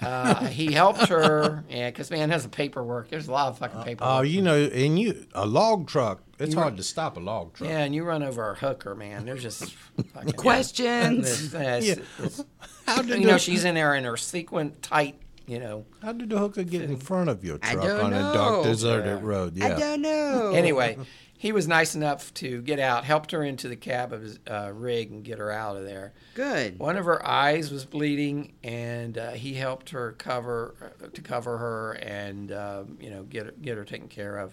uh, 0.00 0.46
he 0.46 0.72
helped 0.72 1.08
her. 1.08 1.64
Yeah, 1.68 1.90
because 1.90 2.10
man, 2.10 2.30
has 2.30 2.44
a 2.44 2.48
paperwork. 2.48 3.08
There's 3.08 3.28
a 3.28 3.32
lot 3.32 3.48
of 3.48 3.58
fucking 3.58 3.82
paperwork. 3.82 4.18
Oh, 4.18 4.22
you 4.22 4.40
know, 4.40 4.56
and 4.56 4.98
you 4.98 5.26
a 5.34 5.46
log 5.46 5.88
truck. 5.88 6.22
It's 6.38 6.54
hard 6.54 6.76
to 6.76 6.82
stop 6.82 7.16
a 7.16 7.20
log 7.20 7.54
truck. 7.54 7.70
Yeah, 7.70 7.78
and 7.80 7.94
you 7.94 8.04
run 8.04 8.22
over 8.22 8.50
a 8.50 8.54
hooker, 8.54 8.94
man. 8.94 9.24
There's 9.24 9.42
just 9.42 9.72
fucking 10.14 10.32
Questions. 10.34 11.52
It's- 11.54 11.88
it's- 11.88 11.98
it's- 12.18 12.44
How 12.86 13.02
did 13.02 13.20
you 13.20 13.26
know, 13.26 13.38
she's 13.38 13.64
in 13.64 13.74
there 13.74 13.94
in 13.94 14.04
her 14.04 14.16
sequin 14.16 14.74
tight. 14.82 15.18
You 15.46 15.60
know. 15.60 15.86
How 16.02 16.12
did 16.12 16.30
the 16.30 16.38
hooker 16.38 16.64
get 16.64 16.82
in 16.82 16.96
front 16.96 17.30
of 17.30 17.44
your 17.44 17.58
truck 17.58 17.80
don't 17.80 18.00
on 18.06 18.12
a 18.12 18.18
dark, 18.34 18.52
know. 18.56 18.64
deserted 18.64 19.22
road? 19.22 19.56
Yeah. 19.56 19.66
I 19.66 19.68
Yeah. 19.70 19.78
don't 19.78 20.02
know. 20.02 20.52
Anyway, 20.56 20.98
he 21.38 21.52
was 21.52 21.68
nice 21.68 21.94
enough 21.94 22.34
to 22.34 22.62
get 22.62 22.80
out, 22.80 23.04
helped 23.04 23.30
her 23.30 23.44
into 23.44 23.68
the 23.68 23.76
cab 23.76 24.12
of 24.12 24.22
his 24.22 24.40
uh, 24.50 24.72
rig, 24.74 25.12
and 25.12 25.22
get 25.22 25.38
her 25.38 25.52
out 25.52 25.76
of 25.76 25.84
there. 25.84 26.14
Good. 26.34 26.80
One 26.80 26.96
of 26.96 27.04
her 27.04 27.24
eyes 27.24 27.70
was 27.70 27.84
bleeding, 27.84 28.54
and 28.64 29.16
uh, 29.16 29.30
he 29.32 29.54
helped 29.54 29.90
her 29.90 30.12
cover 30.18 30.74
to 31.12 31.22
cover 31.22 31.58
her 31.58 31.92
and 31.92 32.50
um, 32.50 32.98
you 33.00 33.10
know 33.10 33.22
get 33.22 33.46
her, 33.46 33.52
get 33.62 33.76
her 33.76 33.84
taken 33.84 34.08
care 34.08 34.38
of. 34.38 34.52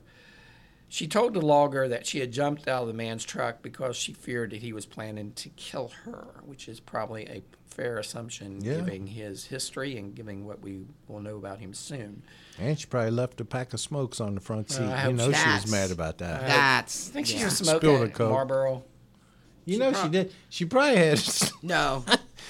She 0.94 1.08
told 1.08 1.34
the 1.34 1.42
logger 1.42 1.88
that 1.88 2.06
she 2.06 2.20
had 2.20 2.32
jumped 2.32 2.68
out 2.68 2.84
of 2.84 2.88
the 2.88 2.94
man's 2.94 3.24
truck 3.26 3.64
because 3.64 3.96
she 3.96 4.14
feared 4.14 4.52
that 4.52 4.62
he 4.62 4.74
was 4.74 4.86
planning 4.86 5.32
to 5.38 5.50
kill 5.50 5.92
her, 6.04 6.36
which 6.46 6.68
is 6.70 6.80
probably 6.80 7.26
a 7.26 7.42
fair 7.66 7.98
assumption 7.98 8.64
Yeah. 8.64 8.76
given 8.76 9.08
his 9.08 9.46
history 9.46 9.98
and 9.98 10.14
given 10.14 10.46
what 10.46 10.62
we 10.62 10.82
will 11.08 11.20
know 11.20 11.38
about 11.38 11.60
him 11.60 11.74
soon. 11.74 12.22
And 12.60 12.80
she 12.80 12.86
probably 12.86 13.10
left 13.10 13.42
a 13.42 13.46
pack 13.46 13.74
of 13.74 13.80
smokes 13.80 14.22
on 14.22 14.36
the 14.36 14.40
front 14.40 14.70
uh, 14.70 14.74
seat. 14.76 14.84
I 14.84 15.08
you 15.08 15.14
know 15.14 15.32
she 15.32 15.50
was 15.50 15.72
mad 15.72 15.90
about 15.90 16.20
that. 16.20 16.42
That's. 16.42 17.10
I 17.10 17.14
think 17.14 17.26
she 17.26 17.38
yeah. 17.38 17.46
was 17.46 17.58
smoking 17.58 17.90
a 17.90 18.26
a 18.26 18.30
Marlboro. 18.30 18.84
You 19.66 19.78
know 19.80 19.94
she 19.94 20.10
did. 20.10 20.34
She 20.50 20.66
probably 20.66 20.98
had. 20.98 21.22
No. 21.64 22.04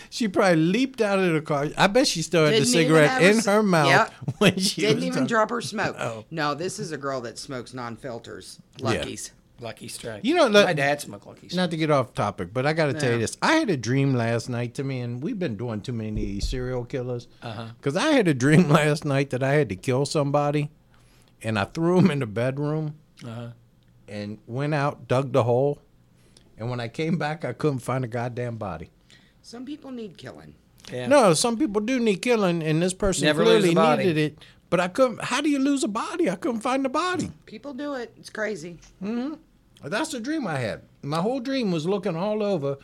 she 0.09 0.27
probably 0.27 0.55
leaped 0.55 0.99
out 0.99 1.19
of 1.19 1.33
the 1.33 1.41
car. 1.41 1.67
I 1.77 1.87
bet 1.87 2.07
she 2.07 2.21
still 2.23 2.45
had 2.45 2.53
the 2.53 2.59
Didn't 2.59 2.73
even 2.73 2.87
cigarette 2.87 3.09
have 3.11 3.21
in 3.21 3.37
a 3.37 3.41
c- 3.41 3.51
her 3.51 3.61
mouth 3.63 3.87
Yep. 3.87 4.13
when 4.39 4.59
she 4.59 4.81
Didn't 4.81 4.95
was 4.97 5.05
even 5.05 5.19
done. 5.19 5.27
drop 5.27 5.49
her 5.51 5.61
smoke. 5.61 5.95
Oh. 5.99 6.25
No, 6.31 6.55
this 6.55 6.79
is 6.79 6.91
a 6.91 6.97
girl 6.97 7.21
that 7.21 7.37
smokes 7.37 7.73
non-filters. 7.73 8.59
Luckies. 8.79 9.31
Lucky 9.59 9.87
strike. 9.87 10.25
You 10.25 10.35
know, 10.35 10.47
look- 10.47 10.65
my 10.65 10.73
dad 10.73 10.99
smoked 10.99 11.27
Lucky 11.27 11.47
Strike. 11.47 11.55
Not 11.57 11.71
to 11.71 11.77
get 11.77 11.91
off 11.91 12.13
topic, 12.15 12.49
but 12.53 12.65
I 12.65 12.73
got 12.73 12.87
to 12.87 12.93
tell 12.93 13.11
you 13.11 13.19
this. 13.19 13.37
I 13.41 13.53
had 13.57 13.69
a 13.69 13.77
dream 13.77 14.13
last 14.15 14.49
night 14.49 14.73
to 14.75 14.83
me, 14.83 14.99
and 15.01 15.21
we've 15.21 15.37
been 15.39 15.55
doing 15.55 15.79
too 15.79 15.93
many 15.93 16.09
of 16.09 16.15
these 16.15 16.49
serial 16.49 16.83
killers. 16.85 17.27
Uh-huh. 17.43 17.67
Because 17.77 17.95
I 17.95 18.07
had 18.11 18.27
a 18.27 18.33
dream 18.33 18.67
last 18.79 19.05
night 19.05 19.29
that 19.29 19.43
I 19.43 19.53
had 19.53 19.69
to 19.69 19.75
kill 19.75 20.05
somebody, 20.05 20.71
and 21.43 21.57
I 21.59 21.65
threw 21.65 21.99
him 21.99 22.09
in 22.11 22.19
the 22.19 22.25
bedroom 22.25 22.95
uh-huh. 23.23 23.49
and 24.07 24.39
went 24.47 24.73
out, 24.73 25.07
dug 25.07 25.31
the 25.31 25.43
hole. 25.43 25.79
And 26.57 26.69
when 26.69 26.79
I 26.79 26.87
came 26.87 27.17
back, 27.17 27.43
I 27.45 27.53
couldn't 27.53 27.79
find 27.79 28.03
a 28.03 28.07
goddamn 28.07 28.57
body. 28.57 28.89
Some 29.41 29.65
people 29.65 29.91
need 29.91 30.17
killing. 30.17 30.55
Yeah. 30.91 31.07
No, 31.07 31.33
some 31.33 31.57
people 31.57 31.81
do 31.81 31.99
need 31.99 32.21
killing, 32.21 32.61
and 32.61 32.81
this 32.81 32.93
person 32.93 33.25
Never 33.25 33.43
lose 33.45 33.55
a 33.55 33.59
clearly 33.59 33.75
body. 33.75 34.05
needed 34.05 34.17
it. 34.33 34.45
But 34.69 34.79
I 34.79 34.87
couldn't. 34.87 35.23
How 35.23 35.39
do 35.41 35.49
you 35.49 35.59
lose 35.59 35.83
a 35.83 35.87
body? 35.87 36.29
I 36.29 36.35
couldn't 36.35 36.61
find 36.61 36.83
the 36.83 36.89
body. 36.89 37.31
People 37.45 37.73
do 37.73 37.93
it. 37.93 38.13
It's 38.17 38.29
crazy. 38.29 38.79
Hmm. 38.99 39.35
That's 39.83 40.11
the 40.11 40.19
dream 40.19 40.47
I 40.47 40.57
had. 40.59 40.81
My 41.01 41.19
whole 41.21 41.39
dream 41.39 41.71
was 41.71 41.85
looking 41.85 42.15
all 42.15 42.41
over, 42.41 42.77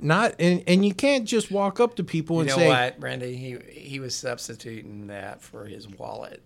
not 0.00 0.34
and, 0.38 0.62
and 0.68 0.84
you 0.84 0.94
can't 0.94 1.24
just 1.24 1.50
walk 1.50 1.80
up 1.80 1.96
to 1.96 2.04
people 2.04 2.40
and 2.40 2.48
say 2.50 2.54
You 2.56 2.60
and 2.62 2.70
know 2.70 2.74
say, 2.76 2.84
what, 2.90 3.00
Brenda? 3.00 3.26
He 3.26 3.56
he 3.70 3.98
was 4.00 4.14
substituting 4.14 5.08
that 5.08 5.42
for 5.42 5.66
his 5.66 5.88
wallet. 5.88 6.42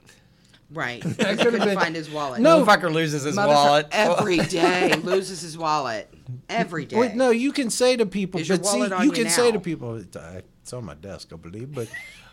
Right. 0.72 1.02
He 1.04 1.14
could've 1.14 1.38
couldn't 1.38 1.64
been- 1.64 1.78
find 1.78 1.94
his 1.96 2.08
wallet. 2.10 2.40
No. 2.40 2.64
fucker 2.64 2.92
loses 2.92 3.24
his 3.24 3.36
wallet. 3.36 3.88
every 3.92 4.36
day 4.58 4.94
loses 4.94 5.40
his 5.40 5.58
wallet. 5.58 6.12
Every 6.48 6.84
day. 6.84 6.96
Wait, 6.96 7.14
no, 7.14 7.30
you 7.30 7.52
can 7.52 7.70
say 7.70 7.96
to 7.96 8.06
people, 8.06 8.40
Is 8.40 8.48
your 8.48 8.58
but 8.58 8.66
see, 8.66 8.78
wallet 8.78 8.92
on 8.92 9.02
you 9.02 9.06
you 9.06 9.12
can 9.12 9.28
say 9.30 9.50
to 9.50 9.58
people, 9.58 9.96
It's 9.96 10.72
on 10.72 10.84
my 10.84 10.94
desk, 10.94 11.32
I 11.32 11.36
believe. 11.36 11.74
But, 11.74 11.88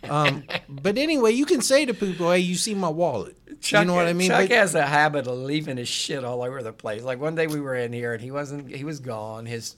um, 0.07 0.43
but 0.69 0.97
anyway, 0.99 1.31
you 1.31 1.45
can 1.47 1.61
say 1.61 1.85
to 1.85 1.93
people, 1.95 2.31
"Hey, 2.31 2.39
you 2.39 2.53
see 2.53 2.75
my 2.75 2.89
wallet?" 2.89 3.35
Chuck, 3.61 3.81
you 3.81 3.87
know 3.87 3.95
what 3.95 4.05
I 4.05 4.13
mean? 4.13 4.27
Chuck 4.29 4.49
But- 4.49 4.55
has 4.57 4.75
a 4.75 4.85
habit 4.85 5.25
of 5.25 5.35
leaving 5.39 5.77
his 5.77 5.87
shit 5.87 6.23
all 6.23 6.43
over 6.43 6.61
the 6.61 6.71
place. 6.73 7.01
Like 7.01 7.19
one 7.19 7.33
day 7.33 7.47
we 7.47 7.59
were 7.59 7.73
in 7.73 7.91
here 7.93 8.13
and 8.13 8.21
he 8.21 8.29
wasn't. 8.29 8.69
He 8.69 8.83
was 8.83 8.99
gone. 8.99 9.47
His 9.47 9.75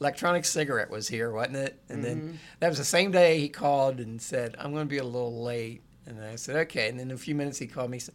electronic 0.00 0.44
cigarette 0.44 0.90
was 0.90 1.06
here, 1.06 1.30
wasn't 1.30 1.56
it? 1.58 1.80
And 1.88 2.02
then 2.04 2.40
that 2.58 2.68
was 2.68 2.78
the 2.78 2.84
same 2.84 3.12
day 3.12 3.38
he 3.38 3.48
called 3.48 4.00
and 4.00 4.20
said, 4.20 4.56
"I'm 4.58 4.72
going 4.72 4.86
to 4.86 4.90
be 4.90 4.98
a 4.98 5.04
little 5.04 5.44
late." 5.44 5.82
And 6.06 6.20
I 6.22 6.36
said, 6.36 6.56
"Okay." 6.56 6.88
And 6.88 6.98
then 6.98 7.08
in 7.10 7.14
a 7.14 7.18
few 7.18 7.34
minutes 7.34 7.58
he 7.58 7.66
called 7.66 7.90
me. 7.90 7.96
and 7.96 8.02
said, 8.02 8.14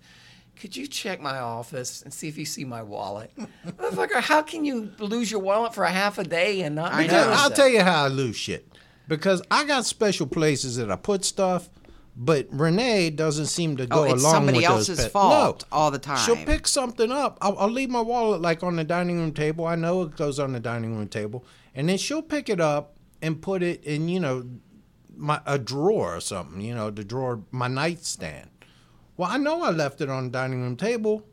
Could 0.60 0.76
you 0.76 0.88
check 0.88 1.22
my 1.22 1.38
office 1.40 2.02
and 2.02 2.12
see 2.14 2.28
if 2.28 2.38
you 2.38 2.46
see 2.46 2.66
my 2.66 2.82
wallet? 2.82 3.32
Motherfucker, 3.66 4.22
how 4.22 4.42
can 4.42 4.66
you 4.66 4.92
lose 5.00 5.30
your 5.32 5.40
wallet 5.40 5.74
for 5.76 5.84
a 5.84 5.92
half 5.92 6.18
a 6.18 6.24
day 6.24 6.62
and 6.62 6.76
not 6.76 6.94
I 6.94 7.06
know. 7.08 7.30
I'll 7.36 7.52
tell 7.52 7.70
you 7.70 7.82
how 7.82 8.06
I 8.06 8.08
lose 8.08 8.36
shit. 8.36 8.68
Because 9.08 9.42
I 9.52 9.64
got 9.66 9.86
special 9.86 10.26
places 10.28 10.76
that 10.78 10.92
I 10.92 10.96
put 10.98 11.24
stuff, 11.24 11.70
but 12.16 12.48
Renee 12.52 13.12
doesn't 13.12 13.46
seem 13.46 13.78
to 13.78 13.86
go 13.86 14.00
Oh, 14.00 14.04
it's 14.06 14.22
along 14.22 14.34
somebody 14.34 14.58
with 14.58 14.68
those 14.68 14.90
else's 14.90 15.00
pet- 15.06 15.12
fault 15.12 15.66
no, 15.72 15.78
all 15.78 15.92
the 15.92 16.00
time. 16.00 16.18
She'll 16.18 16.36
pick 16.44 16.68
something 16.68 17.12
up. 17.12 17.38
I'll, 17.40 17.58
I'll 17.60 17.70
leave 17.70 17.90
my 17.90 18.02
wallet 18.02 18.42
like 18.42 18.64
on 18.64 18.76
the 18.76 18.84
dining 18.84 19.20
room 19.20 19.32
table. 19.34 19.66
I 19.66 19.76
know 19.76 20.02
it 20.02 20.18
goes 20.18 20.40
on 20.40 20.52
the 20.52 20.60
dining 20.60 20.98
room 20.98 21.08
table, 21.08 21.46
and 21.76 21.88
then 21.88 21.98
she'll 21.98 22.24
pick 22.24 22.50
it 22.50 22.60
up 22.60 22.96
and 23.22 23.42
put 23.42 23.62
it 23.64 23.84
in, 23.84 24.10
you 24.10 24.20
know, 24.20 24.44
my 25.18 25.42
a 25.46 25.58
drawer 25.58 26.16
or 26.16 26.22
something. 26.22 26.62
You 26.62 26.76
know, 26.76 26.90
the 26.90 27.04
drawer, 27.04 27.42
my 27.52 27.68
nightstand. 27.68 28.50
Well, 29.18 29.30
I 29.32 29.38
know 29.38 29.64
I 29.64 29.72
left 29.72 30.02
it 30.02 30.10
on 30.10 30.26
the 30.26 30.30
dining 30.30 30.62
room 30.62 30.76
table. 30.78 31.26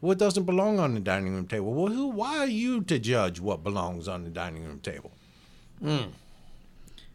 Well, 0.00 0.12
it 0.12 0.18
doesn't 0.18 0.44
belong 0.44 0.78
on 0.78 0.94
the 0.94 1.00
dining 1.00 1.34
room 1.34 1.46
table. 1.46 1.72
Well, 1.72 1.92
who? 1.92 2.08
Why 2.08 2.38
are 2.38 2.46
you 2.46 2.82
to 2.82 2.98
judge 2.98 3.40
what 3.40 3.64
belongs 3.64 4.06
on 4.08 4.24
the 4.24 4.30
dining 4.30 4.64
room 4.64 4.80
table? 4.80 5.12
Hmm. 5.80 6.10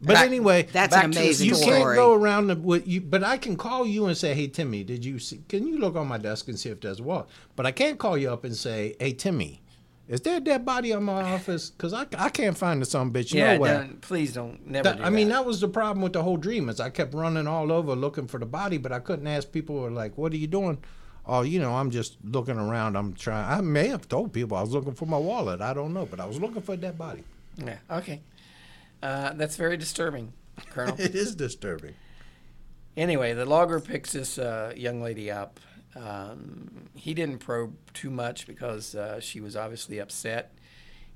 But 0.02 0.14
That- 0.14 0.26
anyway, 0.26 0.62
that's 0.72 0.96
an 0.96 1.10
to 1.12 1.18
the 1.18 1.24
amazing 1.24 1.48
you 1.50 1.54
can't 1.56 1.94
go 1.94 2.14
around 2.14 2.46
the, 2.46 2.56
with 2.56 2.88
you. 2.88 3.02
But 3.02 3.22
I 3.22 3.36
can 3.36 3.56
call 3.56 3.86
you 3.86 4.06
and 4.06 4.16
say, 4.16 4.34
"Hey, 4.34 4.48
Timmy, 4.48 4.82
did 4.82 5.04
you 5.04 5.18
see? 5.18 5.42
Can 5.48 5.68
you 5.68 5.78
look 5.78 5.94
on 5.94 6.08
my 6.08 6.16
desk 6.16 6.48
and 6.48 6.58
see 6.58 6.70
if 6.70 6.80
there's 6.80 7.00
a 7.00 7.02
wallet?" 7.02 7.26
But 7.54 7.66
I 7.66 7.70
can't 7.70 7.98
call 7.98 8.16
you 8.16 8.32
up 8.32 8.42
and 8.44 8.56
say, 8.56 8.96
"Hey, 8.98 9.12
Timmy, 9.12 9.60
is 10.10 10.20
there 10.22 10.36
a 10.36 10.40
dead 10.40 10.64
body 10.66 10.92
on 10.92 11.04
my 11.04 11.22
office? 11.22 11.70
Because 11.70 11.92
I, 11.94 12.04
I 12.18 12.28
can't 12.28 12.58
find 12.58 12.82
the 12.82 12.86
some 12.86 13.12
bitch 13.12 13.32
Yeah, 13.32 13.54
nowhere." 13.54 13.78
don't, 13.78 14.00
please 14.00 14.32
don't. 14.34 14.66
Never 14.66 14.82
That- 14.90 14.98
do 14.98 15.04
I 15.04 15.10
mean, 15.10 15.28
that. 15.28 15.34
that 15.36 15.46
was 15.46 15.60
the 15.60 15.68
problem 15.68 16.02
with 16.02 16.12
the 16.12 16.22
whole 16.22 16.36
dream. 16.36 16.68
Is 16.68 16.80
I 16.80 16.90
kept 16.90 17.14
running 17.14 17.46
all 17.46 17.70
over 17.72 17.94
looking 17.94 18.26
for 18.26 18.38
the 18.38 18.46
body, 18.46 18.76
but 18.76 18.92
I 18.92 18.98
couldn't 18.98 19.26
ask 19.26 19.50
people. 19.52 19.76
Were 19.76 19.90
like, 19.90 20.18
"What 20.18 20.32
are 20.32 20.36
you 20.36 20.46
doing?" 20.48 20.78
Oh, 21.26 21.42
you 21.42 21.60
know, 21.60 21.72
I'm 21.76 21.90
just 21.90 22.16
looking 22.24 22.58
around. 22.58 22.96
I'm 22.96 23.12
trying. 23.14 23.46
I 23.58 23.60
may 23.60 23.88
have 23.88 24.08
told 24.08 24.32
people 24.32 24.56
I 24.56 24.62
was 24.62 24.72
looking 24.72 24.94
for 24.94 25.06
my 25.06 25.18
wallet. 25.18 25.60
I 25.60 25.72
don't 25.74 25.94
know, 25.94 26.04
but 26.06 26.18
I 26.18 26.26
was 26.26 26.40
looking 26.40 26.62
for 26.62 26.72
a 26.74 26.76
dead 26.76 26.98
body. 26.98 27.22
Yeah. 27.56 27.76
Okay. 27.90 28.20
Uh, 29.02 29.32
that's 29.34 29.56
very 29.56 29.76
disturbing, 29.76 30.32
Colonel. 30.70 30.96
It 30.98 31.14
is 31.14 31.34
disturbing. 31.36 31.94
anyway, 32.96 33.32
the 33.34 33.44
logger 33.44 33.80
picks 33.80 34.12
this 34.12 34.38
uh, 34.38 34.72
young 34.76 35.00
lady 35.02 35.30
up. 35.30 35.60
Um, 35.96 36.88
he 36.94 37.14
didn't 37.14 37.38
probe 37.38 37.74
too 37.92 38.10
much 38.10 38.46
because 38.46 38.94
uh, 38.94 39.20
she 39.20 39.40
was 39.40 39.56
obviously 39.56 39.98
upset. 39.98 40.54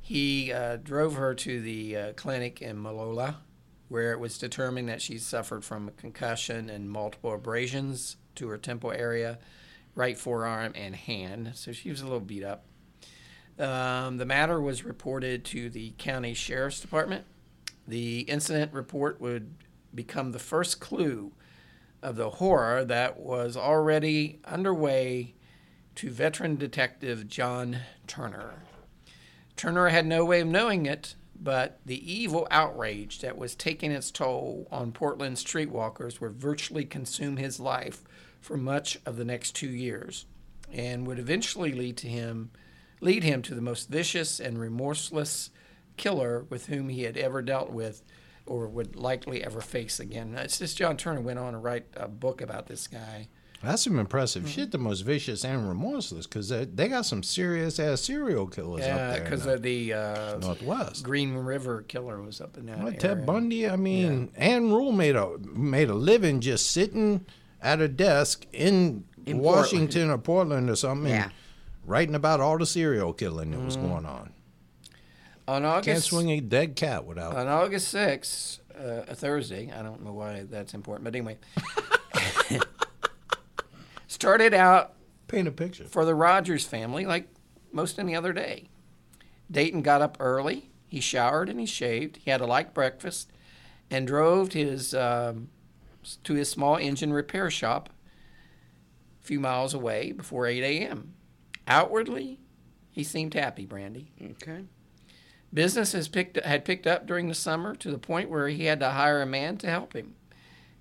He 0.01 0.53
uh, 0.53 0.77
drove 0.77 1.14
her 1.14 1.35
to 1.35 1.61
the 1.61 1.97
uh, 1.97 2.12
clinic 2.14 2.61
in 2.61 2.81
Molalla, 2.81 3.39
where 3.89 4.12
it 4.12 4.18
was 4.18 4.37
determined 4.39 4.89
that 4.89 5.01
she 5.01 5.18
suffered 5.18 5.64
from 5.64 5.89
a 5.89 5.93
concussion 5.93 6.68
and 6.68 6.91
multiple 6.91 7.33
abrasions 7.33 8.16
to 8.35 8.49
her 8.49 8.59
temple 8.59 8.93
area, 8.93 9.39
right 9.95 10.18
forearm 10.18 10.72
and 10.75 10.97
hand. 10.97 11.53
So 11.55 11.72
she 11.72 11.91
was 11.91 12.01
a 12.01 12.05
little 12.05 12.20
beat 12.20 12.45
up. 12.45 12.64
Um, 13.59 14.16
the 14.16 14.27
matter 14.27 14.61
was 14.61 14.85
reported 14.85 15.45
to 15.47 15.70
the 15.70 15.95
county 15.97 16.35
sheriff's 16.35 16.81
department. 16.81 17.25
The 17.87 18.20
incident 18.20 18.72
report 18.72 19.20
would 19.20 19.55
become 19.95 20.33
the 20.33 20.39
first 20.39 20.81
clue 20.81 21.33
of 22.05 22.16
the 22.16 22.30
horror 22.30 22.84
that 22.84 23.18
was 23.18 23.57
already 23.57 24.38
underway 24.44 25.34
to 25.96 26.11
veteran 26.11 26.57
detective 26.57 27.26
John 27.26 27.78
Turner. 28.07 28.62
Turner 29.57 29.88
had 29.88 30.07
no 30.07 30.24
way 30.24 30.40
of 30.40 30.48
knowing 30.48 30.86
it, 30.86 31.14
but 31.34 31.80
the 31.86 32.12
evil 32.12 32.46
outrage 32.50 33.20
that 33.20 33.38
was 33.38 33.55
taking 33.55 33.90
its 33.90 34.11
toll 34.11 34.68
on 34.70 34.92
Portland 34.92 35.36
streetwalkers 35.36 36.20
would 36.20 36.34
virtually 36.34 36.84
consume 36.84 37.36
his 37.36 37.59
life 37.59 38.02
for 38.40 38.57
much 38.57 38.98
of 39.07 39.16
the 39.16 39.24
next 39.24 39.52
two 39.52 39.70
years, 39.70 40.26
and 40.72 41.07
would 41.07 41.18
eventually 41.18 41.72
lead 41.72 41.96
to 41.96 42.09
him, 42.09 42.50
lead 43.00 43.22
him 43.22 43.40
to 43.42 43.55
the 43.55 43.62
most 43.62 43.88
vicious 43.88 44.40
and 44.40 44.59
remorseless 44.59 45.50
killer 45.96 46.44
with 46.50 46.66
whom 46.66 46.88
he 46.88 47.05
had 47.05 47.16
ever 47.16 47.40
dealt 47.40 47.70
with, 47.70 48.02
or 48.47 48.68
would 48.68 48.97
likely 48.97 49.42
ever 49.45 49.61
face 49.61 49.99
again. 50.01 50.34
It's 50.36 50.59
just 50.59 50.76
John 50.76 50.97
Turner 50.97 51.20
went 51.20 51.38
on 51.38 51.53
to 51.55 51.59
write 51.59 51.86
a 51.97 52.09
book 52.09 52.40
about 52.40 52.66
this 52.66 52.86
guy. 52.86 53.28
That's 53.62 53.82
some 53.84 53.99
impressive 53.99 54.42
Mm-hmm. 54.42 54.51
shit. 54.53 54.70
The 54.72 54.78
most 54.78 55.01
vicious 55.01 55.42
and 55.42 55.66
remorseless, 55.66 56.26
because 56.26 56.51
they, 56.51 56.66
they 56.66 56.88
got 56.88 57.07
some 57.07 57.22
serious 57.22 57.78
ass 57.80 58.03
serial 58.03 58.47
killers 58.47 58.84
Yeah, 58.84 58.95
up 58.97 58.99
there 59.12 59.16
in 59.18 59.24
because 59.24 59.47
of 59.47 59.62
the 59.62 59.92
uh, 59.95 60.36
Northwest. 60.38 61.03
Green 61.03 61.32
River 61.34 61.80
killer 61.80 62.20
was 62.20 62.42
up 62.42 62.59
in 62.59 62.66
that 62.66 62.76
Well, 62.76 62.88
area. 62.88 62.99
Ted 63.01 63.24
Bundy. 63.24 63.66
I 63.66 63.76
mean, 63.76 64.30
Ann 64.36 64.70
Rule 64.70 64.92
made 64.92 65.16
a 65.16 65.38
made 65.38 65.88
a 65.88 65.95
living 65.95 66.40
just 66.40 66.70
sitting 66.72 67.24
at 67.62 67.80
a 67.80 67.88
desk 67.88 68.45
in, 68.53 69.05
In 69.24 69.38
Washington 69.38 70.11
or 70.11 70.18
Portland 70.18 70.68
or 70.68 70.76
something, 70.76 71.11
Yeah. 71.11 71.22
and 71.24 71.32
writing 71.86 72.14
about 72.14 72.40
all 72.40 72.59
the 72.59 72.66
serial 72.66 73.14
killing 73.14 73.53
that 73.53 73.57
Mm-hmm. 73.57 73.64
was 73.64 73.76
going 73.76 74.05
on. 74.05 74.34
On 75.47 75.64
August, 75.64 75.84
Can't 75.84 75.97
August 75.97 76.09
swing 76.09 76.30
a 76.30 76.40
dead 76.40 76.74
cat 76.76 77.05
without. 77.05 77.36
on 77.36 77.49
August 77.49 77.95
6th, 77.95 78.61
uh, 78.78 79.05
a 79.09 79.14
Thursday. 79.14 79.70
I 79.70 79.82
don't 79.82 80.03
know 80.03 80.12
why 80.12 80.45
that's 80.49 80.72
important, 80.74 81.05
but 81.05 81.14
anyway. 81.14 81.36
started 84.07 84.55
out 84.55 84.95
paint 85.28 85.49
a 85.49 85.51
picture. 85.51 85.84
for 85.84 86.05
the 86.05 86.14
Rogers 86.14 86.64
family 86.64 87.05
like 87.05 87.28
most 87.72 87.99
any 87.99 88.14
other 88.14 88.32
day. 88.32 88.68
Dayton 89.51 89.82
got 89.82 90.01
up 90.01 90.16
early. 90.20 90.70
He 90.86 91.01
showered 91.01 91.49
and 91.49 91.59
he 91.61 91.66
shaved. 91.66 92.18
He 92.18 92.30
had 92.30 92.40
a 92.40 92.47
light 92.47 92.72
breakfast 92.72 93.30
and 93.90 94.07
drove 94.07 94.53
his, 94.53 94.95
um, 94.95 95.49
to 96.22 96.34
his 96.34 96.49
small 96.49 96.76
engine 96.76 97.12
repair 97.12 97.51
shop 97.51 97.90
a 99.22 99.26
few 99.26 99.40
miles 99.40 99.74
away 99.74 100.12
before 100.12 100.47
8 100.47 100.62
a.m. 100.62 101.14
Outwardly, 101.66 102.40
he 102.90 103.03
seemed 103.03 103.34
happy, 103.34 103.66
Brandy. 103.66 104.12
Okay. 104.22 104.64
Business 105.55 105.92
has 105.92 106.09
picked, 106.09 106.36
had 106.44 106.64
picked 106.64 106.86
up 106.86 107.07
during 107.07 107.28
the 107.28 107.34
summer 107.34 107.74
to 107.76 107.90
the 107.90 107.98
point 107.98 108.28
where 108.28 108.48
he 108.48 108.64
had 108.64 108.80
to 108.80 108.90
hire 108.90 109.22
a 109.22 109.26
man 109.26 109.57
to 109.59 109.68
help 109.68 109.92
him. 109.94 110.14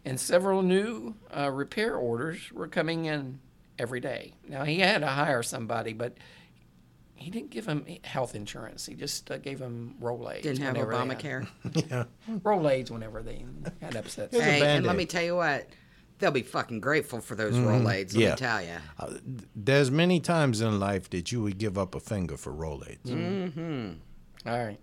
And 0.03 0.19
several 0.19 0.61
new 0.63 1.13
uh, 1.35 1.49
repair 1.51 1.95
orders 1.95 2.51
were 2.51 2.67
coming 2.67 3.05
in 3.05 3.39
every 3.79 3.99
day. 3.99 4.33
Now, 4.49 4.63
he 4.63 4.79
had 4.79 4.99
to 5.01 5.07
hire 5.07 5.43
somebody, 5.43 5.93
but 5.93 6.17
he 7.15 7.29
didn't 7.29 7.51
give 7.51 7.65
him 7.67 7.85
health 8.03 8.35
insurance. 8.35 8.85
He 8.85 8.95
just 8.95 9.29
uh, 9.31 9.37
gave 9.37 9.59
him 9.59 9.95
Rolaids. 10.01 10.41
Didn't 10.41 10.61
have 10.63 10.75
whenever 10.75 10.91
they 10.91 10.97
had- 10.97 11.07
Obamacare. 11.07 11.47
yeah. 11.89 12.03
Rolaids 12.39 12.89
whenever 12.91 13.21
they 13.21 13.45
had 13.79 13.95
upset. 13.95 14.33
Hey, 14.33 14.61
and 14.75 14.85
let 14.85 14.95
me 14.97 15.05
tell 15.05 15.23
you 15.23 15.35
what, 15.35 15.67
they'll 16.19 16.31
be 16.31 16.41
fucking 16.41 16.81
grateful 16.81 17.21
for 17.21 17.35
those 17.35 17.53
Mm-hmm. 17.53 17.67
Rolaids. 17.85 18.13
Let 18.13 18.21
Yeah. 18.21 18.29
me 18.31 18.35
tell 18.35 18.61
you. 18.61 18.75
Uh, 18.99 19.13
There's 19.55 19.91
many 19.91 20.19
times 20.19 20.59
in 20.61 20.79
life 20.79 21.09
that 21.11 21.31
you 21.31 21.41
would 21.43 21.59
give 21.59 21.77
up 21.77 21.95
a 21.95 21.99
finger 22.01 22.35
for 22.37 22.51
Rolaids. 22.51 23.03
Mm. 23.05 23.97
All 24.45 24.57
right. 24.65 24.79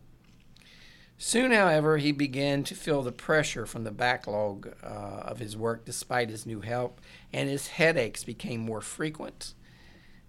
Soon, 1.22 1.50
however, 1.52 1.98
he 1.98 2.12
began 2.12 2.64
to 2.64 2.74
feel 2.74 3.02
the 3.02 3.12
pressure 3.12 3.66
from 3.66 3.84
the 3.84 3.90
backlog 3.90 4.72
uh, 4.82 4.86
of 4.86 5.38
his 5.38 5.54
work 5.54 5.84
despite 5.84 6.30
his 6.30 6.46
new 6.46 6.62
help, 6.62 6.98
and 7.30 7.46
his 7.46 7.66
headaches 7.66 8.24
became 8.24 8.60
more 8.60 8.80
frequent, 8.80 9.52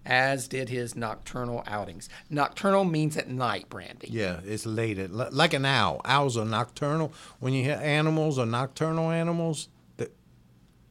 as 0.05 0.49
did 0.49 0.67
his 0.67 0.93
nocturnal 0.93 1.63
outings. 1.65 2.09
Nocturnal 2.29 2.83
means 2.83 3.15
at 3.15 3.29
night, 3.29 3.69
Brandy. 3.69 4.09
Yeah, 4.11 4.41
it's 4.43 4.65
late 4.65 4.97
at 4.97 5.11
like 5.11 5.53
an 5.53 5.63
owl. 5.63 6.01
Owls 6.03 6.35
are 6.35 6.43
nocturnal. 6.43 7.13
When 7.39 7.53
you 7.53 7.63
hear 7.63 7.79
animals 7.81 8.37
are 8.37 8.45
nocturnal 8.45 9.11
animals, 9.11 9.69
the, 9.95 10.11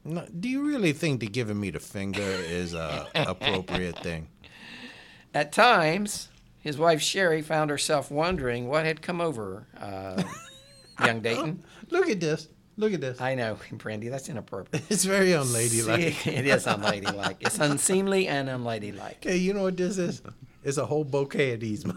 no, 0.03 0.27
do 0.29 0.49
you 0.49 0.67
really 0.67 0.95
think 0.95 1.21
that 1.21 1.33
giving 1.33 1.61
me 1.61 1.69
the 1.69 1.79
finger 1.79 2.23
is 2.23 2.73
a 2.73 3.07
appropriate 3.15 3.99
thing? 3.99 4.29
At 5.35 5.53
times, 5.53 6.30
his 6.61 6.79
wife 6.79 7.01
Sherry 7.01 7.43
found 7.43 7.71
herself 7.71 8.11
wondering 8.11 8.69
what 8.69 8.85
had 8.85 9.03
come 9.03 9.21
over 9.21 9.67
uh, 9.79 10.23
young 11.05 11.21
Dayton. 11.23 11.65
Look 11.91 12.09
at 12.09 12.21
this. 12.21 12.49
Look 12.77 12.93
at 12.95 13.01
this. 13.01 13.21
I 13.21 13.35
know, 13.35 13.59
Brandy, 13.73 14.09
that's 14.09 14.29
inappropriate. 14.29 14.85
It's 14.91 15.05
very 15.05 15.33
unladylike. 15.33 16.27
It 16.27 16.47
is 16.47 16.67
unladylike. 16.67 17.39
It's 17.41 17.59
unseemly 17.59 18.29
and 18.29 18.49
unladylike. 18.49 19.25
Hey, 19.25 19.37
you 19.37 19.53
know 19.55 19.63
what 19.65 19.77
this 19.77 19.99
is? 19.99 20.23
It's 20.63 20.77
a 20.77 20.87
whole 20.87 21.05
bouquet 21.05 21.55
of 21.55 21.61
these. 21.61 21.85
All 21.87 21.93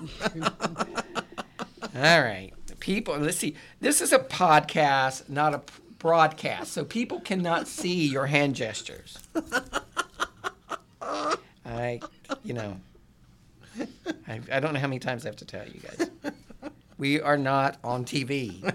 right. 1.95 2.51
People, 2.79 3.17
let's 3.17 3.37
see. 3.37 3.55
This 3.79 4.01
is 4.01 4.11
a 4.11 4.19
podcast, 4.19 5.29
not 5.29 5.53
a 5.53 5.61
broadcast, 5.99 6.73
so 6.73 6.83
people 6.83 7.21
cannot 7.21 7.67
see 7.67 8.07
your 8.07 8.25
hand 8.25 8.55
gestures. 8.55 9.17
I, 11.65 12.01
you 12.43 12.53
know, 12.53 12.77
I, 14.27 14.39
I 14.51 14.59
don't 14.59 14.73
know 14.73 14.79
how 14.79 14.87
many 14.87 14.99
times 14.99 15.25
I 15.25 15.29
have 15.29 15.35
to 15.37 15.45
tell 15.45 15.67
you 15.67 15.79
guys. 15.79 16.09
We 16.95 17.19
are 17.19 17.37
not 17.37 17.79
on 17.83 18.05
TV. 18.05 18.71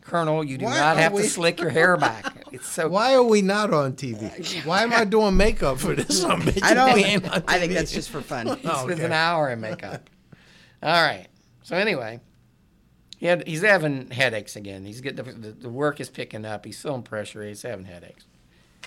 Colonel, 0.00 0.42
you 0.42 0.56
do 0.56 0.64
Why 0.64 0.78
not 0.78 0.96
are 0.96 1.00
have 1.00 1.12
we- 1.12 1.22
to 1.22 1.28
slick 1.28 1.60
your 1.60 1.70
hair 1.70 1.96
back. 1.96 2.46
It's 2.52 2.66
so 2.66 2.88
Why 2.88 3.14
are 3.14 3.22
we 3.22 3.42
not 3.42 3.74
on 3.74 3.92
TV? 3.92 4.24
Uh, 4.24 4.62
Why 4.66 4.82
am 4.82 4.92
I 4.92 5.04
doing 5.04 5.36
makeup 5.36 5.78
for 5.78 5.94
this? 5.94 6.24
I 6.24 6.34
I 6.62 6.74
don't. 6.74 6.98
Ain't 6.98 7.28
on 7.30 7.44
I 7.46 7.58
think 7.58 7.72
TV. 7.72 7.74
that's 7.74 7.92
just 7.92 8.08
for 8.10 8.22
fun. 8.22 8.46
He 8.56 8.68
spends 8.68 9.00
an 9.00 9.12
hour 9.12 9.50
in 9.50 9.60
makeup. 9.60 10.08
All 10.82 10.90
right. 11.02 11.26
So 11.62 11.76
anyway, 11.76 12.20
he 13.18 13.26
had, 13.26 13.46
he's 13.46 13.62
having 13.62 14.10
headaches 14.10 14.56
again. 14.56 14.84
He's 14.84 15.00
getting 15.00 15.24
the, 15.24 15.32
the, 15.32 15.52
the 15.52 15.68
work 15.68 16.00
is 16.00 16.08
picking 16.08 16.44
up. 16.44 16.64
He's 16.64 16.80
feeling 16.80 17.02
pressure. 17.02 17.42
He's 17.44 17.62
having 17.62 17.84
headaches. 17.84 18.24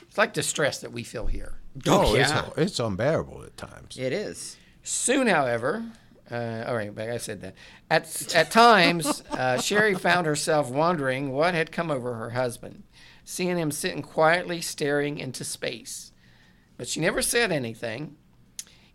It's 0.02 0.18
like 0.18 0.34
the 0.34 0.44
stress 0.44 0.80
that 0.80 0.92
we 0.92 1.04
feel 1.04 1.28
here. 1.28 1.56
Oh, 1.86 2.06
oh 2.08 2.16
yeah. 2.16 2.46
it's, 2.48 2.58
it's 2.58 2.80
unbearable 2.80 3.44
at 3.44 3.58
times. 3.58 3.98
It 3.98 4.14
is. 4.14 4.58
Soon, 4.84 5.28
however, 5.28 5.86
uh, 6.32 6.64
all 6.68 6.76
right, 6.76 6.98
I 6.98 7.18
said 7.18 7.42
that. 7.42 7.56
At, 7.90 8.36
at 8.36 8.52
times, 8.52 9.24
uh, 9.32 9.60
Sherry 9.60 9.96
found 9.96 10.28
herself 10.28 10.70
wondering 10.70 11.32
what 11.32 11.54
had 11.54 11.72
come 11.72 11.90
over 11.90 12.16
her 12.16 12.32
husband, 12.32 12.84
seeing 13.24 13.58
him 13.58 13.72
sitting 13.72 14.02
quietly 14.02 14.62
staring 14.62 15.18
into 15.18 15.44
space. 15.44 16.12
But 16.78 16.88
she 16.88 17.00
never 17.00 17.22
said 17.22 17.52
anything, 17.52 18.16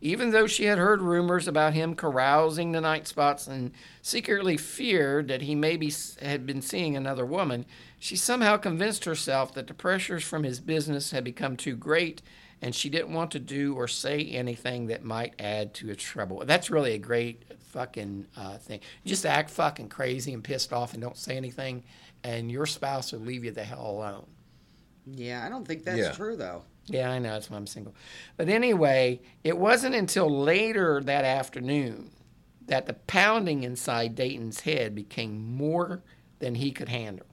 even 0.00 0.30
though 0.30 0.46
she 0.46 0.64
had 0.64 0.78
heard 0.78 1.02
rumors 1.02 1.48
about 1.48 1.74
him 1.74 1.94
carousing 1.94 2.72
the 2.72 2.80
night 2.80 3.08
spots 3.08 3.46
and 3.46 3.72
secretly 4.00 4.56
feared 4.56 5.28
that 5.28 5.42
he 5.42 5.54
maybe 5.54 5.92
had 6.22 6.46
been 6.46 6.62
seeing 6.62 6.96
another 6.96 7.26
woman. 7.26 7.66
She 7.98 8.16
somehow 8.16 8.58
convinced 8.58 9.06
herself 9.06 9.52
that 9.54 9.66
the 9.66 9.74
pressures 9.74 10.22
from 10.22 10.44
his 10.44 10.60
business 10.60 11.10
had 11.10 11.24
become 11.24 11.56
too 11.56 11.74
great 11.74 12.22
and 12.64 12.74
she 12.74 12.88
didn't 12.88 13.12
want 13.12 13.30
to 13.32 13.38
do 13.38 13.74
or 13.74 13.86
say 13.86 14.24
anything 14.24 14.86
that 14.86 15.04
might 15.04 15.34
add 15.38 15.74
to 15.74 15.90
its 15.90 16.02
trouble. 16.02 16.42
That's 16.46 16.70
really 16.70 16.94
a 16.94 16.98
great 16.98 17.42
fucking 17.60 18.24
uh, 18.38 18.56
thing. 18.56 18.80
Just 19.04 19.26
act 19.26 19.50
fucking 19.50 19.90
crazy 19.90 20.32
and 20.32 20.42
pissed 20.42 20.72
off 20.72 20.94
and 20.94 21.02
don't 21.02 21.18
say 21.18 21.36
anything, 21.36 21.84
and 22.22 22.50
your 22.50 22.64
spouse 22.64 23.12
will 23.12 23.20
leave 23.20 23.44
you 23.44 23.50
the 23.50 23.64
hell 23.64 23.86
alone. 23.86 24.24
Yeah, 25.04 25.44
I 25.44 25.50
don't 25.50 25.68
think 25.68 25.84
that's 25.84 25.98
Yeah. 25.98 26.12
true 26.12 26.36
though. 26.36 26.62
Yeah, 26.86 27.10
I 27.10 27.18
know. 27.18 27.32
That's 27.32 27.50
why 27.50 27.58
I'm 27.58 27.66
single. 27.66 27.94
But 28.38 28.48
anyway, 28.48 29.20
it 29.42 29.58
wasn't 29.58 29.94
until 29.94 30.30
later 30.30 31.02
that 31.02 31.26
afternoon 31.26 32.12
that 32.66 32.86
the 32.86 32.94
pounding 32.94 33.62
inside 33.62 34.14
Dayton's 34.14 34.60
head 34.60 34.94
became 34.94 35.54
more 35.54 36.02
than 36.38 36.54
he 36.54 36.70
could 36.72 36.88
handle. 36.88 37.26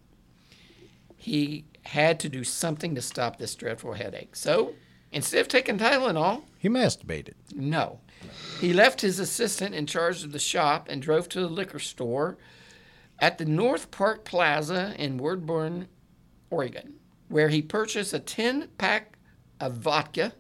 He 1.16 1.64
had 1.84 2.20
to 2.20 2.28
do 2.28 2.44
something 2.44 2.96
to 2.96 3.02
stop 3.02 3.38
this 3.38 3.56
dreadful 3.56 3.94
headache. 3.94 4.36
So 4.36 4.74
instead 5.12 5.42
of 5.42 5.48
taking 5.48 5.78
Tylenol, 5.78 6.44
He 6.58 6.70
masturbated. 6.70 7.34
no. 7.56 8.00
He 8.60 8.72
left 8.74 9.02
his 9.02 9.20
assistant 9.20 9.74
in 9.74 9.88
charge 9.88 10.24
of 10.24 10.32
the 10.32 10.38
shop 10.40 10.88
and 10.90 11.02
drove 11.02 11.28
to 11.30 11.40
the 11.40 11.48
liquor 11.48 11.80
store 11.80 12.38
at 13.18 13.40
the 13.40 13.46
North 13.46 13.90
Park 13.90 14.24
Plaza 14.26 14.94
in 15.00 15.18
Woodburn, 15.18 15.88
Oregon, 16.52 16.94
where 17.30 17.50
he 17.50 17.62
purchased 17.64 18.14
a 18.14 18.20
10 18.20 18.68
pack 18.78 19.18
of 19.60 19.74
vodka, 19.74 20.34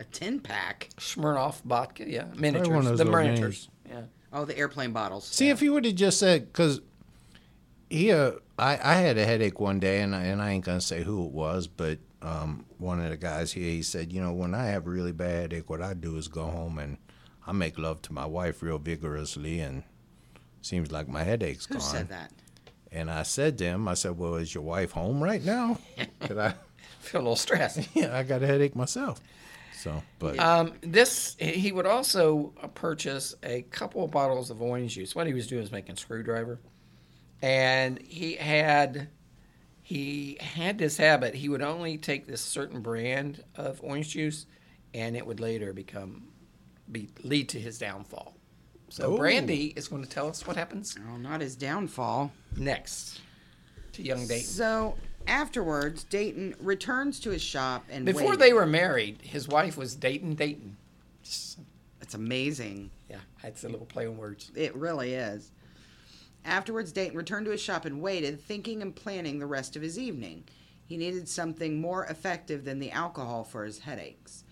A 0.00 0.04
ten 0.04 0.40
pack. 0.40 0.88
Smirnoff 0.98 1.60
vodka, 1.62 2.08
yeah, 2.08 2.24
miniatures, 2.36 2.68
one 2.68 2.78
of 2.78 2.84
those 2.86 2.98
the 2.98 3.04
miniatures. 3.04 3.68
Yeah. 3.88 4.02
Oh, 4.32 4.44
the 4.44 4.56
airplane 4.58 4.92
bottles. 4.92 5.26
See, 5.28 5.48
if 5.50 5.60
he 5.60 5.68
would 5.68 5.84
have 5.84 5.94
just 5.94 6.18
said, 6.18 6.46
because 6.52 6.80
he, 7.90 8.10
uh, 8.10 8.32
I, 8.58 8.72
I 8.82 8.94
had 8.94 9.16
a 9.18 9.24
headache 9.24 9.60
one 9.60 9.78
day, 9.78 10.00
and 10.00 10.14
I, 10.16 10.24
and 10.24 10.42
I 10.42 10.50
ain't 10.50 10.64
gonna 10.64 10.80
say 10.80 11.02
who 11.04 11.24
it 11.26 11.32
was, 11.32 11.68
but 11.68 11.98
um, 12.22 12.64
one 12.78 13.00
of 13.00 13.10
the 13.10 13.16
guys 13.16 13.52
here, 13.52 13.70
he 13.70 13.82
said, 13.82 14.12
you 14.12 14.20
know, 14.22 14.32
when 14.32 14.54
I 14.54 14.66
have 14.66 14.86
really 14.86 15.12
bad 15.12 15.52
headache, 15.52 15.68
what 15.68 15.82
I 15.82 15.94
do 15.94 16.16
is 16.16 16.28
go 16.28 16.44
home 16.44 16.78
and 16.78 16.96
I 17.46 17.52
make 17.52 17.78
love 17.78 18.00
to 18.02 18.12
my 18.12 18.24
wife 18.26 18.62
real 18.62 18.78
vigorously, 18.78 19.60
and 19.60 19.82
seems 20.60 20.92
like 20.92 21.08
my 21.08 21.24
headache's 21.24 21.66
Who 21.66 21.74
gone. 21.74 21.82
Who 21.82 21.88
said 21.88 22.08
that? 22.10 22.32
And 22.92 23.10
I 23.10 23.22
said 23.24 23.58
to 23.58 23.64
him, 23.64 23.88
I 23.88 23.94
said, 23.94 24.16
well, 24.18 24.36
is 24.36 24.54
your 24.54 24.62
wife 24.62 24.92
home 24.92 25.22
right 25.22 25.42
now? 25.44 25.78
'Cause 26.20 26.36
I, 26.36 26.54
Feel 27.00 27.20
a 27.20 27.22
little 27.22 27.36
stressed. 27.36 27.88
yeah, 27.94 28.16
I 28.16 28.22
got 28.22 28.42
a 28.44 28.46
headache 28.46 28.76
myself. 28.76 29.20
So, 29.76 30.00
but 30.20 30.38
Um, 30.38 30.74
this 30.82 31.34
he 31.40 31.72
would 31.72 31.86
also 31.86 32.52
purchase 32.74 33.34
a 33.42 33.62
couple 33.62 34.04
of 34.04 34.12
bottles 34.12 34.50
of 34.50 34.62
orange 34.62 34.94
juice. 34.94 35.12
What 35.16 35.26
he 35.26 35.34
was 35.34 35.48
doing 35.48 35.62
was 35.62 35.72
making 35.72 35.96
screwdriver, 35.96 36.60
and 37.40 38.00
he 38.00 38.34
had 38.36 39.08
he 39.92 40.38
had 40.40 40.78
this 40.78 40.96
habit. 40.96 41.34
He 41.34 41.48
would 41.48 41.62
only 41.62 41.98
take 41.98 42.26
this 42.26 42.40
certain 42.40 42.80
brand 42.80 43.42
of 43.56 43.80
orange 43.82 44.10
juice, 44.10 44.46
and 44.94 45.16
it 45.16 45.26
would 45.26 45.40
later 45.40 45.72
become 45.72 46.28
be 46.90 47.08
lead 47.22 47.48
to 47.50 47.60
his 47.60 47.78
downfall. 47.78 48.34
So 48.88 49.14
Oh. 49.14 49.16
Brandy 49.16 49.72
is 49.76 49.88
going 49.88 50.02
to 50.02 50.08
tell 50.08 50.28
us 50.28 50.46
what 50.46 50.56
happens 50.56 50.96
Oh, 51.10 51.16
not 51.16 51.40
his 51.40 51.56
downfall. 51.56 52.32
next 52.56 53.20
to 53.92 54.02
young 54.02 54.26
Dayton. 54.26 54.46
So 54.46 54.96
afterwards, 55.26 56.04
Dayton 56.04 56.54
returns 56.60 57.18
to 57.20 57.30
his 57.30 57.40
shop 57.42 57.84
and 57.90 58.04
Before 58.04 58.22
waited. 58.30 58.40
they 58.40 58.52
were 58.52 58.66
married, 58.66 59.22
his 59.22 59.48
wife 59.48 59.76
was 59.76 59.94
Dayton 59.94 60.34
Dayton. 60.34 60.76
It's 61.22 62.14
amazing. 62.14 62.90
Yeah, 63.08 63.20
it's 63.44 63.64
a 63.64 63.68
little 63.68 63.86
play 63.86 64.06
on 64.06 64.16
words. 64.18 64.50
It 64.54 64.74
really 64.74 65.14
is. 65.14 65.50
Afterwards, 66.44 66.92
Dayton 66.92 67.16
returned 67.16 67.46
to 67.46 67.52
his 67.52 67.60
shop 67.60 67.84
and 67.84 68.02
waited, 68.02 68.40
thinking 68.40 68.82
and 68.82 68.94
planning 68.94 69.38
the 69.38 69.46
rest 69.46 69.76
of 69.76 69.82
his 69.82 69.98
evening. 69.98 70.44
He 70.84 70.96
needed 70.96 71.28
something 71.28 71.80
more 71.80 72.04
effective 72.06 72.64
than 72.64 72.78
the 72.78 72.90
alcohol 72.90 73.44
for 73.44 73.64
his 73.64 73.80
headaches. 73.80 74.44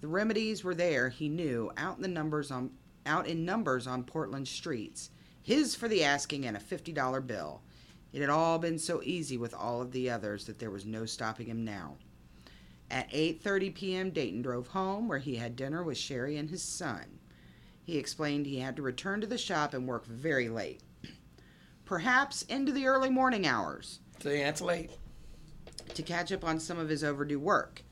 The 0.00 0.08
remedies 0.08 0.62
were 0.64 0.74
there, 0.74 1.08
he 1.08 1.28
knew, 1.28 1.70
out 1.76 1.96
in 1.96 2.02
the 2.02 2.08
numbers 2.08 2.50
on 2.50 2.72
out 3.06 3.26
in 3.26 3.44
numbers 3.44 3.86
on 3.86 4.02
Portland 4.02 4.48
streets. 4.48 5.10
His 5.40 5.76
for 5.76 5.86
the 5.86 6.02
asking 6.02 6.44
and 6.44 6.56
a 6.56 6.60
fifty 6.60 6.92
dollar 6.92 7.20
bill. 7.20 7.62
It 8.12 8.20
had 8.20 8.30
all 8.30 8.58
been 8.58 8.78
so 8.78 9.00
easy 9.04 9.36
with 9.36 9.54
all 9.54 9.80
of 9.80 9.92
the 9.92 10.10
others 10.10 10.46
that 10.46 10.58
there 10.58 10.70
was 10.70 10.84
no 10.84 11.06
stopping 11.06 11.46
him 11.46 11.64
now. 11.64 11.96
At 12.90 13.10
8:30 13.10 13.74
p.m., 13.74 14.10
Dayton 14.10 14.42
drove 14.42 14.68
home 14.68 15.08
where 15.08 15.18
he 15.18 15.36
had 15.36 15.56
dinner 15.56 15.82
with 15.82 15.98
Sherry 15.98 16.36
and 16.36 16.50
his 16.50 16.62
son. 16.62 17.18
He 17.82 17.98
explained 17.98 18.46
he 18.46 18.58
had 18.58 18.76
to 18.76 18.82
return 18.82 19.20
to 19.20 19.26
the 19.26 19.38
shop 19.38 19.72
and 19.72 19.86
work 19.86 20.06
very 20.06 20.48
late, 20.48 20.80
perhaps 21.96 22.42
into 22.42 22.72
the 22.72 22.86
early 22.86 23.08
morning 23.08 23.46
hours, 23.46 24.00
See, 24.22 24.38
that's 24.40 24.60
late. 24.60 24.90
to 25.94 26.02
catch 26.02 26.30
up 26.32 26.44
on 26.44 26.60
some 26.60 26.78
of 26.78 26.88
his 26.90 27.02
overdue 27.02 27.40
work. 27.40 27.82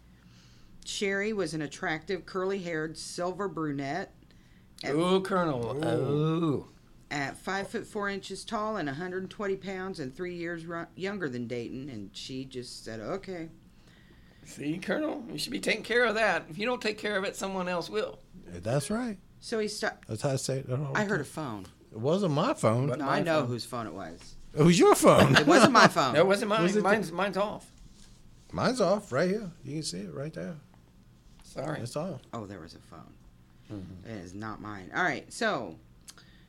Sherry 0.84 1.32
was 1.32 1.54
an 1.54 1.62
attractive, 1.62 2.26
curly 2.26 2.58
haired 2.58 2.98
silver 2.98 3.48
brunette 3.48 4.12
Ooh, 4.86 5.22
Colonel. 5.22 5.82
Ooh. 5.82 6.66
at 7.10 7.38
5 7.38 7.68
foot 7.68 7.86
4 7.86 8.10
inches 8.10 8.44
tall 8.44 8.76
and 8.76 8.86
120 8.86 9.56
pounds 9.56 9.98
and 10.00 10.14
three 10.14 10.34
years 10.34 10.66
ru- 10.66 10.86
younger 10.94 11.26
than 11.30 11.46
Dayton, 11.46 11.88
and 11.88 12.10
she 12.12 12.44
just 12.44 12.84
said, 12.84 13.00
okay. 13.00 13.48
See, 14.44 14.76
Colonel, 14.76 15.24
you 15.32 15.38
should 15.38 15.52
be 15.52 15.60
taking 15.60 15.84
care 15.84 16.04
of 16.04 16.16
that. 16.16 16.44
If 16.50 16.58
you 16.58 16.66
don't 16.66 16.82
take 16.82 16.98
care 16.98 17.16
of 17.16 17.24
it, 17.24 17.34
someone 17.34 17.66
else 17.66 17.88
will. 17.88 18.18
that's 18.46 18.90
right. 18.90 19.16
So 19.40 19.58
he 19.58 19.68
stopped. 19.68 20.06
That's 20.06 20.20
how 20.20 20.30
I 20.30 20.36
say 20.36 20.58
it. 20.58 20.70
all 20.70 20.76
the 20.92 20.98
I 20.98 21.04
heard 21.04 21.20
a 21.22 21.24
phone. 21.24 21.64
It 21.94 22.00
wasn't 22.00 22.32
my 22.34 22.54
phone. 22.54 22.88
But- 22.88 22.98
No, 22.98 23.06
My 23.06 23.18
I 23.18 23.22
know 23.22 23.40
phone. 23.40 23.48
whose 23.48 23.64
phone 23.64 23.86
it 23.86 23.94
was. 23.94 24.34
it 24.56 24.62
was 24.62 24.78
your 24.78 24.94
phone. 24.94 25.36
It 25.36 25.46
wasn't 25.46 25.72
my 25.72 25.86
phone. 25.96 26.14
No, 26.14 26.20
it 26.20 26.26
wasn't 26.26 26.48
mine. 26.50 26.62
Was 26.64 26.76
it 26.76 26.82
mine's, 26.82 27.12
mine's 27.12 27.36
off. 27.36 27.66
Mine's 28.52 28.80
off 28.80 29.10
right 29.12 29.28
here. 29.28 29.50
You 29.64 29.74
can 29.74 29.82
see 29.82 29.98
it 30.00 30.14
right 30.14 30.32
there. 30.32 30.54
Sorry. 31.44 31.80
It's 31.80 31.96
off. 31.96 32.20
Oh, 32.32 32.46
there 32.46 32.60
was 32.60 32.74
a 32.74 32.78
phone. 32.78 33.12
Mm-hmm. 33.72 34.10
It 34.10 34.24
is 34.24 34.34
not 34.34 34.60
mine. 34.60 34.90
All 34.94 35.02
right, 35.02 35.32
so 35.32 35.76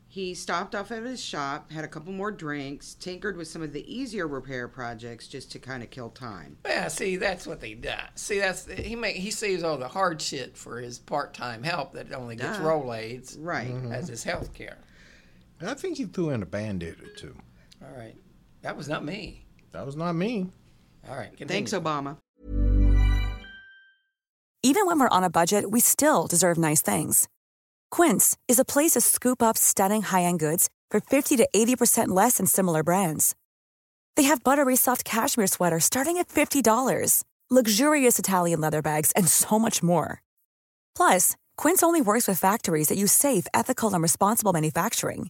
he 0.08 0.34
stopped 0.34 0.76
off 0.76 0.91
at 0.91 1.04
his 1.04 1.22
shop, 1.24 1.72
had 1.72 1.84
a 1.86 1.88
couple 1.88 2.12
more 2.12 2.32
drinks, 2.32 2.93
tinkered 2.96 3.38
with 3.38 3.48
some 3.48 3.62
of 3.62 3.72
the 3.74 3.86
easier 3.93 4.28
repair 4.28 4.68
projects 4.68 5.28
just 5.28 5.52
to 5.52 5.60
kind 5.60 5.82
of 5.84 5.89
kill 5.91 6.10
time. 6.10 6.58
Yeah, 6.66 6.88
see, 6.89 7.16
that's 7.18 7.46
what 7.48 7.62
they 7.62 7.74
do. 7.74 7.89
See, 8.16 8.39
that's 8.39 8.66
he 8.72 8.96
make 8.96 9.16
he 9.16 9.32
saves 9.32 9.64
all 9.64 9.78
the 9.78 9.88
hard 9.88 10.22
shit 10.22 10.58
for 10.58 10.80
his 10.80 11.00
part-time 11.00 11.64
help 11.64 11.93
that 11.93 12.12
only 12.14 12.36
gets 12.36 12.58
Duh. 12.58 12.64
Rolaids 12.66 13.36
Right. 13.39 13.70
Mm-hmm. 13.74 13.91
as 13.91 14.08
his 14.08 14.24
health 14.24 14.54
care. 14.54 14.78
I 15.62 15.74
think 15.74 15.99
you 15.99 16.08
threw 16.08 16.30
in 16.32 16.43
a 16.43 16.45
band-aid 16.45 17.01
or 17.01 17.10
two. 17.16 17.36
All 17.84 17.95
right, 17.97 18.16
that 18.62 18.76
was 18.76 18.88
not 18.88 19.03
me. 19.06 19.45
That 19.72 19.86
was 19.86 19.95
not 19.95 20.14
me. 20.14 20.49
All 21.08 21.16
right, 21.16 21.30
continue. 21.36 21.47
Thanks, 21.47 21.74
Obama. 21.74 22.18
Even 24.64 24.88
when 24.88 24.99
we're 24.99 25.10
on 25.10 25.24
a 25.24 25.30
budget, 25.30 25.70
we 25.70 25.80
still 25.80 26.28
deserve 26.28 26.58
nice 26.58 26.82
things. 26.82 27.28
Quince 27.91 28.36
is 28.47 28.58
a 28.58 28.66
place 28.66 28.91
to 28.93 29.01
scoop 29.01 29.43
up 29.43 29.58
stunning 29.58 30.01
high-end 30.01 30.39
goods 30.39 30.70
for 30.89 30.99
50 30.99 31.38
to 31.38 31.47
80% 31.56 32.08
less 32.08 32.38
than 32.38 32.47
similar 32.47 32.82
brands. 32.84 33.36
They 34.16 34.24
have 34.24 34.43
buttery 34.43 34.76
soft 34.76 35.06
cashmere 35.06 35.47
sweaters 35.47 35.86
starting 35.86 36.18
at 36.18 36.30
$50, 36.30 37.24
luxurious 37.49 38.18
Italian 38.18 38.60
leather 38.62 38.82
bags, 38.82 39.12
and 39.12 39.28
so 39.28 39.60
much 39.60 39.84
more. 39.84 40.22
Plus, 40.95 41.36
Quince 41.58 41.84
only 41.84 42.01
works 42.01 42.28
with 42.28 42.39
factories 42.39 42.88
that 42.88 42.97
use 42.97 43.12
safe, 43.12 43.45
ethical, 43.53 43.93
and 43.93 44.01
responsible 44.01 44.51
manufacturing. 44.51 45.30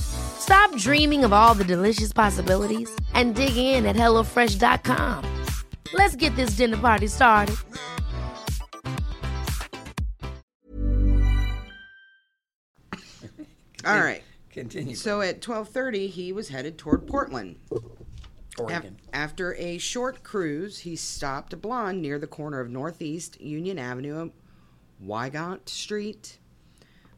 Stop 0.00 0.74
dreaming 0.76 1.24
of 1.24 1.32
all 1.32 1.54
the 1.54 1.64
delicious 1.64 2.12
possibilities 2.12 2.94
and 3.14 3.34
dig 3.34 3.56
in 3.56 3.86
at 3.86 3.96
HelloFresh.com. 3.96 5.24
Let's 5.92 6.16
get 6.16 6.34
this 6.36 6.50
dinner 6.50 6.76
party 6.76 7.06
started. 7.06 7.56
All 13.84 13.98
right. 14.00 14.22
Continue. 14.50 14.94
So 14.94 15.20
at 15.20 15.40
12:30, 15.40 16.08
he 16.08 16.32
was 16.32 16.48
headed 16.48 16.76
toward 16.76 17.06
Portland. 17.06 17.56
Af- 17.72 17.80
Oregon. 18.58 18.98
after 19.12 19.54
a 19.54 19.78
short 19.78 20.22
cruise, 20.22 20.80
he 20.80 20.96
stopped 20.96 21.52
a 21.52 21.56
blonde 21.56 22.02
near 22.02 22.18
the 22.18 22.26
corner 22.26 22.60
of 22.60 22.68
Northeast 22.68 23.40
Union 23.40 23.78
Avenue 23.78 24.20
and 24.20 24.32
Wygant 24.98 25.68
Street. 25.68 26.38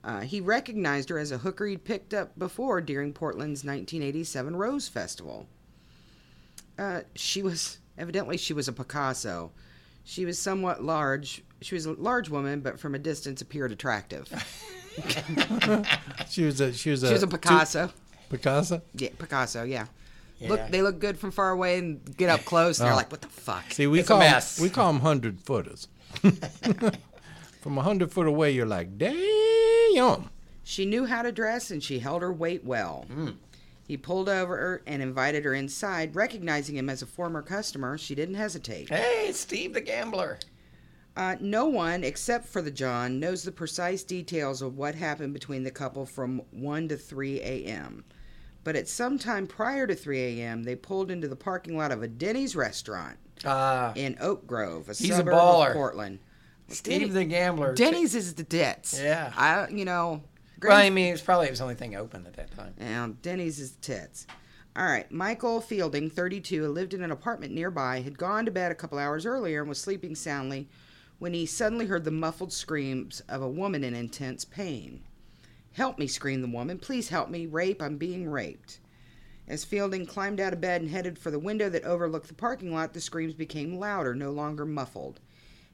Uh, 0.04 0.20
he 0.20 0.40
recognized 0.40 1.08
her 1.10 1.18
as 1.18 1.30
a 1.30 1.38
hooker 1.38 1.66
he'd 1.66 1.84
picked 1.84 2.12
up 2.12 2.36
before 2.38 2.80
during 2.80 3.12
Portland's 3.12 3.62
1987 3.64 4.56
Rose 4.56 4.88
Festival. 4.88 5.46
Uh, 6.78 7.02
she 7.14 7.42
was 7.42 7.78
evidently 7.96 8.36
she 8.36 8.52
was 8.52 8.66
a 8.66 8.72
Picasso. 8.72 9.52
She 10.04 10.24
was 10.24 10.38
somewhat 10.38 10.82
large. 10.82 11.44
She 11.60 11.76
was 11.76 11.86
a 11.86 11.92
large 11.92 12.28
woman, 12.28 12.60
but 12.60 12.80
from 12.80 12.94
a 12.96 12.98
distance 12.98 13.40
appeared 13.40 13.70
attractive. 13.72 14.28
She 16.28 16.44
was 16.44 16.60
a 16.60 16.72
she 16.72 16.90
was 16.90 17.02
a 17.02 17.06
She 17.08 17.12
was 17.14 17.22
a 17.22 17.26
Picasso. 17.26 17.90
Picasso. 18.28 18.82
Yeah, 18.94 19.08
Picasso. 19.18 19.62
Yeah. 19.64 19.86
Yeah. 20.38 20.48
Look, 20.50 20.68
they 20.70 20.82
look 20.82 20.98
good 20.98 21.18
from 21.18 21.30
far 21.30 21.50
away 21.50 21.78
and 21.78 22.16
get 22.16 22.28
up 22.28 22.44
close. 22.44 22.78
And 22.78 22.86
they're 22.86 22.92
Oh. 22.92 22.96
like, 22.96 23.10
"What 23.10 23.22
the 23.22 23.28
fuck?" 23.28 23.70
See, 23.72 23.86
we 23.86 24.00
It's 24.00 24.08
a 24.08 24.12
call 24.12 24.20
'em- 24.22 24.30
mess. 24.32 24.60
we 24.60 24.68
call 24.68 24.92
them 24.92 25.00
hundred 25.00 25.40
footers. 25.40 25.88
From 27.62 27.78
a 27.78 27.82
hundred 27.82 28.10
foot 28.12 28.26
away, 28.26 28.50
you're 28.50 28.66
like, 28.66 28.98
damn. 28.98 29.14
She 30.64 30.86
knew 30.86 31.06
how 31.06 31.22
to 31.22 31.32
dress 31.32 31.70
and 31.70 31.82
she 31.82 31.98
held 31.98 32.22
her 32.22 32.32
weight 32.32 32.64
well. 32.64 33.06
He 33.86 33.96
pulled 33.96 34.28
over 34.28 34.80
and 34.86 35.02
invited 35.02 35.44
her 35.44 35.54
inside. 35.54 36.14
Recognizing 36.14 36.76
him 36.76 36.88
as 36.88 37.02
a 37.02 37.06
former 37.06 37.42
customer, 37.42 37.98
she 37.98 38.14
didn't 38.14 38.36
hesitate. 38.36 38.88
Hey, 38.88 39.30
Steve 39.32 39.74
the 39.74 39.80
gambler. 39.80 40.38
Uh, 41.14 41.36
no 41.40 41.66
one, 41.66 42.04
except 42.04 42.46
for 42.46 42.62
the 42.62 42.70
John, 42.70 43.20
knows 43.20 43.42
the 43.42 43.52
precise 43.52 44.02
details 44.02 44.62
of 44.62 44.78
what 44.78 44.94
happened 44.94 45.34
between 45.34 45.62
the 45.62 45.70
couple 45.70 46.06
from 46.06 46.40
1 46.52 46.88
to 46.88 46.96
3 46.96 47.40
a.m. 47.40 48.04
But 48.64 48.76
at 48.76 48.88
some 48.88 49.18
time 49.18 49.46
prior 49.46 49.86
to 49.86 49.94
3 49.94 50.40
a.m., 50.40 50.62
they 50.62 50.74
pulled 50.76 51.10
into 51.10 51.28
the 51.28 51.36
parking 51.36 51.76
lot 51.76 51.92
of 51.92 52.02
a 52.02 52.08
Denny's 52.08 52.56
restaurant 52.56 53.18
Uh, 53.44 53.92
in 53.94 54.16
Oak 54.20 54.46
Grove, 54.46 54.88
a 54.88 54.92
a 54.92 54.94
suburb 54.94 55.34
baller. 55.34 55.66
of 55.66 55.72
Portland. 55.74 56.20
Steve 56.72 57.12
the 57.12 57.24
gambler. 57.24 57.74
Denny's 57.74 58.14
is 58.14 58.34
the 58.34 58.44
tits. 58.44 59.00
Yeah. 59.00 59.32
I, 59.36 59.68
you 59.68 59.84
know. 59.84 60.22
Well, 60.62 60.76
I 60.76 60.90
mean, 60.90 61.12
it's 61.12 61.22
probably 61.22 61.48
his 61.48 61.60
only 61.60 61.74
thing 61.74 61.96
open 61.96 62.26
at 62.26 62.34
that 62.34 62.56
time. 62.56 62.74
And 62.78 63.20
Denny's 63.20 63.58
is 63.58 63.72
the 63.72 63.80
tits. 63.80 64.26
All 64.76 64.84
right. 64.84 65.10
Michael 65.10 65.60
Fielding, 65.60 66.08
32, 66.08 66.62
who 66.62 66.68
lived 66.68 66.94
in 66.94 67.02
an 67.02 67.10
apartment 67.10 67.52
nearby, 67.52 68.00
had 68.00 68.16
gone 68.16 68.44
to 68.44 68.50
bed 68.50 68.70
a 68.70 68.76
couple 68.76 68.98
hours 68.98 69.26
earlier 69.26 69.60
and 69.60 69.68
was 69.68 69.80
sleeping 69.80 70.14
soundly 70.14 70.68
when 71.18 71.34
he 71.34 71.46
suddenly 71.46 71.86
heard 71.86 72.04
the 72.04 72.10
muffled 72.10 72.52
screams 72.52 73.20
of 73.28 73.42
a 73.42 73.48
woman 73.48 73.84
in 73.84 73.94
intense 73.94 74.44
pain. 74.44 75.02
Help 75.72 75.98
me, 75.98 76.06
screamed 76.06 76.44
the 76.44 76.48
woman. 76.48 76.78
Please 76.78 77.08
help 77.08 77.28
me. 77.28 77.46
Rape. 77.46 77.82
I'm 77.82 77.96
being 77.96 78.28
raped. 78.28 78.78
As 79.48 79.64
Fielding 79.64 80.06
climbed 80.06 80.40
out 80.40 80.52
of 80.52 80.60
bed 80.60 80.82
and 80.82 80.90
headed 80.90 81.18
for 81.18 81.30
the 81.30 81.38
window 81.38 81.68
that 81.68 81.84
overlooked 81.84 82.28
the 82.28 82.34
parking 82.34 82.72
lot, 82.72 82.92
the 82.92 83.00
screams 83.00 83.34
became 83.34 83.78
louder, 83.78 84.14
no 84.14 84.30
longer 84.30 84.64
muffled. 84.64 85.20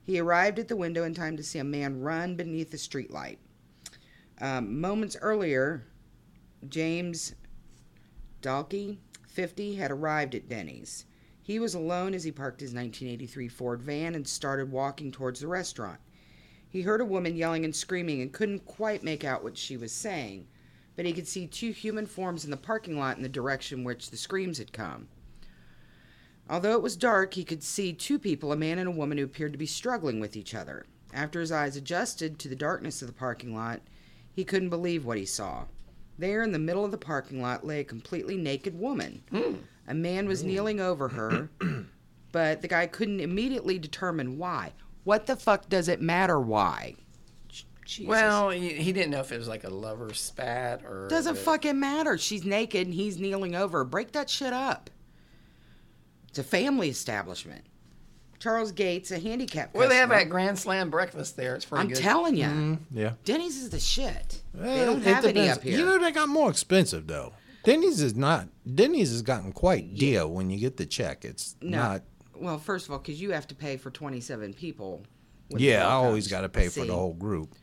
He 0.09 0.19
arrived 0.19 0.59
at 0.59 0.69
the 0.69 0.77
window 0.77 1.05
in 1.05 1.13
time 1.13 1.37
to 1.37 1.43
see 1.43 1.59
a 1.59 1.65
man 1.65 2.01
run 2.01 2.35
beneath 2.35 2.71
the 2.71 2.79
streetlight. 2.79 3.37
Um, 4.41 4.81
moments 4.81 5.19
earlier, 5.21 5.85
James 6.67 7.35
Dalkey, 8.41 8.97
50, 9.27 9.75
had 9.75 9.91
arrived 9.91 10.35
at 10.35 10.49
Denny's. 10.49 11.05
He 11.43 11.59
was 11.59 11.75
alone 11.75 12.15
as 12.15 12.25
he 12.25 12.33
parked 12.33 12.63
his 12.63 12.73
1983 12.73 13.49
Ford 13.49 13.83
van 13.83 14.15
and 14.15 14.27
started 14.27 14.73
walking 14.73 15.13
towards 15.13 15.41
the 15.41 15.47
restaurant. 15.47 16.01
He 16.71 16.81
heard 16.81 17.03
a 17.03 17.05
woman 17.05 17.37
yelling 17.37 17.67
and 17.67 17.77
screaming 17.77 18.23
and 18.23 18.33
couldn't 18.33 18.65
quite 18.65 19.05
make 19.05 19.25
out 19.25 19.45
what 19.45 19.59
she 19.59 19.77
was 19.77 19.93
saying, 19.93 20.47
but 20.97 21.05
he 21.05 21.13
could 21.13 21.29
see 21.29 21.47
two 21.47 21.73
human 21.73 22.07
forms 22.07 22.47
in 22.47 22.51
the 22.51 22.57
parking 22.57 22.99
lot 22.99 23.19
in 23.19 23.23
the 23.23 23.29
direction 23.29 23.85
which 23.85 24.09
the 24.09 24.17
screams 24.17 24.57
had 24.57 24.73
come. 24.73 25.09
Although 26.51 26.73
it 26.73 26.83
was 26.83 26.97
dark, 26.97 27.35
he 27.35 27.45
could 27.45 27.63
see 27.63 27.93
two 27.93 28.19
people, 28.19 28.53
a 28.53 28.57
man 28.57 28.79
and 28.79 28.89
a 28.89 28.93
woman, 28.93 29.19
who 29.19 29.25
appeared 29.25 29.53
to 29.53 29.59
be 29.59 29.67
struggling 29.67 30.19
with 30.21 30.37
each 30.37 30.55
other. 30.55 30.87
After 31.13 31.41
his 31.41 31.53
eyes 31.53 31.77
adjusted 31.77 32.39
to 32.39 32.49
the 32.49 32.57
darkness 32.57 33.03
of 33.03 33.09
the 33.09 33.15
parking 33.15 33.55
lot, 33.55 33.81
he 34.33 34.45
couldn't 34.45 34.71
believe 34.71 35.05
what 35.05 35.19
he 35.19 35.27
saw. 35.27 35.65
There 36.19 36.43
in 36.43 36.53
the 36.53 36.59
middle 36.59 36.85
of 36.85 36.91
the 36.91 36.99
parking 36.99 37.41
lot 37.43 37.67
lay 37.67 37.81
a 37.81 37.85
completely 37.85 38.37
naked 38.37 38.79
woman. 38.79 39.23
A 39.87 39.95
man 39.95 40.27
was 40.27 40.43
kneeling 40.45 40.81
over 40.81 41.09
her, 41.09 41.51
but 42.33 42.61
the 42.63 42.69
guy 42.69 42.87
couldn't 42.87 43.21
immediately 43.21 43.79
determine 43.79 44.37
why. 44.39 44.73
What 45.05 45.27
the 45.27 45.37
fuck 45.37 45.69
does 45.69 45.89
it 45.89 46.01
matter 46.03 46.39
why? 46.41 46.97
J- 47.49 47.65
Jesus. 47.85 48.09
Well, 48.09 48.51
he, 48.51 48.75
he 48.75 48.93
didn't 48.93 49.11
know 49.11 49.21
if 49.21 49.33
it 49.33 49.39
was 49.39 49.49
like 49.49 49.65
a 49.65 49.71
lover 49.71 50.13
spat 50.13 50.83
or. 50.85 51.09
doesn't 51.09 51.39
fucking 51.39 51.79
matter. 51.81 52.19
She's 52.19 52.45
naked 52.45 52.87
and 52.87 52.95
he's 52.95 53.19
kneeling 53.19 53.55
over. 53.55 53.79
her. 53.79 53.85
Break 53.85 54.13
that 54.13 54.29
shit 54.29 54.53
up. 54.53 54.91
It's 56.29 56.39
a 56.39 56.43
family 56.45 56.89
establishment. 56.89 57.65
Charles 58.39 58.71
Gates, 58.71 59.11
a 59.11 59.19
handicap. 59.19 59.75
Well, 59.75 59.89
they 59.89 59.97
have 59.97 60.11
customer- 60.11 60.25
that 60.25 60.31
Grand 60.31 60.59
Slam 60.59 60.91
breakfast 60.91 61.37
there. 61.37 61.57
It's 61.57 61.65
pretty 61.65 61.83
I'm 61.83 61.89
good. 61.89 61.97
telling 61.99 62.37
you, 62.37 62.79
Yeah. 62.93 63.15
Denny's 63.25 63.57
is 63.57 63.71
the 63.71 63.81
shit. 63.81 64.43
they 64.55 64.83
Eh, 64.83 64.85
don't 64.85 64.99
it 64.99 65.05
have 65.05 65.25
any 65.25 65.49
up 65.49 65.63
here. 65.63 65.77
You 65.79 65.85
know 65.85 65.99
they 65.99 66.13
got 66.13 66.29
more 66.29 66.49
expensive 66.51 67.07
though. 67.09 67.33
Denny's 67.65 68.01
is 68.01 68.15
not. 68.15 68.49
Denny's 68.73 69.11
has 69.11 69.23
gotten 69.23 69.53
quite 69.53 69.97
dear 69.97 70.27
when 70.29 70.51
you 70.51 70.59
get 70.59 70.77
the 70.77 70.87
check. 70.87 71.25
It's 71.25 71.57
No. 71.61 71.79
not. 71.79 72.03
Well, 72.37 72.59
first 72.59 72.87
of 72.87 72.93
all, 72.93 72.99
because 72.99 73.21
you 73.21 73.33
have 73.33 73.49
to 73.49 73.55
pay 73.57 73.77
for 73.77 73.91
27 73.91 74.55
people. 74.55 75.03
Yeah, 75.51 75.87
I 75.89 75.93
always 75.93 76.29
got 76.29 76.43
to 76.43 76.49
pay 76.49 76.69
for 76.69 76.85
the 76.85 76.95
whole 76.95 77.15
group. 77.15 77.55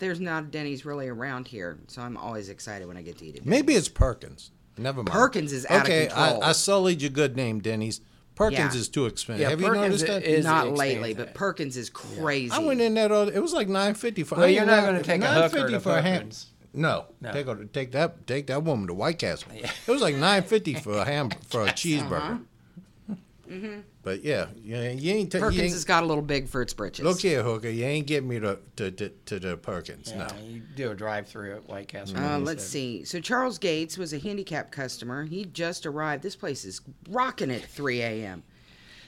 There's 0.00 0.18
not 0.18 0.42
a 0.44 0.46
Denny's 0.48 0.84
really 0.84 1.06
around 1.08 1.46
here, 1.46 1.78
so 1.86 2.02
I'm 2.02 2.16
always 2.16 2.48
excited 2.48 2.88
when 2.88 2.96
I 2.96 3.02
get 3.02 3.18
to 3.18 3.26
eat 3.26 3.36
it. 3.36 3.46
Maybe 3.46 3.74
it's 3.74 3.88
Perkins. 3.88 4.50
Never 4.76 5.04
mind. 5.04 5.10
Perkins 5.12 5.52
is 5.52 5.64
out 5.66 5.76
of 5.76 5.82
okay, 5.84 6.06
control. 6.08 6.42
I, 6.42 6.48
I 6.48 6.52
sullied 6.52 7.00
your 7.00 7.10
good 7.12 7.36
name, 7.36 7.60
Denny's. 7.60 8.00
Perkins 8.34 8.74
Yeah. 8.74 8.80
is 8.80 8.88
too 8.88 9.06
expensive. 9.06 9.42
Yeah, 9.42 9.50
Have 9.50 9.60
you 9.60 9.66
Perkins 9.68 9.84
noticed 9.84 10.06
that? 10.06 10.22
is- 10.24 10.44
not 10.44 10.66
expensive. 10.68 10.78
lately, 10.78 11.14
but 11.14 11.34
Perkins 11.34 11.76
is 11.76 11.88
crazy. 11.90 12.50
I 12.50 12.58
went 12.58 12.80
in 12.80 12.94
that. 12.94 13.12
Other, 13.12 13.32
it 13.32 13.40
was 13.40 13.52
like 13.52 13.68
nine 13.68 13.94
fifty 13.94 14.22
for. 14.24 14.34
Well, 14.36 14.44
I 14.46 14.48
you're 14.48 14.64
not 14.66 14.80
li- 14.80 14.86
gonna 14.86 15.02
take 15.02 15.22
a 15.22 15.48
hooker 15.48 15.68
to 15.70 15.80
for 15.80 15.96
a 15.96 16.02
ham. 16.02 16.16
Perkins. 16.18 16.46
No, 16.76 17.04
No. 17.20 17.30
take 17.32 17.46
her, 17.46 17.64
take 17.66 17.92
that 17.92 18.26
take 18.26 18.48
that 18.48 18.64
woman 18.64 18.88
to 18.88 18.94
White 18.94 19.20
Castle. 19.20 19.52
It 19.54 19.70
was 19.90 20.02
like 20.02 20.16
nine 20.16 20.42
fifty 20.42 20.74
for 20.84 20.98
a 20.98 21.04
ham 21.04 21.30
for 21.48 21.60
a 21.60 21.64
uh-huh. 21.64 21.72
cheeseburger. 21.74 22.40
But 24.02 24.22
yeah, 24.22 24.46
you, 24.62 24.76
you 24.76 25.12
ain't. 25.14 25.32
ta- 25.32 25.38
you 25.38 25.44
Perkins 25.44 25.62
ain't 25.62 25.72
has 25.72 25.84
got 25.84 26.02
a 26.02 26.06
little 26.06 26.22
big 26.22 26.48
for 26.48 26.60
its 26.62 26.74
britches. 26.74 27.04
look 27.04 27.20
here, 27.20 27.42
hooker. 27.42 27.68
You 27.70 27.84
ain't 27.84 28.06
getting 28.06 28.28
me 28.28 28.38
to 28.40 28.58
to 28.76 28.90
to, 28.90 29.08
to 29.26 29.38
the 29.38 29.56
Perkins. 29.56 30.10
Yeah, 30.10 30.28
No. 30.28 30.46
you 30.46 30.60
do 30.76 30.90
a 30.90 30.94
drive-through 30.94 31.54
at 31.56 31.68
White 31.68 31.88
Castle. 31.88 32.18
Uh, 32.18 32.38
let's 32.38 32.62
said. 32.62 32.70
see. 32.70 33.04
So 33.04 33.20
Charles 33.20 33.58
Gates 33.58 33.96
was 33.96 34.12
a 34.12 34.18
handicapped 34.18 34.72
customer. 34.72 35.24
He 35.24 35.44
just 35.46 35.86
arrived. 35.86 36.22
This 36.22 36.36
place 36.36 36.64
is 36.64 36.80
rocking 37.08 37.50
at 37.50 37.62
3 37.64 38.00
a.m. 38.02 38.42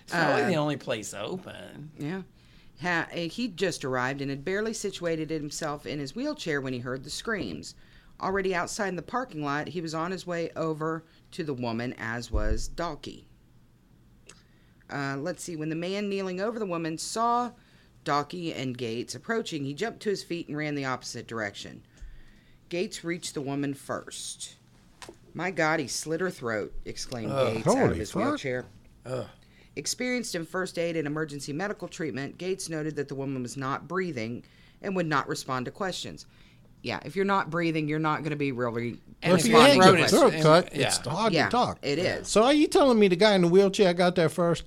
It's 0.04 0.12
probably 0.14 0.42
Uh, 0.44 0.48
the 0.48 0.56
only 0.56 0.76
place 0.76 1.12
open. 1.14 1.90
Yeah. 1.98 2.22
Ha- 2.82 3.08
uh, 3.12 3.16
he'd 3.16 3.56
just 3.56 3.84
arrived 3.84 4.20
and 4.20 4.30
had 4.30 4.44
barely 4.44 4.72
situated 4.74 5.30
himself 5.30 5.86
in 5.86 5.98
his 5.98 6.14
wheelchair 6.14 6.60
when 6.60 6.72
he 6.72 6.78
heard 6.78 7.04
the 7.04 7.10
screams. 7.10 7.74
Already 8.20 8.54
outside 8.54 8.88
in 8.88 8.96
the 8.96 9.02
parking 9.02 9.42
lot, 9.44 9.68
he 9.68 9.80
was 9.82 9.94
on 9.94 10.10
his 10.10 10.26
way 10.26 10.50
over 10.56 11.04
to 11.32 11.44
the 11.44 11.52
woman, 11.52 11.94
as 11.98 12.30
was 12.30 12.70
Dalkey. 12.74 13.24
Uh, 14.90 15.16
let's 15.18 15.42
see. 15.42 15.56
When 15.56 15.68
the 15.68 15.74
man 15.74 16.08
kneeling 16.08 16.40
over 16.40 16.58
the 16.58 16.66
woman 16.66 16.96
saw 16.98 17.50
Dalkey 18.04 18.56
and 18.56 18.76
Gates 18.78 19.14
approaching, 19.14 19.64
he 19.64 19.74
jumped 19.74 20.00
to 20.00 20.10
his 20.10 20.22
feet 20.22 20.48
and 20.48 20.56
ran 20.56 20.74
the 20.74 20.84
opposite 20.84 21.26
direction. 21.26 21.82
Gates 22.68 23.04
reached 23.04 23.34
the 23.34 23.40
woman 23.40 23.74
first. 23.74 24.54
My 25.34 25.50
God, 25.50 25.80
he 25.80 25.86
slit 25.86 26.20
her 26.20 26.30
throat, 26.30 26.72
exclaimed 26.84 27.30
Gates 27.32 27.66
out 27.66 27.90
of 27.90 27.96
his 27.96 28.10
fuck. 28.12 28.22
wheelchair. 28.24 28.64
Ugh. 29.04 29.26
Experienced 29.76 30.34
in 30.34 30.46
first 30.46 30.78
aid 30.78 30.96
and 30.96 31.06
emergency 31.06 31.52
medical 31.52 31.86
treatment, 31.86 32.38
Gates 32.38 32.68
noted 32.70 32.96
that 32.96 33.08
the 33.08 33.14
woman 33.14 33.42
was 33.42 33.56
not 33.56 33.86
breathing 33.86 34.42
and 34.80 34.96
would 34.96 35.06
not 35.06 35.28
respond 35.28 35.66
to 35.66 35.70
questions. 35.70 36.26
Yeah, 36.82 37.00
if 37.04 37.14
you're 37.16 37.24
not 37.26 37.50
breathing, 37.50 37.86
you're 37.88 37.98
not 37.98 38.20
going 38.20 38.30
to 38.30 38.36
be 38.36 38.52
really 38.52 38.98
And 39.22 39.34
if 39.34 39.40
if 39.40 39.48
you 39.48 39.54
responding 39.58 39.82
ain't 39.82 39.82
throat 39.82 39.92
to 39.92 39.98
your 39.98 40.08
throat 40.08 40.20
questions. 40.20 40.42
cut, 40.44 40.74
yeah. 40.76 40.86
it's 40.86 40.96
hard 40.98 41.32
Yeah, 41.32 41.44
to 41.46 41.50
talk. 41.50 41.78
it 41.82 41.98
is. 41.98 42.28
So 42.28 42.44
are 42.44 42.54
you 42.54 42.66
telling 42.68 42.98
me 42.98 43.08
the 43.08 43.16
guy 43.16 43.34
in 43.34 43.42
the 43.42 43.48
wheelchair 43.48 43.92
got 43.92 44.14
there 44.14 44.28
first? 44.28 44.64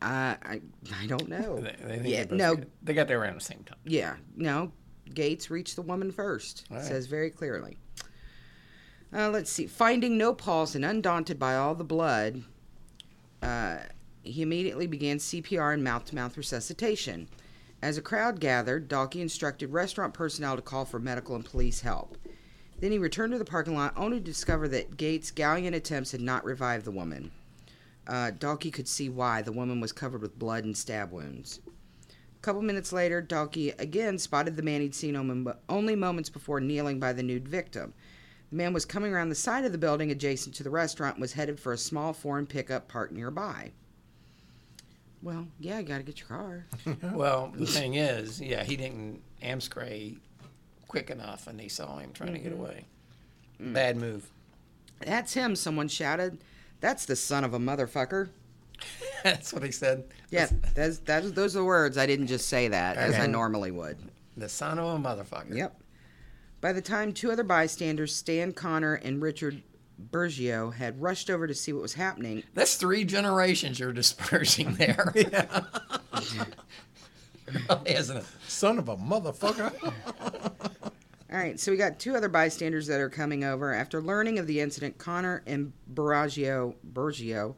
I, 0.00 0.60
I 1.00 1.06
don't 1.06 1.28
know. 1.28 1.56
They, 1.60 1.98
they 1.98 2.08
yeah, 2.10 2.24
no, 2.30 2.56
got- 2.56 2.66
they 2.82 2.94
got 2.94 3.08
there 3.08 3.20
around 3.20 3.34
the 3.34 3.40
same 3.40 3.64
time. 3.64 3.78
yeah, 3.84 4.16
no. 4.36 4.72
Gates 5.14 5.50
reached 5.50 5.74
the 5.76 5.82
woman 5.82 6.12
first. 6.12 6.66
right. 6.70 6.84
Says 6.84 7.06
very 7.06 7.30
clearly. 7.30 7.78
Uh, 9.12 9.30
let's 9.30 9.50
see. 9.50 9.66
Finding 9.66 10.18
no 10.18 10.34
pulse 10.34 10.74
and 10.74 10.84
undaunted 10.84 11.38
by 11.38 11.56
all 11.56 11.74
the 11.74 11.82
blood, 11.84 12.42
uh, 13.42 13.78
he 14.22 14.42
immediately 14.42 14.86
began 14.86 15.16
CPR 15.16 15.72
and 15.72 15.82
mouth 15.82 16.04
to 16.06 16.14
mouth 16.14 16.36
resuscitation. 16.36 17.26
As 17.80 17.96
a 17.96 18.02
crowd 18.02 18.38
gathered, 18.38 18.88
Dalkey 18.90 19.20
instructed 19.22 19.72
restaurant 19.72 20.12
personnel 20.12 20.56
to 20.56 20.62
call 20.62 20.84
for 20.84 20.98
medical 20.98 21.36
and 21.36 21.44
police 21.44 21.80
help. 21.80 22.18
Then 22.80 22.92
he 22.92 22.98
returned 22.98 23.32
to 23.32 23.38
the 23.38 23.44
parking 23.44 23.74
lot 23.74 23.94
only 23.96 24.18
to 24.18 24.24
discover 24.24 24.68
that 24.68 24.96
Gates' 24.96 25.30
gallant 25.30 25.74
attempts 25.74 26.12
had 26.12 26.20
not 26.20 26.44
revived 26.44 26.84
the 26.84 26.90
woman. 26.90 27.30
Uh, 28.08 28.30
Dalkey 28.36 28.72
could 28.72 28.88
see 28.88 29.08
why. 29.08 29.42
The 29.42 29.52
woman 29.52 29.80
was 29.80 29.92
covered 29.92 30.22
with 30.22 30.38
blood 30.38 30.64
and 30.64 30.76
stab 30.76 31.12
wounds. 31.12 31.60
A 32.08 32.40
couple 32.40 32.62
minutes 32.62 32.92
later, 32.92 33.22
Dalkey 33.22 33.78
again 33.78 34.18
spotted 34.18 34.56
the 34.56 34.62
man 34.62 34.80
he'd 34.80 34.94
seen 34.94 35.54
only 35.68 35.96
moments 35.96 36.30
before 36.30 36.60
kneeling 36.60 36.98
by 36.98 37.12
the 37.12 37.22
nude 37.22 37.48
victim. 37.48 37.92
The 38.50 38.56
man 38.56 38.72
was 38.72 38.86
coming 38.86 39.12
around 39.12 39.28
the 39.28 39.34
side 39.34 39.64
of 39.64 39.72
the 39.72 39.78
building 39.78 40.10
adjacent 40.10 40.54
to 40.54 40.62
the 40.62 40.70
restaurant 40.70 41.16
and 41.16 41.20
was 41.20 41.34
headed 41.34 41.60
for 41.60 41.72
a 41.72 41.78
small 41.78 42.14
foreign 42.14 42.46
pickup 42.46 42.88
parked 42.88 43.12
nearby. 43.12 43.72
Well, 45.22 45.48
yeah, 45.58 45.80
you 45.80 45.84
got 45.84 45.98
to 45.98 46.04
get 46.04 46.20
your 46.20 46.28
car. 46.28 46.66
well, 47.12 47.52
the 47.54 47.66
thing 47.66 47.94
is, 47.94 48.40
yeah, 48.40 48.62
he 48.62 48.76
didn't 48.76 49.20
amscray 49.42 50.16
quick 50.86 51.10
enough, 51.10 51.46
and 51.46 51.58
they 51.58 51.68
saw 51.68 51.98
him 51.98 52.12
trying 52.12 52.30
mm-hmm. 52.30 52.36
to 52.36 52.42
get 52.42 52.52
mm-hmm. 52.52 52.62
away. 52.62 52.84
Mm. 53.60 53.74
Bad 53.74 53.96
move. 53.96 54.30
That's 55.00 55.34
him, 55.34 55.56
someone 55.56 55.88
shouted. 55.88 56.38
That's 56.80 57.06
the 57.06 57.16
son 57.16 57.44
of 57.44 57.54
a 57.54 57.58
motherfucker. 57.58 58.28
that's 59.24 59.52
what 59.52 59.62
he 59.62 59.72
said. 59.72 60.04
Yeah, 60.30 60.48
that's, 60.74 60.98
that's, 60.98 61.30
those 61.32 61.56
are 61.56 61.60
the 61.60 61.64
words. 61.64 61.98
I 61.98 62.06
didn't 62.06 62.28
just 62.28 62.48
say 62.48 62.68
that 62.68 62.96
okay. 62.96 63.06
as 63.06 63.14
I 63.16 63.26
normally 63.26 63.70
would. 63.70 63.98
The 64.36 64.48
son 64.48 64.78
of 64.78 64.84
a 64.84 64.98
motherfucker. 64.98 65.56
Yep. 65.56 65.80
By 66.60 66.72
the 66.72 66.82
time 66.82 67.12
two 67.12 67.30
other 67.30 67.44
bystanders, 67.44 68.14
Stan 68.14 68.52
Connor 68.52 68.94
and 68.94 69.22
Richard 69.22 69.62
Bergio, 70.10 70.72
had 70.72 71.00
rushed 71.00 71.30
over 71.30 71.46
to 71.46 71.54
see 71.54 71.72
what 71.72 71.82
was 71.82 71.94
happening. 71.94 72.42
That's 72.54 72.76
three 72.76 73.04
generations 73.04 73.80
you're 73.80 73.92
dispersing 73.92 74.74
there. 74.74 75.12
yeah. 75.16 75.64
really, 76.12 76.52
oh, 77.70 77.82
isn't 77.84 78.16
it? 78.16 78.24
Son 78.46 78.78
of 78.78 78.88
a 78.88 78.96
motherfucker. 78.96 79.72
All 81.30 81.38
right, 81.38 81.60
so 81.60 81.70
we 81.70 81.76
got 81.76 81.98
two 81.98 82.16
other 82.16 82.30
bystanders 82.30 82.86
that 82.86 83.00
are 83.00 83.10
coming 83.10 83.44
over. 83.44 83.74
After 83.74 84.00
learning 84.00 84.38
of 84.38 84.46
the 84.46 84.60
incident, 84.60 84.96
Connor 84.96 85.42
and 85.46 85.74
Bergio, 85.92 86.74
Bergio 86.90 87.54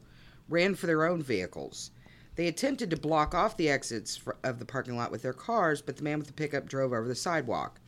ran 0.49 0.75
for 0.75 0.87
their 0.87 1.05
own 1.05 1.23
vehicles. 1.23 1.91
They 2.35 2.47
attempted 2.47 2.89
to 2.89 2.97
block 2.97 3.33
off 3.33 3.55
the 3.55 3.69
exits 3.69 4.17
for, 4.17 4.35
of 4.43 4.59
the 4.59 4.65
parking 4.65 4.97
lot 4.97 5.09
with 5.09 5.21
their 5.21 5.31
cars, 5.31 5.81
but 5.81 5.95
the 5.95 6.03
man 6.03 6.17
with 6.17 6.27
the 6.27 6.33
pickup 6.33 6.67
drove 6.67 6.91
over 6.91 7.07
the 7.07 7.15
sidewalk. 7.15 7.79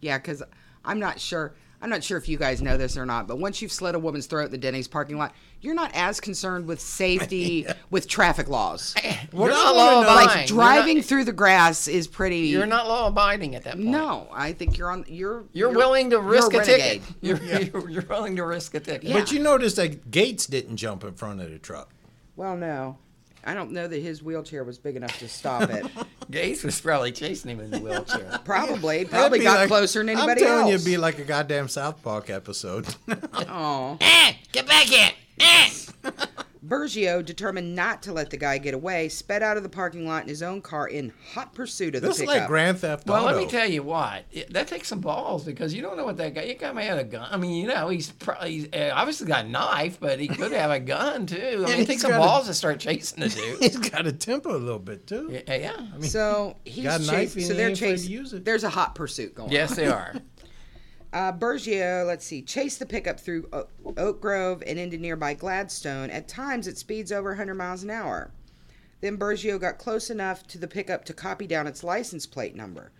Yeah, 0.00 0.18
because 0.18 0.42
I'm 0.84 0.98
not 0.98 1.18
sure. 1.18 1.54
I'm 1.80 1.88
not 1.88 2.04
sure 2.04 2.18
if 2.18 2.28
you 2.28 2.36
guys 2.36 2.60
know 2.60 2.76
this 2.76 2.98
or 2.98 3.06
not, 3.06 3.26
but 3.26 3.38
once 3.38 3.62
you've 3.62 3.72
slit 3.72 3.94
a 3.94 3.98
woman's 3.98 4.26
throat 4.26 4.46
in 4.46 4.50
the 4.50 4.58
Denny's 4.58 4.88
parking 4.88 5.16
lot, 5.16 5.34
you're 5.60 5.74
not 5.74 5.90
as 5.94 6.20
concerned 6.20 6.66
with 6.66 6.80
safety 6.80 7.64
yeah. 7.66 7.74
with 7.90 8.08
traffic 8.08 8.48
laws. 8.48 8.94
You're 9.32 9.48
not 9.48 9.76
law 9.76 10.02
abiding. 10.02 10.26
Like 10.26 10.46
driving 10.46 10.96
not, 10.96 11.04
through 11.04 11.24
the 11.24 11.32
grass 11.32 11.86
is 11.86 12.08
pretty. 12.08 12.48
You're 12.48 12.66
not 12.66 12.88
law 12.88 13.06
abiding 13.06 13.54
at 13.54 13.64
that 13.64 13.74
point. 13.74 13.86
No, 13.86 14.28
I 14.32 14.52
think 14.52 14.76
you're 14.76 14.90
on. 14.90 15.04
You're 15.06 15.44
you're, 15.52 15.70
you're 15.70 15.70
willing 15.70 16.10
to 16.10 16.20
risk 16.20 16.52
a, 16.52 16.58
a 16.58 16.64
ticket. 16.64 17.02
You're, 17.20 17.36
yeah. 17.38 17.58
you're, 17.60 17.88
you're 17.90 18.02
willing 18.02 18.36
to 18.36 18.44
risk 18.44 18.74
a 18.74 18.80
ticket. 18.80 19.04
Yeah. 19.04 19.18
But 19.18 19.30
you 19.30 19.38
notice 19.38 19.74
that 19.74 20.10
Gates 20.10 20.46
didn't 20.46 20.78
jump 20.78 21.04
in 21.04 21.14
front 21.14 21.40
of 21.40 21.50
the 21.50 21.58
truck. 21.58 21.90
Well, 22.34 22.56
no. 22.56 22.98
I 23.44 23.54
don't 23.54 23.72
know 23.72 23.86
that 23.86 23.98
his 24.02 24.22
wheelchair 24.22 24.64
was 24.64 24.78
big 24.78 24.96
enough 24.96 25.18
to 25.18 25.28
stop 25.28 25.70
it. 25.70 25.86
Gates 26.30 26.62
was 26.62 26.80
probably 26.80 27.12
chasing 27.12 27.50
him 27.50 27.60
in 27.60 27.70
the 27.70 27.78
wheelchair. 27.78 28.40
probably, 28.44 29.04
probably 29.04 29.38
got 29.38 29.58
like, 29.58 29.68
closer 29.68 30.00
than 30.00 30.10
anybody 30.10 30.30
else. 30.32 30.40
I'm 30.40 30.46
telling 30.46 30.60
else. 30.62 30.68
you, 30.68 30.74
it'd 30.74 30.86
be 30.86 30.96
like 30.96 31.18
a 31.18 31.24
goddamn 31.24 31.68
South 31.68 32.02
Park 32.02 32.30
episode. 32.30 32.86
Oh, 33.32 33.96
eh, 34.00 34.34
get 34.52 34.66
back 34.66 34.86
here! 34.86 35.10
Eh. 36.70 36.74
Bergio, 36.74 37.24
determined 37.24 37.74
not 37.74 38.02
to 38.02 38.12
let 38.12 38.30
the 38.30 38.36
guy 38.36 38.58
get 38.58 38.74
away, 38.74 39.08
sped 39.08 39.42
out 39.42 39.56
of 39.56 39.62
the 39.62 39.68
parking 39.68 40.06
lot 40.06 40.22
in 40.22 40.28
his 40.28 40.42
own 40.42 40.60
car 40.62 40.88
in 40.88 41.12
hot 41.32 41.54
pursuit 41.54 41.94
of 41.94 42.02
the 42.02 42.08
this 42.08 42.18
pickup. 42.18 42.34
is 42.34 42.40
like 42.40 42.48
Grand 42.48 42.78
Theft 42.78 43.08
Auto. 43.08 43.12
Well, 43.12 43.24
let 43.24 43.36
me 43.36 43.46
tell 43.46 43.68
you 43.68 43.82
what. 43.82 44.24
It, 44.30 44.52
that 44.52 44.68
takes 44.68 44.88
some 44.88 45.00
balls 45.00 45.44
because 45.44 45.74
you 45.74 45.82
don't 45.82 45.96
know 45.96 46.04
what 46.04 46.16
that 46.18 46.34
guy. 46.34 46.42
You 46.42 46.54
guy 46.54 46.72
may 46.72 46.86
have 46.86 46.98
a 46.98 47.04
gun. 47.04 47.28
I 47.30 47.36
mean, 47.36 47.54
you 47.54 47.68
know, 47.68 47.88
he's 47.88 48.10
probably 48.12 48.52
he's, 48.52 48.68
uh, 48.72 48.90
obviously 48.94 49.26
got 49.26 49.46
a 49.46 49.48
knife, 49.48 49.98
but 50.00 50.20
he 50.20 50.28
could 50.28 50.52
have 50.52 50.70
a 50.70 50.80
gun 50.80 51.26
too. 51.26 51.64
I 51.66 51.70
mean, 51.70 51.80
it 51.80 51.86
takes 51.86 52.02
some 52.02 52.12
balls 52.12 52.46
a, 52.46 52.50
to 52.50 52.54
start 52.54 52.80
chasing 52.80 53.20
the 53.20 53.28
dude. 53.28 53.58
He's 53.60 53.76
got 53.76 54.06
a 54.06 54.12
temper 54.12 54.50
a 54.50 54.58
little 54.58 54.78
bit 54.78 55.06
too. 55.06 55.28
Yeah, 55.30 55.54
yeah. 55.54 55.72
I 55.76 55.98
mean, 55.98 56.10
so 56.10 56.56
he's 56.64 56.84
got 56.84 57.00
a 57.00 57.06
knife. 57.06 57.34
Chasing, 57.34 57.42
so 57.42 57.54
they're 57.54 57.74
chasing. 57.74 58.44
There's 58.44 58.64
a 58.64 58.70
hot 58.70 58.94
pursuit 58.94 59.34
going. 59.34 59.48
On. 59.48 59.52
Yes, 59.52 59.72
on. 59.72 59.76
they 59.76 59.86
are. 59.86 60.14
Uh, 61.12 61.32
Bergio, 61.32 62.06
let's 62.06 62.24
see, 62.24 62.40
chased 62.40 62.78
the 62.78 62.86
pickup 62.86 63.18
through 63.18 63.48
Oak 63.96 64.20
Grove 64.20 64.62
and 64.64 64.78
into 64.78 64.96
nearby 64.96 65.34
Gladstone. 65.34 66.08
At 66.08 66.28
times, 66.28 66.68
it 66.68 66.78
speeds 66.78 67.10
over 67.10 67.30
100 67.30 67.54
miles 67.54 67.82
an 67.82 67.90
hour. 67.90 68.30
Then 69.00 69.18
Bergio 69.18 69.60
got 69.60 69.78
close 69.78 70.10
enough 70.10 70.46
to 70.48 70.58
the 70.58 70.68
pickup 70.68 71.04
to 71.06 71.14
copy 71.14 71.46
down 71.46 71.66
its 71.66 71.82
license 71.82 72.26
plate 72.26 72.54
number. 72.54 72.92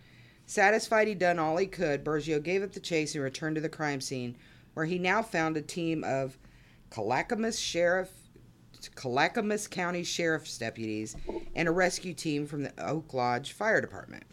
Satisfied 0.46 1.06
he'd 1.06 1.20
done 1.20 1.38
all 1.38 1.56
he 1.56 1.66
could, 1.66 2.02
Bergio 2.04 2.42
gave 2.42 2.64
up 2.64 2.72
the 2.72 2.80
chase 2.80 3.14
and 3.14 3.22
returned 3.22 3.54
to 3.54 3.61
the 3.61 3.68
crime 3.68 4.00
scene, 4.00 4.36
where 4.74 4.86
he 4.86 4.98
now 4.98 5.22
found 5.22 5.56
a 5.56 5.62
team 5.62 6.02
of 6.02 6.36
Clackamas 6.90 7.61
Sheriff, 7.61 8.11
Clackamas 8.96 9.68
County 9.68 10.02
Sheriff's 10.02 10.58
deputies 10.58 11.14
and 11.54 11.68
a 11.68 11.72
rescue 11.72 12.14
team 12.14 12.46
from 12.46 12.64
the 12.64 12.72
Oak 12.84 13.14
Lodge 13.14 13.52
Fire 13.52 13.80
Department. 13.80 14.24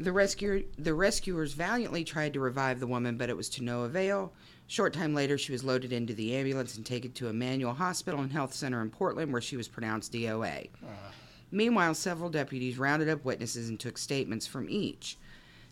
The, 0.00 0.12
rescuer, 0.12 0.62
the 0.78 0.94
rescuers 0.94 1.52
valiantly 1.52 2.04
tried 2.04 2.32
to 2.32 2.40
revive 2.40 2.80
the 2.80 2.86
woman, 2.86 3.18
but 3.18 3.28
it 3.28 3.36
was 3.36 3.50
to 3.50 3.62
no 3.62 3.82
avail. 3.82 4.32
Short 4.66 4.94
time 4.94 5.14
later, 5.14 5.36
she 5.36 5.52
was 5.52 5.62
loaded 5.62 5.92
into 5.92 6.14
the 6.14 6.34
ambulance 6.34 6.76
and 6.76 6.86
taken 6.86 7.12
to 7.12 7.28
Emanuel 7.28 7.74
Hospital 7.74 8.20
and 8.20 8.32
Health 8.32 8.54
Center 8.54 8.80
in 8.80 8.88
Portland, 8.88 9.30
where 9.30 9.42
she 9.42 9.58
was 9.58 9.68
pronounced 9.68 10.12
DOA. 10.12 10.70
Uh. 10.82 11.10
Meanwhile, 11.50 11.94
several 11.94 12.30
deputies 12.30 12.78
rounded 12.78 13.10
up 13.10 13.24
witnesses 13.26 13.68
and 13.68 13.78
took 13.78 13.98
statements 13.98 14.46
from 14.46 14.70
each. 14.70 15.18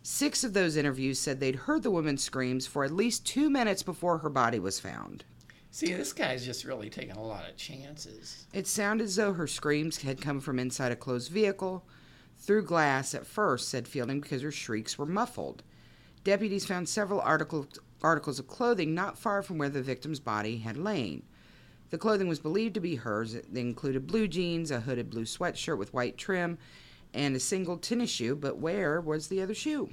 Six 0.02 0.44
of 0.44 0.52
those 0.52 0.76
interviews 0.76 1.18
said 1.18 1.40
they'd 1.40 1.56
heard 1.56 1.82
the 1.82 1.90
woman's 1.90 2.22
screams 2.22 2.66
for 2.66 2.84
at 2.84 2.90
least 2.90 3.26
two 3.26 3.48
minutes 3.48 3.82
before 3.82 4.18
her 4.18 4.30
body 4.30 4.58
was 4.58 4.78
found. 4.78 5.24
See, 5.70 5.92
this 5.92 6.12
guy's 6.12 6.44
just 6.44 6.64
really 6.64 6.90
taking 6.90 7.16
a 7.16 7.22
lot 7.22 7.48
of 7.48 7.56
chances. 7.56 8.46
It 8.52 8.66
sounded 8.66 9.04
as 9.04 9.16
though 9.16 9.32
her 9.32 9.46
screams 9.46 10.02
had 10.02 10.20
come 10.20 10.40
from 10.40 10.58
inside 10.58 10.92
a 10.92 10.96
closed 10.96 11.30
vehicle, 11.30 11.84
through 12.38 12.62
glass 12.62 13.14
at 13.14 13.26
first, 13.26 13.68
said 13.68 13.88
Fielding, 13.88 14.20
because 14.20 14.42
her 14.42 14.52
shrieks 14.52 14.96
were 14.96 15.06
muffled. 15.06 15.62
Deputies 16.24 16.66
found 16.66 16.88
several 16.88 17.20
articles, 17.20 17.66
articles 18.02 18.38
of 18.38 18.46
clothing 18.46 18.94
not 18.94 19.18
far 19.18 19.42
from 19.42 19.58
where 19.58 19.68
the 19.68 19.82
victim's 19.82 20.20
body 20.20 20.58
had 20.58 20.76
lain. 20.76 21.22
The 21.90 21.98
clothing 21.98 22.28
was 22.28 22.38
believed 22.38 22.74
to 22.74 22.80
be 22.80 22.96
hers. 22.96 23.36
They 23.50 23.60
included 23.60 24.06
blue 24.06 24.28
jeans, 24.28 24.70
a 24.70 24.80
hooded 24.80 25.10
blue 25.10 25.24
sweatshirt 25.24 25.78
with 25.78 25.92
white 25.92 26.16
trim, 26.16 26.58
and 27.12 27.34
a 27.34 27.40
single 27.40 27.78
tennis 27.78 28.10
shoe, 28.10 28.36
but 28.36 28.58
where 28.58 29.00
was 29.00 29.28
the 29.28 29.42
other 29.42 29.54
shoe? 29.54 29.90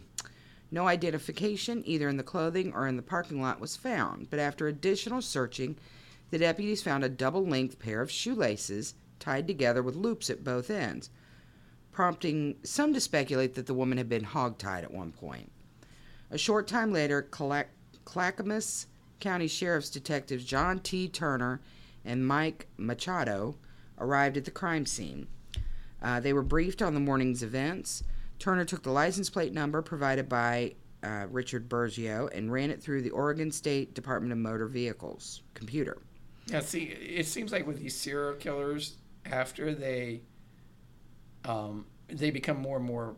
No 0.71 0.87
identification, 0.87 1.83
either 1.85 2.09
in 2.09 2.17
the 2.17 2.23
clothing 2.23 2.73
or 2.73 2.87
in 2.87 2.97
the 2.97 3.01
parking 3.01 3.41
lot, 3.41 3.59
was 3.59 3.77
found, 3.77 4.29
but 4.29 4.39
after 4.39 4.67
additional 4.67 5.21
searching, 5.21 5.77
the 6.31 6.37
deputies 6.39 6.83
found 6.83 7.03
a 7.03 7.09
double 7.09 7.45
length 7.45 7.79
pair 7.79 8.01
of 8.01 8.11
shoelaces 8.11 8.93
tied 9.19 9.47
together 9.47 9.81
with 9.81 9.95
loops 9.95 10.29
at 10.29 10.43
both 10.43 10.69
ends 10.69 11.09
prompting 11.95 12.57
some 12.63 12.93
to 12.93 12.99
speculate 12.99 13.53
that 13.53 13.65
the 13.67 13.73
woman 13.73 13.97
had 13.97 14.09
been 14.09 14.25
hogtied 14.25 14.83
at 14.83 14.93
one 14.93 15.13
point. 15.13 15.49
A 16.29 16.37
short 16.37 16.67
time 16.67 16.91
later, 16.91 17.21
Clack- 17.21 17.71
Clackamas 18.03 18.87
County 19.21 19.47
Sheriff's 19.47 19.89
detectives 19.89 20.43
John 20.43 20.79
T. 20.79 21.07
Turner 21.07 21.61
and 22.03 22.27
Mike 22.27 22.67
Machado 22.75 23.55
arrived 23.97 24.35
at 24.35 24.43
the 24.43 24.51
crime 24.51 24.85
scene. 24.85 25.27
Uh, 26.01 26.19
they 26.19 26.33
were 26.33 26.43
briefed 26.43 26.81
on 26.81 26.93
the 26.93 26.99
morning's 26.99 27.41
events. 27.41 28.03
Turner 28.39 28.65
took 28.65 28.83
the 28.83 28.91
license 28.91 29.29
plate 29.29 29.53
number 29.53 29.81
provided 29.81 30.27
by 30.27 30.75
uh, 31.01 31.27
Richard 31.31 31.69
Bergio 31.69 32.29
and 32.37 32.51
ran 32.51 32.71
it 32.71 32.83
through 32.83 33.03
the 33.03 33.11
Oregon 33.11 33.49
State 33.51 33.93
Department 33.93 34.33
of 34.33 34.37
Motor 34.37 34.67
Vehicles 34.67 35.43
computer. 35.53 35.99
Yeah, 36.47 36.59
see, 36.59 36.83
it 36.83 37.25
seems 37.25 37.53
like 37.53 37.65
with 37.65 37.79
these 37.79 37.95
serial 37.95 38.33
killers, 38.33 38.97
after 39.25 39.73
they 39.73 40.23
um, 41.45 41.85
they 42.07 42.31
become 42.31 42.57
more 42.57 42.77
and 42.77 42.85
more 42.85 43.15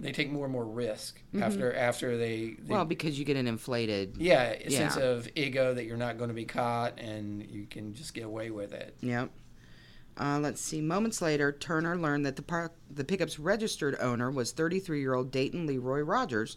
they 0.00 0.12
take 0.12 0.30
more 0.30 0.44
and 0.44 0.52
more 0.52 0.64
risk 0.64 1.20
mm-hmm. 1.28 1.42
after 1.42 1.74
after 1.74 2.18
they, 2.18 2.56
they, 2.58 2.72
well 2.72 2.84
because 2.84 3.18
you 3.18 3.24
get 3.24 3.36
an 3.36 3.46
inflated 3.46 4.16
yeah, 4.18 4.54
yeah. 4.66 4.78
sense 4.78 4.96
of 4.96 5.28
ego 5.36 5.72
that 5.72 5.84
you're 5.84 5.96
not 5.96 6.18
going 6.18 6.28
to 6.28 6.34
be 6.34 6.44
caught 6.44 6.98
and 6.98 7.44
you 7.46 7.66
can 7.66 7.94
just 7.94 8.12
get 8.12 8.24
away 8.24 8.50
with 8.50 8.72
it 8.72 8.96
yep 9.00 9.30
uh, 10.18 10.38
let's 10.38 10.60
see 10.60 10.80
moments 10.80 11.22
later 11.22 11.52
turner 11.52 11.96
learned 11.96 12.26
that 12.26 12.36
the 12.36 12.42
park 12.42 12.74
the 12.90 13.04
pickup's 13.04 13.38
registered 13.38 13.96
owner 14.00 14.30
was 14.30 14.52
33 14.52 15.00
year 15.00 15.14
old 15.14 15.30
dayton 15.30 15.66
leroy 15.66 16.00
rogers 16.00 16.56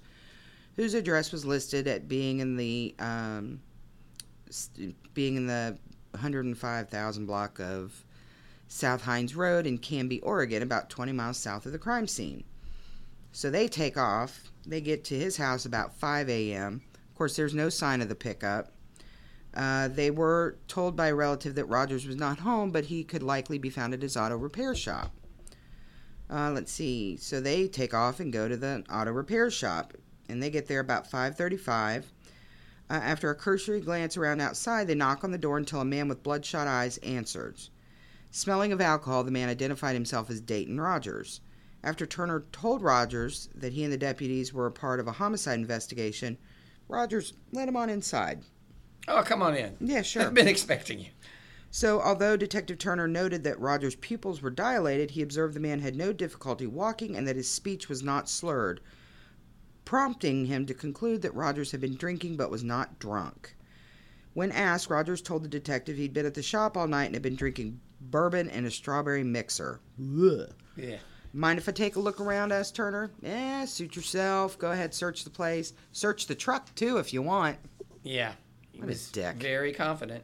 whose 0.75 0.93
address 0.93 1.31
was 1.31 1.45
listed 1.45 1.87
at 1.87 2.07
being 2.07 2.39
in 2.39 2.55
the 2.55 2.95
um, 2.99 3.59
being 5.13 5.35
in 5.35 5.47
the 5.47 5.77
105000 6.11 7.25
block 7.25 7.59
of 7.59 8.03
South 8.67 9.03
Hines 9.03 9.35
Road 9.35 9.65
in 9.65 9.77
Canby, 9.77 10.19
Oregon, 10.21 10.61
about 10.61 10.89
20 10.89 11.11
miles 11.11 11.37
south 11.37 11.65
of 11.65 11.71
the 11.71 11.79
crime 11.79 12.07
scene. 12.07 12.43
So 13.31 13.49
they 13.49 13.67
take 13.67 13.97
off. 13.97 14.51
They 14.65 14.81
get 14.81 15.03
to 15.05 15.15
his 15.17 15.37
house 15.37 15.65
about 15.65 15.93
5 15.93 16.29
a.m. 16.29 16.81
Of 16.93 17.15
course, 17.15 17.35
there's 17.35 17.53
no 17.53 17.69
sign 17.69 18.01
of 18.01 18.09
the 18.09 18.15
pickup. 18.15 18.71
Uh, 19.53 19.87
they 19.87 20.11
were 20.11 20.57
told 20.67 20.95
by 20.95 21.07
a 21.07 21.15
relative 21.15 21.55
that 21.55 21.65
Rogers 21.65 22.05
was 22.05 22.15
not 22.15 22.39
home, 22.39 22.71
but 22.71 22.85
he 22.85 23.03
could 23.03 23.23
likely 23.23 23.57
be 23.57 23.69
found 23.69 23.93
at 23.93 24.01
his 24.01 24.17
auto 24.17 24.35
repair 24.35 24.75
shop. 24.75 25.11
Uh, 26.29 26.51
let's 26.51 26.71
see. 26.71 27.15
So 27.17 27.39
they 27.39 27.67
take 27.67 27.93
off 27.93 28.19
and 28.19 28.33
go 28.33 28.47
to 28.47 28.57
the 28.57 28.83
auto 28.91 29.11
repair 29.11 29.49
shop, 29.49 29.93
and 30.27 30.43
they 30.43 30.49
get 30.49 30.67
there 30.67 30.81
about 30.81 31.09
5:35. 31.09 32.11
Uh, 32.89 32.93
after 32.93 33.29
a 33.29 33.35
cursory 33.35 33.81
glance 33.81 34.17
around 34.17 34.41
outside, 34.41 34.87
they 34.87 34.95
knock 34.95 35.23
on 35.23 35.31
the 35.31 35.37
door 35.37 35.57
until 35.57 35.81
a 35.81 35.85
man 35.85 36.07
with 36.07 36.23
bloodshot 36.23 36.67
eyes 36.67 36.97
answers. 36.99 37.69
Smelling 38.37 38.71
of 38.71 38.79
alcohol, 38.79 39.23
the 39.23 39.31
man 39.31 39.49
identified 39.49 39.95
himself 39.95 40.29
as 40.29 40.41
Dayton 40.41 40.79
Rogers. 40.79 41.41
After 41.83 42.05
Turner 42.05 42.45
told 42.51 42.83
Rogers 42.83 43.49
that 43.55 43.73
he 43.73 43.83
and 43.83 43.91
the 43.91 43.97
deputies 43.97 44.53
were 44.53 44.67
a 44.67 44.71
part 44.71 44.99
of 44.99 45.07
a 45.07 45.13
homicide 45.13 45.57
investigation, 45.57 46.37
Rogers 46.87 47.33
let 47.51 47.67
him 47.67 47.75
on 47.75 47.89
inside. 47.89 48.43
Oh, 49.07 49.23
come 49.23 49.41
on 49.41 49.55
in. 49.55 49.75
Yeah, 49.79 50.03
sure. 50.03 50.21
I've 50.21 50.35
been 50.35 50.47
expecting 50.47 50.99
you. 50.99 51.07
So, 51.71 51.99
although 51.99 52.37
Detective 52.37 52.77
Turner 52.77 53.07
noted 53.07 53.43
that 53.43 53.59
Rogers' 53.59 53.95
pupils 53.95 54.39
were 54.39 54.51
dilated, 54.51 55.09
he 55.09 55.23
observed 55.23 55.55
the 55.55 55.59
man 55.59 55.79
had 55.79 55.95
no 55.95 56.13
difficulty 56.13 56.67
walking 56.67 57.15
and 57.15 57.27
that 57.27 57.37
his 57.37 57.49
speech 57.49 57.89
was 57.89 58.03
not 58.03 58.29
slurred, 58.29 58.81
prompting 59.83 60.45
him 60.45 60.67
to 60.67 60.75
conclude 60.75 61.23
that 61.23 61.33
Rogers 61.33 61.71
had 61.71 61.81
been 61.81 61.95
drinking 61.95 62.37
but 62.37 62.51
was 62.51 62.63
not 62.63 62.99
drunk. 62.99 63.55
When 64.35 64.51
asked, 64.51 64.91
Rogers 64.91 65.23
told 65.23 65.43
the 65.43 65.49
detective 65.49 65.97
he'd 65.97 66.13
been 66.13 66.27
at 66.27 66.35
the 66.35 66.43
shop 66.43 66.77
all 66.77 66.87
night 66.87 67.05
and 67.05 67.15
had 67.15 67.23
been 67.23 67.35
drinking 67.35 67.81
bourbon 68.01 68.49
and 68.49 68.65
a 68.65 68.71
strawberry 68.71 69.23
mixer. 69.23 69.79
Ugh. 69.99 70.49
Yeah. 70.75 70.97
Mind 71.33 71.59
if 71.59 71.67
I 71.67 71.71
take 71.71 71.95
a 71.95 71.99
look 71.99 72.19
around? 72.21 72.51
asked 72.51 72.75
Turner. 72.75 73.11
Eh, 73.23 73.65
suit 73.65 73.95
yourself. 73.95 74.57
Go 74.57 74.71
ahead, 74.71 74.93
search 74.93 75.23
the 75.23 75.29
place. 75.29 75.73
Search 75.91 76.27
the 76.27 76.35
truck, 76.35 76.73
too, 76.75 76.97
if 76.97 77.13
you 77.13 77.21
want. 77.21 77.57
Yeah. 78.03 78.33
He 78.71 78.79
What 78.79 78.85
a 78.85 78.87
was 78.87 79.11
dick. 79.11 79.35
very 79.35 79.73
confident. 79.73 80.23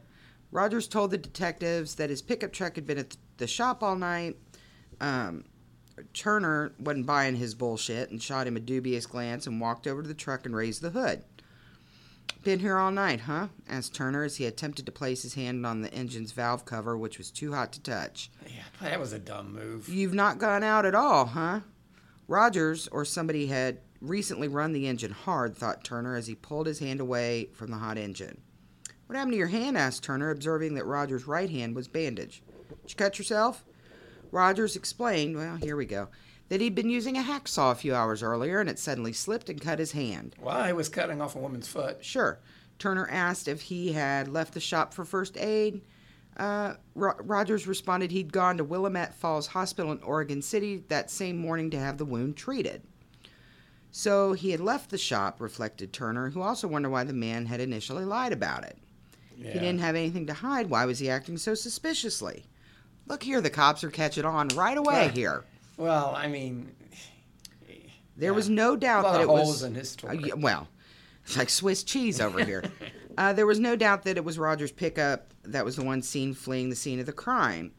Rogers 0.51 0.87
told 0.87 1.11
the 1.11 1.17
detectives 1.17 1.95
that 1.95 2.09
his 2.09 2.21
pickup 2.21 2.51
truck 2.53 2.75
had 2.75 2.85
been 2.85 2.97
at 2.99 3.17
the 3.37 3.47
shop 3.47 3.83
all 3.83 3.95
night. 3.95 4.37
Um, 5.01 5.45
Turner 6.13 6.73
wasn't 6.79 7.05
buying 7.05 7.35
his 7.35 7.53
bullshit 7.55 8.09
and 8.11 8.21
shot 8.21 8.47
him 8.47 8.55
a 8.57 8.59
dubious 8.59 9.05
glance 9.05 9.45
and 9.47 9.59
walked 9.59 9.87
over 9.87 10.01
to 10.01 10.07
the 10.07 10.13
truck 10.13 10.45
and 10.45 10.55
raised 10.55 10.81
the 10.81 10.89
hood. 10.91 11.23
Been 12.43 12.59
here 12.59 12.77
all 12.77 12.91
night, 12.91 13.21
huh? 13.21 13.47
asked 13.69 13.95
Turner 13.95 14.25
as 14.25 14.35
he 14.35 14.45
attempted 14.45 14.85
to 14.85 14.91
place 14.91 15.23
his 15.23 15.35
hand 15.35 15.65
on 15.65 15.81
the 15.81 15.93
engine's 15.93 16.33
valve 16.33 16.65
cover, 16.65 16.97
which 16.97 17.17
was 17.17 17.31
too 17.31 17.53
hot 17.53 17.71
to 17.71 17.81
touch. 17.81 18.29
Yeah, 18.45 18.63
that 18.81 18.99
was 18.99 19.13
a 19.13 19.19
dumb 19.19 19.53
move. 19.53 19.87
You've 19.87 20.13
not 20.13 20.39
gone 20.39 20.61
out 20.61 20.85
at 20.85 20.93
all, 20.93 21.27
huh? 21.27 21.61
Rogers, 22.27 22.89
or 22.89 23.05
somebody 23.05 23.47
had 23.47 23.79
recently 24.01 24.49
run 24.49 24.73
the 24.73 24.87
engine 24.87 25.13
hard, 25.13 25.55
thought 25.55 25.85
Turner 25.85 26.17
as 26.17 26.27
he 26.27 26.35
pulled 26.35 26.67
his 26.67 26.79
hand 26.79 26.99
away 26.99 27.47
from 27.53 27.71
the 27.71 27.77
hot 27.77 27.97
engine. 27.97 28.41
What 29.07 29.15
happened 29.15 29.33
to 29.33 29.37
your 29.37 29.47
hand? 29.47 29.77
asked 29.77 30.03
Turner, 30.03 30.29
observing 30.29 30.73
that 30.75 30.85
Rogers' 30.85 31.27
right 31.27 31.49
hand 31.49 31.75
was 31.75 31.87
bandaged. 31.87 32.43
Did 32.81 32.91
you 32.91 32.95
cut 32.97 33.17
yourself? 33.17 33.63
Rogers 34.31 34.75
explained, 34.75 35.37
well, 35.37 35.55
here 35.55 35.77
we 35.77 35.85
go, 35.85 36.09
that 36.53 36.61
he'd 36.61 36.75
been 36.75 36.87
using 36.91 37.17
a 37.17 37.21
hacksaw 37.23 37.71
a 37.71 37.75
few 37.75 37.95
hours 37.95 38.21
earlier 38.21 38.59
and 38.59 38.69
it 38.69 38.77
suddenly 38.77 39.11
slipped 39.11 39.49
and 39.49 39.59
cut 39.59 39.79
his 39.79 39.93
hand. 39.93 40.35
Well, 40.39 40.63
he 40.65 40.71
was 40.71 40.87
cutting 40.87 41.19
off 41.19 41.35
a 41.35 41.39
woman's 41.39 41.67
foot. 41.67 42.05
Sure. 42.05 42.37
Turner 42.77 43.07
asked 43.09 43.47
if 43.47 43.59
he 43.59 43.93
had 43.93 44.27
left 44.27 44.53
the 44.53 44.59
shop 44.59 44.93
for 44.93 45.03
first 45.03 45.35
aid. 45.35 45.81
Uh, 46.37 46.75
Ro- 46.93 47.15
Rogers 47.21 47.65
responded 47.65 48.11
he'd 48.11 48.31
gone 48.31 48.57
to 48.57 48.63
Willamette 48.63 49.15
Falls 49.15 49.47
Hospital 49.47 49.91
in 49.93 50.03
Oregon 50.03 50.43
City 50.43 50.83
that 50.89 51.09
same 51.09 51.37
morning 51.39 51.71
to 51.71 51.79
have 51.79 51.97
the 51.97 52.05
wound 52.05 52.37
treated. 52.37 52.83
So 53.89 54.33
he 54.33 54.51
had 54.51 54.59
left 54.59 54.91
the 54.91 54.97
shop, 54.99 55.41
reflected 55.41 55.91
Turner, 55.91 56.29
who 56.29 56.43
also 56.43 56.67
wondered 56.67 56.91
why 56.91 57.03
the 57.03 57.13
man 57.13 57.47
had 57.47 57.61
initially 57.61 58.05
lied 58.05 58.31
about 58.31 58.63
it. 58.63 58.77
Yeah. 59.35 59.53
He 59.53 59.59
didn't 59.59 59.79
have 59.79 59.95
anything 59.95 60.27
to 60.27 60.33
hide. 60.33 60.69
Why 60.69 60.85
was 60.85 60.99
he 60.99 61.09
acting 61.09 61.37
so 61.37 61.55
suspiciously? 61.55 62.45
Look 63.07 63.23
here, 63.23 63.41
the 63.41 63.49
cops 63.49 63.83
are 63.83 63.89
catching 63.89 64.23
on 64.25 64.49
right 64.49 64.77
away 64.77 65.07
Right. 65.07 65.17
here. 65.17 65.45
Well, 65.77 66.13
I 66.15 66.27
mean, 66.27 66.75
There 68.15 68.29
Yeah. 68.31 68.35
was 68.35 68.47
no 68.49 68.75
doubt 68.75 69.03
that 69.03 69.21
it 69.21 69.27
holes 69.27 69.47
was 69.47 69.63
in 69.63 69.73
his 69.73 69.89
story. 69.89 70.31
Uh, 70.31 70.35
well, 70.37 70.67
it's 71.25 71.35
like 71.35 71.49
Swiss 71.49 71.83
cheese 71.83 72.21
over 72.21 72.43
here. 72.45 72.63
uh, 73.17 73.33
there 73.33 73.47
was 73.47 73.59
no 73.59 73.75
doubt 73.75 74.03
that 74.03 74.17
it 74.17 74.23
was 74.23 74.37
Roger's 74.37 74.71
pickup 74.71 75.33
that 75.43 75.65
was 75.65 75.75
the 75.77 75.83
one 75.83 76.03
seen 76.03 76.35
fleeing 76.35 76.69
the 76.69 76.75
scene 76.75 76.99
of 76.99 77.07
the 77.07 77.11
crime. 77.11 77.71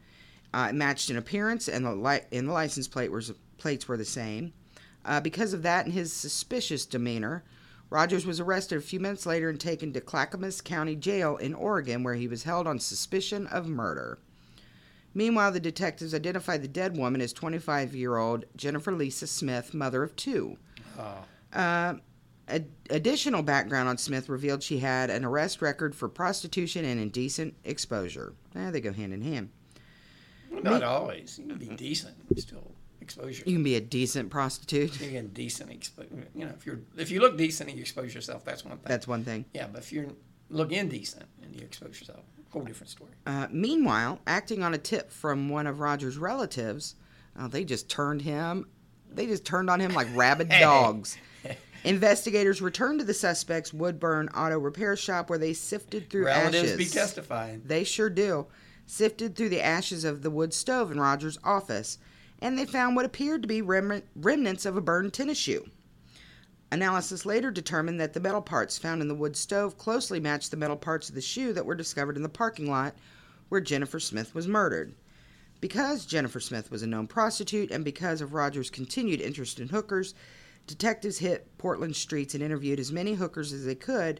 Uh, 0.53 0.67
it 0.71 0.75
matched 0.75 1.09
in 1.09 1.15
appearance, 1.15 1.69
and 1.69 1.85
the 1.85 1.93
li- 1.95 2.19
and 2.33 2.49
the 2.49 2.51
license 2.53 2.87
plate 2.87 3.11
was 3.13 3.31
plates 3.57 3.87
were 3.87 3.95
the 3.97 4.03
same. 4.05 4.51
Uh, 5.05 5.21
because 5.21 5.53
of 5.53 5.61
that 5.63 5.85
and 5.85 5.93
his 5.93 6.11
suspicious 6.11 6.85
demeanor, 6.85 7.43
Rogers 7.89 8.25
was 8.25 8.39
arrested 8.41 8.77
a 8.77 8.81
few 8.81 8.99
minutes 8.99 9.25
later 9.25 9.49
and 9.49 9.59
taken 9.59 9.93
to 9.93 10.01
Clackamas 10.01 10.59
County 10.59 10.95
Jail 10.97 11.37
in 11.37 11.53
Oregon, 11.53 12.03
where 12.03 12.15
he 12.15 12.27
was 12.27 12.43
held 12.43 12.67
on 12.67 12.79
suspicion 12.79 13.47
of 13.47 13.67
murder. 13.69 14.19
Meanwhile, 15.15 15.53
the 15.53 15.59
detectives 15.61 16.13
identified 16.13 16.61
the 16.61 16.67
dead 16.67 16.97
woman 16.97 17.21
as 17.21 17.31
25 17.33 17.95
year 17.95 18.17
old 18.17 18.45
Jennifer 18.55 18.91
Lisa 18.91 19.25
Smith, 19.25 19.73
mother 19.73 20.03
of 20.03 20.15
two. 20.15 20.57
Uh, 21.53 21.95
ad- 22.49 22.67
additional 22.89 23.41
background 23.41 23.87
on 23.89 23.97
Smith 23.97 24.27
revealed 24.29 24.61
she 24.61 24.79
had 24.79 25.09
an 25.09 25.23
arrest 25.23 25.61
record 25.61 25.95
for 25.95 26.09
prostitution 26.09 26.83
and 26.85 26.99
indecent 26.99 27.55
exposure. 27.63 28.33
Eh, 28.55 28.71
they 28.71 28.81
go 28.81 28.91
hand 28.91 29.13
in 29.13 29.21
hand. 29.21 29.49
not 30.51 30.83
always. 30.83 31.39
You 31.39 31.47
can 31.47 31.57
be 31.57 31.67
decent, 31.75 32.15
still 32.37 32.71
exposure. 32.99 33.43
You 33.45 33.53
can 33.53 33.63
be 33.63 33.75
a 33.75 33.81
decent 33.81 34.29
prostitute. 34.29 34.99
You 34.99 35.11
can 35.11 35.27
decent 35.27 35.69
expo- 35.69 36.07
You 36.35 36.45
know, 36.45 36.51
if 36.57 36.65
you're 36.65 36.79
if 36.97 37.09
you 37.09 37.21
look 37.21 37.37
decent 37.37 37.69
and 37.69 37.77
you 37.77 37.81
expose 37.83 38.13
yourself, 38.13 38.43
that's 38.43 38.65
one 38.65 38.77
thing. 38.77 38.85
That's 38.89 39.07
one 39.07 39.23
thing. 39.23 39.45
yeah, 39.53 39.67
but 39.71 39.79
if 39.81 39.93
you 39.93 40.15
look 40.49 40.71
indecent 40.73 41.25
and 41.41 41.55
you 41.55 41.61
expose 41.61 41.99
yourself, 41.99 42.23
whole 42.55 42.65
different 42.65 42.89
story. 42.89 43.11
Uh, 43.25 43.47
meanwhile, 43.51 44.19
acting 44.25 44.63
on 44.63 44.73
a 44.73 44.77
tip 44.77 45.11
from 45.11 45.49
one 45.49 45.67
of 45.67 45.79
Roger's 45.79 46.17
relatives, 46.17 46.95
uh, 47.37 47.47
they 47.47 47.63
just 47.65 47.89
turned 47.89 48.21
him. 48.21 48.67
They 49.13 49.25
just 49.27 49.45
turned 49.45 49.69
on 49.69 49.79
him 49.79 49.93
like 49.93 50.07
rabid 50.15 50.49
dogs. 50.61 51.17
Investigators 51.83 52.61
returned 52.61 52.99
to 52.99 53.05
the 53.05 53.13
suspect's 53.13 53.71
Woodburn 53.73 54.29
auto 54.29 54.57
repair 54.57 54.95
shop 54.95 55.29
where 55.29 55.37
they 55.37 55.53
sifted 55.53 56.09
through 56.09 56.25
Relatives 56.25 56.71
ashes. 56.71 56.77
be 56.77 56.85
testifying. 56.85 57.61
They 57.63 57.83
sure 57.83 58.09
do. 58.09 58.47
Sifted 58.87 59.35
through 59.35 59.49
the 59.49 59.61
ashes 59.63 60.03
of 60.03 60.21
the 60.23 60.31
wood 60.31 60.53
stove 60.53 60.91
in 60.91 60.99
Roger's 60.99 61.37
office, 61.43 61.99
and 62.41 62.57
they 62.57 62.65
found 62.65 62.95
what 62.95 63.05
appeared 63.05 63.41
to 63.43 63.47
be 63.47 63.61
rem- 63.61 64.01
remnants 64.15 64.65
of 64.65 64.77
a 64.77 64.81
burned 64.81 65.13
tennis 65.13 65.37
shoe. 65.37 65.69
Analysis 66.75 67.25
later 67.25 67.51
determined 67.51 68.01
that 68.01 68.11
the 68.11 68.19
metal 68.19 68.41
parts 68.41 68.77
found 68.77 69.01
in 69.01 69.07
the 69.07 69.15
wood 69.15 69.37
stove 69.37 69.77
closely 69.77 70.19
matched 70.19 70.51
the 70.51 70.57
metal 70.57 70.75
parts 70.75 71.07
of 71.07 71.15
the 71.15 71.21
shoe 71.21 71.53
that 71.53 71.65
were 71.65 71.73
discovered 71.73 72.17
in 72.17 72.21
the 72.21 72.27
parking 72.27 72.69
lot 72.69 72.97
where 73.47 73.61
Jennifer 73.61 73.97
Smith 73.97 74.35
was 74.35 74.45
murdered. 74.45 74.93
Because 75.61 76.05
Jennifer 76.05 76.41
Smith 76.41 76.69
was 76.69 76.83
a 76.83 76.87
known 76.87 77.07
prostitute 77.07 77.71
and 77.71 77.85
because 77.85 78.19
of 78.19 78.33
Roger's 78.33 78.69
continued 78.69 79.21
interest 79.21 79.57
in 79.61 79.69
hookers, 79.69 80.15
detectives 80.67 81.19
hit 81.19 81.57
Portland 81.57 81.95
streets 81.95 82.33
and 82.33 82.43
interviewed 82.43 82.81
as 82.81 82.91
many 82.91 83.13
hookers 83.13 83.53
as 83.53 83.63
they 83.63 83.75
could, 83.75 84.19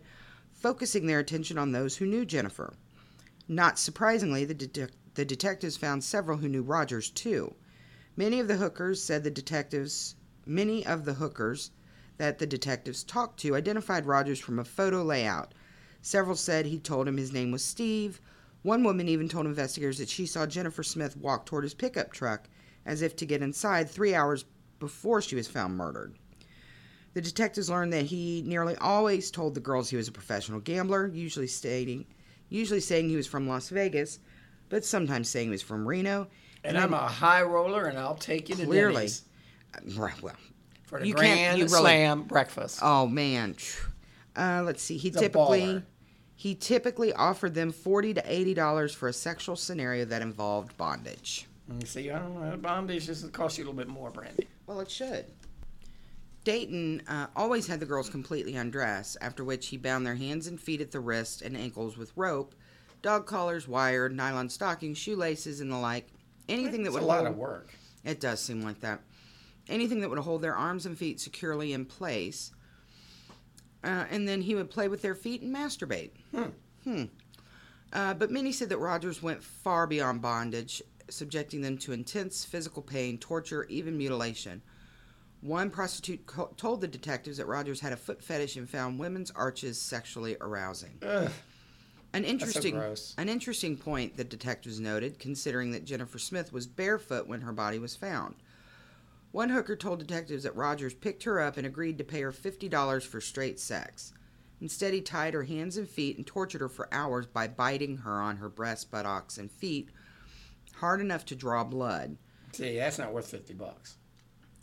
focusing 0.54 1.08
their 1.08 1.20
attention 1.20 1.58
on 1.58 1.74
those 1.74 1.98
who 1.98 2.06
knew 2.06 2.24
Jennifer. 2.24 2.74
Not 3.50 3.78
surprisingly, 3.78 4.46
the, 4.46 4.56
detec 4.56 4.92
the 5.16 5.26
detectives 5.26 5.76
found 5.76 6.06
several 6.06 6.38
who 6.38 6.48
knew 6.48 6.62
Rogers 6.62 7.10
too. 7.10 7.54
Many 8.16 8.40
of 8.40 8.48
the 8.48 8.56
hookers 8.56 9.04
said 9.04 9.26
the 9.26 9.30
detectives, 9.30 10.16
many 10.46 10.86
of 10.86 11.04
the 11.04 11.16
hookers 11.16 11.72
that 12.18 12.40
the 12.40 12.48
detectives 12.48 13.04
talked 13.04 13.40
to 13.42 13.56
identified 13.56 14.06
Rogers 14.06 14.40
from 14.40 14.60
a 14.60 14.64
photo 14.66 15.04
layout. 15.04 15.54
Several 16.02 16.36
said 16.36 16.66
he 16.66 16.80
told 16.80 17.08
him 17.08 17.18
his 17.18 17.34
name 17.34 17.52
was 17.52 17.64
Steve. 17.64 18.22
One 18.62 18.84
woman 18.84 19.08
even 19.08 19.28
told 19.30 19.46
investigators 19.46 19.98
that 19.98 20.10
she 20.10 20.26
saw 20.26 20.46
Jennifer 20.46 20.84
Smith 20.84 21.18
walk 21.18 21.46
toward 21.46 21.64
his 21.64 21.74
pickup 21.74 22.12
truck 22.12 22.48
as 22.86 23.02
if 23.02 23.16
to 23.18 23.26
get 23.26 23.42
inside 23.42 23.90
three 23.90 24.16
hours 24.16 24.46
before 24.80 25.22
she 25.22 25.36
was 25.36 25.48
found 25.48 25.76
murdered. 25.76 26.16
The 27.14 27.22
detectives 27.22 27.70
learned 27.70 27.94
that 27.94 28.06
he 28.06 28.44
nearly 28.46 28.76
always 28.76 29.32
told 29.32 29.56
the 29.56 29.62
girls 29.62 29.90
he 29.90 29.96
was 29.96 30.08
a 30.08 30.12
professional 30.12 30.60
gambler, 30.60 31.08
usually 31.08 31.48
stating, 31.48 32.06
usually 32.50 32.82
saying 32.82 33.10
he 33.10 33.16
was 33.16 33.28
from 33.28 33.48
Las 33.48 33.70
Vegas, 33.70 34.20
but 34.70 34.84
sometimes 34.84 35.30
saying 35.30 35.48
he 35.48 35.52
was 35.52 35.62
from 35.62 35.88
Reno. 35.88 36.28
And 36.64 36.78
I'm 36.78 36.94
a 36.94 36.98
high 36.98 37.42
roller, 37.42 37.86
and 37.86 37.98
I'll 37.98 38.16
take 38.16 38.50
you 38.50 38.56
to 38.56 38.66
Clearly. 38.66 38.96
Denny's 38.96 39.24
Uh, 39.74 40.02
Right, 40.02 40.22
well, 40.22 40.36
for 40.98 41.02
the 41.04 41.08
You 41.10 41.14
can't- 41.16 41.26
grand 41.28 41.58
you 41.60 41.66
really- 41.66 41.80
slam 41.80 42.24
breakfast. 42.24 42.80
Oh 42.82 43.08
man. 43.08 43.56
Uh, 44.36 44.64
let's 44.66 44.82
see. 44.82 44.98
He 44.98 45.10
He's 45.10 45.18
typically 45.18 45.82
he 46.36 46.56
typically 46.56 47.14
offered 47.14 47.54
them 47.54 47.72
forty 47.72 48.14
to 48.14 48.24
eighty 48.32 48.54
dollars 48.54 48.94
for 48.94 49.08
a 49.08 49.14
sexual 49.14 49.56
scenario 49.56 50.06
that 50.06 50.22
involved 50.22 50.76
bondage. 50.78 51.48
See, 51.86 52.12
I 52.12 52.20
don't 52.20 52.40
know. 52.40 52.58
Bondage 52.58 53.06
just 53.08 53.32
costs 53.34 53.58
you 53.58 53.64
a 53.64 53.66
little 53.66 53.78
bit 53.78 53.88
more, 53.88 54.12
Brandy. 54.12 54.48
Well, 54.68 54.80
it 54.82 54.92
should. 54.92 55.26
Dayton 56.44 57.02
uh, 57.08 57.26
always 57.36 57.66
had 57.66 57.80
the 57.80 57.88
girls 57.88 58.08
completely 58.10 58.56
undressed, 58.56 59.18
after 59.20 59.44
which 59.44 59.68
he 59.68 59.78
bound 59.78 60.06
their 60.06 60.14
hands 60.16 60.46
and 60.46 60.60
feet 60.62 60.80
at 60.80 60.92
the 60.92 61.00
wrists 61.00 61.42
and 61.42 61.58
ankles 61.58 61.98
with 61.98 62.12
rope, 62.16 62.54
dog 63.02 63.26
collars, 63.26 63.68
wire, 63.68 64.10
nylon 64.10 64.50
stockings, 64.50 64.98
shoelaces, 65.00 65.60
and 65.60 65.72
the 65.72 65.78
like. 65.78 66.08
Anything 66.48 66.84
that 66.84 66.94
would 66.94 67.02
a 67.02 67.06
lot 67.06 67.20
hold, 67.20 67.30
of 67.30 67.38
work. 67.38 67.74
It 68.04 68.20
does 68.20 68.40
seem 68.40 68.62
like 68.62 68.80
that. 68.82 69.00
Anything 69.70 70.02
that 70.02 70.10
would 70.10 70.20
hold 70.20 70.42
their 70.42 70.56
arms 70.56 70.86
and 70.86 70.98
feet 70.98 71.20
securely 71.20 71.74
in 71.74 71.86
place. 71.86 72.52
Uh, 73.84 74.06
and 74.10 74.28
then 74.28 74.42
he 74.42 74.56
would 74.56 74.70
play 74.70 74.88
with 74.88 75.02
their 75.02 75.16
feet 75.16 75.42
and 75.42 75.56
masturbate. 75.56 76.12
Hmm. 76.84 77.04
Uh, 77.94 78.14
but 78.14 78.32
many 78.32 78.52
said 78.52 78.70
that 78.70 78.78
Rogers 78.78 79.24
went 79.24 79.44
far 79.44 79.88
beyond 79.88 80.22
bondage, 80.22 80.82
subjecting 81.10 81.62
them 81.62 81.78
to 81.80 81.94
intense 81.94 82.44
physical 82.44 82.82
pain, 82.82 83.18
torture, 83.18 83.66
even 83.66 83.98
mutilation. 83.98 84.62
One 85.42 85.70
prostitute 85.70 86.26
co- 86.26 86.52
told 86.58 86.82
the 86.82 86.88
detectives 86.88 87.38
that 87.38 87.46
Rogers 87.46 87.80
had 87.80 87.94
a 87.94 87.98
foot 87.98 88.24
fetish 88.24 88.56
and 88.56 88.70
found 88.70 89.00
women's 89.00 89.32
arches 89.32 89.80
sexually 89.80 90.36
arousing. 90.42 91.00
An 92.14 92.24
interesting, 92.24 92.76
gross. 92.76 93.14
an 93.18 93.30
interesting 93.30 93.78
point 93.78 94.16
the 94.16 94.24
detectives 94.24 94.80
noted, 94.80 95.20
considering 95.20 95.72
that 95.72 95.86
Jennifer 95.86 96.18
Smith 96.18 96.54
was 96.54 96.66
barefoot 96.66 97.28
when 97.28 97.42
her 97.42 97.52
body 97.52 97.78
was 97.78 97.96
found. 97.96 98.36
One 99.36 99.50
hooker 99.50 99.76
told 99.76 100.00
detectives 100.00 100.44
that 100.44 100.56
Rogers 100.56 100.94
picked 100.94 101.24
her 101.24 101.42
up 101.42 101.58
and 101.58 101.68
agreed 101.68 101.98
to 101.98 102.06
pay 102.06 102.22
her 102.22 102.32
$50 102.32 103.06
for 103.06 103.20
straight 103.20 103.60
sex. 103.60 104.14
Instead, 104.62 104.94
he 104.94 105.02
tied 105.02 105.34
her 105.34 105.44
hands 105.44 105.76
and 105.76 105.90
feet 105.90 106.16
and 106.16 106.26
tortured 106.26 106.62
her 106.62 106.70
for 106.70 106.88
hours 106.94 107.26
by 107.26 107.46
biting 107.46 107.98
her 107.98 108.22
on 108.22 108.38
her 108.38 108.48
breast, 108.48 108.90
buttocks, 108.92 109.38
and 109.38 109.52
feet 109.52 109.90
hard 110.76 111.02
enough 111.02 111.26
to 111.26 111.36
draw 111.36 111.66
blood. 111.66 112.16
See, 112.54 112.78
that's 112.78 112.98
not 112.98 113.12
worth 113.12 113.28
fifty 113.28 113.54
bucks. 113.54 113.98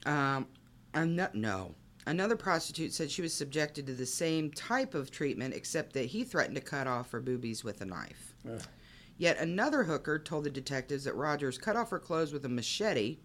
Um, 0.06 0.46
ano- 0.94 1.28
no. 1.34 1.74
Another 2.06 2.34
prostitute 2.34 2.94
said 2.94 3.10
she 3.10 3.20
was 3.20 3.34
subjected 3.34 3.86
to 3.88 3.92
the 3.92 4.06
same 4.06 4.50
type 4.52 4.94
of 4.94 5.10
treatment, 5.10 5.52
except 5.52 5.92
that 5.92 6.06
he 6.06 6.24
threatened 6.24 6.56
to 6.56 6.62
cut 6.62 6.86
off 6.86 7.10
her 7.10 7.20
boobies 7.20 7.62
with 7.62 7.82
a 7.82 7.84
knife. 7.84 8.34
Ugh. 8.50 8.62
Yet 9.18 9.36
another 9.36 9.84
hooker 9.84 10.18
told 10.18 10.44
the 10.44 10.50
detectives 10.50 11.04
that 11.04 11.14
Rogers 11.14 11.58
cut 11.58 11.76
off 11.76 11.90
her 11.90 11.98
clothes 11.98 12.32
with 12.32 12.46
a 12.46 12.48
machete, 12.48 13.18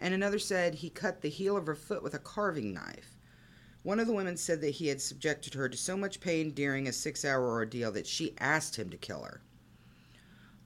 and 0.00 0.14
another 0.14 0.38
said 0.38 0.74
he 0.74 0.90
cut 0.90 1.20
the 1.20 1.28
heel 1.28 1.56
of 1.56 1.66
her 1.66 1.74
foot 1.74 2.02
with 2.02 2.14
a 2.14 2.18
carving 2.18 2.72
knife. 2.72 3.16
One 3.82 4.00
of 4.00 4.06
the 4.06 4.12
women 4.12 4.36
said 4.36 4.60
that 4.60 4.70
he 4.70 4.88
had 4.88 5.00
subjected 5.00 5.54
her 5.54 5.68
to 5.68 5.76
so 5.76 5.96
much 5.96 6.20
pain 6.20 6.50
during 6.50 6.88
a 6.88 6.92
six 6.92 7.24
hour 7.24 7.48
ordeal 7.48 7.92
that 7.92 8.06
she 8.06 8.34
asked 8.38 8.76
him 8.76 8.90
to 8.90 8.96
kill 8.96 9.22
her. 9.22 9.40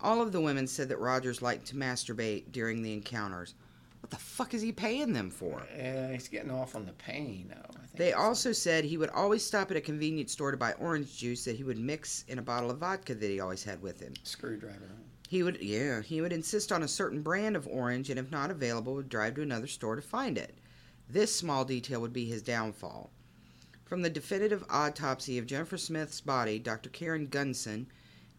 All 0.00 0.20
of 0.20 0.32
the 0.32 0.40
women 0.40 0.66
said 0.66 0.88
that 0.88 0.98
Rogers 0.98 1.42
liked 1.42 1.66
to 1.66 1.76
masturbate 1.76 2.50
during 2.50 2.82
the 2.82 2.92
encounters. 2.92 3.54
What 4.00 4.10
the 4.10 4.16
fuck 4.16 4.52
is 4.52 4.62
he 4.62 4.72
paying 4.72 5.12
them 5.12 5.30
for? 5.30 5.62
Yeah, 5.76 6.10
he's 6.12 6.26
getting 6.26 6.50
off 6.50 6.74
on 6.74 6.86
the 6.86 6.92
pain, 6.92 7.46
though. 7.54 7.70
I 7.76 7.86
think 7.86 7.96
They 7.96 8.12
also 8.12 8.50
said 8.50 8.84
he 8.84 8.96
would 8.96 9.10
always 9.10 9.46
stop 9.46 9.70
at 9.70 9.76
a 9.76 9.80
convenience 9.80 10.32
store 10.32 10.50
to 10.50 10.56
buy 10.56 10.72
orange 10.72 11.16
juice 11.16 11.44
that 11.44 11.54
he 11.54 11.62
would 11.62 11.78
mix 11.78 12.24
in 12.26 12.40
a 12.40 12.42
bottle 12.42 12.72
of 12.72 12.78
vodka 12.78 13.14
that 13.14 13.30
he 13.30 13.38
always 13.38 13.62
had 13.62 13.80
with 13.80 14.00
him. 14.00 14.12
screwdriver. 14.24 14.90
He 15.32 15.42
would, 15.42 15.62
yeah, 15.62 16.02
he 16.02 16.20
would 16.20 16.34
insist 16.34 16.70
on 16.70 16.82
a 16.82 16.86
certain 16.86 17.22
brand 17.22 17.56
of 17.56 17.66
orange, 17.66 18.10
and 18.10 18.18
if 18.18 18.30
not 18.30 18.50
available, 18.50 18.96
would 18.96 19.08
drive 19.08 19.36
to 19.36 19.40
another 19.40 19.66
store 19.66 19.96
to 19.96 20.02
find 20.02 20.36
it. 20.36 20.58
This 21.08 21.34
small 21.34 21.64
detail 21.64 22.02
would 22.02 22.12
be 22.12 22.26
his 22.26 22.42
downfall. 22.42 23.10
From 23.82 24.02
the 24.02 24.10
definitive 24.10 24.62
autopsy 24.68 25.38
of 25.38 25.46
Jennifer 25.46 25.78
Smith's 25.78 26.20
body, 26.20 26.58
Dr. 26.58 26.90
Karen 26.90 27.28
Gunson, 27.28 27.86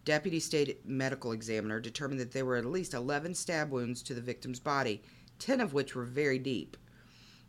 deputy 0.06 0.40
state 0.40 0.86
medical 0.86 1.32
examiner, 1.32 1.80
determined 1.80 2.22
that 2.22 2.32
there 2.32 2.45
were 2.45 2.57
at 2.57 2.65
least 2.65 2.94
11 2.94 3.34
stab 3.34 3.72
wounds 3.72 4.03
to 4.03 4.14
the 4.14 4.22
victim's 4.22 4.60
body, 4.60 5.02
10 5.40 5.61
of 5.61 5.74
which 5.74 5.95
were 5.95 6.06
very 6.06 6.38
deep. 6.38 6.78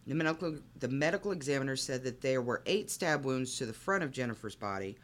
The 0.06 0.14
medical, 0.14 0.56
the 0.74 0.88
medical 0.88 1.32
examiner 1.32 1.76
said 1.76 2.02
that 2.04 2.22
there 2.22 2.40
were 2.40 2.62
eight 2.64 2.90
stab 2.90 3.26
wounds 3.26 3.58
to 3.58 3.66
the 3.66 3.74
front 3.74 4.04
of 4.04 4.10
Jennifer's 4.10 4.56
body, 4.56 4.96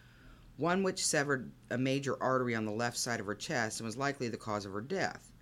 one 0.60 0.82
which 0.82 1.04
severed 1.04 1.50
a 1.70 1.78
major 1.78 2.22
artery 2.22 2.54
on 2.54 2.64
the 2.66 2.70
left 2.70 2.96
side 2.98 3.18
of 3.18 3.26
her 3.26 3.34
chest 3.34 3.80
and 3.80 3.86
was 3.86 3.96
likely 3.96 4.28
the 4.28 4.36
cause 4.36 4.64
of 4.66 4.72
her 4.72 4.80
death. 4.80 5.32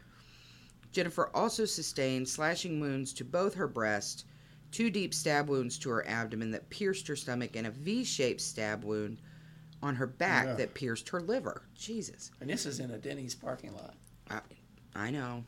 Jennifer 0.92 1.30
also 1.34 1.64
sustained 1.64 2.28
slashing 2.28 2.80
wounds 2.80 3.12
to 3.14 3.24
both 3.24 3.54
her 3.54 3.66
breasts, 3.68 4.24
two 4.70 4.90
deep 4.90 5.12
stab 5.12 5.48
wounds 5.48 5.78
to 5.80 5.90
her 5.90 6.06
abdomen 6.06 6.50
that 6.52 6.70
pierced 6.70 7.06
her 7.08 7.16
stomach, 7.16 7.56
and 7.56 7.66
a 7.66 7.70
V 7.70 8.04
shaped 8.04 8.40
stab 8.40 8.84
wound 8.84 9.18
on 9.82 9.94
her 9.96 10.06
back 10.06 10.46
Yeah. 10.46 10.54
that 10.54 10.74
pierced 10.74 11.08
her 11.10 11.20
liver. 11.20 11.62
Jesus. 11.74 12.30
And 12.40 12.48
this 12.48 12.64
is 12.64 12.80
in 12.80 12.90
a 12.90 12.98
Denny's 12.98 13.34
parking 13.34 13.74
lot. 13.74 13.94
I, 14.30 14.40
I 14.94 15.10
know. 15.10 15.44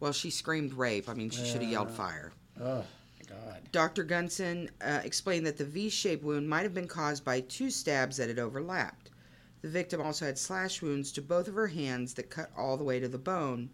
Well, 0.00 0.12
she 0.12 0.30
screamed 0.30 0.74
rape. 0.74 1.08
I 1.08 1.14
mean, 1.14 1.30
she 1.30 1.44
should 1.44 1.62
have 1.62 1.70
yelled 1.70 1.90
fire. 1.90 2.32
My 2.58 2.82
God. 3.34 3.62
Dr. 3.72 4.04
Gunson 4.04 4.70
uh, 4.80 5.00
explained 5.04 5.46
that 5.46 5.56
the 5.56 5.64
V 5.64 5.88
shaped 5.88 6.24
wound 6.24 6.48
might 6.48 6.62
have 6.62 6.74
been 6.74 6.88
caused 6.88 7.24
by 7.24 7.40
two 7.40 7.70
stabs 7.70 8.16
that 8.16 8.28
had 8.28 8.38
overlapped. 8.38 9.10
The 9.62 9.68
victim 9.68 10.00
also 10.00 10.26
had 10.26 10.38
slash 10.38 10.82
wounds 10.82 11.10
to 11.12 11.22
both 11.22 11.48
of 11.48 11.54
her 11.54 11.68
hands 11.68 12.14
that 12.14 12.30
cut 12.30 12.50
all 12.56 12.76
the 12.76 12.84
way 12.84 13.00
to 13.00 13.08
the 13.08 13.18
bone, 13.18 13.70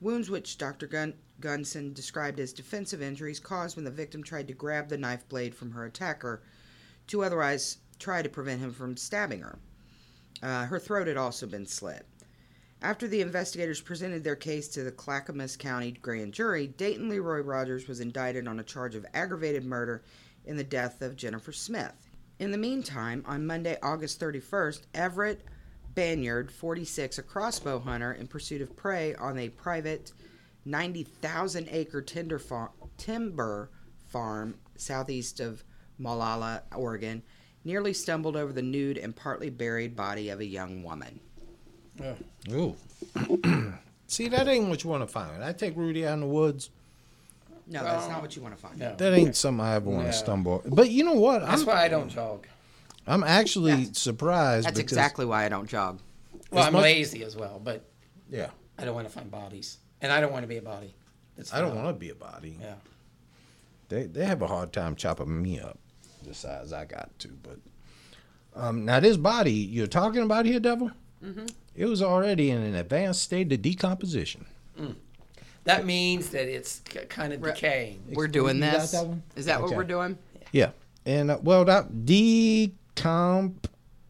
wounds 0.00 0.30
which 0.30 0.56
Dr. 0.56 0.86
Gun- 0.86 1.14
Gunson 1.40 1.92
described 1.92 2.38
as 2.38 2.52
defensive 2.52 3.02
injuries 3.02 3.40
caused 3.40 3.76
when 3.76 3.84
the 3.84 3.90
victim 3.90 4.22
tried 4.22 4.46
to 4.48 4.54
grab 4.54 4.88
the 4.88 4.98
knife 4.98 5.28
blade 5.28 5.54
from 5.54 5.72
her 5.72 5.84
attacker 5.84 6.42
to 7.08 7.24
otherwise 7.24 7.78
try 7.98 8.22
to 8.22 8.28
prevent 8.28 8.60
him 8.60 8.72
from 8.72 8.96
stabbing 8.96 9.40
her. 9.40 9.58
Uh, 10.42 10.66
her 10.66 10.78
throat 10.78 11.06
had 11.06 11.16
also 11.16 11.46
been 11.46 11.66
slit. 11.66 12.06
After 12.82 13.06
the 13.06 13.20
investigators 13.20 13.82
presented 13.82 14.24
their 14.24 14.36
case 14.36 14.66
to 14.68 14.82
the 14.82 14.90
Clackamas 14.90 15.54
County 15.54 15.92
grand 15.92 16.32
jury, 16.32 16.66
Dayton 16.66 17.10
Leroy 17.10 17.40
Rogers 17.40 17.86
was 17.86 18.00
indicted 18.00 18.48
on 18.48 18.58
a 18.58 18.64
charge 18.64 18.94
of 18.94 19.04
aggravated 19.12 19.66
murder 19.66 20.02
in 20.46 20.56
the 20.56 20.64
death 20.64 21.02
of 21.02 21.14
Jennifer 21.14 21.52
Smith. 21.52 22.08
In 22.38 22.52
the 22.52 22.56
meantime, 22.56 23.22
on 23.26 23.46
Monday, 23.46 23.76
August 23.82 24.18
31st, 24.18 24.80
Everett 24.94 25.44
Banyard, 25.94 26.50
46, 26.50 27.18
a 27.18 27.22
crossbow 27.22 27.80
hunter 27.80 28.12
in 28.12 28.26
pursuit 28.26 28.62
of 28.62 28.74
prey 28.74 29.14
on 29.14 29.38
a 29.38 29.50
private 29.50 30.12
90,000 30.64 31.68
acre 31.70 32.02
farm, 32.38 32.70
timber 32.96 33.70
farm 34.06 34.54
southeast 34.76 35.38
of 35.38 35.64
Molalla, 35.98 36.62
Oregon, 36.74 37.22
nearly 37.62 37.92
stumbled 37.92 38.36
over 38.36 38.54
the 38.54 38.62
nude 38.62 38.96
and 38.96 39.14
partly 39.14 39.50
buried 39.50 39.94
body 39.94 40.30
of 40.30 40.40
a 40.40 40.46
young 40.46 40.82
woman. 40.82 41.20
Oh, 42.02 42.52
Ooh. 42.52 43.72
See, 44.06 44.28
that 44.28 44.48
ain't 44.48 44.68
what 44.68 44.82
you 44.82 44.90
want 44.90 45.02
to 45.02 45.06
find. 45.06 45.42
I 45.44 45.52
take 45.52 45.76
Rudy 45.76 46.06
out 46.06 46.14
in 46.14 46.20
the 46.20 46.26
woods. 46.26 46.70
No, 47.66 47.84
that's 47.84 48.08
not 48.08 48.20
what 48.20 48.34
you 48.34 48.42
want 48.42 48.56
to 48.56 48.60
find. 48.60 48.78
no. 48.78 48.96
That 48.96 49.12
ain't 49.14 49.36
something 49.36 49.64
I 49.64 49.76
ever 49.76 49.88
want 49.88 50.06
No. 50.06 50.10
to 50.10 50.16
stumble. 50.16 50.62
But 50.66 50.90
you 50.90 51.04
know 51.04 51.12
what? 51.14 51.40
That's 51.46 51.60
I'm, 51.62 51.66
why 51.68 51.84
I 51.84 51.88
don't 51.88 52.08
jog. 52.08 52.46
I'm 53.06 53.22
actually 53.22 53.72
That's- 53.72 53.98
surprised. 53.98 54.66
That's 54.66 54.76
because- 54.76 54.92
exactly 54.92 55.24
why 55.24 55.44
I 55.44 55.48
don't 55.48 55.68
jog. 55.68 56.00
Well, 56.50 56.62
As 56.62 56.66
I'm 56.66 56.72
much- 56.72 56.82
lazy 56.82 57.22
as 57.22 57.36
well, 57.36 57.60
but 57.62 57.84
Yeah. 58.28 58.50
I 58.76 58.84
don't 58.84 58.94
want 58.94 59.06
to 59.06 59.12
find 59.12 59.30
bodies. 59.30 59.78
And 60.00 60.10
I 60.10 60.20
don't 60.20 60.32
want 60.32 60.42
to 60.42 60.48
be 60.48 60.56
a 60.56 60.62
body. 60.62 60.94
That's 61.36 61.52
I 61.54 61.60
don't 61.60 61.74
not- 61.76 61.84
want 61.84 61.96
to 61.96 62.00
be 62.00 62.10
a 62.10 62.14
body. 62.14 62.58
Yeah. 62.60 62.74
They 63.88 64.06
they 64.06 64.24
have 64.24 64.42
a 64.42 64.46
hard 64.48 64.72
time 64.72 64.96
chopping 64.96 65.40
me 65.42 65.60
up 65.60 65.78
the 66.24 66.34
size 66.34 66.72
I 66.72 66.84
got 66.86 67.10
to. 67.20 67.28
But 67.42 67.58
um, 68.54 68.84
now 68.84 68.98
this 69.00 69.16
body 69.16 69.52
you're 69.52 69.86
talking 69.86 70.22
about 70.22 70.44
here, 70.46 70.58
Devil, 70.60 70.90
Mm-hmm. 71.24 71.46
It 71.74 71.86
was 71.86 72.02
already 72.02 72.50
in 72.50 72.62
an 72.62 72.74
advanced 72.74 73.22
state 73.22 73.52
of 73.52 73.62
decomposition. 73.62 74.46
That 75.64 75.84
means 75.84 76.30
that 76.30 76.48
it's 76.48 76.80
k- 76.80 77.04
kind 77.06 77.32
of 77.32 77.42
decaying. 77.42 78.02
We're 78.14 78.28
doing 78.28 78.56
You 78.56 78.62
got 78.62 78.80
this. 78.80 78.90
that 78.92 79.06
one? 79.06 79.22
Is 79.36 79.44
that 79.46 79.60
what 79.60 79.76
we're 79.76 79.84
doing? 79.84 80.16
Yeah, 80.52 80.70
and 81.04 81.30
uh, 81.30 81.38
well, 81.42 81.64
that 81.66 81.92
decomp. 82.06 83.54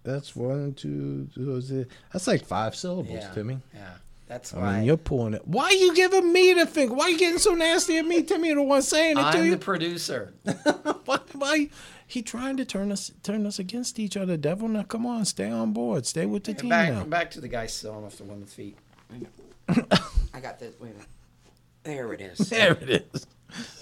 That's 0.03 0.35
one, 0.35 0.73
two, 0.74 1.28
two, 1.35 1.61
three. 1.61 1.85
That's 2.12 2.27
like 2.27 2.45
five 2.47 2.74
syllables 2.74 3.11
Yeah. 3.23 3.31
to 3.32 3.45
me. 3.45 3.59
Yeah. 3.74 3.91
That's 4.28 4.55
I 4.55 4.77
mean, 4.77 4.85
you're 4.85 4.97
pulling 4.97 5.35
it. 5.35 5.47
Why 5.47 5.65
are 5.65 5.73
you 5.73 5.93
giving 5.95 6.32
me 6.32 6.53
the 6.55 6.65
finger? 6.65 6.95
Why 6.95 7.07
are 7.07 7.11
you 7.11 7.19
getting 7.19 7.39
so 7.41 7.53
nasty 7.53 7.99
at 7.99 8.07
me? 8.07 8.23
Timmy, 8.23 8.55
the 8.55 8.62
one 8.62 8.81
saying 8.81 9.19
it 9.19 9.32
to 9.32 9.39
you. 9.39 9.45
I'm 9.45 9.51
the 9.51 9.57
producer. 9.59 10.32
why, 11.05 11.19
why? 11.32 11.69
He 12.11 12.23
trying 12.23 12.57
to 12.57 12.65
turn 12.65 12.91
us 12.91 13.12
turn 13.23 13.47
us 13.47 13.61
against 13.61 14.01
each 14.01 14.16
other, 14.16 14.37
devil. 14.37 14.66
Now 14.66 14.82
come 14.82 15.07
on, 15.07 15.24
stay 15.24 15.49
on 15.49 15.73
board, 15.73 16.07
stay 16.07 16.27
with 16.27 16.43
the 16.43 16.55
team 16.55 16.70
now. 16.70 17.01
back, 17.01 17.09
back 17.09 17.31
to 17.32 17.41
the 17.41 17.47
guy 17.47 17.66
sewing 17.66 18.05
off 18.05 18.16
the 18.16 18.24
woman's 18.24 18.53
feet. 18.53 18.77
I 19.69 20.41
got 20.41 20.59
this. 20.59 20.74
Wait 20.81 20.91
a 20.91 20.95
minute. 20.95 21.07
There 21.85 22.12
it 22.12 22.20
is. 22.20 22.39
There 22.51 22.73
it 22.73 23.09
is. 23.15 23.27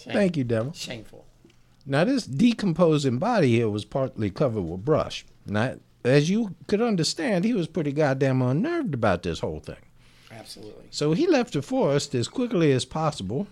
Thank 0.04 0.36
you, 0.36 0.44
devil. 0.44 0.72
Shameful. 0.74 1.24
Now 1.86 2.04
this 2.04 2.26
decomposing 2.26 3.16
body 3.16 3.48
here 3.48 3.70
was 3.70 3.86
partly 3.86 4.28
covered 4.28 4.60
with 4.60 4.84
brush. 4.84 5.24
Now, 5.46 5.76
as 6.04 6.28
you 6.28 6.54
could 6.66 6.82
understand, 6.82 7.46
he 7.46 7.54
was 7.54 7.66
pretty 7.66 7.92
goddamn 7.92 8.42
unnerved 8.42 8.92
about 8.92 9.22
this 9.22 9.40
whole 9.40 9.60
thing. 9.60 9.76
Absolutely. 10.30 10.84
So 10.90 11.14
he 11.14 11.26
left 11.26 11.54
the 11.54 11.62
forest 11.62 12.14
as 12.14 12.28
quickly 12.28 12.72
as 12.72 12.84
possible, 12.84 13.46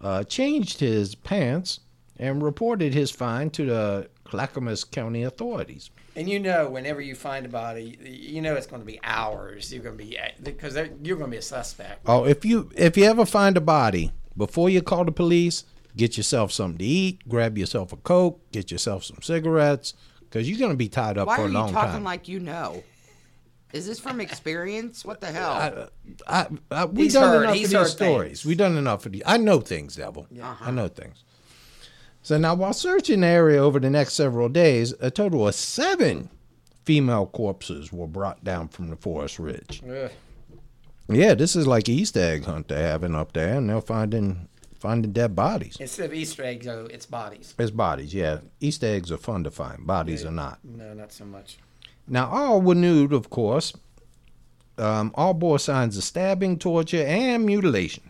uh, 0.00 0.24
changed 0.24 0.80
his 0.80 1.14
pants, 1.14 1.80
and 2.20 2.42
reported 2.42 2.92
his 2.94 3.10
find 3.10 3.52
to 3.54 3.64
the 3.64 4.08
Clackamas 4.24 4.84
County 4.84 5.22
authorities. 5.24 5.90
And 6.14 6.28
you 6.28 6.38
know, 6.38 6.68
whenever 6.68 7.00
you 7.00 7.14
find 7.14 7.46
a 7.46 7.48
body, 7.48 7.98
you 8.04 8.42
know 8.42 8.54
it's 8.54 8.66
going 8.66 8.82
to 8.82 8.86
be 8.86 9.00
hours. 9.02 9.72
You're 9.72 9.82
going 9.82 9.96
to 9.96 10.04
be 10.04 10.16
because 10.42 10.76
you're 10.76 11.16
going 11.16 11.30
to 11.30 11.34
be 11.34 11.38
a 11.38 11.42
suspect. 11.42 12.02
Oh, 12.06 12.24
if 12.24 12.44
you 12.44 12.70
if 12.76 12.96
you 12.96 13.04
ever 13.04 13.24
find 13.24 13.56
a 13.56 13.60
body, 13.60 14.12
before 14.36 14.68
you 14.68 14.82
call 14.82 15.04
the 15.04 15.12
police, 15.12 15.64
get 15.96 16.16
yourself 16.16 16.52
something 16.52 16.78
to 16.78 16.84
eat, 16.84 17.26
grab 17.28 17.56
yourself 17.56 17.92
a 17.92 17.96
coke, 17.96 18.40
get 18.52 18.70
yourself 18.70 19.02
some 19.04 19.22
cigarettes, 19.22 19.94
because 20.20 20.48
you're 20.48 20.58
gonna 20.58 20.74
be 20.76 20.88
tied 20.88 21.16
up 21.16 21.26
Why 21.26 21.36
for 21.36 21.42
are 21.42 21.46
a 21.46 21.48
you 21.48 21.54
long 21.54 21.72
talking 21.72 22.04
like 22.04 22.28
you 22.28 22.38
know? 22.38 22.82
Is 23.72 23.86
this 23.86 24.00
from 24.00 24.20
experience? 24.20 25.04
What 25.04 25.20
the 25.20 25.28
hell? 25.28 25.88
I, 26.26 26.48
I, 26.72 26.84
we 26.86 27.04
He's 27.04 27.12
done 27.14 27.28
heard- 27.28 27.42
enough 27.44 27.54
he's 27.54 27.72
of 27.72 27.84
these 27.84 27.92
stories. 27.92 28.28
things. 28.42 28.44
We 28.44 28.56
done 28.56 28.76
enough 28.76 29.06
of 29.06 29.12
these. 29.12 29.22
I 29.24 29.36
know 29.36 29.60
things, 29.60 29.94
Devil. 29.96 30.26
I 30.60 30.70
know 30.72 30.88
things. 30.88 31.22
So 32.22 32.38
now, 32.38 32.54
while 32.54 32.72
searching 32.72 33.20
the 33.20 33.26
area 33.26 33.62
over 33.62 33.80
the 33.80 33.90
next 33.90 34.14
several 34.14 34.48
days, 34.48 34.92
a 35.00 35.10
total 35.10 35.48
of 35.48 35.54
seven 35.54 36.28
female 36.84 37.26
corpses 37.26 37.92
were 37.92 38.06
brought 38.06 38.44
down 38.44 38.68
from 38.68 38.90
the 38.90 38.96
forest 38.96 39.38
ridge. 39.38 39.82
Yeah, 39.86 40.08
yeah 41.08 41.34
this 41.34 41.56
is 41.56 41.66
like 41.66 41.88
Easter 41.88 42.20
egg 42.20 42.44
hunt 42.44 42.68
they're 42.68 42.86
having 42.86 43.14
up 43.14 43.32
there, 43.32 43.56
and 43.56 43.70
they're 43.70 43.80
finding 43.80 44.48
finding 44.78 45.12
dead 45.12 45.36
bodies. 45.36 45.76
Instead 45.78 46.06
of 46.06 46.14
Easter 46.14 46.42
eggs, 46.42 46.66
though, 46.66 46.86
it's 46.86 47.06
bodies. 47.06 47.54
It's 47.58 47.70
bodies, 47.70 48.14
yeah. 48.14 48.38
Easter 48.60 48.86
eggs 48.86 49.12
are 49.12 49.18
fun 49.18 49.44
to 49.44 49.50
find. 49.50 49.86
Bodies 49.86 50.24
are 50.24 50.30
not. 50.30 50.58
No, 50.64 50.94
not 50.94 51.12
so 51.12 51.24
much. 51.24 51.58
Now, 52.08 52.28
all 52.30 52.60
were 52.60 52.74
nude, 52.74 53.12
of 53.12 53.30
course. 53.30 53.74
Um, 54.78 55.12
all 55.14 55.34
bore 55.34 55.58
signs 55.58 55.98
of 55.98 56.04
stabbing, 56.04 56.58
torture, 56.58 57.04
and 57.04 57.44
mutilation. 57.44 58.09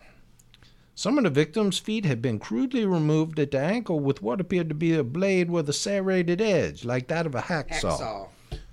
Some 0.95 1.17
of 1.19 1.25
the 1.25 1.31
victims' 1.31 1.79
feet 1.79 2.05
had 2.05 2.21
been 2.21 2.39
crudely 2.39 2.85
removed 2.85 3.39
at 3.39 3.53
the 3.53 3.61
ankle 3.61 4.01
with 4.01 4.23
what 4.23 4.41
appeared 4.41 4.69
to 4.69 4.75
be 4.75 4.95
a 4.95 5.03
blade 5.03 5.51
with 5.51 5.69
a 5.69 5.73
serrated 5.73 6.41
edge, 6.41 6.85
like 6.85 7.09
that 7.09 7.27
of 7.27 7.35
a 7.35 7.41
hacksaw. 7.43 7.99
Hacksaw. 7.99 8.29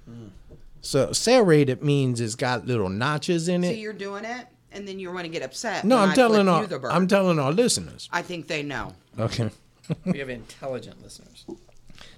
Mm. 0.09 0.29
So, 0.81 1.11
serrated 1.13 1.83
means 1.83 2.19
it's 2.19 2.35
got 2.35 2.65
little 2.67 2.89
notches 2.89 3.47
in 3.47 3.63
it. 3.63 3.69
So 3.69 3.73
you're 3.75 3.93
doing 3.93 4.25
it, 4.25 4.47
and 4.71 4.87
then 4.87 4.99
you 4.99 5.11
want 5.11 5.25
to 5.25 5.31
get 5.31 5.41
upset. 5.41 5.83
no, 5.85 5.97
I'm 5.97 6.09
I 6.11 6.15
telling 6.15 6.47
flip 6.47 6.71
our, 6.71 6.89
the. 6.89 6.93
I'm 6.93 7.07
telling 7.07 7.39
our 7.39 7.51
listeners. 7.51 8.09
I 8.11 8.21
think 8.21 8.47
they 8.47 8.63
know. 8.63 8.93
Okay. 9.19 9.49
We 10.05 10.19
have 10.19 10.27
intelligent 10.27 11.01
listeners. 11.01 11.45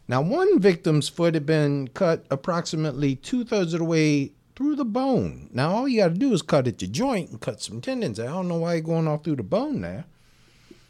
Now, 0.08 0.22
one 0.24 0.60
victim's 0.60 1.08
foot 1.08 1.36
had 1.36 1.46
been 1.46 1.90
cut 1.90 2.26
approximately 2.32 3.16
two 3.16 3.44
thirds 3.44 3.74
of 3.76 3.80
the 3.80 3.86
way 3.86 4.32
through 4.60 4.76
the 4.76 4.84
bone. 4.84 5.50
Now, 5.54 5.72
all 5.72 5.88
you 5.88 6.02
got 6.02 6.10
to 6.10 6.20
do 6.20 6.34
is 6.34 6.42
cut 6.42 6.68
at 6.68 6.80
the 6.80 6.86
joint 6.88 7.30
and 7.30 7.40
cut 7.40 7.62
some 7.62 7.80
tendons. 7.80 8.20
I 8.20 8.26
don't 8.26 8.50
know 8.50 8.58
why 8.58 8.74
you're 8.74 8.82
going 8.84 9.08
off 9.08 9.24
through 9.24 9.38
the 9.38 9.44
bone 9.44 9.80
there, 9.80 10.04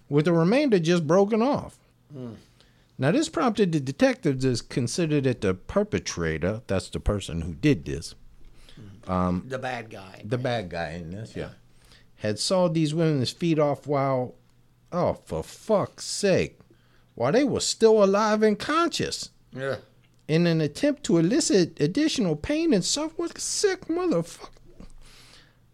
with 0.10 0.26
the 0.26 0.34
remainder 0.34 0.80
just 0.80 1.06
broken 1.06 1.44
off. 1.44 1.78
Hmm. 2.12 2.32
Now, 2.98 3.12
this 3.12 3.30
prompted 3.30 3.72
the 3.72 3.80
detectives 3.80 4.44
to 4.60 4.68
consider 4.68 5.22
that 5.22 5.42
the 5.42 5.54
perpetrator, 5.54 6.64
that's 6.66 6.90
the 6.90 7.00
person 7.00 7.42
who 7.42 7.54
did 7.54 7.86
this, 7.86 8.16
hmm. 8.76 9.12
um, 9.12 9.46
The 9.48 9.60
bad 9.60 9.92
guy. 9.92 10.24
the 10.26 10.40
bad 10.40 10.72
guy 10.72 10.94
in 10.94 11.12
this, 11.12 11.36
yeah, 11.36 11.50
had 12.16 12.40
sawed 12.40 12.74
these 12.74 12.96
women's 12.96 13.30
feet 13.30 13.60
off 13.60 13.86
while, 13.86 14.34
oh, 14.92 15.14
for 15.26 15.44
fuck's 15.44 16.06
sake, 16.06 16.58
while 17.14 17.32
they 17.32 17.44
were 17.44 17.60
still 17.60 18.04
alive 18.04 18.42
and 18.42 18.58
conscious 18.58 19.30
Yeah. 19.56 19.76
In 20.30 20.46
an 20.46 20.62
attempt 20.62 21.04
to 21.04 21.18
elicit 21.18 21.82
additional 21.82 22.36
pain 22.36 22.72
and 22.72 22.86
suffering. 22.86 23.32
Sick 23.36 23.88
motherfucker. 23.88 24.50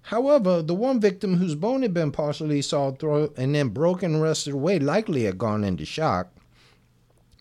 However, 0.04 0.62
the 0.62 0.74
one 0.74 1.02
victim 1.02 1.36
whose 1.36 1.56
bone 1.56 1.82
had 1.82 1.94
been 1.94 2.12
partially 2.12 2.62
sawed 2.62 2.98
through 2.98 3.34
and 3.36 3.54
then 3.54 3.70
broken 3.70 4.14
the 4.14 4.20
rest 4.20 4.48
of 4.48 4.54
the 4.54 4.58
way 4.58 4.80
likely 4.80 5.26
had 5.26 5.38
gone 5.38 5.64
into 5.66 5.84
shock. 5.84 6.32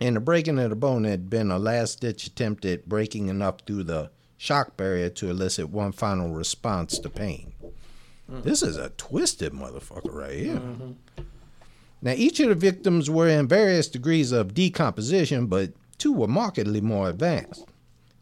And 0.01 0.17
the 0.17 0.21
breaking 0.21 0.59
of 0.59 0.71
the 0.71 0.77
bone 0.77 1.05
had 1.05 1.31
been 1.31 1.53
a 1.53 1.59
last 1.59 2.01
ditch 2.01 2.27
attempt 2.27 2.65
at 2.65 2.89
breaking 2.89 3.29
enough 3.29 3.61
through 3.65 3.85
the 3.85 4.11
shock 4.37 4.77
barrier 4.77 5.09
to 5.11 5.31
elicit 5.31 5.71
one 5.71 5.93
final 5.93 6.33
response 6.33 6.99
to 6.99 7.09
pain. 7.09 7.53
Mm. 8.29 8.43
This 8.43 8.63
is 8.63 8.77
a 8.77 8.89
twisted 8.91 9.53
motherfucker 9.53 10.13
right 10.13 10.35
here. 10.35 10.57
Mm-hmm. 10.57 11.23
Now, 12.03 12.13
each 12.13 12.41
of 12.41 12.49
the 12.49 12.55
victims 12.57 13.09
were 13.09 13.29
in 13.29 13.47
various 13.47 13.87
degrees 13.87 14.33
of 14.33 14.53
decomposition, 14.53 15.47
but 15.47 15.75
two 15.95 16.13
were 16.13 16.29
markedly 16.29 16.81
more 16.81 17.09
advanced, 17.09 17.67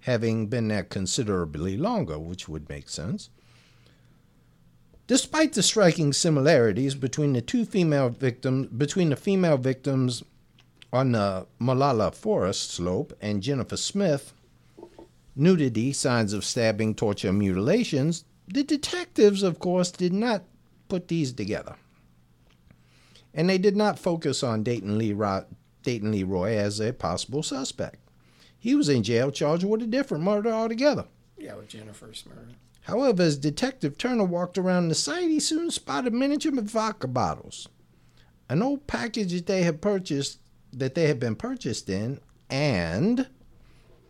having 0.01 0.47
been 0.47 0.69
there 0.69 0.85
considerably 0.85 1.77
longer, 1.77 2.19
which 2.19 2.49
would 2.49 2.69
make 2.69 2.89
sense. 2.89 3.31
Despite 5.07 5.53
the 5.53 5.63
striking 5.63 6.13
similarities 6.13 6.95
between 6.95 7.33
the 7.33 7.43
two 7.43 7.65
female 7.65 8.09
victims, 8.09 8.69
between 8.69 9.11
the 9.11 9.17
female 9.17 9.59
victims 9.59 10.23
on 10.93 11.13
the 11.13 11.47
Molalla 11.59 12.13
Forest 12.13 12.71
slope 12.71 13.13
and 13.21 13.43
Jennifer 13.43 13.77
Smith, 13.77 14.33
nudity, 15.35 15.93
signs 15.93 16.33
of 16.33 16.45
stabbing, 16.45 16.95
torture, 16.95 17.33
mutilations, 17.33 18.25
the 18.47 18.63
detectives, 18.63 19.43
of 19.43 19.59
course, 19.59 19.91
did 19.91 20.13
not 20.13 20.45
put 20.89 21.09
these 21.09 21.33
together 21.33 21.77
and 23.35 23.49
they 23.49 23.59
did 23.59 23.77
not 23.77 23.99
focus 23.99 24.43
on 24.43 24.63
Dayton, 24.63 24.99
Lee 24.99 25.13
Ro- 25.13 25.47
Dayton 25.83 26.13
Leroy 26.13 26.55
as 26.55 26.81
a 26.81 26.93
possible 26.93 27.43
suspect. 27.43 27.97
He 28.59 28.75
was 28.75 28.89
in 28.89 29.03
jail 29.03 29.31
charged 29.31 29.65
with 29.65 29.83
a 29.83 29.87
different 29.87 30.25
murder 30.25 30.51
altogether. 30.51 31.07
Yeah, 31.37 31.55
with 31.55 31.69
Jennifer's 31.69 32.25
murder. 32.27 32.53
However, 32.83 33.23
as 33.23 33.37
Detective 33.37 33.97
Turner 33.97 34.25
walked 34.25 34.59
around 34.59 34.89
the 34.89 34.95
site, 34.95 35.29
he 35.29 35.41
soon 35.41 35.71
spotted 35.71 36.13
miniature 36.13 36.53
vodka 36.53 37.09
bottles, 37.09 37.69
an 38.49 38.63
old 38.63 38.87
package 38.87 39.33
that 39.33 39.47
they 39.47 39.63
had 39.63 39.81
purchased, 39.81 40.39
that 40.73 40.95
they 40.95 41.07
had 41.09 41.21
been 41.21 41.37
purchased 41.37 41.89
in, 41.89 42.21
and 42.51 43.29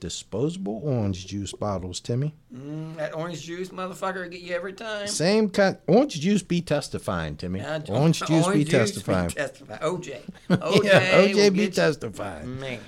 disposable 0.02 0.80
orange 0.84 1.26
juice 1.28 1.52
bottles. 1.52 2.00
Timmy, 2.00 2.34
Mm, 2.54 2.96
that 2.96 3.14
orange 3.14 3.40
juice, 3.42 3.68
motherfucker, 3.70 4.28
get 4.30 4.40
you 4.40 4.52
every 4.54 4.72
time. 4.72 5.06
same 5.06 5.48
kind. 5.48 5.78
Orange 5.86 6.20
juice 6.20 6.42
be 6.42 6.60
testifying, 6.60 7.36
Timmy. 7.36 7.60
Uh, 7.60 7.80
Orange 7.88 8.20
juice 8.26 8.48
be 8.48 8.64
testifying. 8.64 9.30
testifying. 9.30 9.80
OJ. 9.80 10.20
OJ. 10.50 10.84
Yeah, 10.84 11.18
will 11.20 11.28
OJ 11.28 11.34
get 11.34 11.52
be 11.54 11.60
you. 11.62 11.70
testifying. 11.70 12.58
Man. 12.60 12.80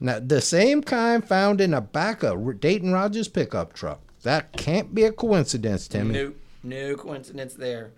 Now, 0.00 0.18
the 0.18 0.40
same 0.40 0.82
kind 0.82 1.24
found 1.26 1.60
in 1.60 1.70
the 1.70 1.80
back 1.80 2.22
of 2.22 2.60
Dayton 2.60 2.92
Rogers' 2.92 3.28
pickup 3.28 3.72
truck. 3.72 4.00
That 4.24 4.52
can't 4.52 4.92
be 4.94 5.04
a 5.04 5.12
coincidence, 5.12 5.86
Timmy. 5.88 6.12
No, 6.14 6.32
no 6.64 6.96
coincidence 6.96 7.54
there. 7.54 7.92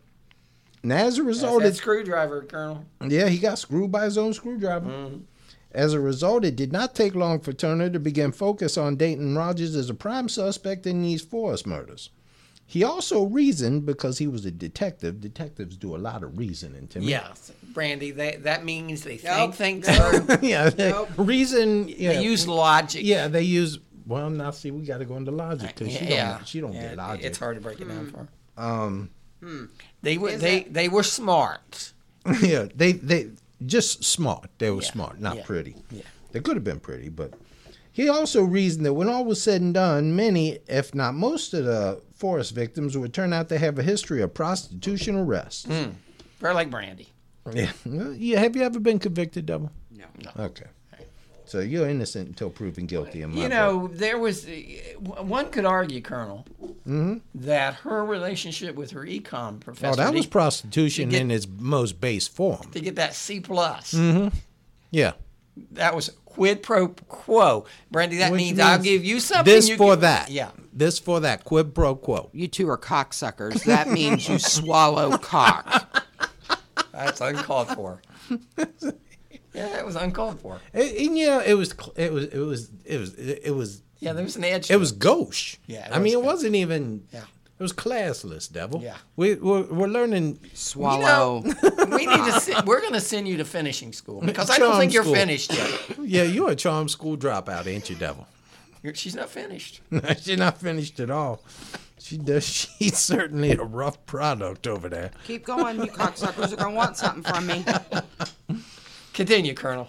And 0.82 0.92
as 0.92 1.18
a 1.18 1.24
result, 1.24 1.62
that 1.62 1.70
it, 1.70 1.76
screwdriver, 1.76 2.42
Colonel. 2.42 2.84
yeah, 3.04 3.28
he 3.28 3.38
got 3.38 3.58
screwed 3.58 3.90
by 3.90 4.04
his 4.04 4.16
own 4.18 4.32
screwdriver. 4.34 5.10
As 5.78 5.94
a 5.94 6.00
result, 6.00 6.44
it 6.44 6.56
did 6.56 6.72
not 6.72 6.96
take 6.96 7.14
long 7.14 7.38
for 7.38 7.52
Turner 7.52 7.88
to 7.88 8.00
begin 8.00 8.32
focus 8.32 8.76
on 8.76 8.96
Dayton 8.96 9.36
Rogers 9.36 9.76
as 9.76 9.88
a 9.88 9.94
prime 9.94 10.28
suspect 10.28 10.88
in 10.88 11.02
these 11.02 11.22
forest 11.22 11.68
murders. 11.68 12.10
He 12.66 12.82
also 12.82 13.22
reasoned 13.22 13.86
because 13.86 14.18
he 14.18 14.26
was 14.26 14.44
a 14.44 14.50
detective. 14.50 15.20
Detectives 15.20 15.76
do 15.76 15.94
a 15.94 15.96
lot 16.08 16.24
of 16.24 16.36
reasoning, 16.36 16.88
Timmy. 16.88 17.06
Yeah, 17.06 17.28
Brandy. 17.72 18.10
They, 18.10 18.38
that 18.42 18.64
means 18.64 19.04
they 19.04 19.20
Nope. 19.22 19.54
think 19.54 19.84
things 19.84 19.88
through. 20.26 20.38
yeah. 20.42 20.68
they- 20.68 20.92
Reason. 21.16 21.86
Yeah. 21.88 22.14
They 22.14 22.24
use 22.24 22.48
logic. 22.48 23.02
Yeah, 23.04 23.28
they 23.28 23.42
use. 23.42 23.78
Well, 24.04 24.30
now 24.30 24.50
see, 24.50 24.72
we 24.72 24.84
got 24.84 24.98
to 24.98 25.04
go 25.04 25.16
into 25.16 25.30
logic 25.30 25.76
because 25.76 25.94
she 25.96 26.06
yeah, 26.06 26.38
don't. 26.38 26.48
She 26.48 26.60
don't 26.60 26.72
Yeah, 26.72 26.88
get 26.88 26.96
logic. 26.96 27.24
It's 27.24 27.38
hard 27.38 27.54
to 27.56 27.62
break 27.62 27.80
it 27.80 27.86
down 27.88 28.10
for. 28.10 28.28
her. 28.56 28.62
Um. 28.62 29.10
They 30.02 30.18
were 30.18 30.30
Is 30.30 30.40
they 30.40 30.64
that- 30.64 30.74
they 30.74 30.88
were 30.88 31.04
smart. 31.04 31.92
yeah, 32.42 32.66
they 32.74 32.92
they 32.92 33.28
just 33.66 34.04
smart. 34.04 34.48
They 34.58 34.70
were 34.70 34.82
Yeah, 34.82 34.90
smart, 34.90 35.20
not 35.20 35.36
yeah, 35.36 35.44
pretty. 35.44 35.76
yeah. 35.90 36.02
They 36.32 36.40
could 36.40 36.56
have 36.56 36.64
been 36.64 36.80
pretty, 36.80 37.08
but 37.08 37.32
he 37.92 38.08
also 38.08 38.42
reasoned 38.42 38.84
that 38.86 38.92
when 38.94 39.08
all 39.08 39.24
was 39.24 39.42
said 39.42 39.60
and 39.60 39.74
done, 39.74 40.14
many, 40.14 40.58
if 40.68 40.94
not 40.94 41.14
most, 41.14 41.54
of 41.54 41.64
the 41.64 42.00
forest 42.14 42.54
victims 42.54 42.96
would 42.96 43.12
turn 43.14 43.32
out 43.32 43.48
to 43.48 43.58
have 43.58 43.78
a 43.78 43.82
history 43.82 44.22
of 44.22 44.34
prostitution 44.34 45.16
arrests. 45.16 45.64
Hmm. 45.64 45.90
Very 46.40 46.54
like 46.54 46.70
Brandy. 46.70 47.08
Yeah. 47.52 47.72
Yeah. 47.86 48.40
Have 48.40 48.54
you 48.56 48.62
ever 48.62 48.78
been 48.78 48.98
convicted, 48.98 49.46
Double? 49.46 49.70
No. 49.90 50.04
Okay. 50.44 50.66
So 51.48 51.60
you're 51.60 51.88
innocent 51.88 52.28
until 52.28 52.50
proven 52.50 52.86
guilty. 52.86 53.22
In 53.22 53.30
my 53.30 53.36
You 53.36 53.42
book. 53.44 53.50
know, 53.50 53.88
there 53.88 54.18
was 54.18 54.46
one 55.00 55.50
could 55.50 55.64
argue, 55.64 56.00
Colonel, 56.00 56.46
Mm-hmm. 56.86 57.18
that 57.46 57.74
her 57.74 58.04
relationship 58.04 58.74
with 58.76 58.90
her 58.92 59.02
econ 59.04 59.60
professor. 59.60 60.00
Oh, 60.00 60.04
that 60.04 60.14
was 60.14 60.26
prostitution 60.26 61.08
get- 61.10 61.20
in 61.22 61.30
its 61.30 61.46
most 61.58 62.00
base 62.00 62.28
form. 62.28 62.70
to 62.72 62.80
get 62.80 62.96
that 62.96 63.14
C 63.14 63.40
plus. 63.40 63.92
Mm-hmm. 63.94 64.36
Yeah. 64.90 65.12
That 65.72 65.94
was 65.96 66.10
quid 66.24 66.62
pro 66.62 66.88
quo, 66.88 67.64
Brandy. 67.90 68.18
That 68.18 68.30
Which 68.32 68.38
means, 68.38 68.60
I'll 68.60 68.78
give 68.78 69.04
you 69.04 69.18
something. 69.20 69.44
This 69.52 69.68
you 69.68 69.76
for 69.76 69.92
give- 69.94 70.02
that. 70.02 70.30
Yeah. 70.30 70.50
This 70.72 70.98
for 70.98 71.20
that. 71.20 71.44
Quid 71.44 71.74
pro 71.74 71.94
quo. 71.96 72.30
You 72.32 72.46
two 72.48 72.68
are 72.70 72.78
cocksuckers. 72.78 73.64
That 73.64 73.88
means 73.88 74.28
you 74.28 74.38
swallow 74.38 75.18
cock. 75.18 76.04
That's 76.92 77.20
uncalled 77.20 77.68
for. 77.68 78.00
yeah, 79.54 79.78
it 79.78 79.84
was 79.86 79.96
uncalled 79.96 80.40
for. 80.40 80.60
And, 80.72 80.82
and, 80.90 81.18
you 81.18 81.26
know, 81.26 81.40
it 81.40 81.54
was, 81.54 81.74
it 81.96 82.12
was, 82.12 82.24
it 82.26 82.38
was, 82.38 82.70
it 82.84 82.98
was, 82.98 83.14
it 83.14 83.54
was 83.54 83.82
Yeah, 84.00 84.12
there 84.12 84.24
was 84.24 84.36
an 84.36 84.44
edge. 84.44 84.70
It 84.70 84.76
was 84.78 84.92
gauche. 84.92 85.56
Yeah, 85.66 85.88
I 85.90 85.98
mean, 85.98 86.16
was 86.18 86.24
it 86.24 86.26
wasn't 86.26 86.54
even. 86.56 87.04
Yeah. 87.12 87.24
It 87.58 87.62
was 87.62 87.72
classless, 87.72 88.52
devil. 88.52 88.80
Yeah. 88.80 88.94
We, 89.16 89.34
we're, 89.34 89.64
we're 89.64 89.88
learning. 89.88 90.38
Swallow. 90.54 91.42
we 91.42 92.06
need 92.06 92.24
to. 92.24 92.40
Send, 92.40 92.66
we're 92.68 92.80
going 92.80 92.92
to 92.92 93.00
send 93.00 93.26
you 93.26 93.36
to 93.38 93.44
finishing 93.44 93.92
school 93.92 94.20
because 94.24 94.48
I 94.48 94.58
don't 94.58 94.68
Charm 94.70 94.80
think 94.80 94.92
you're 94.94 95.02
school. 95.02 95.14
finished 95.16 95.52
yet. 95.52 95.80
Yeah, 95.98 96.22
you're 96.22 96.52
a 96.52 96.56
charm 96.56 96.88
school 96.88 97.16
dropout, 97.16 97.66
ain't 97.66 97.90
you, 97.90 97.96
devil? 97.96 98.28
You're, 98.84 98.94
she's 98.94 99.16
not 99.16 99.28
finished. 99.28 99.80
She's 100.22 100.38
not 100.38 100.58
finished 100.58 101.00
at 101.00 101.10
all. 101.10 101.42
She 101.98 102.16
does. 102.16 102.44
She's 102.78 102.96
certainly 102.96 103.50
a 103.50 103.64
rough 103.64 104.06
product 104.06 104.68
over 104.68 104.88
there. 104.88 105.10
Keep 105.26 105.44
going. 105.46 105.80
You 105.80 105.90
cocksuckers 105.90 106.52
are 106.52 106.56
going 106.56 106.70
to 106.70 106.76
want 106.76 106.96
something 106.96 107.24
from 107.24 107.46
me. 107.48 107.64
Continue, 109.18 109.52
Colonel. 109.52 109.88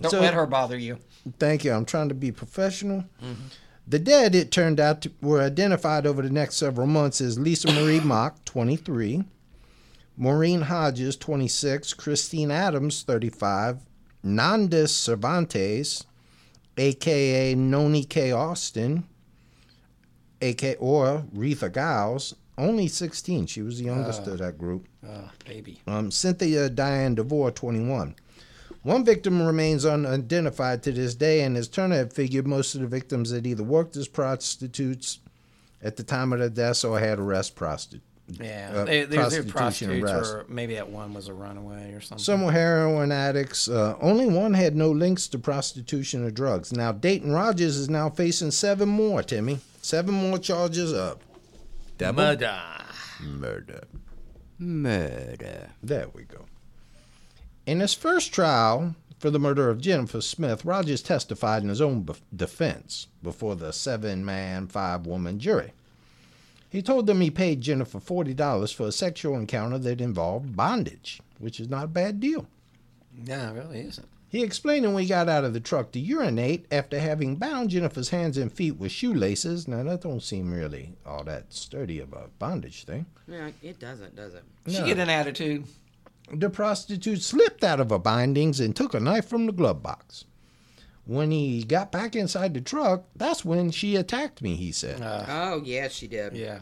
Don't 0.00 0.10
So- 0.12 0.20
let 0.20 0.32
her 0.32 0.46
bother 0.46 0.78
you. 0.78 0.98
Thank 1.38 1.62
you. 1.62 1.72
I'm 1.72 1.84
trying 1.84 2.08
to 2.08 2.14
be 2.14 2.32
professional. 2.32 3.04
Mm-hmm. 3.22 3.48
The 3.86 3.98
dead, 3.98 4.34
it 4.34 4.50
turned 4.50 4.80
out, 4.80 5.02
to, 5.02 5.12
were 5.20 5.42
identified 5.42 6.06
over 6.06 6.22
the 6.22 6.30
next 6.30 6.54
several 6.56 6.86
months 6.86 7.20
as 7.20 7.38
Lisa 7.38 7.70
Marie 7.70 8.00
Mock, 8.00 8.42
23, 8.46 9.24
Maureen 10.16 10.62
Hodges, 10.62 11.18
26, 11.18 11.92
Christine 11.92 12.50
Adams, 12.50 13.02
35, 13.02 13.80
Nondace 14.24 14.88
Cervantes, 14.88 16.06
aka 16.78 17.54
Noni 17.54 18.04
K. 18.04 18.32
Austin, 18.32 19.04
AK 20.40 20.76
or 20.80 21.26
Reatha 21.36 21.70
Gyles, 21.70 22.34
only 22.56 22.88
16. 22.88 23.44
She 23.46 23.60
was 23.60 23.78
the 23.80 23.84
youngest 23.84 24.26
uh, 24.26 24.30
of 24.32 24.38
that 24.38 24.56
group. 24.56 24.86
Oh, 25.06 25.30
baby. 25.44 25.80
Um, 25.86 26.10
Cynthia 26.10 26.70
Diane 26.70 27.14
DeVore, 27.14 27.50
21. 27.50 28.14
One 28.82 29.04
victim 29.04 29.42
remains 29.42 29.84
unidentified 29.84 30.82
to 30.84 30.92
this 30.92 31.14
day, 31.14 31.42
and 31.42 31.56
as 31.56 31.68
Turner 31.68 31.96
had 31.96 32.12
figured, 32.14 32.46
most 32.46 32.74
of 32.74 32.80
the 32.80 32.86
victims 32.86 33.30
had 33.30 33.46
either 33.46 33.62
worked 33.62 33.94
as 33.96 34.08
prostitutes 34.08 35.18
at 35.82 35.96
the 35.96 36.02
time 36.02 36.32
of 36.32 36.38
their 36.38 36.48
deaths 36.48 36.82
or 36.84 36.98
had 36.98 37.18
arrest 37.18 37.54
prostitutes. 37.56 38.06
Yeah, 38.38 38.70
uh, 38.74 38.84
they, 38.84 39.04
they're, 39.04 39.28
they're 39.28 39.42
prostitution 39.42 40.00
prostitutes, 40.00 40.10
arrest. 40.12 40.32
or 40.32 40.44
maybe 40.48 40.74
that 40.76 40.88
one 40.88 41.12
was 41.12 41.28
a 41.28 41.34
runaway 41.34 41.92
or 41.92 42.00
something. 42.00 42.22
Some 42.22 42.44
were 42.44 42.52
heroin 42.52 43.10
addicts. 43.10 43.68
Uh, 43.68 43.96
only 44.00 44.26
one 44.26 44.54
had 44.54 44.76
no 44.76 44.90
links 44.90 45.26
to 45.28 45.38
prostitution 45.38 46.24
or 46.24 46.30
drugs. 46.30 46.72
Now, 46.72 46.92
Dayton 46.92 47.32
Rogers 47.32 47.76
is 47.76 47.90
now 47.90 48.08
facing 48.08 48.52
seven 48.52 48.88
more, 48.88 49.22
Timmy. 49.22 49.58
Seven 49.82 50.14
more 50.14 50.38
charges 50.38 50.92
of 50.92 51.18
double 51.98 52.22
Murder. 52.22 52.60
murder. 53.20 53.84
Murder. 54.58 55.70
There 55.82 56.06
we 56.14 56.22
go. 56.22 56.46
In 57.66 57.80
his 57.80 57.94
first 57.94 58.32
trial 58.32 58.94
for 59.18 59.30
the 59.30 59.38
murder 59.38 59.68
of 59.68 59.80
Jennifer 59.80 60.20
Smith, 60.20 60.64
Rogers 60.64 61.02
testified 61.02 61.62
in 61.62 61.68
his 61.68 61.80
own 61.80 62.04
bef- 62.04 62.20
defense 62.34 63.06
before 63.22 63.54
the 63.54 63.72
seven 63.72 64.24
man, 64.24 64.66
five 64.66 65.06
woman 65.06 65.38
jury. 65.38 65.72
He 66.70 66.82
told 66.82 67.06
them 67.06 67.20
he 67.20 67.30
paid 67.30 67.60
Jennifer 67.60 67.98
$40 67.98 68.72
for 68.74 68.86
a 68.86 68.92
sexual 68.92 69.36
encounter 69.36 69.78
that 69.78 70.00
involved 70.00 70.56
bondage, 70.56 71.20
which 71.38 71.58
is 71.60 71.68
not 71.68 71.84
a 71.84 71.88
bad 71.88 72.20
deal. 72.20 72.46
No, 73.26 73.48
it 73.50 73.58
really 73.58 73.80
isn't. 73.80 74.06
He 74.28 74.44
explained 74.44 74.86
when 74.86 74.94
we 74.94 75.06
got 75.06 75.28
out 75.28 75.42
of 75.42 75.52
the 75.52 75.58
truck 75.58 75.90
to 75.90 75.98
urinate 75.98 76.64
after 76.70 77.00
having 77.00 77.34
bound 77.34 77.70
Jennifer's 77.70 78.10
hands 78.10 78.38
and 78.38 78.52
feet 78.52 78.76
with 78.76 78.92
shoelaces. 78.92 79.66
Now, 79.66 79.82
that 79.82 80.02
don't 80.02 80.22
seem 80.22 80.52
really 80.52 80.92
all 81.04 81.24
that 81.24 81.52
sturdy 81.52 81.98
of 81.98 82.12
a 82.12 82.28
bondage 82.38 82.84
thing. 82.84 83.06
Yeah, 83.26 83.50
it 83.60 83.80
doesn't, 83.80 84.14
does 84.14 84.34
it? 84.34 84.44
She 84.68 84.84
get 84.84 85.00
an 85.00 85.10
attitude. 85.10 85.64
The 86.32 86.50
prostitute 86.50 87.22
slipped 87.22 87.64
out 87.64 87.80
of 87.80 87.90
her 87.90 87.98
bindings 87.98 88.60
and 88.60 88.74
took 88.74 88.94
a 88.94 89.00
knife 89.00 89.26
from 89.26 89.46
the 89.46 89.52
glove 89.52 89.82
box. 89.82 90.24
When 91.04 91.32
he 91.32 91.64
got 91.64 91.90
back 91.90 92.14
inside 92.14 92.54
the 92.54 92.60
truck, 92.60 93.04
that's 93.16 93.44
when 93.44 93.70
she 93.72 93.96
attacked 93.96 94.42
me, 94.42 94.54
he 94.54 94.70
said. 94.70 95.00
Ah. 95.02 95.24
Oh, 95.28 95.62
yeah, 95.64 95.88
she 95.88 96.06
did. 96.06 96.36
Yeah. 96.36 96.60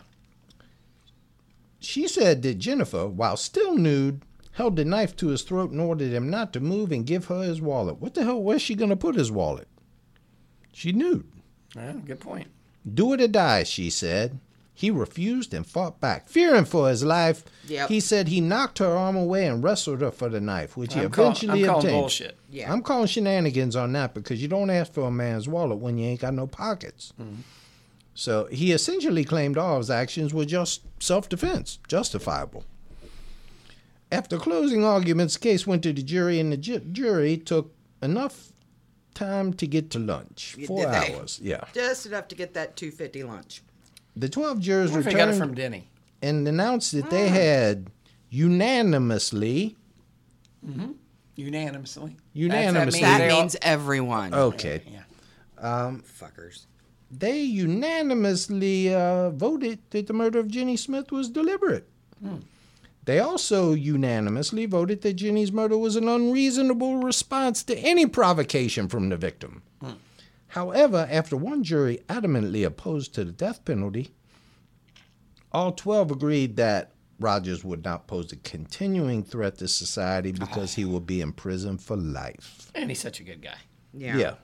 She 1.80 2.08
said 2.08 2.42
that 2.42 2.58
Jennifer, 2.58 3.06
while 3.06 3.36
still 3.36 3.76
nude, 3.76 4.22
held 4.52 4.76
the 4.76 4.84
knife 4.84 5.14
to 5.16 5.28
his 5.28 5.42
throat 5.42 5.70
and 5.70 5.80
ordered 5.80 6.12
him 6.12 6.30
not 6.30 6.52
to 6.54 6.60
move 6.60 6.90
and 6.92 7.06
give 7.06 7.26
her 7.26 7.42
his 7.42 7.60
wallet. 7.60 8.00
What 8.00 8.14
the 8.14 8.24
hell, 8.24 8.42
was 8.42 8.62
she 8.62 8.74
going 8.74 8.90
to 8.90 8.96
put 8.96 9.16
his 9.16 9.30
wallet? 9.30 9.68
She 10.72 10.92
nude. 10.92 11.30
Yeah, 11.76 11.92
good 12.04 12.20
point. 12.20 12.48
Do 12.94 13.12
it 13.12 13.20
or 13.20 13.28
die, 13.28 13.64
she 13.64 13.90
said. 13.90 14.38
He 14.78 14.92
refused 14.92 15.52
and 15.54 15.66
fought 15.66 16.00
back. 16.00 16.28
Fearing 16.28 16.64
for 16.64 16.88
his 16.88 17.02
life, 17.02 17.42
Yep. 17.66 17.88
he 17.88 17.98
said 17.98 18.28
he 18.28 18.40
knocked 18.40 18.78
her 18.78 18.86
arm 18.96 19.16
away 19.16 19.44
and 19.48 19.60
wrestled 19.60 20.00
her 20.02 20.12
for 20.12 20.28
the 20.28 20.40
knife, 20.40 20.76
which 20.76 20.94
he 20.94 21.00
I'm, 21.00 21.10
call, 21.10 21.24
eventually 21.24 21.62
I'm 21.64 21.66
calling 21.66 21.86
obtained. 21.86 22.00
bullshit. 22.00 22.38
Yeah. 22.48 22.72
I'm 22.72 22.82
calling 22.82 23.08
shenanigans 23.08 23.74
on 23.74 23.92
that 23.94 24.14
because 24.14 24.40
you 24.40 24.46
don't 24.46 24.70
ask 24.70 24.92
for 24.92 25.08
a 25.08 25.10
man's 25.10 25.48
wallet 25.48 25.78
when 25.78 25.98
you 25.98 26.06
ain't 26.06 26.20
got 26.20 26.32
no 26.32 26.46
pockets. 26.46 27.12
Mm-hmm. 27.20 27.40
So 28.14 28.46
he 28.52 28.70
essentially 28.70 29.24
claimed 29.24 29.58
all 29.58 29.78
his 29.78 29.90
actions 29.90 30.32
were 30.32 30.44
just 30.44 30.82
self 31.02 31.28
defense, 31.28 31.80
justifiable. 31.88 32.62
After 34.12 34.38
closing 34.38 34.84
arguments, 34.84 35.34
the 35.34 35.40
case 35.40 35.66
went 35.66 35.82
to 35.82 35.92
the 35.92 36.02
jury, 36.04 36.38
and 36.38 36.52
the 36.52 36.56
ju- 36.56 36.78
jury 36.92 37.36
took 37.36 37.74
enough 38.00 38.52
time 39.14 39.52
to 39.54 39.66
get 39.66 39.90
to 39.90 39.98
lunch. 39.98 40.54
Yeah, 40.56 40.66
Four 40.68 40.86
hours, 40.86 41.40
yeah. 41.42 41.64
Just 41.74 42.06
enough 42.06 42.28
to 42.28 42.36
get 42.36 42.54
that 42.54 42.76
250 42.76 43.24
lunch. 43.24 43.62
The 44.18 44.28
12 44.28 44.58
jurors 44.60 44.90
What 44.90 45.00
if 45.00 45.06
I 45.06 45.12
got 45.12 45.20
it 45.20 45.32
returned 45.32 45.38
from 45.38 45.54
Denny? 45.54 45.88
and 46.20 46.48
announced 46.48 46.90
that 46.92 47.08
they 47.10 47.28
ah. 47.28 47.32
had 47.32 47.90
unanimously. 48.30 49.76
Mm-hmm. 50.66 50.92
Unanimously. 51.36 52.16
Unanimously. 52.32 53.00
That's- 53.00 53.18
That 53.20 53.24
they 53.24 53.30
all- 53.30 53.40
means 53.42 53.56
everyone. 53.62 54.34
Okay. 54.34 54.82
Yeah. 54.90 55.02
Um, 55.60 56.02
Fuckers. 56.02 56.66
they 57.10 57.40
unanimously 57.40 58.94
uh, 58.94 59.30
voted 59.30 59.78
that 59.90 60.06
the 60.08 60.12
murder 60.12 60.38
of 60.40 60.48
Jenny 60.48 60.76
Smith 60.76 61.10
was 61.12 61.28
deliberate. 61.28 61.88
Hmm. 62.20 62.36
They 63.04 63.20
also 63.20 63.72
unanimously 63.72 64.66
voted 64.66 65.00
that 65.02 65.14
Jenny's 65.14 65.50
murder 65.50 65.78
was 65.78 65.96
an 65.96 66.08
unreasonable 66.08 66.98
response 66.98 67.62
to 67.64 67.76
any 67.78 68.06
provocation 68.06 68.86
from 68.88 69.08
the 69.08 69.16
victim. 69.16 69.62
Hmm. 69.80 69.92
However, 70.48 71.06
after 71.10 71.36
one 71.36 71.62
jury 71.62 72.00
adamantly 72.08 72.64
opposed 72.64 73.14
to 73.14 73.24
the 73.24 73.32
death 73.32 73.64
penalty, 73.64 74.10
all 75.52 75.72
12 75.72 76.10
agreed 76.10 76.56
that 76.56 76.92
Rogers 77.20 77.64
would 77.64 77.84
not 77.84 78.06
pose 78.06 78.32
a 78.32 78.36
continuing 78.36 79.24
threat 79.24 79.58
to 79.58 79.68
society 79.68 80.32
because 80.32 80.74
he 80.74 80.84
ah. 80.84 80.88
will 80.88 81.00
be 81.00 81.20
in 81.20 81.32
prison 81.32 81.76
for 81.76 81.96
life. 81.96 82.70
And 82.74 82.90
he's 82.90 83.00
such 83.00 83.20
a 83.20 83.24
good 83.24 83.42
guy. 83.42 83.58
Yeah. 83.92 84.16
Yeah. 84.16 84.34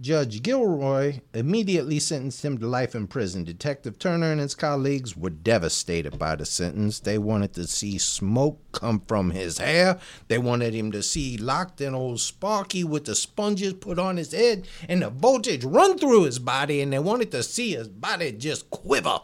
Judge 0.00 0.42
Gilroy 0.42 1.20
immediately 1.34 1.98
sentenced 2.00 2.44
him 2.44 2.58
to 2.58 2.66
life 2.66 2.94
in 2.94 3.06
prison. 3.06 3.44
Detective 3.44 3.98
Turner 3.98 4.32
and 4.32 4.40
his 4.40 4.54
colleagues 4.54 5.16
were 5.16 5.30
devastated 5.30 6.18
by 6.18 6.34
the 6.34 6.44
sentence. 6.44 6.98
They 6.98 7.18
wanted 7.18 7.52
to 7.54 7.66
see 7.66 7.98
smoke 7.98 8.58
come 8.72 9.00
from 9.06 9.30
his 9.30 9.58
hair. 9.58 9.98
They 10.28 10.38
wanted 10.38 10.74
him 10.74 10.90
to 10.92 11.02
see 11.02 11.36
locked 11.36 11.80
in 11.80 11.94
old 11.94 12.20
Sparky 12.20 12.82
with 12.84 13.04
the 13.04 13.14
sponges 13.14 13.74
put 13.74 13.98
on 13.98 14.16
his 14.16 14.32
head 14.32 14.66
and 14.88 15.02
the 15.02 15.10
voltage 15.10 15.64
run 15.64 15.98
through 15.98 16.24
his 16.24 16.38
body. 16.38 16.80
And 16.80 16.92
they 16.92 16.98
wanted 16.98 17.30
to 17.32 17.42
see 17.42 17.72
his 17.74 17.88
body 17.88 18.32
just 18.32 18.70
quiver 18.70 19.20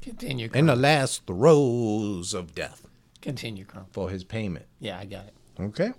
Continue. 0.00 0.50
in 0.54 0.66
the 0.66 0.74
last 0.76 1.26
throes 1.26 2.34
of 2.34 2.54
death 2.54 2.86
Continue, 3.20 3.64
Crump. 3.64 3.92
for 3.92 4.10
his 4.10 4.24
payment. 4.24 4.66
Yeah, 4.80 4.98
I 4.98 5.04
got 5.04 5.26
it. 5.26 5.34
Okay? 5.60 5.92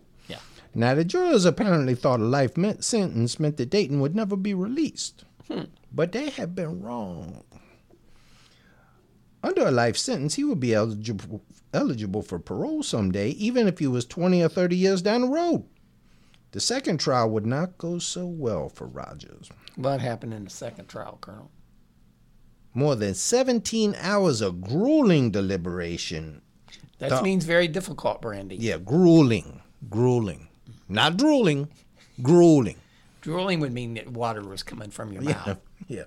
Now, 0.75 0.95
the 0.95 1.05
jurors 1.05 1.45
apparently 1.45 1.95
thought 1.95 2.19
a 2.19 2.23
life 2.23 2.57
meant, 2.57 2.83
sentence 2.83 3.39
meant 3.39 3.57
that 3.57 3.69
Dayton 3.69 3.99
would 3.99 4.15
never 4.15 4.35
be 4.35 4.53
released. 4.53 5.23
Hmm. 5.47 5.65
But 5.91 6.11
they 6.11 6.29
had 6.31 6.55
been 6.55 6.81
wrong. 6.81 7.43
Under 9.43 9.67
a 9.67 9.71
life 9.71 9.97
sentence, 9.97 10.35
he 10.35 10.43
would 10.43 10.59
be 10.59 10.73
eligible, 10.73 11.41
eligible 11.73 12.21
for 12.21 12.39
parole 12.39 12.81
someday, 12.81 13.29
even 13.31 13.67
if 13.67 13.79
he 13.79 13.87
was 13.87 14.05
20 14.05 14.41
or 14.41 14.49
30 14.49 14.75
years 14.75 15.01
down 15.01 15.21
the 15.21 15.27
road. 15.27 15.65
The 16.51 16.61
second 16.61 16.99
trial 16.99 17.29
would 17.31 17.45
not 17.45 17.77
go 17.77 17.99
so 17.99 18.25
well 18.25 18.69
for 18.69 18.87
Rogers. 18.87 19.49
What 19.75 20.01
happened 20.01 20.33
in 20.33 20.45
the 20.45 20.49
second 20.49 20.87
trial, 20.87 21.17
Colonel? 21.19 21.51
More 22.73 22.95
than 22.95 23.13
17 23.13 23.95
hours 23.99 24.41
of 24.41 24.61
grueling 24.61 25.29
deliberation. 25.31 26.41
That 26.99 27.23
means 27.23 27.43
very 27.43 27.67
difficult, 27.67 28.21
Brandy. 28.21 28.55
Yeah, 28.55 28.77
grueling. 28.77 29.61
Grueling. 29.89 30.47
Not 30.93 31.17
drooling, 31.17 31.67
grueling. 32.21 32.75
Drooling 33.21 33.59
would 33.61 33.71
mean 33.73 33.95
that 33.95 34.07
water 34.09 34.41
was 34.41 34.63
coming 34.63 34.89
from 34.91 35.11
your 35.13 35.21
mouth. 35.23 35.59
Yeah. 35.87 36.03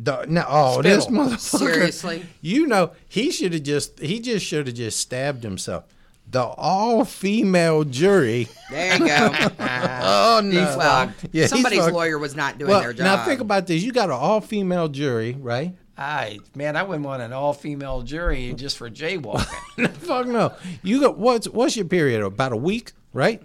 The, 0.00 0.26
now, 0.28 0.46
oh, 0.48 0.82
this 0.82 1.06
motherfucker. 1.06 1.38
Seriously? 1.58 2.26
You 2.40 2.66
know, 2.66 2.90
he 3.08 3.30
should 3.30 3.52
have 3.52 3.62
just, 3.62 4.00
he 4.00 4.18
just 4.18 4.44
should 4.44 4.66
have 4.66 4.74
just 4.74 4.98
stabbed 4.98 5.44
himself. 5.44 5.84
The 6.28 6.42
all 6.42 7.04
female 7.04 7.84
jury. 7.84 8.48
There 8.70 8.98
you 8.98 9.06
go. 9.06 9.30
Oh, 9.60 10.40
no. 10.42 10.74
well, 10.76 11.12
Yeah, 11.30 11.46
somebody's 11.46 11.78
fucked. 11.80 11.92
lawyer 11.94 12.18
was 12.18 12.34
not 12.34 12.58
doing 12.58 12.70
Well, 12.72 12.80
their 12.80 12.92
job. 12.92 13.04
now 13.04 13.24
think 13.24 13.40
about 13.40 13.68
this. 13.68 13.84
You 13.84 13.92
got 13.92 14.06
an 14.08 14.16
all 14.16 14.40
female 14.40 14.88
jury, 14.88 15.36
right? 15.38 15.76
I 15.96 16.40
man, 16.56 16.74
I 16.76 16.82
wouldn't 16.82 17.04
want 17.04 17.22
an 17.22 17.32
all-female 17.32 18.02
jury 18.02 18.52
just 18.54 18.76
for 18.76 18.90
jaywalking. 18.90 19.88
Fuck 19.98 20.26
no. 20.26 20.52
You 20.82 20.98
got, 21.00 21.16
what's, 21.18 21.48
what's 21.48 21.76
your 21.76 21.84
period? 21.86 22.20
About 22.22 22.50
a 22.50 22.56
week, 22.56 22.90
right? 23.12 23.40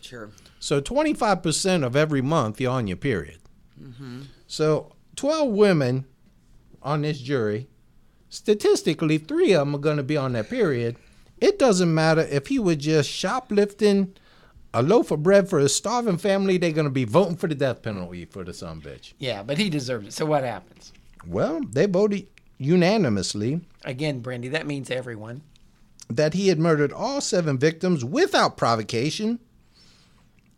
Sure. 0.00 0.30
So 0.60 0.80
25% 0.80 1.84
of 1.84 1.96
every 1.96 2.22
month 2.22 2.60
you're 2.60 2.72
on 2.72 2.86
your 2.86 2.96
period. 2.96 3.38
Mm-hmm. 3.80 4.22
So 4.46 4.92
12 5.16 5.48
women 5.50 6.06
on 6.82 7.02
this 7.02 7.20
jury, 7.20 7.68
statistically, 8.28 9.18
three 9.18 9.52
of 9.52 9.66
them 9.66 9.74
are 9.74 9.78
going 9.78 9.96
to 9.96 10.02
be 10.02 10.16
on 10.16 10.32
that 10.32 10.48
period. 10.48 10.96
It 11.40 11.58
doesn't 11.58 11.92
matter 11.92 12.22
if 12.22 12.48
he 12.48 12.58
was 12.58 12.76
just 12.76 13.08
shoplifting 13.08 14.14
a 14.74 14.82
loaf 14.82 15.10
of 15.10 15.22
bread 15.22 15.48
for 15.48 15.58
his 15.58 15.74
starving 15.74 16.18
family, 16.18 16.58
they're 16.58 16.72
going 16.72 16.84
to 16.84 16.90
be 16.90 17.04
voting 17.04 17.36
for 17.36 17.46
the 17.46 17.54
death 17.54 17.82
penalty 17.82 18.24
for 18.26 18.44
the 18.44 18.52
son 18.52 18.80
bitch. 18.80 19.14
yeah, 19.18 19.42
but 19.42 19.58
he 19.58 19.70
deserved 19.70 20.08
it. 20.08 20.12
So 20.12 20.26
what 20.26 20.44
happens? 20.44 20.92
Well, 21.26 21.60
they 21.72 21.86
voted 21.86 22.26
unanimously 22.58 23.60
Again, 23.84 24.20
Brandy, 24.20 24.48
that 24.48 24.66
means 24.66 24.90
everyone. 24.90 25.42
that 26.08 26.34
he 26.34 26.48
had 26.48 26.58
murdered 26.58 26.92
all 26.92 27.20
seven 27.20 27.58
victims 27.58 28.04
without 28.04 28.56
provocation 28.56 29.38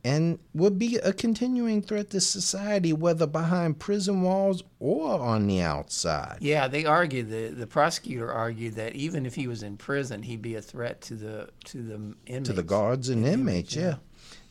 and 0.03 0.39
would 0.55 0.79
be 0.79 0.97
a 0.97 1.13
continuing 1.13 1.83
threat 1.83 2.11
to 2.11 2.21
society, 2.21 2.93
whether 2.93 3.27
behind 3.27 3.79
prison 3.79 4.23
walls 4.23 4.63
or 4.79 5.19
on 5.21 5.47
the 5.47 5.61
outside. 5.61 6.39
Yeah, 6.41 6.69
they 6.69 6.87
argued 6.87 7.31
the 7.31 7.49
the 7.49 7.67
prosecutor 7.67 8.33
argued 8.33 8.75
that 8.75 8.95
even 8.95 9.27
if 9.27 9.35
he 9.35 9.47
was 9.47 9.63
in 9.63 9.77
prison, 9.77 10.23
he'd 10.23 10.43
be 10.43 10.55
a 10.55 10.63
threat 10.63 11.01
to 11.03 11.15
the 11.15 11.51
to 11.67 11.83
the 11.83 11.95
inmates. 12.27 12.49
To 12.49 12.53
the 12.55 12.63
guards 12.63 13.09
and 13.09 13.27
inmates, 13.27 13.77
yeah. 13.77 13.97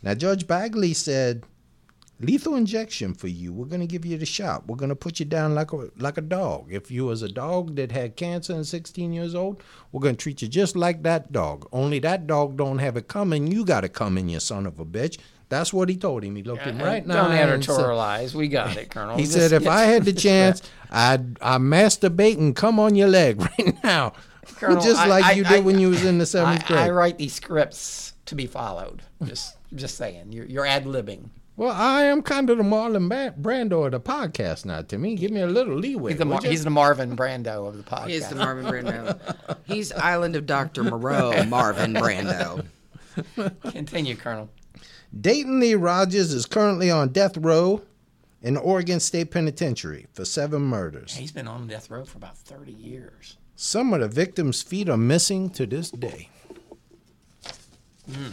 Now, 0.01 0.13
Judge 0.13 0.47
Bagley 0.47 0.93
said 0.93 1.43
lethal 2.19 2.55
injection 2.55 3.13
for 3.13 3.27
you. 3.27 3.53
We're 3.53 3.65
gonna 3.65 3.87
give 3.87 4.05
you 4.05 4.17
the 4.17 4.25
shot. 4.25 4.67
We're 4.67 4.75
gonna 4.75 4.95
put 4.95 5.19
you 5.19 5.25
down 5.25 5.55
like 5.55 5.71
a 5.71 5.89
like 5.97 6.17
a 6.17 6.21
dog. 6.21 6.71
If 6.71 6.91
you 6.91 7.05
was 7.05 7.21
a 7.21 7.29
dog 7.29 7.75
that 7.75 7.91
had 7.91 8.15
cancer 8.15 8.53
and 8.53 8.67
16 8.67 9.13
years 9.13 9.35
old, 9.35 9.63
we're 9.91 10.01
gonna 10.01 10.15
treat 10.15 10.41
you 10.41 10.47
just 10.47 10.75
like 10.75 11.03
that 11.03 11.31
dog. 11.31 11.67
Only 11.71 11.99
that 11.99 12.27
dog 12.27 12.57
don't 12.57 12.79
have 12.79 12.97
it 12.97 13.07
coming. 13.07 13.47
You 13.47 13.65
got 13.65 13.83
it 13.83 13.93
coming, 13.93 14.29
you 14.29 14.39
son 14.39 14.65
of 14.65 14.79
a 14.79 14.85
bitch. 14.85 15.17
That's 15.49 15.73
what 15.73 15.89
he 15.89 15.97
told 15.97 16.23
him. 16.23 16.35
He 16.35 16.43
looked 16.43 16.61
him 16.63 16.77
right 16.79 17.05
now. 17.05 17.27
Don't 17.27 17.31
editorialize. 17.61 18.33
We 18.35 18.47
got 18.47 18.77
it, 18.77 18.89
Colonel. 18.91 19.17
He 19.17 19.23
Just 19.23 19.33
said, 19.33 19.51
if 19.51 19.63
get 19.63 19.71
I 19.71 19.81
had 19.85 20.05
the 20.05 20.11
the 20.11 20.19
chance, 20.27 20.61
I'd 20.91 21.41
I 21.41 21.57
masturbate 21.57 22.37
and 22.37 22.55
come 22.55 22.79
on 22.79 22.95
your 22.95 23.07
leg 23.07 23.41
right 23.57 23.83
now, 23.83 24.13
Colonel, 24.57 24.81
just 24.81 25.07
like 25.07 25.25
I- 25.25 25.31
you 25.33 25.43
did 25.43 25.53
I- 25.53 25.59
when 25.61 25.79
you 25.79 25.89
was 25.89 26.05
in 26.05 26.19
the 26.19 26.25
seventh 26.25 26.63
I, 26.65 26.67
grade. 26.67 26.79
I 26.79 26.89
write 26.91 27.17
these 27.17 27.33
scripts 27.33 28.13
to 28.27 28.35
be 28.35 28.45
followed. 28.45 29.01
Just, 29.23 29.57
just 29.75 29.97
saying. 29.97 30.31
You're, 30.31 30.45
you're 30.45 30.65
ad 30.67 30.85
libbing. 30.85 31.29
well, 31.57 31.71
I 31.75 32.03
am 32.03 32.21
kind 32.21 32.49
of 32.51 32.57
the 32.57 32.63
Marlon 32.63 33.09
Brando 33.41 33.85
of 33.85 33.91
the 33.91 33.99
podcast 33.99 34.65
now. 34.65 34.83
To 34.83 34.97
me, 34.99 35.15
give 35.15 35.31
me 35.31 35.41
a 35.41 35.47
little 35.47 35.75
leeway. 35.75 36.11
He's 36.11 36.19
the, 36.19 36.25
Mar- 36.25 36.41
he's 36.43 36.63
the 36.63 36.69
Marvin 36.69 37.17
Brando 37.17 37.67
of 37.67 37.75
the 37.75 37.83
podcast. 37.83 38.07
He 38.09 38.13
is 38.13 38.27
the 38.29 38.35
Marvin 38.35 38.65
Brando. 38.65 39.57
He's 39.65 39.91
Island 39.91 40.35
of 40.35 40.45
Dr. 40.45 40.83
Moreau, 40.83 41.43
Marvin 41.45 41.93
Brando. 41.95 42.65
Continue, 43.71 44.15
Colonel. 44.15 44.49
Dayton 45.17 45.59
Lee 45.59 45.75
Rogers 45.75 46.33
is 46.33 46.45
currently 46.45 46.91
on 46.91 47.09
death 47.09 47.35
row 47.37 47.81
in 48.41 48.53
the 48.53 48.59
Oregon 48.59 48.99
State 48.99 49.31
Penitentiary 49.31 50.05
for 50.13 50.23
seven 50.23 50.61
murders. 50.61 51.15
He's 51.15 51.31
been 51.31 51.47
on 51.47 51.67
death 51.67 51.89
row 51.89 52.05
for 52.05 52.17
about 52.17 52.37
30 52.37 52.71
years. 52.71 53.37
Some 53.55 53.93
of 53.93 54.01
the 54.01 54.07
victims' 54.07 54.61
feet 54.61 54.87
are 54.87 54.97
missing 54.97 55.49
to 55.51 55.65
this 55.65 55.91
day. 55.91 56.29
Hmm. 58.11 58.29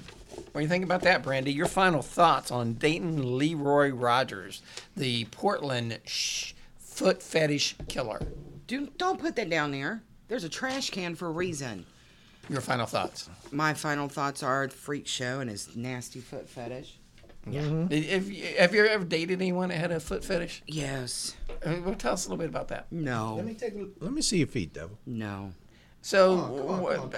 What 0.53 0.61
do 0.61 0.61
you 0.61 0.69
think 0.69 0.85
about 0.85 1.03
that, 1.03 1.23
Brandy? 1.23 1.53
Your 1.53 1.67
final 1.67 2.03
thoughts 2.03 2.51
on 2.51 2.75
Dayton 2.75 3.37
Leroy 3.39 3.91
Rogers, 3.91 4.63
the 4.97 5.25
Portland 5.27 5.99
sh- 6.05 6.53
foot 6.79 7.23
fetish 7.23 7.77
killer. 7.89 8.21
Do, 8.67 8.89
don't 8.99 9.21
put 9.21 9.37
that 9.37 9.51
down 9.51 9.73
there. 9.73 10.03
There's 10.29 10.45
a 10.45 10.49
trash 10.49 10.91
can 10.91 11.15
for 11.15 11.29
a 11.29 11.33
reason. 11.33 11.87
Your 12.49 12.61
final 12.61 12.87
thoughts. 12.87 13.29
My 13.51 13.75
final 13.75 14.09
thoughts 14.09 14.43
are 14.43 14.67
the 14.67 14.75
freak 14.75 15.07
show 15.07 15.41
and 15.41 15.51
his 15.51 15.75
nasty 15.77 16.21
foot 16.21 16.49
fetish. 16.49 16.99
Did, 17.49 18.05
have, 18.07 18.29
you, 18.29 18.45
have 18.59 18.75
you 18.75 18.87
ever 18.87 19.05
dated 19.05 19.41
anyone 19.41 19.69
that 19.69 19.79
had 19.79 19.93
a 19.93 20.01
foot 20.01 20.25
fetish? 20.25 20.63
Yes. 20.67 21.37
Uh, 21.65 21.77
well, 21.85 21.95
tell 21.95 22.15
us 22.15 22.27
a 22.27 22.29
little 22.29 22.39
bit 22.39 22.49
about 22.49 22.69
that. 22.69 22.87
No. 22.91 23.35
Let 23.37 23.45
me 23.47 23.55
take. 23.55 23.75
A, 23.75 23.87
let 24.01 24.13
me 24.13 24.21
see 24.21 24.39
your 24.39 24.49
feet, 24.49 24.73
devil. 24.73 24.99
No. 25.07 25.53
So, 26.03 26.37
what, 26.37 27.13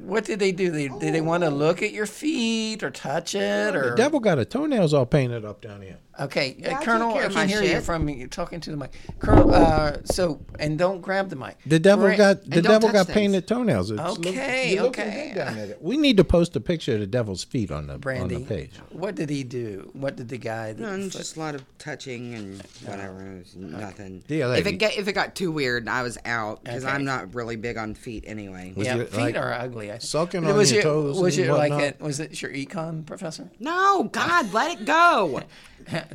what 0.00 0.24
did 0.24 0.38
they 0.38 0.52
do? 0.52 0.70
They, 0.70 0.88
did 0.88 1.14
they 1.14 1.20
want 1.20 1.42
to 1.42 1.50
look 1.50 1.82
at 1.82 1.92
your 1.92 2.06
feet 2.06 2.82
or 2.82 2.90
touch 2.90 3.34
it 3.34 3.76
or? 3.76 3.90
The 3.90 3.96
devil 3.96 4.18
got 4.18 4.38
her 4.38 4.46
toenails 4.46 4.94
all 4.94 5.04
painted 5.04 5.44
up 5.44 5.60
down 5.60 5.82
here. 5.82 5.98
Okay, 6.20 6.56
uh, 6.58 6.68
Yeah, 6.70 6.78
I 6.78 6.84
Colonel, 6.84 7.14
I 7.14 7.22
can 7.22 7.34
my 7.34 7.46
hear 7.46 7.62
you 7.62 7.68
shit. 7.68 7.82
from 7.84 8.06
you 8.08 8.26
talking 8.26 8.60
to 8.60 8.70
the 8.70 8.76
mic. 8.76 8.92
Colonel, 9.18 9.54
uh, 9.54 9.96
so 10.04 10.40
and 10.58 10.78
don't 10.78 11.00
grab 11.00 11.30
the 11.30 11.36
mic. 11.36 11.56
The 11.64 11.78
devil 11.78 12.04
Bra- 12.06 12.16
got 12.16 12.44
the 12.48 12.60
devil 12.60 12.90
got 12.92 13.06
things. 13.06 13.14
painted 13.14 13.48
toenails. 13.48 13.90
It's 13.90 13.98
Okay, 14.00 14.74
you're 14.74 14.84
okay. 14.88 15.30
good 15.34 15.38
down 15.38 15.54
there. 15.56 15.76
We 15.80 15.96
need 15.96 16.18
to 16.18 16.24
post 16.24 16.54
a 16.54 16.60
picture 16.60 16.94
of 16.94 17.00
the 17.00 17.06
devil's 17.06 17.44
feet 17.44 17.70
on 17.70 17.86
the 17.86 17.96
Brandy. 17.96 18.34
on 18.34 18.42
the 18.42 18.46
page. 18.46 18.72
What 18.90 19.14
did 19.14 19.30
he 19.30 19.42
do? 19.42 19.88
What 19.94 20.16
did 20.16 20.28
the 20.28 20.36
guy? 20.36 20.74
That 20.74 20.80
No, 20.82 21.02
foot- 21.04 21.12
just 21.12 21.36
a 21.36 21.40
lot 21.40 21.54
of 21.54 21.64
touching 21.78 22.34
and 22.34 22.62
whatever. 22.84 23.22
It 23.36 23.38
was 23.38 23.56
nothing. 23.56 24.22
Yeah, 24.28 24.54
if 24.54 24.66
it 24.66 24.72
got 24.72 24.94
if 24.96 25.08
it 25.08 25.14
got 25.14 25.34
too 25.34 25.50
weird, 25.50 25.88
I 25.88 26.02
was 26.02 26.18
out 26.26 26.62
because 26.62 26.84
Okay. 26.84 26.92
I'm 26.92 27.06
not 27.06 27.34
really 27.34 27.56
big 27.56 27.78
on 27.78 27.94
feet 27.94 28.24
anyway. 28.26 28.74
Was 28.76 28.86
yeah, 28.86 28.96
you, 28.96 29.06
feet 29.06 29.16
like, 29.18 29.36
are 29.38 29.52
ugly. 29.54 29.90
I- 29.90 29.96
sucking 29.98 30.42
But 30.42 30.50
on 30.50 30.56
was 30.58 30.70
your 30.72 30.82
toes 30.82 31.18
Was 31.18 31.38
it 31.38 31.48
like 31.50 31.70
whatnot? 31.72 31.94
a, 32.00 32.04
was 32.04 32.20
it 32.20 32.42
your 32.42 32.50
econ 32.52 33.06
professor? 33.06 33.48
No, 33.58 34.04
God, 34.12 34.52
let 34.52 34.78
it 34.78 34.84
go. 34.84 35.40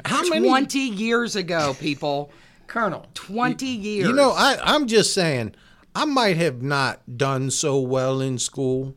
How 0.05 0.27
many? 0.27 0.47
Twenty 0.47 0.79
years 0.79 1.35
ago, 1.35 1.75
people. 1.79 2.31
Colonel. 2.67 3.05
Twenty 3.13 3.67
years. 3.67 4.07
You 4.07 4.13
know, 4.13 4.31
I 4.31 4.57
I'm 4.61 4.87
just 4.87 5.13
saying, 5.13 5.55
I 5.95 6.05
might 6.05 6.37
have 6.37 6.61
not 6.61 7.17
done 7.17 7.49
so 7.49 7.79
well 7.79 8.21
in 8.21 8.37
school 8.37 8.95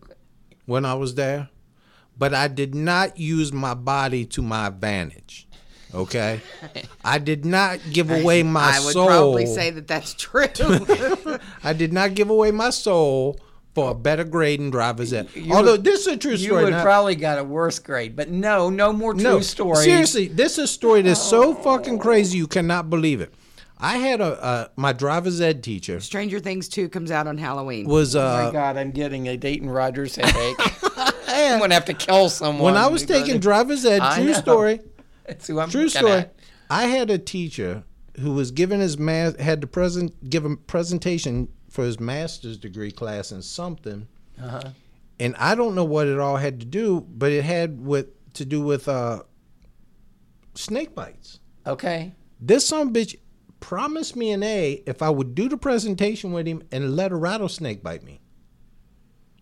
when 0.67 0.85
I 0.85 0.95
was 0.95 1.15
there, 1.15 1.49
but 2.19 2.35
I 2.35 2.49
did 2.49 2.75
not 2.75 3.19
use 3.19 3.53
my 3.53 3.75
body 3.75 4.25
to 4.27 4.43
my 4.43 4.67
advantage. 4.67 5.47
Okay, 5.95 6.41
I 7.05 7.19
did 7.19 7.45
not 7.45 7.81
give 7.93 8.11
away 8.21 8.43
my 8.43 8.73
soul. 8.73 8.83
I 8.83 8.85
would 8.85 8.93
soul. 8.93 9.07
probably 9.07 9.47
say 9.47 9.71
that 9.71 9.89
that's 9.89 10.15
true. 10.15 10.47
I 11.65 11.73
did 11.73 11.93
not 11.93 12.15
give 12.15 12.31
away 12.31 12.51
my 12.51 12.71
soul 12.71 13.41
for 13.75 13.91
a 13.91 13.95
better 13.95 14.25
grade 14.25 14.61
in 14.61 14.71
driver's 14.71 15.13
ed. 15.13 15.29
Although 15.51 15.77
this 15.77 16.01
is 16.01 16.07
a 16.09 16.17
true 16.17 16.37
story. 16.37 16.59
You 16.61 16.65
would 16.67 16.73
now- 16.73 16.83
probably 16.83 17.15
got 17.15 17.39
a 17.39 17.45
worse 17.45 17.79
grade, 17.79 18.17
but 18.17 18.29
no, 18.29 18.69
no 18.71 18.93
more 18.93 19.15
true 19.15 19.23
no, 19.23 19.41
stories. 19.41 19.85
seriously, 19.85 20.29
this 20.29 20.53
is 20.53 20.59
a 20.65 20.67
story 20.67 21.03
that's 21.03 21.23
so 21.23 21.55
fucking 21.55 21.99
crazy 21.99 22.39
you 22.39 22.47
cannot 22.47 22.91
believe 22.91 23.21
it. 23.21 23.33
I 23.83 23.97
had 23.97 24.21
a 24.21 24.43
uh, 24.45 24.69
my 24.77 24.93
driver's 24.93 25.41
ed 25.41 25.63
teacher 25.63 26.01
Stranger 26.01 26.39
Things 26.39 26.69
two 26.69 26.91
comes 26.91 27.11
out 27.11 27.27
on 27.27 27.39
Halloween. 27.39 27.87
was 27.87 28.15
Oh 28.15 28.21
my 28.21 28.43
uh, 28.45 28.51
God, 28.51 28.77
I'm 28.77 28.91
getting 28.91 29.27
a 29.29 29.39
Dayton 29.39 29.71
Rogers 29.71 30.17
headache. 30.17 30.57
I'm 31.29 31.59
gonna 31.59 31.73
have 31.73 31.87
to 31.87 31.95
kill 31.95 32.29
someone. 32.29 32.63
when 32.63 32.77
I 32.77 32.89
was 32.89 33.03
because 33.03 33.23
taking 33.23 33.41
driver's 33.41 33.87
ed. 33.87 34.01
I 34.03 34.17
True 34.17 34.27
know. 34.27 34.33
story. 34.35 34.81
That's 35.27 35.47
who 35.47 35.59
I'm 35.61 35.71
True 35.71 35.85
looking 35.85 35.99
story. 35.99 36.13
at. 36.13 36.35
I 36.69 36.89
had 36.89 37.09
a 37.09 37.17
teacher 37.19 37.85
who 38.21 38.33
was 38.35 38.51
giving 38.51 38.81
his 38.81 38.99
math 38.99 39.39
had 39.41 39.63
to 39.63 39.67
present 39.67 40.29
give 40.29 40.45
a 40.45 40.57
presentation 40.57 41.49
for 41.71 41.85
his 41.85 41.99
master's 41.99 42.59
degree 42.59 42.91
class 42.93 43.33
in 43.33 43.41
something, 43.43 44.07
Uh-huh. 44.39 44.71
and 45.19 45.35
I 45.37 45.55
don't 45.55 45.75
know 45.75 45.85
what 45.85 46.07
it 46.09 46.19
all 46.19 46.37
had 46.37 46.61
to 46.61 46.67
do, 46.67 47.01
but 47.09 47.33
it 47.33 47.45
had 47.45 47.81
with 47.87 48.09
to 48.35 48.45
do 48.45 48.61
with 48.61 48.87
uh, 48.89 49.23
snake 50.55 50.95
bites. 50.95 51.41
Okay. 51.67 52.13
This 52.41 52.67
some 52.67 52.93
bitch 52.93 53.17
promised 53.61 54.17
me 54.17 54.31
an 54.33 54.43
A 54.43 54.83
if 54.87 55.03
I 55.03 55.11
would 55.11 55.35
do 55.35 55.49
the 55.49 55.57
presentation 55.57 56.33
with 56.33 56.47
him 56.47 56.63
and 56.73 56.97
let 56.97 57.13
a 57.13 57.17
rattlesnake 57.17 57.83
bite 57.83 58.03
me. 58.03 58.21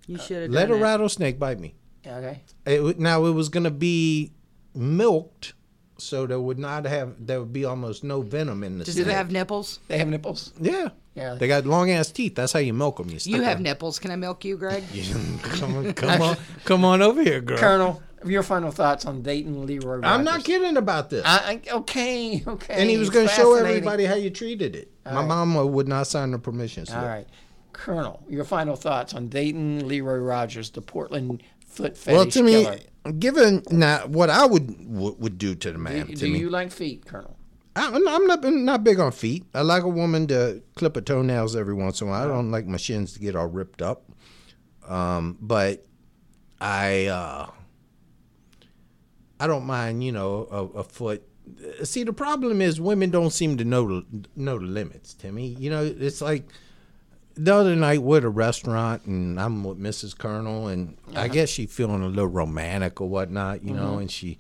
you 0.07 0.19
should 0.19 0.43
have 0.43 0.51
Let 0.51 0.71
a 0.71 0.75
it. 0.75 0.81
rattlesnake 0.81 1.39
bite 1.39 1.61
me. 1.61 1.75
Okay. 2.07 2.43
It, 2.67 2.99
now 2.99 3.25
it 3.27 3.33
was 3.33 3.49
gonna 3.49 3.71
be 3.71 4.33
milked, 4.75 5.53
so 5.99 6.27
there 6.27 6.41
would 6.41 6.59
not 6.59 6.85
have 6.87 7.15
there 7.27 7.41
would 7.41 7.53
be 7.53 7.65
almost 7.65 8.03
no 8.05 8.23
venom 8.23 8.65
in 8.65 8.79
the 8.79 8.85
Does 8.85 8.95
snake. 8.95 9.07
it 9.07 9.13
have 9.13 9.31
nipples? 9.31 9.81
They 9.89 9.99
have 9.99 10.09
nipples. 10.09 10.53
Yeah. 10.61 10.89
Yeah. 11.19 11.35
They 11.35 11.49
got 11.49 11.67
long 11.67 11.91
ass 11.91 12.11
teeth. 12.11 12.35
That's 12.35 12.53
how 12.53 12.61
you 12.61 12.73
milk 12.73 12.97
them. 12.97 13.09
You, 13.09 13.15
You 13.15 13.19
stick 13.21 13.43
have 13.43 13.57
'em. 13.59 13.63
nipples. 13.65 13.99
Can 13.99 14.11
I 14.11 14.17
milk 14.17 14.45
you, 14.45 14.57
Greg? 14.57 14.85
come 15.43 15.77
on, 15.77 15.93
come 15.93 16.23
on, 16.29 16.37
come 16.65 16.85
on 16.85 17.03
over 17.03 17.23
here, 17.23 17.41
girl. 17.41 17.59
Colonel, 17.59 18.03
your 18.25 18.43
final 18.43 18.71
thoughts 18.71 19.05
on 19.05 19.23
Dayton 19.23 19.67
Leroy 19.67 19.97
Rogers. 19.97 20.05
I'm 20.11 20.25
not 20.25 20.45
kidding 20.45 20.77
about 20.77 21.11
this. 21.11 21.23
I, 21.27 21.61
I- 21.69 21.73
okay, 21.79 22.43
okay. 22.47 22.75
and 22.75 22.89
he 22.89 22.97
was 22.99 23.11
going 23.11 23.29
to 23.29 23.35
show 23.35 23.55
everybody 23.55 24.05
how 24.05 24.15
you 24.15 24.31
treated 24.31 24.75
it. 24.77 24.93
My 25.05 25.25
mama 25.25 25.67
would 25.67 25.89
not 25.89 26.07
sign 26.07 26.31
the 26.33 26.39
permission 26.39 26.87
slip. 26.87 26.99
All 26.99 27.07
right. 27.07 27.27
Colonel, 27.73 28.23
your 28.29 28.45
final 28.45 28.75
thoughts 28.77 29.15
on 29.15 29.29
Dayton 29.29 29.87
Leroy 29.87 30.17
Rogers, 30.19 30.71
the 30.71 30.81
Portland 30.83 31.43
foot 31.65 31.97
fetish 31.97 32.17
Well, 32.17 32.27
to 32.27 32.43
me, 32.43 32.65
killer. 32.65 33.13
given 33.21 33.63
now 33.71 34.07
what 34.09 34.31
I 34.31 34.45
would 34.47 34.75
would, 34.89 35.19
would 35.21 35.39
do 35.39 35.55
to 35.55 35.71
the 35.73 35.79
man, 35.79 36.07
Do, 36.09 36.13
to 36.15 36.19
do 36.27 36.33
me, 36.33 36.41
you 36.41 36.51
like 36.51 36.73
feet, 36.73 37.07
Colonel? 37.07 37.37
I'm 37.79 38.09
I'm 38.09 38.27
not 38.27 38.45
not 38.45 38.85
big 38.85 38.99
on 38.99 39.13
feet. 39.13 39.45
I 39.55 39.63
like 39.63 39.83
a 39.83 39.89
woman 39.89 40.27
to 40.29 40.63
clip 40.75 40.95
her 40.97 41.01
toenails 41.01 41.57
every 41.57 41.75
once 41.75 42.01
in 42.01 42.09
a 42.09 42.11
while. 42.11 42.25
I 42.25 42.27
don't 42.27 42.51
like 42.51 42.67
my 42.67 42.77
shins 42.77 43.13
to 43.15 43.21
get 43.21 43.37
all 43.37 43.47
ripped 43.47 43.83
up. 43.83 44.05
Um, 44.87 45.37
but 45.41 45.87
I 46.61 47.07
uh, 47.07 47.51
I 49.41 49.47
don't 49.47 49.65
mind, 49.65 50.03
you 50.03 50.13
know, 50.13 50.49
a, 50.51 50.79
a 50.79 50.85
foot. 50.85 51.23
See, 51.83 52.05
the 52.05 52.13
problem 52.13 52.61
is 52.61 52.81
women 52.81 53.11
don't 53.11 53.31
seem 53.31 53.57
to 53.59 53.65
know 53.65 54.03
know 54.37 54.59
the 54.59 54.67
limits. 54.67 55.15
Timmy, 55.15 55.49
you 55.49 55.71
know, 55.71 55.85
it's 55.85 56.21
like 56.21 56.45
the 57.35 57.55
other 57.55 57.77
night 57.77 58.03
we're 58.03 58.19
at 58.19 58.25
a 58.25 58.29
restaurant 58.29 59.05
and 59.05 59.41
I'm 59.41 59.63
with 59.63 59.79
Mrs. 59.79 60.17
Colonel 60.19 60.67
and 60.67 60.97
I 61.15 61.29
guess 61.29 61.49
she 61.49 61.67
feeling 61.67 62.03
a 62.03 62.09
little 62.09 62.27
romantic 62.27 63.01
or 63.01 63.09
whatnot, 63.09 63.63
you 63.63 63.73
know, 63.73 63.99
and 63.99 64.11
she 64.11 64.39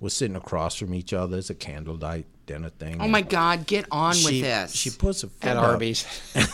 was 0.00 0.14
sitting 0.14 0.36
across 0.36 0.74
from 0.74 0.92
each 0.94 1.12
other. 1.12 1.38
It's 1.38 1.50
a 1.50 1.54
candlelight 1.54 2.26
dinner 2.50 2.70
thing. 2.70 2.96
Oh 3.00 3.06
my 3.06 3.22
God, 3.22 3.66
get 3.66 3.86
on 3.92 4.14
she, 4.14 4.24
with 4.24 4.42
this. 4.42 4.74
She 4.74 4.90
puts 4.90 5.22
a 5.22 5.28
foot 5.28 5.50
At 5.50 5.56
up. 5.56 5.64
Arby's. 5.64 6.04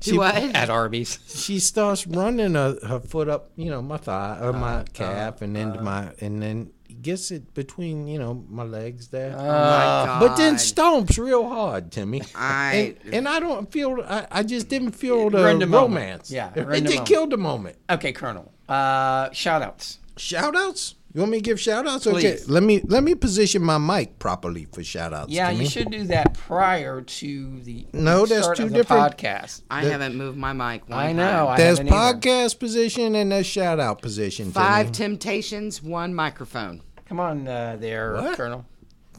Do 0.00 0.18
what? 0.18 0.34
At 0.36 0.70
Arby's. 0.70 1.18
She 1.26 1.58
starts 1.58 2.06
running 2.06 2.54
her, 2.54 2.76
her 2.86 3.00
foot 3.00 3.28
up, 3.28 3.50
you 3.56 3.70
know, 3.70 3.80
my 3.82 3.96
thigh 3.96 4.38
or 4.40 4.52
my 4.52 4.84
calf, 4.92 5.42
and 5.42 5.56
then 5.56 5.82
my 5.82 6.12
and 6.20 6.42
then 6.42 6.70
gets 7.00 7.30
it 7.32 7.52
between, 7.54 8.06
you 8.06 8.18
know, 8.18 8.44
my 8.48 8.62
legs 8.62 9.08
there. 9.08 9.32
oh 9.36 9.42
my 9.42 9.44
God. 9.48 10.20
but 10.20 10.36
then 10.36 10.54
stomps 10.56 11.18
real 11.18 11.48
hard, 11.48 11.90
Timmy. 11.90 12.22
I- 12.34 12.96
and, 13.04 13.14
and 13.14 13.28
I 13.28 13.40
don't 13.40 13.72
feel. 13.72 13.98
I, 14.06 14.26
I 14.30 14.42
just 14.42 14.68
didn't 14.68 14.92
feel 14.92 15.30
the 15.30 15.38
Ruined 15.38 15.62
the 15.62 15.66
moment. 15.66 16.00
romance. 16.00 16.30
Yeah, 16.30 16.52
it, 16.54 16.66
ruined 16.66 16.88
it 16.88 17.06
killed 17.06 17.30
the 17.30 17.38
moment. 17.38 17.76
Okay, 17.90 18.12
Colonel. 18.12 18.52
Uh, 18.68 19.30
shout 19.32 19.62
outs. 19.62 19.98
Shout 20.16 20.54
outs. 20.54 20.94
You 21.14 21.20
want 21.20 21.32
me 21.32 21.38
to 21.38 21.42
give 21.42 21.60
shout 21.60 21.86
outs? 21.86 22.06
Okay, 22.06 22.20
Please. 22.36 22.48
let 22.48 22.62
me 22.62 22.80
let 22.84 23.02
me 23.04 23.14
position 23.14 23.62
my 23.62 23.76
mic 23.76 24.18
properly 24.18 24.66
for 24.72 24.82
shout 24.82 25.12
outs. 25.12 25.30
Yeah, 25.30 25.50
Timmy. 25.50 25.64
you 25.64 25.68
should 25.70 25.90
do 25.90 26.04
that 26.04 26.32
prior 26.32 27.02
to 27.02 27.60
the 27.60 27.86
No, 27.92 28.24
that's 28.24 28.46
two 28.56 28.62
of 28.64 28.70
the 28.70 28.76
different- 28.78 29.18
podcast. 29.18 29.60
I 29.70 29.84
haven't 29.84 30.14
moved 30.16 30.38
my 30.38 30.54
mic. 30.54 30.88
One 30.88 30.98
I 30.98 31.12
know. 31.12 31.22
time. 31.30 31.46
I 31.48 31.56
There's 31.58 31.78
haven't 31.78 31.92
either. 31.92 32.18
podcast 32.18 32.58
position 32.58 33.14
and 33.14 33.30
there's 33.30 33.44
shout 33.46 33.78
out 33.78 34.00
position. 34.00 34.52
Five 34.52 34.92
Timmy. 34.92 35.08
temptations, 35.16 35.82
one 35.82 36.14
microphone. 36.14 36.80
Come 37.06 37.20
on 37.20 37.46
uh, 37.46 37.76
there, 37.78 38.14
What? 38.14 38.36
Colonel. 38.38 38.64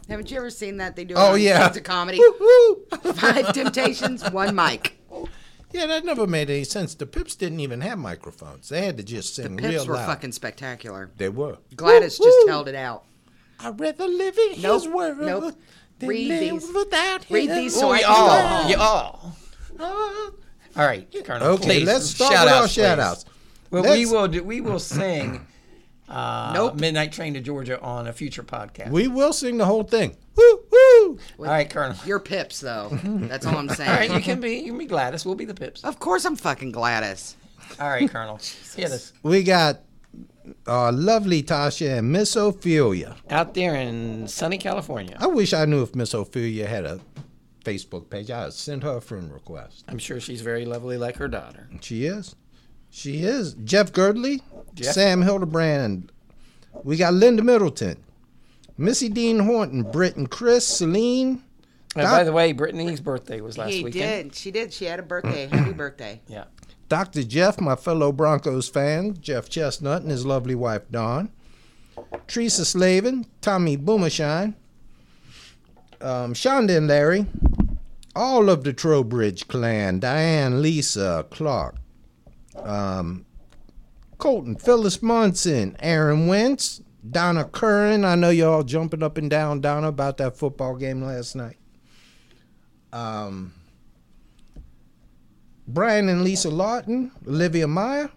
Haven't 0.10 0.32
you 0.32 0.38
ever 0.38 0.50
seen 0.50 0.78
that 0.78 0.96
they 0.96 1.06
do? 1.06 1.14
it 1.14 1.18
Oh 1.20 1.36
yeah, 1.36 1.68
it's 1.68 1.78
a 1.78 1.82
comedy. 1.82 2.18
Woo, 2.18 2.34
woo. 2.40 3.14
Five 3.14 3.54
Temptations, 3.54 4.28
one 4.32 4.56
mic. 4.56 4.98
Yeah, 5.74 5.88
that 5.88 6.06
never 6.06 6.28
made 6.28 6.50
any 6.50 6.64
sense. 6.64 6.94
The 6.96 7.06
Pips 7.08 7.36
didn't 7.36 7.60
even 7.60 7.82
have 7.82 7.98
microphones. 7.98 8.70
They 8.70 8.86
had 8.86 8.98
to 8.98 9.04
just 9.04 9.36
sing 9.36 9.56
the 9.56 9.62
Pips 9.64 9.74
real 9.74 9.88
were 9.88 9.94
loud. 9.96 10.06
fucking 10.06 10.32
spectacular. 10.32 11.10
They 11.18 11.30
were. 11.30 11.58
Gladys 11.76 12.20
Woo, 12.20 12.26
just 12.28 12.48
held 12.48 12.68
it 12.68 12.76
out. 12.76 13.04
I'd 13.60 13.80
rather 13.80 14.08
live 14.08 14.38
in 14.38 14.62
Nope, 14.62 14.84
his 14.84 14.92
world 14.92 15.18
nope. 15.20 15.56
than 16.00 16.10
Read 16.10 16.28
live 16.30 16.40
these. 16.62 16.74
without 16.74 17.26
Read 17.30 17.50
him. 17.50 17.56
these 17.56 17.76
so 17.80 17.88
Oh, 17.88 17.92
I 17.92 17.98
you 18.00 18.04
can 18.06 18.14
all. 18.16 18.64
go. 18.64 18.70
You 18.70 18.76
all. 18.78 19.36
Oh. 19.80 20.34
All 20.76 20.86
right, 20.86 21.08
Colonel. 21.26 21.48
Okay, 21.50 21.64
please, 21.64 21.88
let's 21.88 22.06
start 22.10 22.34
shout 22.34 22.46
with 22.46 22.54
our 22.54 22.64
outs, 22.64 22.72
shout 22.74 23.00
outs. 23.00 23.26
Well, 23.72 23.84
we 23.84 23.90
Let's- 23.90 24.12
will 24.12 24.28
do, 24.28 24.44
we 24.44 24.62
will 24.62 24.80
sing 24.80 25.46
uh, 26.14 26.52
Nope. 26.54 26.76
Midnight 26.80 27.12
Train 27.12 27.34
to 27.34 27.42
Georgia 27.42 27.82
on 27.82 28.08
a 28.08 28.14
future 28.14 28.44
podcast. 28.44 28.92
We 28.92 29.08
will 29.08 29.34
sing 29.34 29.58
the 29.58 29.66
whole 29.66 29.84
thing. 29.84 30.16
Woo 30.36 30.60
woo. 30.72 31.18
all 31.40 31.46
right, 31.46 31.70
Colonel. 31.70 31.96
You're 32.06 32.20
Pips, 32.20 32.60
though. 32.60 32.90
That's 33.04 33.46
all 33.46 33.58
I'm 33.58 33.70
saying. 33.70 33.90
All 33.90 33.96
right, 33.98 34.12
you 34.12 34.20
can 34.22 34.40
be 34.40 34.56
you 34.58 34.68
can 34.72 34.78
be 34.78 34.86
Gladys. 34.86 35.26
We'll 35.26 35.36
be 35.36 35.46
the 35.46 35.54
Pips. 35.54 35.84
Of 35.84 36.00
course, 36.00 36.26
I'm 36.26 36.36
fucking 36.36 36.72
Gladys. 36.72 37.36
All 37.80 37.90
right, 37.90 38.10
Colonel. 38.10 38.40
Hit 38.76 38.92
us 38.92 39.14
We 39.24 39.44
got 39.44 39.82
our 40.68 40.92
lovely 40.92 41.42
Tasha 41.42 42.00
and 42.00 42.12
Miss 42.12 42.36
Ophelia. 42.36 43.16
out 43.30 43.54
there 43.54 43.76
in 43.76 44.28
sunny 44.28 44.58
California. 44.58 45.16
I 45.20 45.28
wish 45.28 45.54
I 45.54 45.66
knew 45.66 45.82
if 45.84 45.96
Miss 45.96 46.14
Ophelia 46.14 46.68
had 46.68 46.86
a 46.86 47.00
Facebook 47.64 48.10
page. 48.10 48.30
I 48.30 48.44
would 48.46 48.54
send 48.54 48.84
her 48.84 48.98
a 48.98 49.02
friend 49.02 49.32
request. 49.34 49.86
I'm 49.88 49.98
sure 49.98 50.20
she's 50.20 50.42
very 50.42 50.66
lovely, 50.66 50.98
like 50.98 51.16
her 51.18 51.28
daughter. 51.30 51.70
She 51.82 52.06
is. 52.06 52.36
She 52.96 53.24
is. 53.24 53.56
Jeff 53.56 53.92
Girdley, 53.92 54.42
Jeff. 54.76 54.94
Sam 54.94 55.24
Hildebrand. 55.24 56.12
We 56.84 56.96
got 56.96 57.14
Linda 57.16 57.42
Middleton, 57.42 57.98
Missy 58.78 59.10
Dean 59.10 59.40
Horton, 59.40 59.82
Britt 59.82 60.16
and 60.16 60.30
Chris, 60.30 60.66
Celine. 60.68 61.42
Uh, 61.96 62.02
Doc- 62.04 62.12
by 62.12 62.24
the 62.24 62.32
way, 62.32 62.52
Brittany's 62.52 63.02
birthday 63.02 63.42
was 63.42 63.58
last 63.58 63.72
he 63.72 63.84
weekend. 63.84 64.32
did. 64.32 64.36
She 64.36 64.52
did. 64.52 64.72
She 64.72 64.86
had 64.86 65.00
a 65.00 65.04
birthday. 65.04 65.48
Happy 65.48 65.74
birthday. 65.84 66.22
Yeah. 66.28 66.46
Dr. 66.88 67.24
Jeff, 67.24 67.60
my 67.60 67.76
fellow 67.76 68.12
Broncos 68.12 68.70
fan, 68.70 69.18
Jeff 69.20 69.50
Chestnut 69.50 70.04
and 70.04 70.12
his 70.12 70.24
lovely 70.26 70.54
wife 70.54 70.84
Dawn, 70.92 71.32
Teresa 72.28 72.64
Slavin, 72.64 73.26
Tommy 73.42 73.76
Boomershine, 73.76 74.56
um, 76.00 76.34
Shonda 76.36 76.78
and 76.78 76.88
Larry, 76.88 77.26
all 78.16 78.50
of 78.52 78.64
the 78.64 78.74
Trowbridge 78.74 79.48
clan, 79.48 80.00
Diane, 80.00 80.62
Lisa, 80.62 81.26
Clark, 81.32 81.76
um, 82.56 83.26
Colton, 84.18 84.56
Phyllis 84.56 85.02
Munson, 85.02 85.76
Aaron 85.80 86.28
Wentz, 86.28 86.82
Donna 87.10 87.46
Curran. 87.46 88.06
I 88.06 88.16
know 88.16 88.30
you're 88.30 88.52
all 88.52 88.64
jumping 88.64 89.04
up 89.04 89.18
and 89.18 89.30
down, 89.30 89.62
Donna, 89.62 89.88
about 89.88 90.18
that 90.18 90.38
football 90.38 90.76
game 90.76 91.02
last 91.02 91.36
night. 91.36 91.58
Um, 92.92 93.54
Brian 95.68 96.10
and 96.10 96.24
Lisa 96.24 96.50
Lawton, 96.50 97.12
Olivia 97.28 97.68
Meyer. 97.68 98.12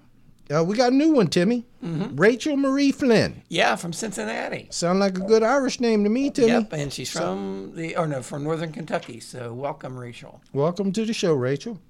Uh, 0.54 0.62
we 0.62 0.76
got 0.76 0.92
a 0.92 0.94
new 0.94 1.12
one, 1.12 1.26
Timmy. 1.26 1.66
Rachel 1.82 2.56
Marie 2.56 2.92
Flynn. 2.92 3.42
Yeah, 3.48 3.76
from 3.76 3.92
Cincinnati. 3.92 4.68
Sound 4.70 4.98
like 4.98 5.16
a 5.16 5.20
good 5.20 5.42
Irish 5.42 5.80
name 5.80 6.02
to 6.04 6.10
me, 6.10 6.30
Timmy. 6.30 6.48
Yep, 6.48 6.72
and 6.72 6.92
she's 6.92 7.10
from 7.10 7.72
the 7.74 7.94
oh 7.96 8.06
no, 8.06 8.22
from 8.22 8.42
Northern 8.44 8.72
Kentucky. 8.72 9.20
So 9.20 9.52
welcome, 9.54 9.96
Rachel. 9.96 10.40
Welcome 10.52 10.92
to 10.92 11.04
the 11.04 11.12
show, 11.12 11.34
Rachel. 11.34 11.80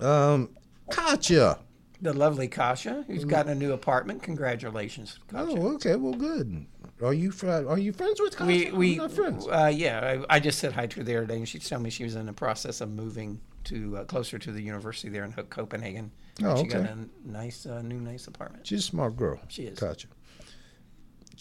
Um, 0.00 0.50
Katya. 0.90 1.58
The 2.02 2.12
lovely 2.12 2.46
Kasha, 2.46 3.04
who's 3.06 3.24
gotten 3.24 3.52
a 3.52 3.54
new 3.54 3.72
apartment. 3.72 4.22
Congratulations, 4.22 5.18
Kasha. 5.28 5.52
Oh, 5.58 5.74
okay. 5.74 5.96
Well, 5.96 6.12
good. 6.12 6.66
Are 7.02 7.14
you 7.14 7.30
fri- 7.30 7.64
are 7.64 7.78
you 7.78 7.92
friends 7.92 8.20
with 8.20 8.36
Katya? 8.36 8.70
we 8.72 8.72
we 8.72 8.96
not 8.96 9.12
friends. 9.12 9.46
uh, 9.46 9.72
yeah, 9.74 10.22
I, 10.28 10.36
I 10.36 10.40
just 10.40 10.58
said 10.58 10.72
hi 10.72 10.86
to 10.86 10.96
her 10.98 11.02
the 11.02 11.16
other 11.16 11.26
day, 11.26 11.36
and 11.36 11.48
she 11.48 11.58
told 11.58 11.82
me 11.82 11.90
she 11.90 12.04
was 12.04 12.14
in 12.14 12.26
the 12.26 12.32
process 12.32 12.80
of 12.80 12.90
moving 12.90 13.40
to 13.64 13.98
uh, 13.98 14.04
closer 14.04 14.38
to 14.38 14.52
the 14.52 14.62
university 14.62 15.08
there 15.08 15.24
in 15.24 15.32
Copenhagen. 15.32 16.10
Oh, 16.44 16.62
she 16.62 16.68
got 16.68 16.82
okay. 16.82 16.90
a 16.92 17.28
nice 17.28 17.66
uh, 17.66 17.82
new 17.82 17.98
nice 17.98 18.26
apartment. 18.26 18.66
She's 18.66 18.80
a 18.80 18.82
smart 18.82 19.16
girl. 19.16 19.40
She 19.48 19.64
is. 19.64 19.78
Katya. 19.78 20.10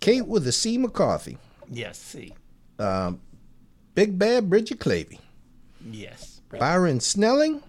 Kate 0.01 0.25
with 0.27 0.47
a 0.47 0.51
C. 0.51 0.77
McCarthy. 0.77 1.37
Yes, 1.69 1.97
see, 1.97 2.33
Big 3.95 4.19
Bad 4.19 4.49
Bridget 4.49 4.79
Clavey. 4.79 5.19
yes. 5.89 6.41
Byron 6.49 6.99
Snelling. 6.99 7.61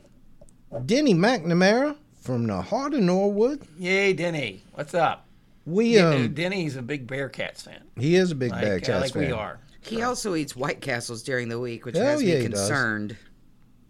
Denny 0.84 1.14
McNamara 1.14 1.96
from 2.20 2.46
the 2.46 2.60
heart 2.60 2.94
of 2.94 3.00
Norwood. 3.00 3.62
Yay, 3.78 4.12
Denny, 4.12 4.62
what's 4.74 4.94
up? 4.94 5.26
We 5.64 5.96
Yeah, 5.96 6.10
um, 6.10 6.34
Denny's 6.34 6.76
a 6.76 6.82
big 6.82 7.06
Bearcats 7.06 7.62
fan, 7.62 7.82
he 7.98 8.16
is 8.16 8.30
a 8.30 8.34
big 8.34 8.50
like, 8.52 8.62
bad 8.62 8.82
uh, 8.82 8.86
Cats 8.86 9.00
like 9.02 9.12
fan. 9.14 9.22
we 9.22 9.32
are. 9.32 9.58
He 9.80 10.02
also 10.02 10.34
eats 10.34 10.56
White 10.56 10.80
Castles 10.80 11.22
during 11.22 11.48
the 11.48 11.58
week, 11.60 11.86
which 11.86 11.96
Hell 11.96 12.04
has 12.04 12.22
yeah, 12.22 12.34
me 12.34 12.40
he 12.40 12.46
concerned. 12.46 13.16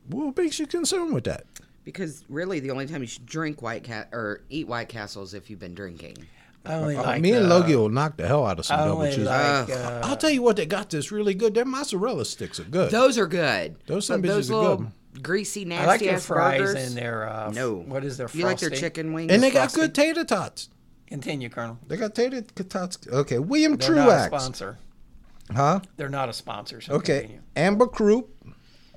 What 0.09 0.37
makes 0.37 0.59
you 0.59 0.67
concerned 0.67 1.15
with 1.15 1.25
that? 1.25 1.45
Because 1.85 2.25
really, 2.29 2.61
the 2.61 2.71
only 2.71 2.87
time 2.87 3.01
you 3.01 3.07
should 3.07 3.27
drink 3.27 3.63
White 3.63 3.85
Cat 3.85 4.09
or 4.13 4.43
eat 4.51 4.69
White 4.69 4.89
Castles 4.89 5.35
if 5.35 5.49
you've 5.49 5.59
been 5.59 5.75
drinking. 5.75 6.17
I 6.65 6.75
only 6.75 6.97
Uh, 6.97 7.03
like 7.03 7.23
me 7.23 7.33
and 7.33 7.47
uh, 7.47 7.49
Logie 7.49 7.77
will 7.77 7.89
knock 7.89 8.17
the 8.17 8.27
hell 8.27 8.45
out 8.45 8.59
of 8.59 8.67
some 8.67 8.79
double 8.79 8.99
only 9.03 9.15
cheese. 9.15 9.25
like. 9.27 9.71
Uh, 9.71 10.01
I'll 10.05 10.17
tell 10.17 10.31
you 10.31 10.43
what, 10.43 10.57
they 10.57 10.67
got 10.67 10.91
this 10.91 11.13
really 11.13 11.33
good. 11.35 11.55
Their 11.55 11.65
mozzarella 11.65 12.25
sticks 12.25 12.59
are 12.59 12.65
good. 12.65 12.91
Those 12.91 13.19
are 13.19 13.27
good. 13.27 13.77
Those 13.87 14.09
But 14.09 14.15
some 14.15 14.23
bitches 14.23 14.27
those 14.27 14.51
are 14.51 14.55
little 14.57 14.77
good. 14.79 14.93
Greasy, 15.22 15.64
nasty 15.64 15.82
I 15.84 15.86
like 15.86 16.01
their 16.01 16.14
ass 16.14 16.26
fries 16.26 16.60
burgers. 16.60 16.86
and 16.88 16.97
their 16.97 17.28
uh, 17.28 17.51
no. 17.51 17.74
What 17.76 18.05
is 18.05 18.16
their 18.16 18.28
You 18.32 18.44
like 18.44 18.59
their 18.59 18.70
chicken 18.70 19.12
wings? 19.12 19.32
and 19.32 19.43
they 19.43 19.51
got 19.51 19.72
frosty? 19.72 19.80
good 19.80 19.94
tater 19.94 20.24
tots. 20.24 20.68
Continue, 21.06 21.48
Colonel. 21.48 21.78
They 21.86 21.97
got 21.97 22.14
tater 22.14 22.43
tots. 22.43 22.98
Okay, 23.10 23.38
William 23.38 23.76
They're 23.76 23.94
not 23.94 24.02
a 24.02 24.05
Truax. 24.05 24.26
sponsor. 24.26 24.78
Huh? 25.55 25.80
They're 25.97 26.09
not 26.09 26.28
a 26.28 26.32
sponsor. 26.32 26.80
So 26.80 26.94
Okay. 26.94 27.20
continue. 27.20 27.43
Amber 27.55 27.86
Croup, 27.86 28.30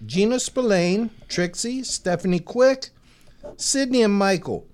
Gina 0.05 0.39
Spillane, 0.39 1.11
Trixie, 1.27 1.83
Stephanie 1.83 2.39
Quick, 2.39 2.89
Sydney 3.57 4.01
and 4.01 4.13
Michael. 4.13 4.65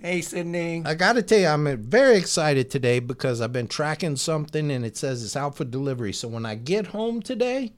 Hey, 0.00 0.22
Sydney. 0.22 0.82
I 0.86 0.94
got 0.94 1.12
to 1.12 1.22
tell 1.22 1.38
you, 1.38 1.46
I'm 1.46 1.76
very 1.88 2.16
excited 2.16 2.70
today 2.70 3.00
because 3.00 3.40
I've 3.42 3.52
been 3.52 3.68
tracking 3.68 4.16
something 4.16 4.70
and 4.70 4.84
it 4.84 4.96
says 4.96 5.22
it's 5.22 5.36
out 5.36 5.56
for 5.56 5.64
delivery. 5.66 6.12
So 6.14 6.26
when 6.26 6.46
I 6.46 6.54
get 6.54 6.88
home 6.88 7.20
today, 7.20 7.74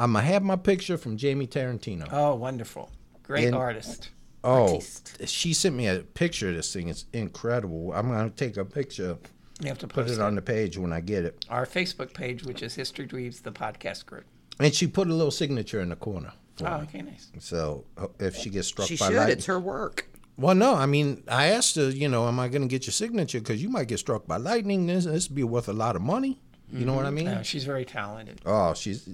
I'm 0.00 0.12
going 0.12 0.24
to 0.24 0.32
have 0.32 0.42
my 0.42 0.56
picture 0.56 0.96
from 0.96 1.16
Jamie 1.16 1.46
Tarantino. 1.46 2.08
oh, 2.10 2.34
wonderful. 2.34 2.90
Great 3.22 3.44
And- 3.46 3.54
artist. 3.54 4.10
Oh, 4.42 4.80
she 5.26 5.52
sent 5.52 5.76
me 5.76 5.86
a 5.86 5.98
picture 5.98 6.48
of 6.48 6.54
this 6.54 6.72
thing. 6.72 6.88
It's 6.88 7.04
incredible. 7.12 7.92
I'm 7.92 8.08
going 8.08 8.30
to 8.30 8.34
take 8.34 8.56
a 8.56 8.64
picture, 8.64 9.18
You 9.60 9.68
have 9.68 9.78
to 9.80 9.86
put 9.86 10.06
post 10.06 10.14
it 10.18 10.20
on 10.22 10.34
the 10.34 10.40
page 10.40 10.78
when 10.78 10.94
I 10.94 11.00
get 11.00 11.26
it. 11.26 11.44
our 11.50 11.66
Facebook 11.66 12.14
page, 12.14 12.42
which 12.44 12.62
is 12.62 12.74
History 12.74 13.06
Dweebs, 13.06 13.42
the 13.42 13.52
podcast 13.52 14.06
group. 14.06 14.24
And 14.58 14.74
she 14.74 14.86
put 14.86 15.08
a 15.08 15.12
little 15.12 15.30
signature 15.30 15.80
in 15.82 15.90
the 15.90 15.96
corner. 15.96 16.32
for 16.56 16.66
Oh, 16.68 16.78
me. 16.78 16.82
okay, 16.84 17.02
nice. 17.02 17.30
So 17.38 17.84
if 18.18 18.34
she 18.34 18.48
gets 18.48 18.68
struck 18.68 18.88
She 18.88 18.96
by 18.96 19.08
should. 19.08 19.16
lightning, 19.16 19.36
It's 19.36 19.44
her 19.46 19.60
work. 19.60 20.06
Well, 20.38 20.54
no, 20.54 20.74
I 20.74 20.86
mean, 20.86 21.22
I 21.28 21.48
asked 21.48 21.76
her, 21.76 21.90
you 21.90 22.08
know, 22.08 22.26
am 22.26 22.40
I 22.40 22.48
going 22.48 22.62
to 22.62 22.68
get 22.68 22.86
your 22.86 22.92
signature? 22.92 23.40
Because 23.40 23.62
you 23.62 23.68
might 23.68 23.88
get 23.88 23.98
struck 23.98 24.26
by 24.26 24.38
lightning. 24.38 24.86
This 24.86 25.04
this 25.04 25.28
would 25.28 25.36
be 25.36 25.44
worth 25.44 25.68
a 25.68 25.74
lot 25.74 25.96
of 25.96 26.00
money. 26.02 26.40
You 26.72 26.86
know 26.86 26.94
what 26.94 27.04
I 27.04 27.10
mean? 27.10 27.28
Uh, 27.28 27.42
she's 27.42 27.64
very 27.64 27.84
talented. 27.84 28.40
Oh, 28.46 28.72
she's. 28.72 29.06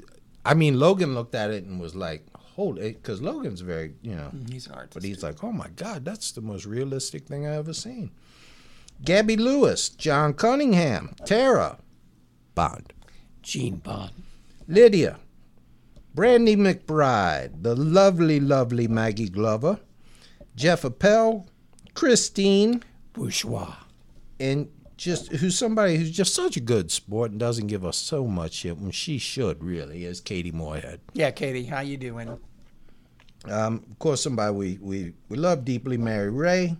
I 0.46 0.54
mean, 0.54 0.78
Logan 0.78 1.14
looked 1.14 1.34
at 1.34 1.50
it 1.50 1.64
and 1.64 1.80
was 1.80 1.94
like, 1.94 2.24
"Hold 2.54 2.78
it," 2.78 3.02
because 3.02 3.20
Logan's 3.20 3.60
very, 3.60 3.94
you 4.02 4.14
know, 4.14 4.30
mm, 4.34 4.50
He's 4.50 4.66
an 4.66 4.72
artist. 4.72 4.94
but 4.94 5.02
he's 5.02 5.22
like, 5.22 5.42
"Oh 5.44 5.52
my 5.52 5.68
God, 5.76 6.04
that's 6.04 6.32
the 6.32 6.40
most 6.40 6.64
realistic 6.66 7.26
thing 7.26 7.46
I've 7.46 7.54
ever 7.58 7.72
seen." 7.74 8.10
Gabby 9.04 9.36
Lewis, 9.36 9.88
John 9.90 10.32
Cunningham, 10.32 11.14
Tara, 11.26 11.78
Bond, 12.54 12.92
Gene 13.42 13.76
Bond. 13.76 14.12
Lydia, 14.68 15.18
Brandy 16.14 16.56
McBride, 16.56 17.62
the 17.62 17.76
lovely, 17.76 18.40
lovely 18.40 18.88
Maggie 18.88 19.28
Glover, 19.28 19.78
Jeff 20.56 20.84
Appel, 20.84 21.46
Christine, 21.94 22.82
Bourgeois. 23.12 23.74
and 24.40 24.68
just 24.96 25.28
who's 25.28 25.58
somebody 25.58 25.96
who's 25.96 26.10
just 26.10 26.34
such 26.34 26.56
a 26.56 26.60
good 26.60 26.90
sport 26.90 27.30
and 27.30 27.40
doesn't 27.40 27.66
give 27.66 27.84
us 27.84 27.96
so 27.96 28.26
much 28.26 28.52
shit 28.52 28.78
when 28.78 28.90
she 28.90 29.18
should 29.18 29.62
really 29.62 30.04
is 30.04 30.20
Katie 30.20 30.52
Moorhead. 30.52 31.00
Yeah, 31.12 31.30
Katie, 31.30 31.64
how 31.64 31.80
you 31.80 31.96
doing? 31.96 32.38
Um, 33.44 33.84
of 33.90 33.98
course, 33.98 34.22
somebody 34.22 34.52
we, 34.52 34.78
we, 34.80 35.12
we 35.28 35.36
love 35.36 35.64
deeply, 35.64 35.96
Mary 35.96 36.30
Ray. 36.30 36.76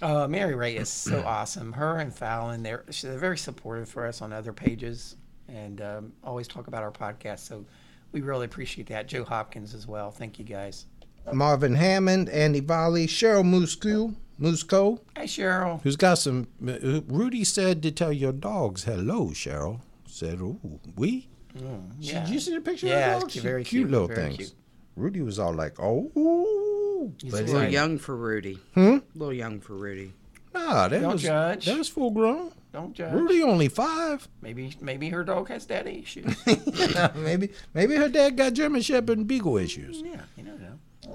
Uh, 0.00 0.28
Mary 0.28 0.54
Ray 0.54 0.76
is 0.76 0.88
so 0.88 1.22
awesome. 1.26 1.72
Her 1.72 1.98
and 1.98 2.14
Fallon, 2.14 2.62
they're, 2.62 2.84
they're 3.02 3.18
very 3.18 3.38
supportive 3.38 3.88
for 3.88 4.06
us 4.06 4.22
on 4.22 4.32
other 4.32 4.52
pages 4.52 5.16
and 5.48 5.80
um, 5.80 6.12
always 6.22 6.46
talk 6.46 6.66
about 6.68 6.82
our 6.82 6.92
podcast. 6.92 7.40
So 7.40 7.64
we 8.12 8.20
really 8.20 8.44
appreciate 8.44 8.86
that. 8.88 9.08
Joe 9.08 9.24
Hopkins 9.24 9.74
as 9.74 9.86
well. 9.86 10.10
Thank 10.10 10.38
you 10.38 10.44
guys. 10.44 10.86
Marvin 11.32 11.74
Hammond, 11.74 12.28
Andy 12.28 12.60
Volley, 12.60 13.06
Cheryl 13.06 13.44
Musco, 13.44 14.14
Musco, 14.40 15.00
Hey, 15.16 15.24
Cheryl. 15.24 15.80
who's 15.82 15.96
got 15.96 16.18
some. 16.18 16.46
uh, 16.66 17.00
Rudy 17.06 17.44
said 17.44 17.82
to 17.82 17.90
tell 17.90 18.12
your 18.12 18.32
dogs 18.32 18.84
hello, 18.84 19.28
Cheryl. 19.28 19.80
Said, 20.06 20.40
"Ooh, 20.40 20.58
we." 20.96 21.28
Yeah. 22.00 22.24
Did 22.24 22.28
you 22.34 22.40
see 22.40 22.54
the 22.54 22.60
picture 22.60 22.86
Yeah, 22.86 23.14
of 23.16 23.20
the 23.20 23.20
dogs? 23.26 23.34
it's 23.36 23.42
very 23.44 23.64
cute, 23.64 23.82
cute, 23.82 23.90
little 23.90 24.06
very 24.08 24.22
things. 24.22 24.36
cute. 24.36 24.52
Rudy 24.96 25.22
was 25.22 25.38
all 25.38 25.52
like, 25.54 25.76
"Oh," 25.80 27.12
He's 27.22 27.30
but 27.32 27.40
a 27.40 27.42
A 27.42 27.46
little 27.46 27.56
anyway. 27.60 27.72
young 27.72 27.98
for 27.98 28.16
Rudy. 28.16 28.58
Hmm? 28.74 28.80
A 28.80 29.02
little 29.14 29.32
young 29.34 29.60
for 29.60 29.74
Rudy. 29.74 30.12
Nah, 30.54 30.88
that 30.88 31.00
Don't 31.00 31.12
was 31.12 31.22
judge. 31.22 31.66
that 31.66 31.78
was 31.78 31.88
full 31.88 32.10
grown. 32.10 32.50
Don't 32.72 32.92
judge. 32.92 33.12
Rudy 33.12 33.42
only 33.42 33.68
five. 33.68 34.28
Maybe 34.42 34.74
maybe 34.80 35.08
her 35.10 35.24
dog 35.24 35.48
has 35.48 35.64
daddy 35.66 36.00
issues. 36.02 36.34
maybe 37.14 37.50
maybe 37.74 37.94
her 37.96 38.08
dad 38.08 38.36
got 38.36 38.52
German 38.54 38.82
Shepherd 38.82 39.18
and 39.18 39.26
Beagle 39.26 39.56
issues. 39.58 40.00
yeah, 40.04 40.22
you 40.36 40.42
don't 40.44 40.60
know. 40.60 40.67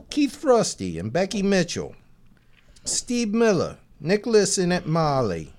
Keith 0.10 0.36
Frosty 0.36 1.00
and 1.00 1.12
Becky 1.12 1.44
Mitchell, 1.44 1.96
Steve 2.86 3.34
Miller, 3.34 3.78
Nicholas 4.00 4.58
and 4.58 4.86
Molly. 4.86 5.54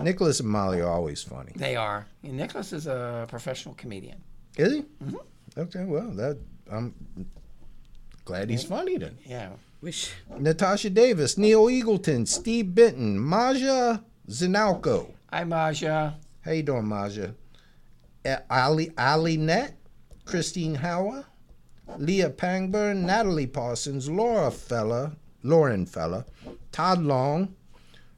Nicholas 0.00 0.40
and 0.40 0.48
Molly 0.48 0.80
are 0.80 0.90
always 0.90 1.22
funny. 1.22 1.52
They 1.54 1.76
are. 1.76 2.06
And 2.22 2.36
Nicholas 2.36 2.72
is 2.72 2.86
a 2.86 3.26
professional 3.28 3.74
comedian. 3.74 4.22
Is 4.56 4.72
he? 4.72 4.84
Okay, 5.56 5.84
well, 5.84 6.10
that 6.12 6.38
I'm 6.70 6.94
glad 8.24 8.48
he's 8.48 8.64
funny 8.64 8.96
then. 8.96 9.18
Yeah. 9.26 9.50
Wish 9.82 10.12
Natasha 10.38 10.90
Davis, 10.90 11.36
Neil 11.36 11.64
Eagleton, 11.64 12.26
Steve 12.26 12.74
Benton, 12.74 13.18
Maja 13.18 14.02
Zinalco. 14.28 15.12
Hi, 15.30 15.44
Maja. 15.44 16.14
How 16.42 16.52
you 16.52 16.62
doing, 16.62 16.86
Maja? 16.86 17.34
Uh, 18.24 18.36
Ali 18.48 18.92
Ali 18.96 19.36
Net, 19.36 19.76
Christine 20.24 20.76
Hauer, 20.76 21.24
Leah 21.98 22.30
Pangburn, 22.30 23.02
Natalie 23.04 23.46
Parsons, 23.46 24.08
Laura 24.08 24.50
Fella, 24.50 25.12
Lauren 25.42 25.86
Fella, 25.86 26.24
Todd 26.70 27.02
Long, 27.02 27.54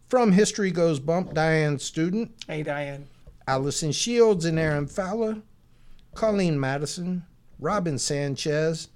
from 0.08 0.32
History 0.32 0.70
Goes 0.70 1.00
Bump, 1.00 1.34
Diane 1.34 1.78
Student, 1.78 2.32
Hey, 2.46 2.62
Diane. 2.62 3.06
Allison 3.46 3.92
Shields 3.92 4.44
and 4.44 4.58
Aaron 4.58 4.86
Fowler, 4.86 5.38
Colleen 6.14 6.58
Madison, 6.58 7.24
Robin 7.58 7.98
Sanchez. 7.98 8.88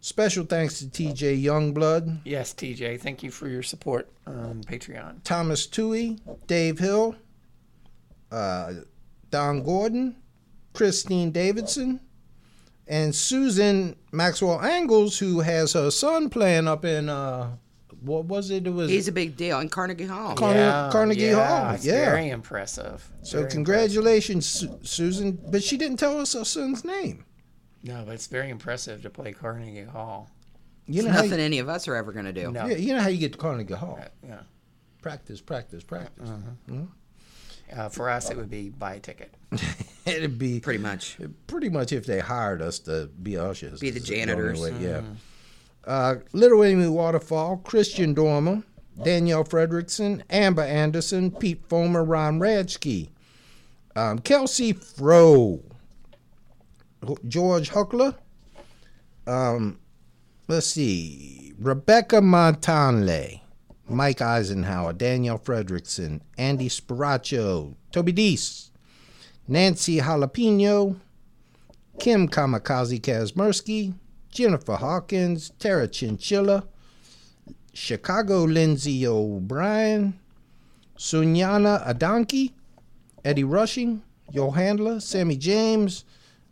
Special 0.00 0.44
thanks 0.44 0.78
to 0.78 0.84
TJ 0.86 1.42
Youngblood, 1.42 2.20
Yes, 2.24 2.52
TJ. 2.54 3.00
Thank 3.00 3.22
you 3.22 3.30
for 3.30 3.48
your 3.48 3.62
support 3.62 4.08
on 4.26 4.62
Patreon. 4.64 5.22
Thomas 5.24 5.66
Toohey, 5.66 6.20
Dave 6.46 6.78
Hill, 6.78 7.16
uh, 8.30 8.72
Don 9.30 9.62
Gordon, 9.62 10.16
Christine 10.74 11.30
Davidson, 11.32 12.00
and 12.86 13.14
Susan 13.14 13.96
Maxwell 14.12 14.60
Angles, 14.60 15.18
who 15.18 15.40
has 15.40 15.72
her 15.72 15.90
son 15.90 16.30
playing 16.30 16.68
up 16.68 16.84
in 16.84 17.08
uh, 17.08 17.56
what 18.00 18.26
was 18.26 18.50
it? 18.50 18.66
It 18.66 18.70
was 18.70 18.90
he's 18.90 19.08
a 19.08 19.12
big 19.12 19.36
deal 19.36 19.58
in 19.60 19.68
Carnegie 19.68 20.06
Hall. 20.06 20.34
Carnegie, 20.34 20.92
Carnegie 20.92 21.20
yeah, 21.22 21.68
Hall. 21.68 21.78
Yeah. 21.80 22.10
very 22.10 22.28
impressive. 22.30 23.10
so 23.22 23.38
Very 23.38 23.50
congratulations, 23.50 24.46
Su- 24.46 24.78
Susan. 24.82 25.38
But 25.50 25.62
she 25.62 25.76
didn't 25.76 25.96
tell 25.98 26.18
us 26.20 26.34
her 26.34 26.44
son's 26.44 26.84
name. 26.84 27.24
No, 27.82 28.04
but 28.04 28.14
it's 28.14 28.26
very 28.26 28.50
impressive 28.50 29.02
to 29.02 29.10
play 29.10 29.32
Carnegie 29.32 29.84
Hall. 29.84 30.30
You 30.86 31.02
know, 31.02 31.08
It's 31.08 31.16
how 31.16 31.22
nothing 31.22 31.38
you, 31.40 31.44
any 31.44 31.58
of 31.58 31.68
us 31.68 31.88
are 31.88 31.96
ever 31.96 32.12
going 32.12 32.26
to 32.26 32.32
do. 32.32 32.52
No. 32.52 32.66
yeah, 32.66 32.76
you 32.76 32.94
know 32.94 33.00
how 33.00 33.08
you 33.08 33.18
get 33.18 33.32
to 33.32 33.38
Carnegie 33.38 33.74
Hall. 33.74 33.98
Yeah. 34.26 34.40
Practice, 35.02 35.40
practice, 35.40 35.82
practice. 35.84 36.30
Uh, 37.74 37.88
for 37.88 38.08
us, 38.08 38.30
it 38.30 38.36
would 38.36 38.50
be 38.50 38.68
buy 38.70 38.94
a 38.94 39.00
ticket. 39.00 39.32
It'd 40.06 40.38
be 40.38 40.60
Pretty 40.60 40.78
much. 40.78 41.16
pretty 41.46 41.68
much 41.68 41.92
if 41.92 42.06
they 42.06 42.20
hired 42.20 42.62
us 42.62 42.78
to 42.80 43.10
be 43.22 43.36
ushers. 43.36 43.80
Be 43.80 43.90
the 43.90 43.98
This 44.00 44.04
is 44.08 44.10
only 44.10 44.20
janitors. 44.26 44.60
way- 44.60 44.74
yeah. 44.80 45.02
Uh, 45.84 46.16
Little 46.32 46.64
Amy 46.64 46.88
Waterfall, 46.88 47.58
Christian 47.58 48.12
Dormer, 48.14 48.62
Danielle 49.02 49.44
Fredrickson, 49.44 50.22
Amber 50.30 50.62
Anderson, 50.62 51.30
Pete 51.30 51.68
Fomer, 51.68 52.04
Ron 52.06 52.40
Radke, 52.40 53.08
um, 53.94 54.18
Kelsey 54.18 54.72
Fro, 54.72 55.60
George 57.28 57.70
Huckler, 57.70 58.16
um, 59.26 59.78
let's 60.48 60.66
see, 60.66 61.52
Rebecca 61.58 62.16
Montanle, 62.20 63.40
Mike 63.88 64.20
Eisenhower, 64.20 64.92
Danielle 64.92 65.38
Fredrickson, 65.38 66.20
Andy 66.36 66.68
Sparacho, 66.68 67.74
Toby 67.92 68.12
Deese, 68.12 68.70
Nancy 69.48 69.98
Jalapeno, 70.00 70.96
Kim 71.98 72.28
Kamikaze 72.28 73.00
Kazmersky, 73.00 73.94
Jennifer 74.30 74.74
Hawkins, 74.76 75.50
Tara 75.58 75.86
Chinchilla, 75.88 76.64
Chicago 77.72 78.44
Lindsay 78.44 79.06
O'Brien, 79.06 80.18
Sunyana 80.98 81.86
Adanki, 81.86 82.52
Eddie 83.24 83.44
Rushing, 83.44 84.02
Yo 84.32 84.50
Handler, 84.50 84.98
Sammy 85.00 85.36
James. 85.36 86.04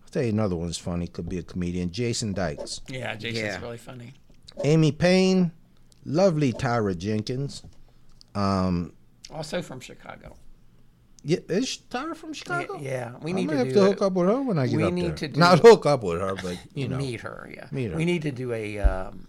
I'll 0.02 0.08
tell 0.10 0.22
you 0.22 0.28
another 0.30 0.56
one's 0.56 0.78
funny, 0.78 1.08
could 1.08 1.28
be 1.28 1.38
a 1.38 1.42
comedian, 1.42 1.90
Jason 1.90 2.32
Dykes. 2.32 2.80
Yeah, 2.88 3.14
Jason's 3.16 3.38
Yeah. 3.38 3.60
really 3.60 3.78
funny. 3.78 4.14
Amy 4.62 4.92
Payne, 4.92 5.50
lovely 6.04 6.52
Tyra 6.52 6.96
Jenkins. 6.96 7.62
Um, 8.34 8.92
Also 9.30 9.62
from 9.62 9.80
Chicago. 9.80 10.36
yeah, 11.22 11.38
is 11.48 11.78
Tyra 11.90 12.14
from 12.16 12.32
Chicago? 12.32 12.78
Yeah, 12.80 13.12
we 13.22 13.30
I 13.32 13.34
need 13.34 13.46
might 13.46 13.52
to 13.54 13.58
have 13.58 13.68
do 13.68 13.74
to 13.74 13.82
a- 13.82 13.84
hook 13.86 14.02
up 14.02 14.12
with 14.14 14.28
her 14.28 14.42
when 14.42 14.58
I 14.58 14.66
get 14.66 14.76
we 14.76 14.84
up 14.84 14.92
need 14.92 15.04
there. 15.06 15.14
to 15.16 15.28
do- 15.28 15.40
Not 15.40 15.60
hook 15.60 15.86
up 15.86 16.02
with 16.02 16.20
her, 16.20 16.34
but 16.34 16.58
you 16.74 16.88
know, 16.88 16.98
meet 16.98 17.20
her. 17.20 17.50
Yeah, 17.54 17.66
meet 17.70 17.90
her. 17.90 17.96
We 17.96 18.04
need 18.04 18.22
to 18.22 18.32
do 18.32 18.52
a. 18.52 18.78
Um, 18.78 19.28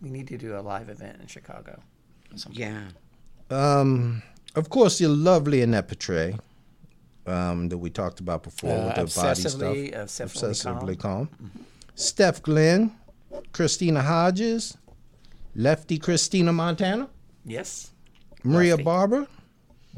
we 0.00 0.08
need 0.10 0.28
to 0.28 0.38
do 0.38 0.56
a 0.56 0.60
live 0.62 0.88
event 0.88 1.18
in 1.20 1.26
Chicago. 1.26 1.80
Yeah. 2.50 2.84
Um, 3.50 4.22
of 4.54 4.70
course, 4.70 5.00
your 5.00 5.10
lovely 5.10 5.60
Annette 5.62 5.88
Petray, 5.88 6.38
um, 7.26 7.68
that 7.68 7.76
we 7.78 7.90
talked 7.90 8.18
about 8.20 8.42
before 8.42 8.70
Uh, 8.72 8.86
with 8.86 8.94
the 9.12 9.20
body 9.20 9.42
obsessively- 9.42 10.08
stuff. 10.08 10.32
obsessively 10.32 10.98
calm. 10.98 11.28
Steph 11.94 12.40
Glenn, 12.42 12.92
Christina 13.52 14.00
Hodges, 14.02 14.76
Lefty 15.54 15.98
Christina 15.98 16.52
Montana, 16.52 17.08
Yes. 17.44 17.90
Maria 18.44 18.72
Lefty. 18.74 18.84
Barber, 18.84 19.26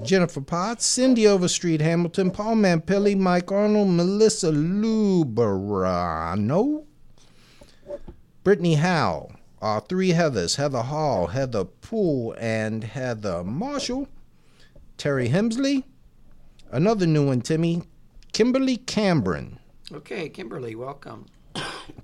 Jennifer 0.03 0.41
Potts, 0.41 0.87
Cindy 0.87 1.27
Overstreet 1.27 1.81
Hamilton, 1.81 2.31
Paul 2.31 2.57
Mampilli, 2.57 3.16
Mike 3.16 3.53
Arnold, 3.53 3.89
Melissa 3.91 4.51
Luberano, 5.53 6.85
Brittany 8.43 8.74
Howe, 8.77 9.31
our 9.61 9.81
three 9.83 10.11
Heathers, 10.12 10.57
Heather 10.57 10.83
Hall, 10.83 11.27
Heather 11.29 11.65
Poole, 11.65 12.35
and 12.39 12.83
Heather 12.85 13.45
Marshall, 13.45 14.09
Terry 14.97 15.29
Hemsley, 15.29 15.85
another 16.70 17.07
new 17.07 17.27
one, 17.27 17.41
Timmy, 17.43 17.83
Kimberly 18.33 18.79
Cambron, 18.79 19.59
Okay, 19.93 20.29
Kimberly, 20.31 20.74
welcome. 20.74 21.27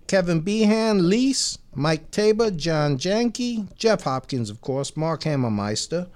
Kevin 0.06 0.40
Behan, 0.40 1.08
Lease, 1.08 1.58
Mike 1.74 2.10
Tabor, 2.10 2.50
John 2.50 2.98
Janke, 2.98 3.74
Jeff 3.76 4.02
Hopkins, 4.02 4.50
of 4.50 4.60
course, 4.60 4.96
Mark 4.96 5.22
Hammermeister, 5.22 6.08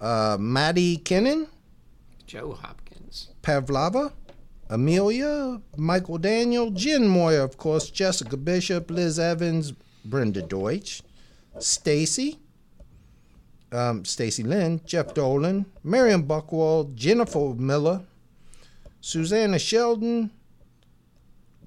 uh, 0.00 0.36
Maddie 0.38 0.96
Kennan, 0.98 1.48
Joe 2.26 2.52
Hopkins. 2.52 3.30
Pavlava, 3.42 4.12
Amelia, 4.68 5.60
Michael 5.76 6.18
Daniel, 6.18 6.70
Jen 6.70 7.08
Moyer, 7.08 7.40
of 7.42 7.56
course, 7.56 7.90
Jessica 7.90 8.36
Bishop, 8.36 8.90
Liz 8.90 9.18
Evans, 9.18 9.72
Brenda 10.04 10.42
Deutsch, 10.42 11.02
Stacy, 11.58 12.38
um, 13.72 14.04
Stacy 14.04 14.42
Lynn, 14.42 14.80
Jeff 14.84 15.14
Dolan, 15.14 15.64
Miriam 15.82 16.22
Buckwald, 16.22 16.94
Jennifer 16.94 17.54
Miller, 17.54 18.02
Susanna 19.00 19.58
Sheldon, 19.58 20.30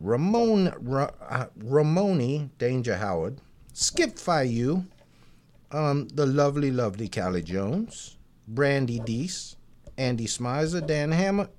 Ramon 0.02 0.74
Ra, 0.80 1.12
uh, 1.30 1.46
Ramoni 1.64 2.50
Danger 2.58 2.98
Howard, 2.98 3.40
Skip 3.74 4.16
Fayu, 4.16 4.86
um, 5.72 6.08
the 6.10 6.26
lovely, 6.26 6.72
lovely 6.72 7.08
Callie 7.08 7.44
Jones, 7.44 8.18
Brandy 8.48 9.00
Deese, 9.00 9.56
Andy 9.98 10.26
Smizer, 10.26 10.86
Dan 10.86 11.12
Hammer, 11.12 11.50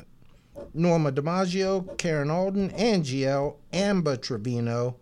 Norma 0.74 1.12
DiMaggio, 1.12 1.97
Karen 1.98 2.31
Alden, 2.31 2.70
Angie 2.73 3.27
L, 3.27 3.59
Amber 3.73 4.16
Trevino, 4.16 4.97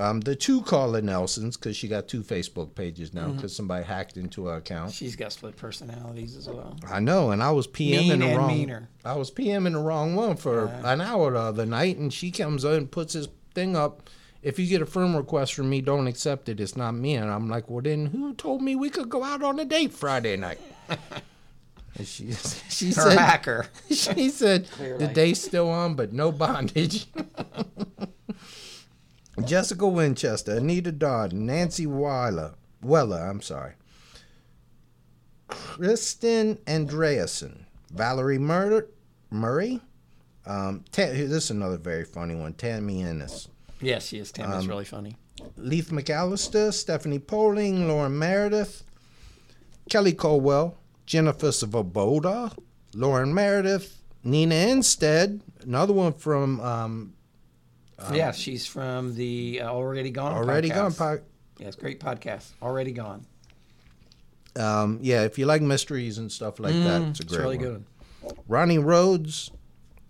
um, 0.00 0.20
the 0.20 0.34
two 0.34 0.62
Carla 0.62 1.02
Nelsons, 1.02 1.56
because 1.56 1.76
she 1.76 1.86
got 1.88 2.08
two 2.08 2.22
Facebook 2.22 2.74
pages 2.74 3.12
now 3.12 3.28
because 3.28 3.54
somebody 3.54 3.84
hacked 3.84 4.16
into 4.16 4.46
her 4.46 4.56
account. 4.56 4.92
She's 4.92 5.14
got 5.16 5.32
split 5.32 5.56
personalities 5.56 6.36
as 6.36 6.48
well. 6.48 6.76
I 6.88 7.00
know, 7.00 7.30
and 7.30 7.42
I 7.42 7.50
was 7.50 7.66
PMing 7.66 8.08
Mean 8.08 8.18
the 8.20 8.26
and 8.28 8.36
wrong. 8.38 8.48
meaner. 8.48 8.88
I 9.04 9.14
was 9.16 9.30
PMing 9.30 9.72
the 9.72 9.78
wrong 9.80 10.16
one 10.16 10.36
for 10.36 10.66
an 10.84 11.00
hour 11.00 11.32
the 11.32 11.38
other 11.38 11.66
night, 11.66 11.98
and 11.98 12.12
she 12.12 12.30
comes 12.30 12.64
in 12.64 12.72
and 12.72 12.90
puts 12.90 13.12
this 13.14 13.28
thing 13.54 13.76
up. 13.76 14.08
If 14.42 14.58
you 14.58 14.66
get 14.66 14.80
a 14.80 14.86
friend 14.86 15.14
request 15.14 15.52
from 15.52 15.68
me, 15.68 15.82
don't 15.82 16.06
accept 16.06 16.48
it. 16.48 16.60
It's 16.60 16.74
not 16.74 16.92
me. 16.92 17.14
And 17.16 17.30
I'm 17.30 17.50
like, 17.50 17.68
well, 17.68 17.82
then 17.82 18.06
who 18.06 18.32
told 18.32 18.62
me 18.62 18.74
we 18.74 18.88
could 18.88 19.10
go 19.10 19.22
out 19.22 19.42
on 19.42 19.60
a 19.60 19.66
date 19.66 19.92
Friday 19.92 20.36
night? 20.38 20.58
and 21.98 22.06
she 22.06 22.32
she 22.70 22.86
Her 22.86 22.92
said 22.92 23.18
hacker. 23.18 23.66
she 23.90 24.30
said 24.30 24.66
the 24.78 25.10
date's 25.12 25.42
still 25.42 25.68
on, 25.68 25.94
but 25.94 26.14
no 26.14 26.32
bondage. 26.32 27.06
Jessica 29.46 29.86
Winchester, 29.86 30.56
Anita 30.56 30.92
Dodd, 30.92 31.32
Nancy 31.32 31.86
Weiler, 31.86 32.54
Weller, 32.82 33.18
I'm 33.20 33.40
sorry. 33.40 33.74
Kristen 35.48 36.56
Andreasen, 36.66 37.64
Valerie 37.92 38.38
Murder, 38.38 38.88
Murray. 39.30 39.80
Um, 40.46 40.84
this 40.92 41.44
is 41.44 41.50
another 41.50 41.76
very 41.76 42.04
funny 42.04 42.34
one. 42.34 42.54
Tammy 42.54 43.02
Ennis. 43.02 43.48
Yes, 43.80 44.06
she 44.06 44.18
is. 44.18 44.32
Tim 44.32 44.50
Um, 44.50 44.66
really 44.68 44.84
funny. 44.84 45.16
Leith 45.56 45.90
McAllister, 45.90 46.72
Stephanie 46.72 47.18
Poling, 47.18 47.88
Lauren 47.88 48.18
Meredith, 48.18 48.84
Kelly 49.88 50.12
Colwell, 50.12 50.76
Jennifer 51.06 51.48
Svoboda, 51.48 52.56
Lauren 52.94 53.32
Meredith, 53.32 54.02
Nina 54.22 54.54
Instead, 54.54 55.40
another 55.62 55.92
one 55.94 56.12
from 56.12 56.60
um, 56.60 57.14
yeah, 58.12 58.32
she's 58.32 58.66
from 58.66 59.14
the 59.14 59.60
uh, 59.62 59.68
Already 59.70 60.10
Gone. 60.10 60.32
Already 60.32 60.70
podcast. 60.70 60.98
Gone. 60.98 61.18
Po- 61.18 61.24
Yes, 61.58 61.76
great 61.76 62.00
podcast. 62.00 62.50
Already 62.62 62.92
Gone. 62.92 63.26
um, 64.58 64.98
yeah, 65.02 65.22
if 65.24 65.38
you 65.38 65.44
like 65.46 65.60
mysteries 65.62 66.16
and 66.18 66.30
stuff 66.32 66.58
like 66.58 66.72
that, 66.74 67.02
it's 67.02 67.20
a 67.20 67.22
It's 67.22 67.32
great 67.36 67.42
really 67.42 67.58
one. 67.58 67.66
good. 67.66 67.84
Ronnie 68.48 68.78
Rhodes, 68.78 69.50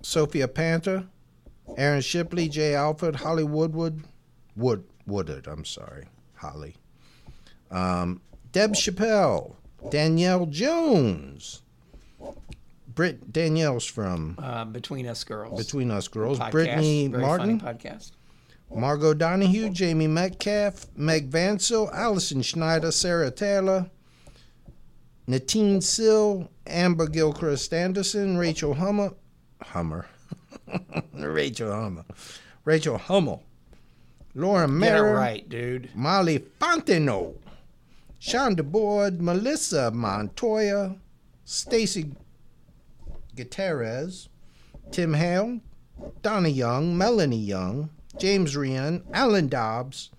Sophia 0.03 0.47
Panther, 0.49 1.07
Aaron 1.77 2.01
Shipley, 2.03 2.49
Jay 2.49 2.75
Alford, 2.75 3.17
Holly 3.17 3.43
Woodward, 3.45 4.03
Wood 4.57 4.85
Woodard. 5.07 5.47
I'm 5.49 5.65
sorry, 5.65 6.07
Holly. 6.37 6.77
Um, 7.71 8.21
Deb 8.53 8.75
Chappelle, 8.75 9.55
Danielle 9.91 10.47
Jones, 10.47 11.63
Britt 13.01 13.33
Danielle's 13.33 13.87
from 13.87 14.37
Uh, 14.39 14.67
Between 14.67 15.07
Us 15.07 15.25
Girls. 15.25 15.59
Between 15.59 15.91
Us 15.91 16.07
Girls, 16.07 16.39
podcast. 16.39 16.51
Brittany 16.51 17.09
Martin, 17.09 17.59
podcast. 17.59 18.11
Margot 18.71 19.15
Donahue, 19.15 19.71
Jamie 19.71 20.07
Metcalf, 20.07 20.85
Meg 20.97 21.31
Vansel, 21.31 21.91
Allison 21.95 22.43
Schneider, 22.43 22.93
Sarah 22.93 23.31
Taylor, 23.31 23.91
Natine 25.27 25.83
Sill, 25.83 26.51
Amber 26.67 27.07
Gilchrist 27.07 27.73
Anderson, 27.73 28.37
Rachel 28.37 28.75
Hummer, 28.75 29.15
Hummer, 29.63 30.05
Rachel 31.15 31.73
Hummer, 31.73 32.05
Rachel 32.67 32.99
Hummel, 32.99 33.43
Laura 34.35 34.69
Merrill, 34.69 35.15
right, 35.15 35.49
dude. 35.49 35.89
Molly 35.95 36.41
Fontenot, 36.61 37.35
Shonda 38.21 38.63
Board, 38.63 39.23
Melissa 39.23 39.91
Montoya, 39.91 40.97
Stacy 41.47 42.13
Gutierrez, 43.45 44.29
Tim 44.91 45.15
Hale, 45.15 45.61
Donna 46.23 46.49
Young, 46.49 46.97
Melanie 46.97 47.39
Young, 47.39 47.91
James 48.19 48.55
Rian, 48.55 49.03
Alan 49.13 49.49
Dobbs, 49.49 50.11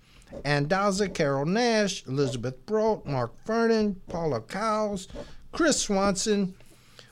Andaza 0.44 1.12
Carol 1.12 1.46
Nash, 1.46 2.04
Elizabeth 2.06 2.64
Broad, 2.66 3.04
Mark 3.06 3.32
Vernon, 3.46 4.00
Paula 4.08 4.40
Cowles, 4.40 5.06
Chris 5.52 5.80
Swanson, 5.82 6.54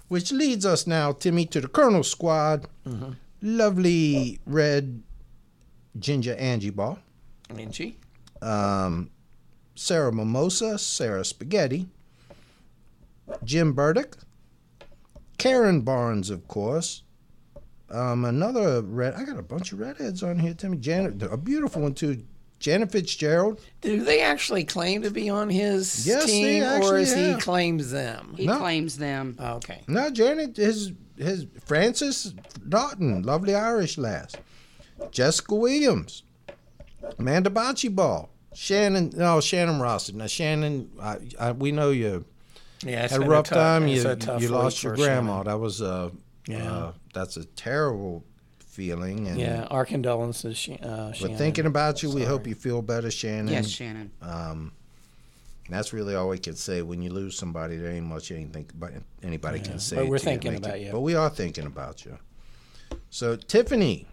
which 0.09 0.33
leads 0.33 0.67
us 0.67 0.87
now, 0.87 1.13
Timmy, 1.13 1.47
to 1.47 1.61
the 1.61 1.69
Colonel 1.69 2.03
Squad. 2.03 2.67
Lovely 3.43 4.41
red 4.47 5.03
ginger 5.99 6.35
Angie 6.35 6.71
Ball 6.71 6.99
Angie. 7.57 7.99
um, 8.43 9.11
Sarah 9.77 10.13
Mimosa, 10.13 10.79
Sarah 10.79 11.25
Spaghetti, 11.25 11.87
Jim 13.45 13.73
Burdick, 13.73 14.17
Karen 15.41 15.81
Barnes, 15.83 16.31
of 16.31 16.47
course. 16.49 17.03
Um, 17.91 18.25
another 18.25 18.83
red. 18.83 19.15
I 19.15 19.25
got 19.25 19.39
a 19.39 19.43
bunch 19.43 19.73
of 19.73 19.81
redheads 19.81 20.23
on 20.23 20.39
here. 20.39 20.55
Timmy 20.55 20.77
Janet, 20.79 21.23
a 21.23 21.37
beautiful 21.37 21.83
one 21.83 21.95
too. 21.95 22.23
Janet 22.61 22.93
Fitzgerald. 22.93 23.59
Do 23.81 24.05
they 24.05 24.21
actually 24.21 24.65
claim 24.65 25.03
to 25.03 25.11
be 25.11 25.31
on 25.31 25.49
his 25.49 26.07
Yes, 26.07 26.27
they 26.27 26.31
team, 26.31 26.63
or 26.63 26.67
actually 26.67 27.03
is 27.03 27.15
have. 27.15 27.35
he 27.37 27.41
claims 27.41 27.91
them? 27.91 28.35
He 28.37 28.47
No. 28.47 28.59
claims 28.59 28.99
them. 28.99 29.37
Okay. 29.41 29.81
No, 29.89 30.11
Janet, 30.11 30.57
his 30.59 30.93
his 31.17 31.47
Francis 31.65 32.35
Doughton, 32.69 33.23
lovely 33.25 33.55
Irish 33.55 33.97
lass. 33.99 34.33
Jessica 35.11 35.55
Williams, 35.55 36.23
Amanda 37.19 37.49
Bocce 37.51 38.29
Shannon. 38.55 39.13
No, 39.17 39.41
Shannon 39.41 39.81
Rosset. 39.81 40.15
Now 40.15 40.27
Shannon, 40.27 40.91
I, 41.01 41.19
I, 41.39 41.53
we 41.53 41.73
know 41.73 41.91
you 41.91 42.25
Yeah, 42.85 43.05
it's 43.05 43.13
had 43.13 43.23
a 43.23 43.27
rough 43.27 43.47
tough- 43.47 43.57
time. 43.59 43.87
it's 43.89 44.05
You 44.05 44.15
tough 44.17 44.43
you 44.43 44.49
lost 44.49 44.83
your 44.83 44.95
for 44.97 45.03
Shannon. 45.03 45.25
grandma. 45.27 45.43
That 45.45 45.59
was 45.61 45.83
uh, 45.83 46.11
Yeah. 46.47 46.73
uh, 46.73 46.93
that's 47.13 47.37
a 47.37 47.45
terrible 47.45 48.25
feeling. 48.59 49.29
And 49.29 49.39
Yeah, 49.39 49.65
our 49.71 49.85
condolences, 49.85 50.57
Sh- 50.57 50.71
uh, 50.83 51.13
we're 51.21 51.37
thinking 51.37 51.67
about 51.67 52.03
you. 52.03 52.11
We 52.11 52.23
hope 52.25 52.47
you 52.47 52.55
feel 52.55 52.81
better, 52.83 53.11
Shannon. 53.11 53.49
Yes, 53.53 53.69
Shannon. 53.69 54.11
Um, 54.23 54.73
that's 55.69 55.93
really 55.93 56.15
all 56.15 56.29
we 56.31 56.39
can 56.39 56.55
say. 56.57 56.83
When 56.83 57.03
you 57.03 57.11
lose 57.11 57.37
somebody, 57.37 57.77
there 57.77 57.91
ain't 57.93 58.07
much 58.07 58.31
anything 58.33 58.69
but 58.79 58.93
anybody 59.23 59.61
can 59.61 59.79
say. 59.79 59.97
but 59.97 60.07
we're 60.09 60.19
thinking 60.19 60.53
make 60.53 60.61
about 60.65 60.81
you. 60.81 60.91
But 60.93 61.01
we 61.01 61.15
are 61.15 61.29
thinking 61.31 61.67
about 61.67 62.05
you. 62.05 62.17
So 63.11 63.37
Tiffany, 63.37 64.07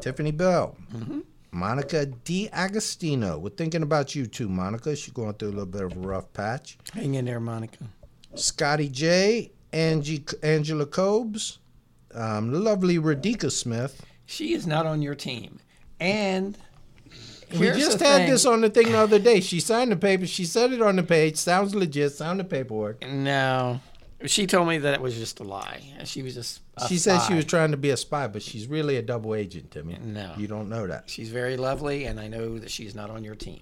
Tiffany 0.00 0.30
Bell, 0.32 0.76
Mm-hmm. 0.94 1.20
Monica 1.54 2.06
D. 2.06 2.48
Agostino. 2.52 3.38
We're 3.38 3.50
thinking 3.50 3.82
about 3.82 4.14
you 4.14 4.26
too, 4.26 4.48
Monica. 4.48 4.96
She's 4.96 5.12
going 5.12 5.34
through 5.34 5.48
a 5.48 5.50
little 5.50 5.66
bit 5.66 5.82
of 5.82 5.96
a 5.96 6.00
rough 6.00 6.32
patch. 6.32 6.78
Hang 6.94 7.14
in 7.14 7.24
there, 7.26 7.40
Monica. 7.40 7.84
Scotty 8.34 8.88
J. 8.88 9.52
Angie, 9.72 10.24
Angela 10.42 10.86
Cobes, 10.86 11.58
um, 12.14 12.52
lovely 12.52 12.98
Radika 12.98 13.50
Smith. 13.50 14.04
She 14.26 14.52
is 14.52 14.66
not 14.66 14.86
on 14.86 15.00
your 15.02 15.14
team. 15.14 15.60
And 16.00 16.58
We 17.52 17.66
just 17.68 18.00
had 18.00 18.18
thing. 18.22 18.30
this 18.30 18.44
on 18.44 18.60
the 18.60 18.70
thing 18.70 18.92
the 18.92 18.98
other 18.98 19.18
day. 19.18 19.40
She 19.40 19.60
signed 19.60 19.92
the 19.92 19.96
paper. 19.96 20.26
She 20.26 20.44
said 20.44 20.72
it 20.72 20.82
on 20.82 20.96
the 20.96 21.02
page. 21.02 21.36
Sounds 21.36 21.74
legit. 21.74 22.12
Sound 22.12 22.40
the 22.40 22.44
paperwork. 22.44 23.06
No. 23.06 23.80
She 24.26 24.46
told 24.46 24.68
me 24.68 24.78
that 24.78 24.94
it 24.94 25.00
was 25.00 25.16
just 25.16 25.40
a 25.40 25.42
lie. 25.44 25.82
She 26.04 26.22
was 26.22 26.34
just. 26.34 26.60
She 26.88 26.96
said 26.96 27.20
she 27.20 27.34
was 27.34 27.44
trying 27.44 27.72
to 27.72 27.76
be 27.76 27.90
a 27.90 27.96
spy, 27.96 28.28
but 28.28 28.42
she's 28.42 28.66
really 28.66 28.96
a 28.96 29.02
double 29.02 29.34
agent, 29.34 29.70
Timmy. 29.70 29.98
No. 30.00 30.32
You 30.36 30.46
don't 30.46 30.68
know 30.68 30.86
that. 30.86 31.10
She's 31.10 31.28
very 31.28 31.56
lovely, 31.56 32.04
and 32.04 32.20
I 32.20 32.28
know 32.28 32.58
that 32.58 32.70
she's 32.70 32.94
not 32.94 33.10
on 33.10 33.24
your 33.24 33.34
team. 33.34 33.60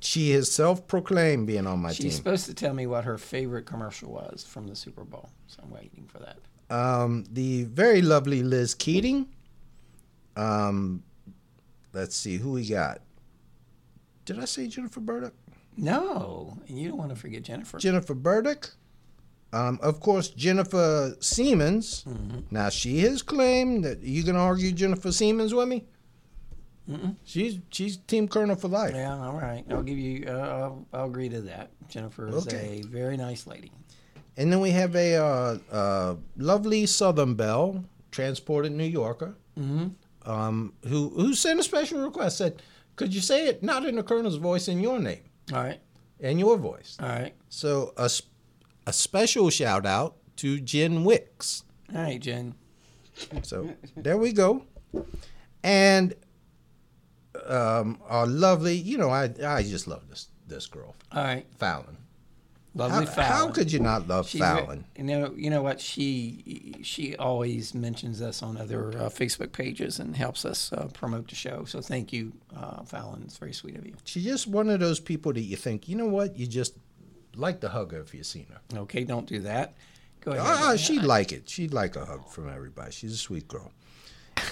She 0.00 0.32
is 0.32 0.50
self 0.50 0.86
proclaimed 0.86 1.46
being 1.46 1.66
on 1.66 1.80
my 1.80 1.90
She's 1.90 1.98
team. 1.98 2.10
She's 2.10 2.16
supposed 2.16 2.46
to 2.46 2.54
tell 2.54 2.74
me 2.74 2.86
what 2.86 3.04
her 3.04 3.18
favorite 3.18 3.66
commercial 3.66 4.12
was 4.12 4.44
from 4.44 4.66
the 4.66 4.76
Super 4.76 5.04
Bowl, 5.04 5.30
so 5.46 5.62
I'm 5.62 5.70
waiting 5.70 6.06
for 6.06 6.18
that. 6.18 6.38
Um, 6.70 7.24
the 7.30 7.64
very 7.64 8.02
lovely 8.02 8.42
Liz 8.42 8.74
Keating. 8.74 9.26
Um, 10.36 11.02
let's 11.92 12.16
see 12.16 12.36
who 12.36 12.52
we 12.52 12.66
got. 12.66 13.00
Did 14.24 14.40
I 14.40 14.46
say 14.46 14.66
Jennifer 14.66 15.00
Burdick? 15.00 15.34
No, 15.76 16.56
and 16.68 16.78
you 16.78 16.88
don't 16.88 16.98
want 16.98 17.10
to 17.10 17.16
forget 17.16 17.42
Jennifer. 17.42 17.78
Jennifer 17.78 18.14
Burdick. 18.14 18.68
Um, 19.52 19.78
of 19.82 20.00
course, 20.00 20.28
Jennifer 20.28 21.16
Siemens. 21.20 22.04
Mm-hmm. 22.08 22.40
Now 22.50 22.70
she 22.70 23.00
has 23.00 23.22
claimed 23.22 23.84
that 23.84 24.00
you 24.00 24.24
can 24.24 24.34
argue 24.36 24.72
Jennifer 24.72 25.12
Siemens 25.12 25.54
with 25.54 25.68
me. 25.68 25.84
She's 27.24 27.58
she's 27.70 27.96
Team 27.96 28.28
Colonel 28.28 28.56
for 28.56 28.68
life. 28.68 28.94
yeah, 28.94 29.16
all 29.16 29.36
right. 29.38 29.64
I'll 29.70 29.82
give 29.82 29.98
you. 29.98 30.26
Uh, 30.28 30.32
I'll, 30.32 30.86
I'll 30.92 31.06
agree 31.06 31.28
to 31.30 31.40
that. 31.42 31.70
Jennifer 31.88 32.28
is 32.28 32.46
Okay. 32.46 32.82
a 32.84 32.86
very 32.86 33.16
nice 33.16 33.46
lady. 33.46 33.72
And 34.36 34.52
then 34.52 34.60
we 34.60 34.70
have 34.70 34.94
a 34.96 35.14
uh, 35.16 35.58
uh, 35.72 36.16
lovely 36.36 36.84
Southern 36.86 37.34
Belle, 37.36 37.84
transported 38.10 38.72
New 38.72 38.84
Yorker, 38.84 39.34
um, 40.26 40.72
who 40.88 41.08
who 41.10 41.34
sent 41.34 41.58
a 41.60 41.62
special 41.62 42.00
request. 42.02 42.36
Said, 42.38 42.60
"Could 42.96 43.14
you 43.14 43.20
say 43.20 43.48
it 43.48 43.62
not 43.62 43.86
in 43.86 43.96
the 43.96 44.02
Colonel's 44.02 44.36
voice, 44.36 44.68
in 44.68 44.80
your 44.80 44.98
name 44.98 45.22
All 45.52 45.62
right, 45.62 45.80
and 46.20 46.38
your 46.38 46.58
voice?" 46.58 46.96
all 47.00 47.08
right, 47.08 47.34
So 47.48 47.92
a 47.96 48.10
a 48.86 48.92
special 48.92 49.48
shout 49.50 49.86
out 49.86 50.16
to 50.36 50.60
Jen 50.60 51.04
Wicks. 51.04 51.62
all 51.94 52.02
right, 52.02 52.20
Jen. 52.20 52.54
So 53.42 53.70
there 53.96 54.18
we 54.18 54.32
go. 54.32 54.64
And 55.62 56.14
um, 57.46 57.98
our 58.08 58.26
lovely, 58.26 58.74
you 58.76 58.96
know, 58.98 59.10
I 59.10 59.30
I 59.44 59.62
just 59.62 59.86
love 59.86 60.08
this 60.08 60.28
this 60.46 60.66
girl, 60.66 60.94
All 61.12 61.24
right, 61.24 61.46
Fallon. 61.58 61.96
lovely 62.74 63.06
How, 63.06 63.12
Fallon. 63.12 63.32
how 63.32 63.50
could 63.50 63.72
you 63.72 63.80
not 63.80 64.06
love 64.08 64.28
She's 64.28 64.40
Fallon? 64.40 64.84
you 64.96 65.04
know, 65.04 65.32
you 65.36 65.48
know 65.50 65.62
what? 65.62 65.80
She 65.80 66.76
she 66.82 67.16
always 67.16 67.74
mentions 67.74 68.20
us 68.20 68.42
on 68.42 68.56
other 68.58 68.88
uh, 68.90 69.08
Facebook 69.08 69.52
pages 69.52 69.98
and 70.00 70.14
helps 70.16 70.44
us 70.44 70.72
uh, 70.72 70.88
promote 70.92 71.28
the 71.28 71.34
show. 71.34 71.64
So 71.64 71.80
thank 71.80 72.12
you, 72.12 72.32
uh, 72.56 72.82
Fallon. 72.84 73.22
It's 73.24 73.38
very 73.38 73.52
sweet 73.54 73.76
of 73.76 73.86
you. 73.86 73.94
She's 74.04 74.24
just 74.24 74.46
one 74.46 74.68
of 74.70 74.80
those 74.80 75.00
people 75.00 75.32
that 75.32 75.40
you 75.42 75.56
think, 75.56 75.88
you 75.88 75.96
know 75.96 76.06
what, 76.08 76.36
you 76.36 76.46
just 76.46 76.76
like 77.36 77.60
to 77.62 77.68
hug 77.68 77.92
her 77.92 78.00
if 78.00 78.14
you've 78.14 78.26
seen 78.26 78.46
her. 78.50 78.78
Okay, 78.80 79.02
don't 79.04 79.26
do 79.26 79.40
that. 79.40 79.74
Go 80.20 80.32
ahead. 80.32 80.42
Ah, 80.46 80.76
she'd 80.76 81.02
like 81.02 81.32
it. 81.32 81.48
She'd 81.50 81.72
like 81.74 81.96
a 81.96 82.04
hug 82.04 82.28
from 82.28 82.48
everybody. 82.48 82.92
She's 82.92 83.12
a 83.12 83.16
sweet 83.18 83.46
girl. 83.48 83.72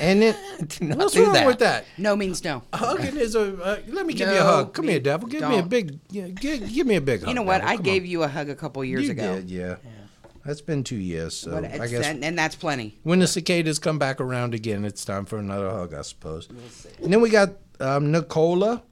And 0.00 0.22
then, 0.22 0.36
Do 0.68 0.84
not 0.86 0.98
what's 0.98 1.14
do 1.14 1.24
wrong 1.24 1.32
that. 1.34 1.46
with 1.46 1.58
that? 1.60 1.84
No 1.98 2.16
means 2.16 2.42
no. 2.44 2.62
Hugging 2.72 3.16
is 3.16 3.34
a. 3.34 3.62
Uh, 3.62 3.78
let 3.88 4.06
me 4.06 4.14
give 4.14 4.28
you 4.28 4.36
a 4.38 4.42
hug. 4.42 4.74
Come 4.74 4.86
me- 4.86 4.92
here, 4.92 5.00
devil. 5.00 5.28
Give 5.28 5.48
me 5.48 5.58
a 5.58 5.62
big. 5.62 5.98
Yeah, 6.10 6.28
give, 6.28 6.72
give 6.72 6.86
me 6.86 6.96
a 6.96 7.00
big 7.00 7.20
hug. 7.20 7.28
You 7.28 7.34
know 7.34 7.42
what? 7.42 7.58
devil. 7.58 7.68
I 7.70 7.76
Come 7.76 7.82
gave 7.84 8.02
on. 8.02 8.08
you 8.08 8.22
a 8.22 8.28
hug 8.28 8.48
a 8.48 8.54
couple 8.54 8.84
years 8.84 9.04
you 9.06 9.10
ago. 9.12 9.36
Did, 9.36 9.50
yeah. 9.50 9.76
That's 10.44 10.60
been 10.60 10.82
two 10.82 10.96
years, 10.96 11.34
so 11.36 11.52
But 11.52 11.66
I 11.80 11.86
guess 11.86 12.04
and, 12.04 12.24
and 12.24 12.36
that's 12.36 12.56
plenty. 12.56 12.98
when 13.04 13.20
the 13.20 13.28
cicadas 13.28 13.78
come 13.78 13.98
back 14.00 14.20
around 14.20 14.54
again, 14.54 14.84
it's 14.84 15.04
time 15.04 15.24
for 15.24 15.38
another 15.38 15.70
hug, 15.70 15.94
I 15.94 16.02
suppose. 16.02 16.48
and 17.00 17.12
then 17.12 17.20
we 17.20 17.30
got 17.30 17.50
um, 17.78 18.10
Nicola, 18.10 18.82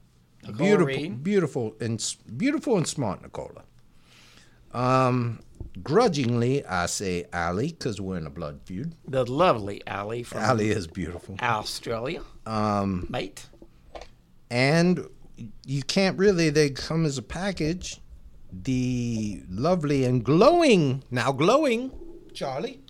beautiful, 0.55 0.85
Reed. 0.85 1.21
beautiful, 1.23 1.75
and 1.81 2.15
beautiful 2.37 2.77
and 2.77 2.87
smart 2.87 3.21
Nicola. 3.21 3.63
Um, 4.73 5.39
grudgingly, 5.81 6.65
I 6.65 6.85
say 6.87 7.25
Allie 7.31 7.69
because 7.69 7.99
we're 8.01 8.17
in 8.17 8.25
a 8.27 8.29
blood 8.29 8.61
feud. 8.65 8.95
the 9.07 9.25
lovely 9.25 9.81
Allie 9.87 10.23
from 10.23 10.39
Allie 10.41 10.69
is 10.71 10.87
beautiful, 10.87 11.35
Australia. 11.41 12.21
Um, 12.45 13.07
mate. 13.09 13.45
and 14.49 15.05
you 15.65 15.83
can't 15.83 16.17
really. 16.17 16.49
They 16.49 16.69
come 16.69 17.05
as 17.05 17.17
a 17.17 17.21
package. 17.23 17.99
The 18.53 19.41
lovely 19.49 20.03
and 20.03 20.23
glowing, 20.25 21.03
now 21.09 21.31
glowing, 21.31 21.91
Charlie. 22.33 22.81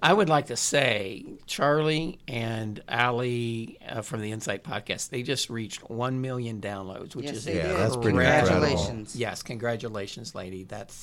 I 0.00 0.12
would 0.12 0.28
like 0.28 0.46
to 0.46 0.56
say 0.56 1.24
Charlie 1.46 2.20
and 2.28 2.80
Allie 2.88 3.78
uh, 3.88 4.02
from 4.02 4.20
the 4.20 4.30
Insight 4.30 4.62
Podcast, 4.62 5.08
they 5.10 5.24
just 5.24 5.50
reached 5.50 5.90
1 5.90 6.20
million 6.20 6.60
downloads, 6.60 7.16
which 7.16 7.26
Yes, 7.26 7.36
is 7.38 7.46
Yeah, 7.48 7.72
that's 7.72 7.96
pretty 7.96 8.10
Congratulations. 8.10 9.16
Yes, 9.16 9.42
congratulations, 9.42 10.36
lady. 10.36 10.62
That's 10.62 10.94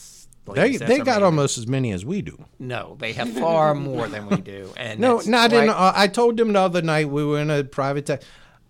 They 0.54 0.78
they 0.78 1.00
got 1.00 1.24
almost 1.24 1.58
as 1.58 1.68
many 1.68 1.92
as 1.92 2.06
we 2.06 2.22
do. 2.22 2.46
No, 2.60 2.96
they 3.00 3.14
have 3.14 3.32
far 3.34 3.74
more 3.74 4.08
than 4.08 4.28
we 4.28 4.38
do. 4.38 4.72
And 4.78 5.00
No, 5.00 5.22
not 5.26 5.52
in. 5.54 5.70
Uh, 5.70 5.92
I 5.96 6.08
told 6.08 6.38
them 6.38 6.54
the 6.54 6.60
other 6.60 6.82
night 6.82 7.10
we 7.10 7.24
were 7.26 7.40
in 7.40 7.50
a 7.50 7.64
private. 7.64 8.06
Te- 8.06 8.18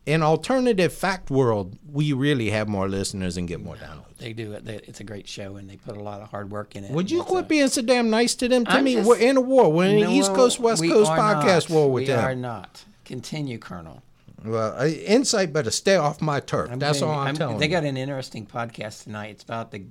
in 0.05 0.21
alternative 0.21 0.93
fact 0.93 1.31
world, 1.31 1.77
we 1.91 2.13
really 2.13 2.51
have 2.51 2.67
more 2.67 2.87
listeners 2.87 3.37
and 3.37 3.47
get 3.47 3.59
more 3.59 3.75
downloads. 3.75 4.17
They 4.19 4.33
do 4.33 4.53
it. 4.53 4.63
They, 4.63 4.75
it's 4.75 4.99
a 4.99 5.03
great 5.03 5.27
show, 5.27 5.55
and 5.57 5.67
they 5.69 5.77
put 5.77 5.97
a 5.97 6.03
lot 6.03 6.21
of 6.21 6.29
hard 6.29 6.51
work 6.51 6.75
in 6.75 6.83
it. 6.83 6.91
Would 6.91 7.09
you 7.11 7.23
quit 7.23 7.45
a- 7.45 7.47
being 7.47 7.67
so 7.69 7.81
damn 7.81 8.09
nice 8.11 8.35
to 8.35 8.47
them? 8.47 8.65
To 8.65 8.71
I'm 8.71 8.83
me, 8.83 8.93
just- 8.95 9.07
we're 9.09 9.17
in 9.17 9.35
a 9.35 9.41
war. 9.41 9.71
We're 9.71 9.85
in 9.89 9.99
No, 10.01 10.05
an 10.07 10.11
East 10.11 10.33
Coast 10.33 10.59
West 10.59 10.79
we 10.81 10.89
Coast 10.89 11.09
podcast 11.11 11.69
not. 11.69 11.75
war 11.75 11.91
with 11.91 12.01
we 12.03 12.07
them. 12.07 12.19
We 12.19 12.31
are 12.31 12.35
not. 12.35 12.85
Continue, 13.03 13.57
Colonel. 13.57 14.03
Well, 14.45 14.79
uh, 14.79 14.85
Insight 14.85 15.51
better 15.51 15.71
stay 15.71 15.95
off 15.95 16.21
my 16.21 16.39
turf. 16.39 16.69
I'm 16.71 16.77
That's 16.77 17.01
all 17.01 17.09
you, 17.15 17.19
I'm, 17.21 17.35
telling 17.35 17.57
They 17.57 17.65
you. 17.65 17.71
got 17.71 17.83
an 17.83 17.97
interesting 17.97 18.45
podcast 18.45 19.03
tonight. 19.05 19.31
It's 19.31 19.43
about 19.43 19.71
the 19.71 19.85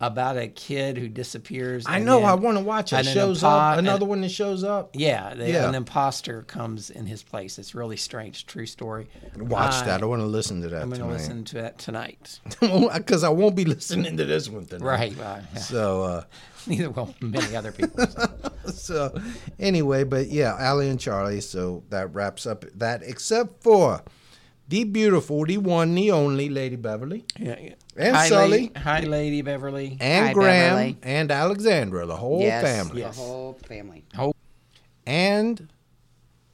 about 0.00 0.36
a 0.38 0.48
kid 0.48 0.96
who 0.96 1.08
disappears. 1.08 1.84
I 1.86 1.98
know. 1.98 2.20
then- 2.20 2.28
I 2.30 2.34
want 2.34 2.56
to 2.56 2.64
watch 2.64 2.92
it. 2.92 3.04
Shows 3.04 3.42
impo- 3.42 3.72
up. 3.72 3.78
and- 3.78 3.86
Another 3.86 4.06
one 4.06 4.22
that 4.22 4.30
shows 4.30 4.64
up. 4.64 4.90
Yeah, 4.94 5.34
they, 5.34 5.52
Yeah. 5.52 5.68
an 5.68 5.74
imposter 5.74 6.42
comes 6.42 6.88
in 6.90 7.04
his 7.06 7.22
place. 7.22 7.58
It's 7.58 7.74
really 7.74 7.98
strange. 7.98 8.46
True 8.46 8.64
story. 8.66 9.08
Watch 9.36 9.74
I- 9.74 9.86
that. 9.86 10.02
I 10.02 10.06
want 10.06 10.22
to 10.22 10.26
listen 10.26 10.62
to 10.62 10.68
that 10.70 10.82
I'm 10.82 10.88
going 10.88 11.02
to 11.02 11.06
listen 11.06 11.44
to 11.44 11.54
that 11.56 11.78
tonight. 11.78 12.40
because 12.60 13.24
I 13.24 13.28
won't 13.28 13.54
be 13.56 13.64
listening 13.66 14.16
to 14.16 14.24
this 14.24 14.48
one 14.48 14.64
tonight. 14.66 14.84
right. 14.84 15.12
Yeah. 15.16 15.60
So, 15.60 16.02
uh, 16.02 16.22
Neither 16.66 16.90
will 16.90 17.14
many 17.20 17.56
other 17.56 17.72
people. 17.72 18.06
so 18.66 19.14
anyway, 19.58 20.04
but 20.04 20.28
yeah, 20.28 20.56
Allie 20.58 20.88
and 20.88 21.00
Charlie. 21.00 21.40
So 21.40 21.84
that 21.90 22.14
wraps 22.14 22.46
up 22.46 22.64
that, 22.76 23.02
except 23.02 23.62
for 23.62 24.02
the 24.68 24.84
beautiful, 24.84 25.44
the 25.46 25.56
one, 25.58 25.94
the 25.94 26.10
only 26.10 26.48
Lady 26.48 26.76
Beverly 26.76 27.24
Yeah, 27.38 27.56
yeah. 27.60 27.74
And 27.96 28.14
hi, 28.16 28.28
Sully. 28.28 28.50
Lady, 28.50 28.72
hi, 28.78 29.00
Lady 29.00 29.42
Beverly. 29.42 29.96
and 30.00 30.28
Hi, 30.28 30.32
Graham 30.32 30.76
Beverly. 30.76 30.98
and 31.02 31.30
Alexandra, 31.30 32.06
the 32.06 32.16
whole 32.16 32.40
yes, 32.40 32.62
family, 32.62 33.00
Yes. 33.02 33.16
The 33.16 33.22
whole 33.22 33.58
family. 33.66 34.04
and 35.06 35.68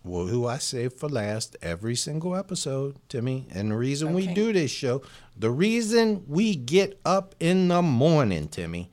well, 0.02 0.26
who 0.26 0.46
I 0.46 0.58
save 0.58 0.92
for 0.94 1.08
last 1.08 1.56
every 1.60 1.96
single 1.96 2.36
episode, 2.36 2.96
Timmy. 3.08 3.46
And 3.52 3.72
the 3.72 3.76
reason 3.76 4.14
we 4.14 4.28
do 4.28 4.52
this 4.52 4.70
show, 4.70 5.02
the 5.36 5.50
reason 5.50 6.24
we 6.28 6.54
get 6.54 6.98
up 7.04 7.34
in 7.40 7.68
the 7.68 7.82
morning, 7.82 8.46
Timmy. 8.48 8.90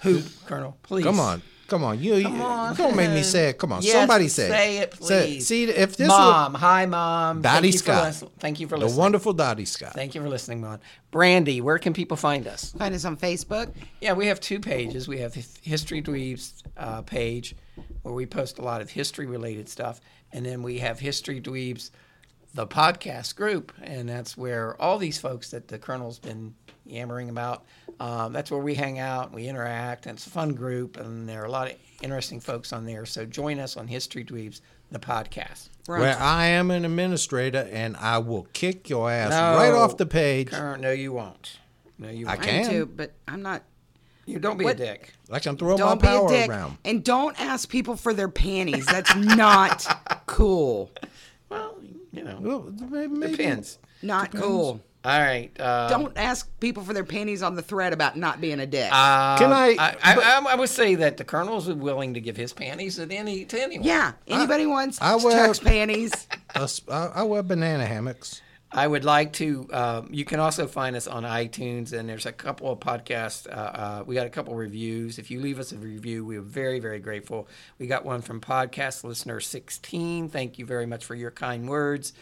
Who, 0.00 0.22
Colonel? 0.46 0.78
Please. 0.82 1.04
Come 1.04 1.20
on. 1.20 1.42
Come 1.68 1.84
on, 1.84 2.00
you, 2.00 2.14
you 2.14 2.26
on. 2.28 2.74
don't 2.76 2.96
make 2.96 3.10
me 3.10 3.22
say 3.22 3.50
it. 3.50 3.58
Come 3.58 3.72
on, 3.72 3.82
Yes, 3.82 3.92
somebody 3.92 4.28
say, 4.28 4.46
it. 4.46 4.50
say 4.50 4.78
it, 4.78 4.94
Say- 5.04 5.26
please. 5.26 5.46
see, 5.46 5.64
if 5.64 5.96
this 5.98 6.08
Mom. 6.08 6.54
Hi, 6.54 6.86
Mom. 6.86 7.42
Dottie 7.42 7.70
Thank 7.70 7.74
you 7.74 7.78
for 7.80 8.12
Scott. 8.12 8.32
Thank 8.38 8.60
you 8.60 8.66
for 8.68 8.74
was 8.76 8.80
the 8.80 8.86
listening. 8.86 8.98
wonderful 9.02 9.32
Dottie 9.34 9.64
Scott, 9.66 9.92
Thank 9.92 10.14
you 10.14 10.22
for 10.22 10.28
listening, 10.30 10.62
Mom. 10.62 10.78
Brandy, 11.10 11.60
where 11.60 11.78
can 11.78 11.92
people 11.92 12.16
find 12.16 12.46
us? 12.46 12.72
Find 12.72 12.94
us 12.94 13.04
on 13.04 13.18
Facebook. 13.18 13.70
Yeah, 14.00 14.14
we 14.14 14.26
have 14.28 14.40
two 14.40 14.60
pages. 14.60 15.08
We 15.08 15.18
have 15.18 15.34
the 15.34 15.44
History 15.62 16.00
Dweebs 16.02 16.62
uh, 16.78 17.02
page 17.02 17.54
where 18.02 18.14
we 18.14 18.24
post 18.24 18.58
a 18.58 18.62
lot 18.62 18.80
of 18.80 18.88
history 18.90 19.26
related 19.26 19.68
stuff. 19.68 20.00
And 20.32 20.46
then 20.46 20.62
we 20.62 20.78
have 20.78 20.98
History 21.00 21.38
Dweebs, 21.40 21.90
the 22.54 22.66
podcast 22.66 23.36
group. 23.36 23.72
And 23.82 24.08
that's 24.08 24.38
where 24.38 24.80
all 24.80 24.96
these 24.96 25.18
folks 25.18 25.50
that 25.50 25.68
the 25.68 25.78
Colonel's 25.78 26.18
been 26.18 26.54
yammering 26.88 27.28
about, 27.30 27.64
um, 28.00 28.32
that's 28.32 28.50
where 28.50 28.60
we 28.60 28.74
hang 28.74 28.98
out, 28.98 29.32
we 29.32 29.46
interact, 29.48 30.06
and 30.06 30.16
it's 30.16 30.26
a 30.26 30.30
fun 30.30 30.54
group. 30.54 30.96
And 30.96 31.28
there 31.28 31.42
are 31.42 31.46
a 31.46 31.50
lot 31.50 31.68
of 31.70 31.76
interesting 32.02 32.40
folks 32.40 32.72
on 32.72 32.86
there. 32.86 33.04
So 33.06 33.24
join 33.24 33.58
us 33.58 33.76
on 33.76 33.86
History 33.88 34.24
Dweebs, 34.24 34.60
the 34.90 34.98
podcast. 34.98 35.68
We're 35.86 36.00
where 36.00 36.18
I 36.18 36.46
am 36.46 36.70
an 36.70 36.84
administrator 36.84 37.68
and 37.72 37.96
I 37.96 38.18
will 38.18 38.46
kick 38.52 38.88
your 38.90 39.10
ass 39.10 39.30
No. 39.30 39.56
right 39.58 39.72
off 39.72 39.96
the 39.96 40.06
page. 40.06 40.50
Colonel, 40.50 40.80
no, 40.80 40.90
you 40.92 41.12
won't. 41.12 41.58
No, 41.98 42.08
you 42.10 42.26
I 42.26 42.34
won't. 42.36 42.40
I 42.42 42.46
can. 42.46 42.64
am 42.64 42.70
too, 42.70 42.86
but 42.86 43.12
I'm 43.26 43.42
not. 43.42 43.62
You 44.26 44.38
don't 44.38 44.58
be 44.58 44.64
What- 44.64 44.74
a 44.74 44.78
dick. 44.78 45.14
Like 45.30 45.46
I'm 45.46 45.56
throwing 45.56 45.78
Don't 45.78 46.02
my 46.02 46.08
be 46.10 46.14
a 46.14 46.18
power 46.18 46.28
dick, 46.28 46.50
around. 46.50 46.76
and 46.84 47.02
don't 47.02 47.38
ask 47.40 47.68
people 47.68 47.96
for 47.96 48.12
their 48.12 48.28
panties. 48.28 48.84
That's 48.86 49.14
not 49.16 50.22
cool. 50.26 50.90
Well, 51.48 51.76
you 52.12 52.24
know, 52.24 52.38
Well, 52.40 52.72
maybe, 52.90 53.08
maybe- 53.14 53.36
depends. 53.36 53.78
Not 54.02 54.30
cool. 54.32 54.80
All 55.04 55.18
right. 55.20 55.50
Uh, 55.58 55.88
Don't 55.88 56.16
ask 56.18 56.50
people 56.60 56.82
for 56.82 56.92
their 56.92 57.04
panties 57.04 57.42
on 57.42 57.54
the 57.54 57.62
thread 57.62 57.92
about 57.92 58.16
not 58.16 58.40
being 58.40 58.58
a 58.60 58.66
dick. 58.66 58.90
Uh, 58.92 59.38
Can 59.38 59.52
I- 59.52 59.76
I, 59.78 59.96
I, 60.02 60.42
I 60.50 60.54
would 60.56 60.68
say 60.68 60.96
that 60.96 61.16
the 61.16 61.24
colonel's 61.24 61.68
willing 61.68 62.14
to 62.14 62.20
give 62.20 62.36
his 62.36 62.52
panties 62.52 62.96
to 62.96 63.10
any 63.14 63.44
to 63.46 63.62
anyone. 63.62 63.86
yeah. 63.86 64.12
Anybody 64.26 64.66
wants 64.66 65.00
I 65.00 65.14
will- 65.14 65.30
Chuck's 65.30 65.58
panties? 65.60 66.26
Us- 66.54 66.82
I, 66.88 67.06
I 67.16 67.22
wear 67.22 67.42
banana 67.42 67.86
hammocks. 67.86 68.42
I 68.70 68.86
would 68.86 69.02
like 69.04 69.32
to. 69.34 69.66
Um, 69.72 70.08
you 70.12 70.26
can 70.26 70.40
also 70.40 70.66
find 70.66 70.94
us 70.94 71.06
on 71.06 71.22
iTunes, 71.22 71.94
and 71.94 72.06
there's 72.06 72.26
a 72.26 72.32
couple 72.32 72.70
of 72.70 72.80
podcasts. 72.80 73.46
Uh, 73.48 73.50
uh, 73.52 74.04
we 74.04 74.14
got 74.14 74.26
a 74.26 74.30
couple 74.30 74.54
reviews. 74.54 75.18
If 75.18 75.30
you 75.30 75.40
leave 75.40 75.58
us 75.58 75.72
a 75.72 75.78
review, 75.78 76.22
we're 76.26 76.42
very, 76.42 76.78
very 76.78 76.98
grateful. 76.98 77.48
We 77.78 77.86
got 77.86 78.04
one 78.04 78.20
from 78.20 78.42
podcast 78.42 79.04
listener 79.04 79.40
16. 79.40 80.28
Thank 80.28 80.58
you 80.58 80.66
very 80.66 80.84
much 80.84 81.06
for 81.06 81.14
your 81.14 81.30
kind 81.30 81.66
words, 81.66 82.12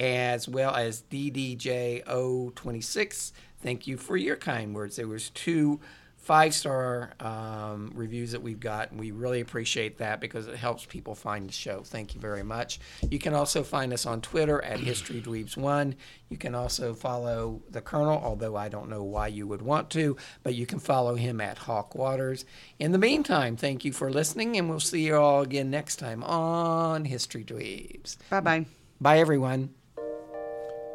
as 0.00 0.48
well 0.48 0.74
as 0.74 1.02
DDJ026. 1.10 3.32
Thank 3.60 3.86
you 3.86 3.96
for 3.96 4.16
your 4.16 4.36
kind 4.36 4.74
words. 4.74 4.96
There 4.96 5.08
was 5.08 5.30
two 5.30 5.80
five 6.26 6.52
star 6.52 7.12
um, 7.20 7.92
reviews 7.94 8.32
that 8.32 8.42
we've 8.42 8.58
got, 8.58 8.90
and 8.90 8.98
we 8.98 9.12
really 9.12 9.40
appreciate 9.40 9.98
that 9.98 10.20
because 10.20 10.48
it 10.48 10.56
helps 10.56 10.84
people 10.84 11.14
find 11.14 11.48
the 11.48 11.52
show. 11.52 11.82
Thank 11.84 12.16
you 12.16 12.20
very 12.20 12.42
much. 12.42 12.80
You 13.08 13.20
can 13.20 13.32
also 13.32 13.62
find 13.62 13.92
us 13.92 14.06
on 14.06 14.20
Twitter 14.20 14.60
at 14.64 14.80
History 14.80 15.22
Dweebs 15.22 15.56
One. 15.56 15.94
You 16.28 16.36
can 16.36 16.56
also 16.56 16.94
follow 16.94 17.62
the 17.70 17.80
Colonel, 17.80 18.20
although 18.20 18.56
I 18.56 18.68
don't 18.68 18.90
know 18.90 19.04
why 19.04 19.28
you 19.28 19.46
would 19.46 19.62
want 19.62 19.88
to, 19.90 20.16
but 20.42 20.56
you 20.56 20.66
can 20.66 20.80
follow 20.80 21.14
him 21.14 21.40
at 21.40 21.58
Hawk 21.58 21.94
Waters. 21.94 22.44
In 22.80 22.90
the 22.90 22.98
meantime, 22.98 23.56
thank 23.56 23.84
you 23.84 23.92
for 23.92 24.10
listening, 24.10 24.56
and 24.56 24.68
we'll 24.68 24.80
see 24.80 25.06
you 25.06 25.14
all 25.14 25.42
again 25.42 25.70
next 25.70 25.96
time 25.96 26.24
on 26.24 27.04
History 27.04 27.44
Dweebs. 27.44 28.16
Bye 28.30 28.40
bye. 28.40 28.66
Bye, 29.00 29.20
everyone. 29.20 29.75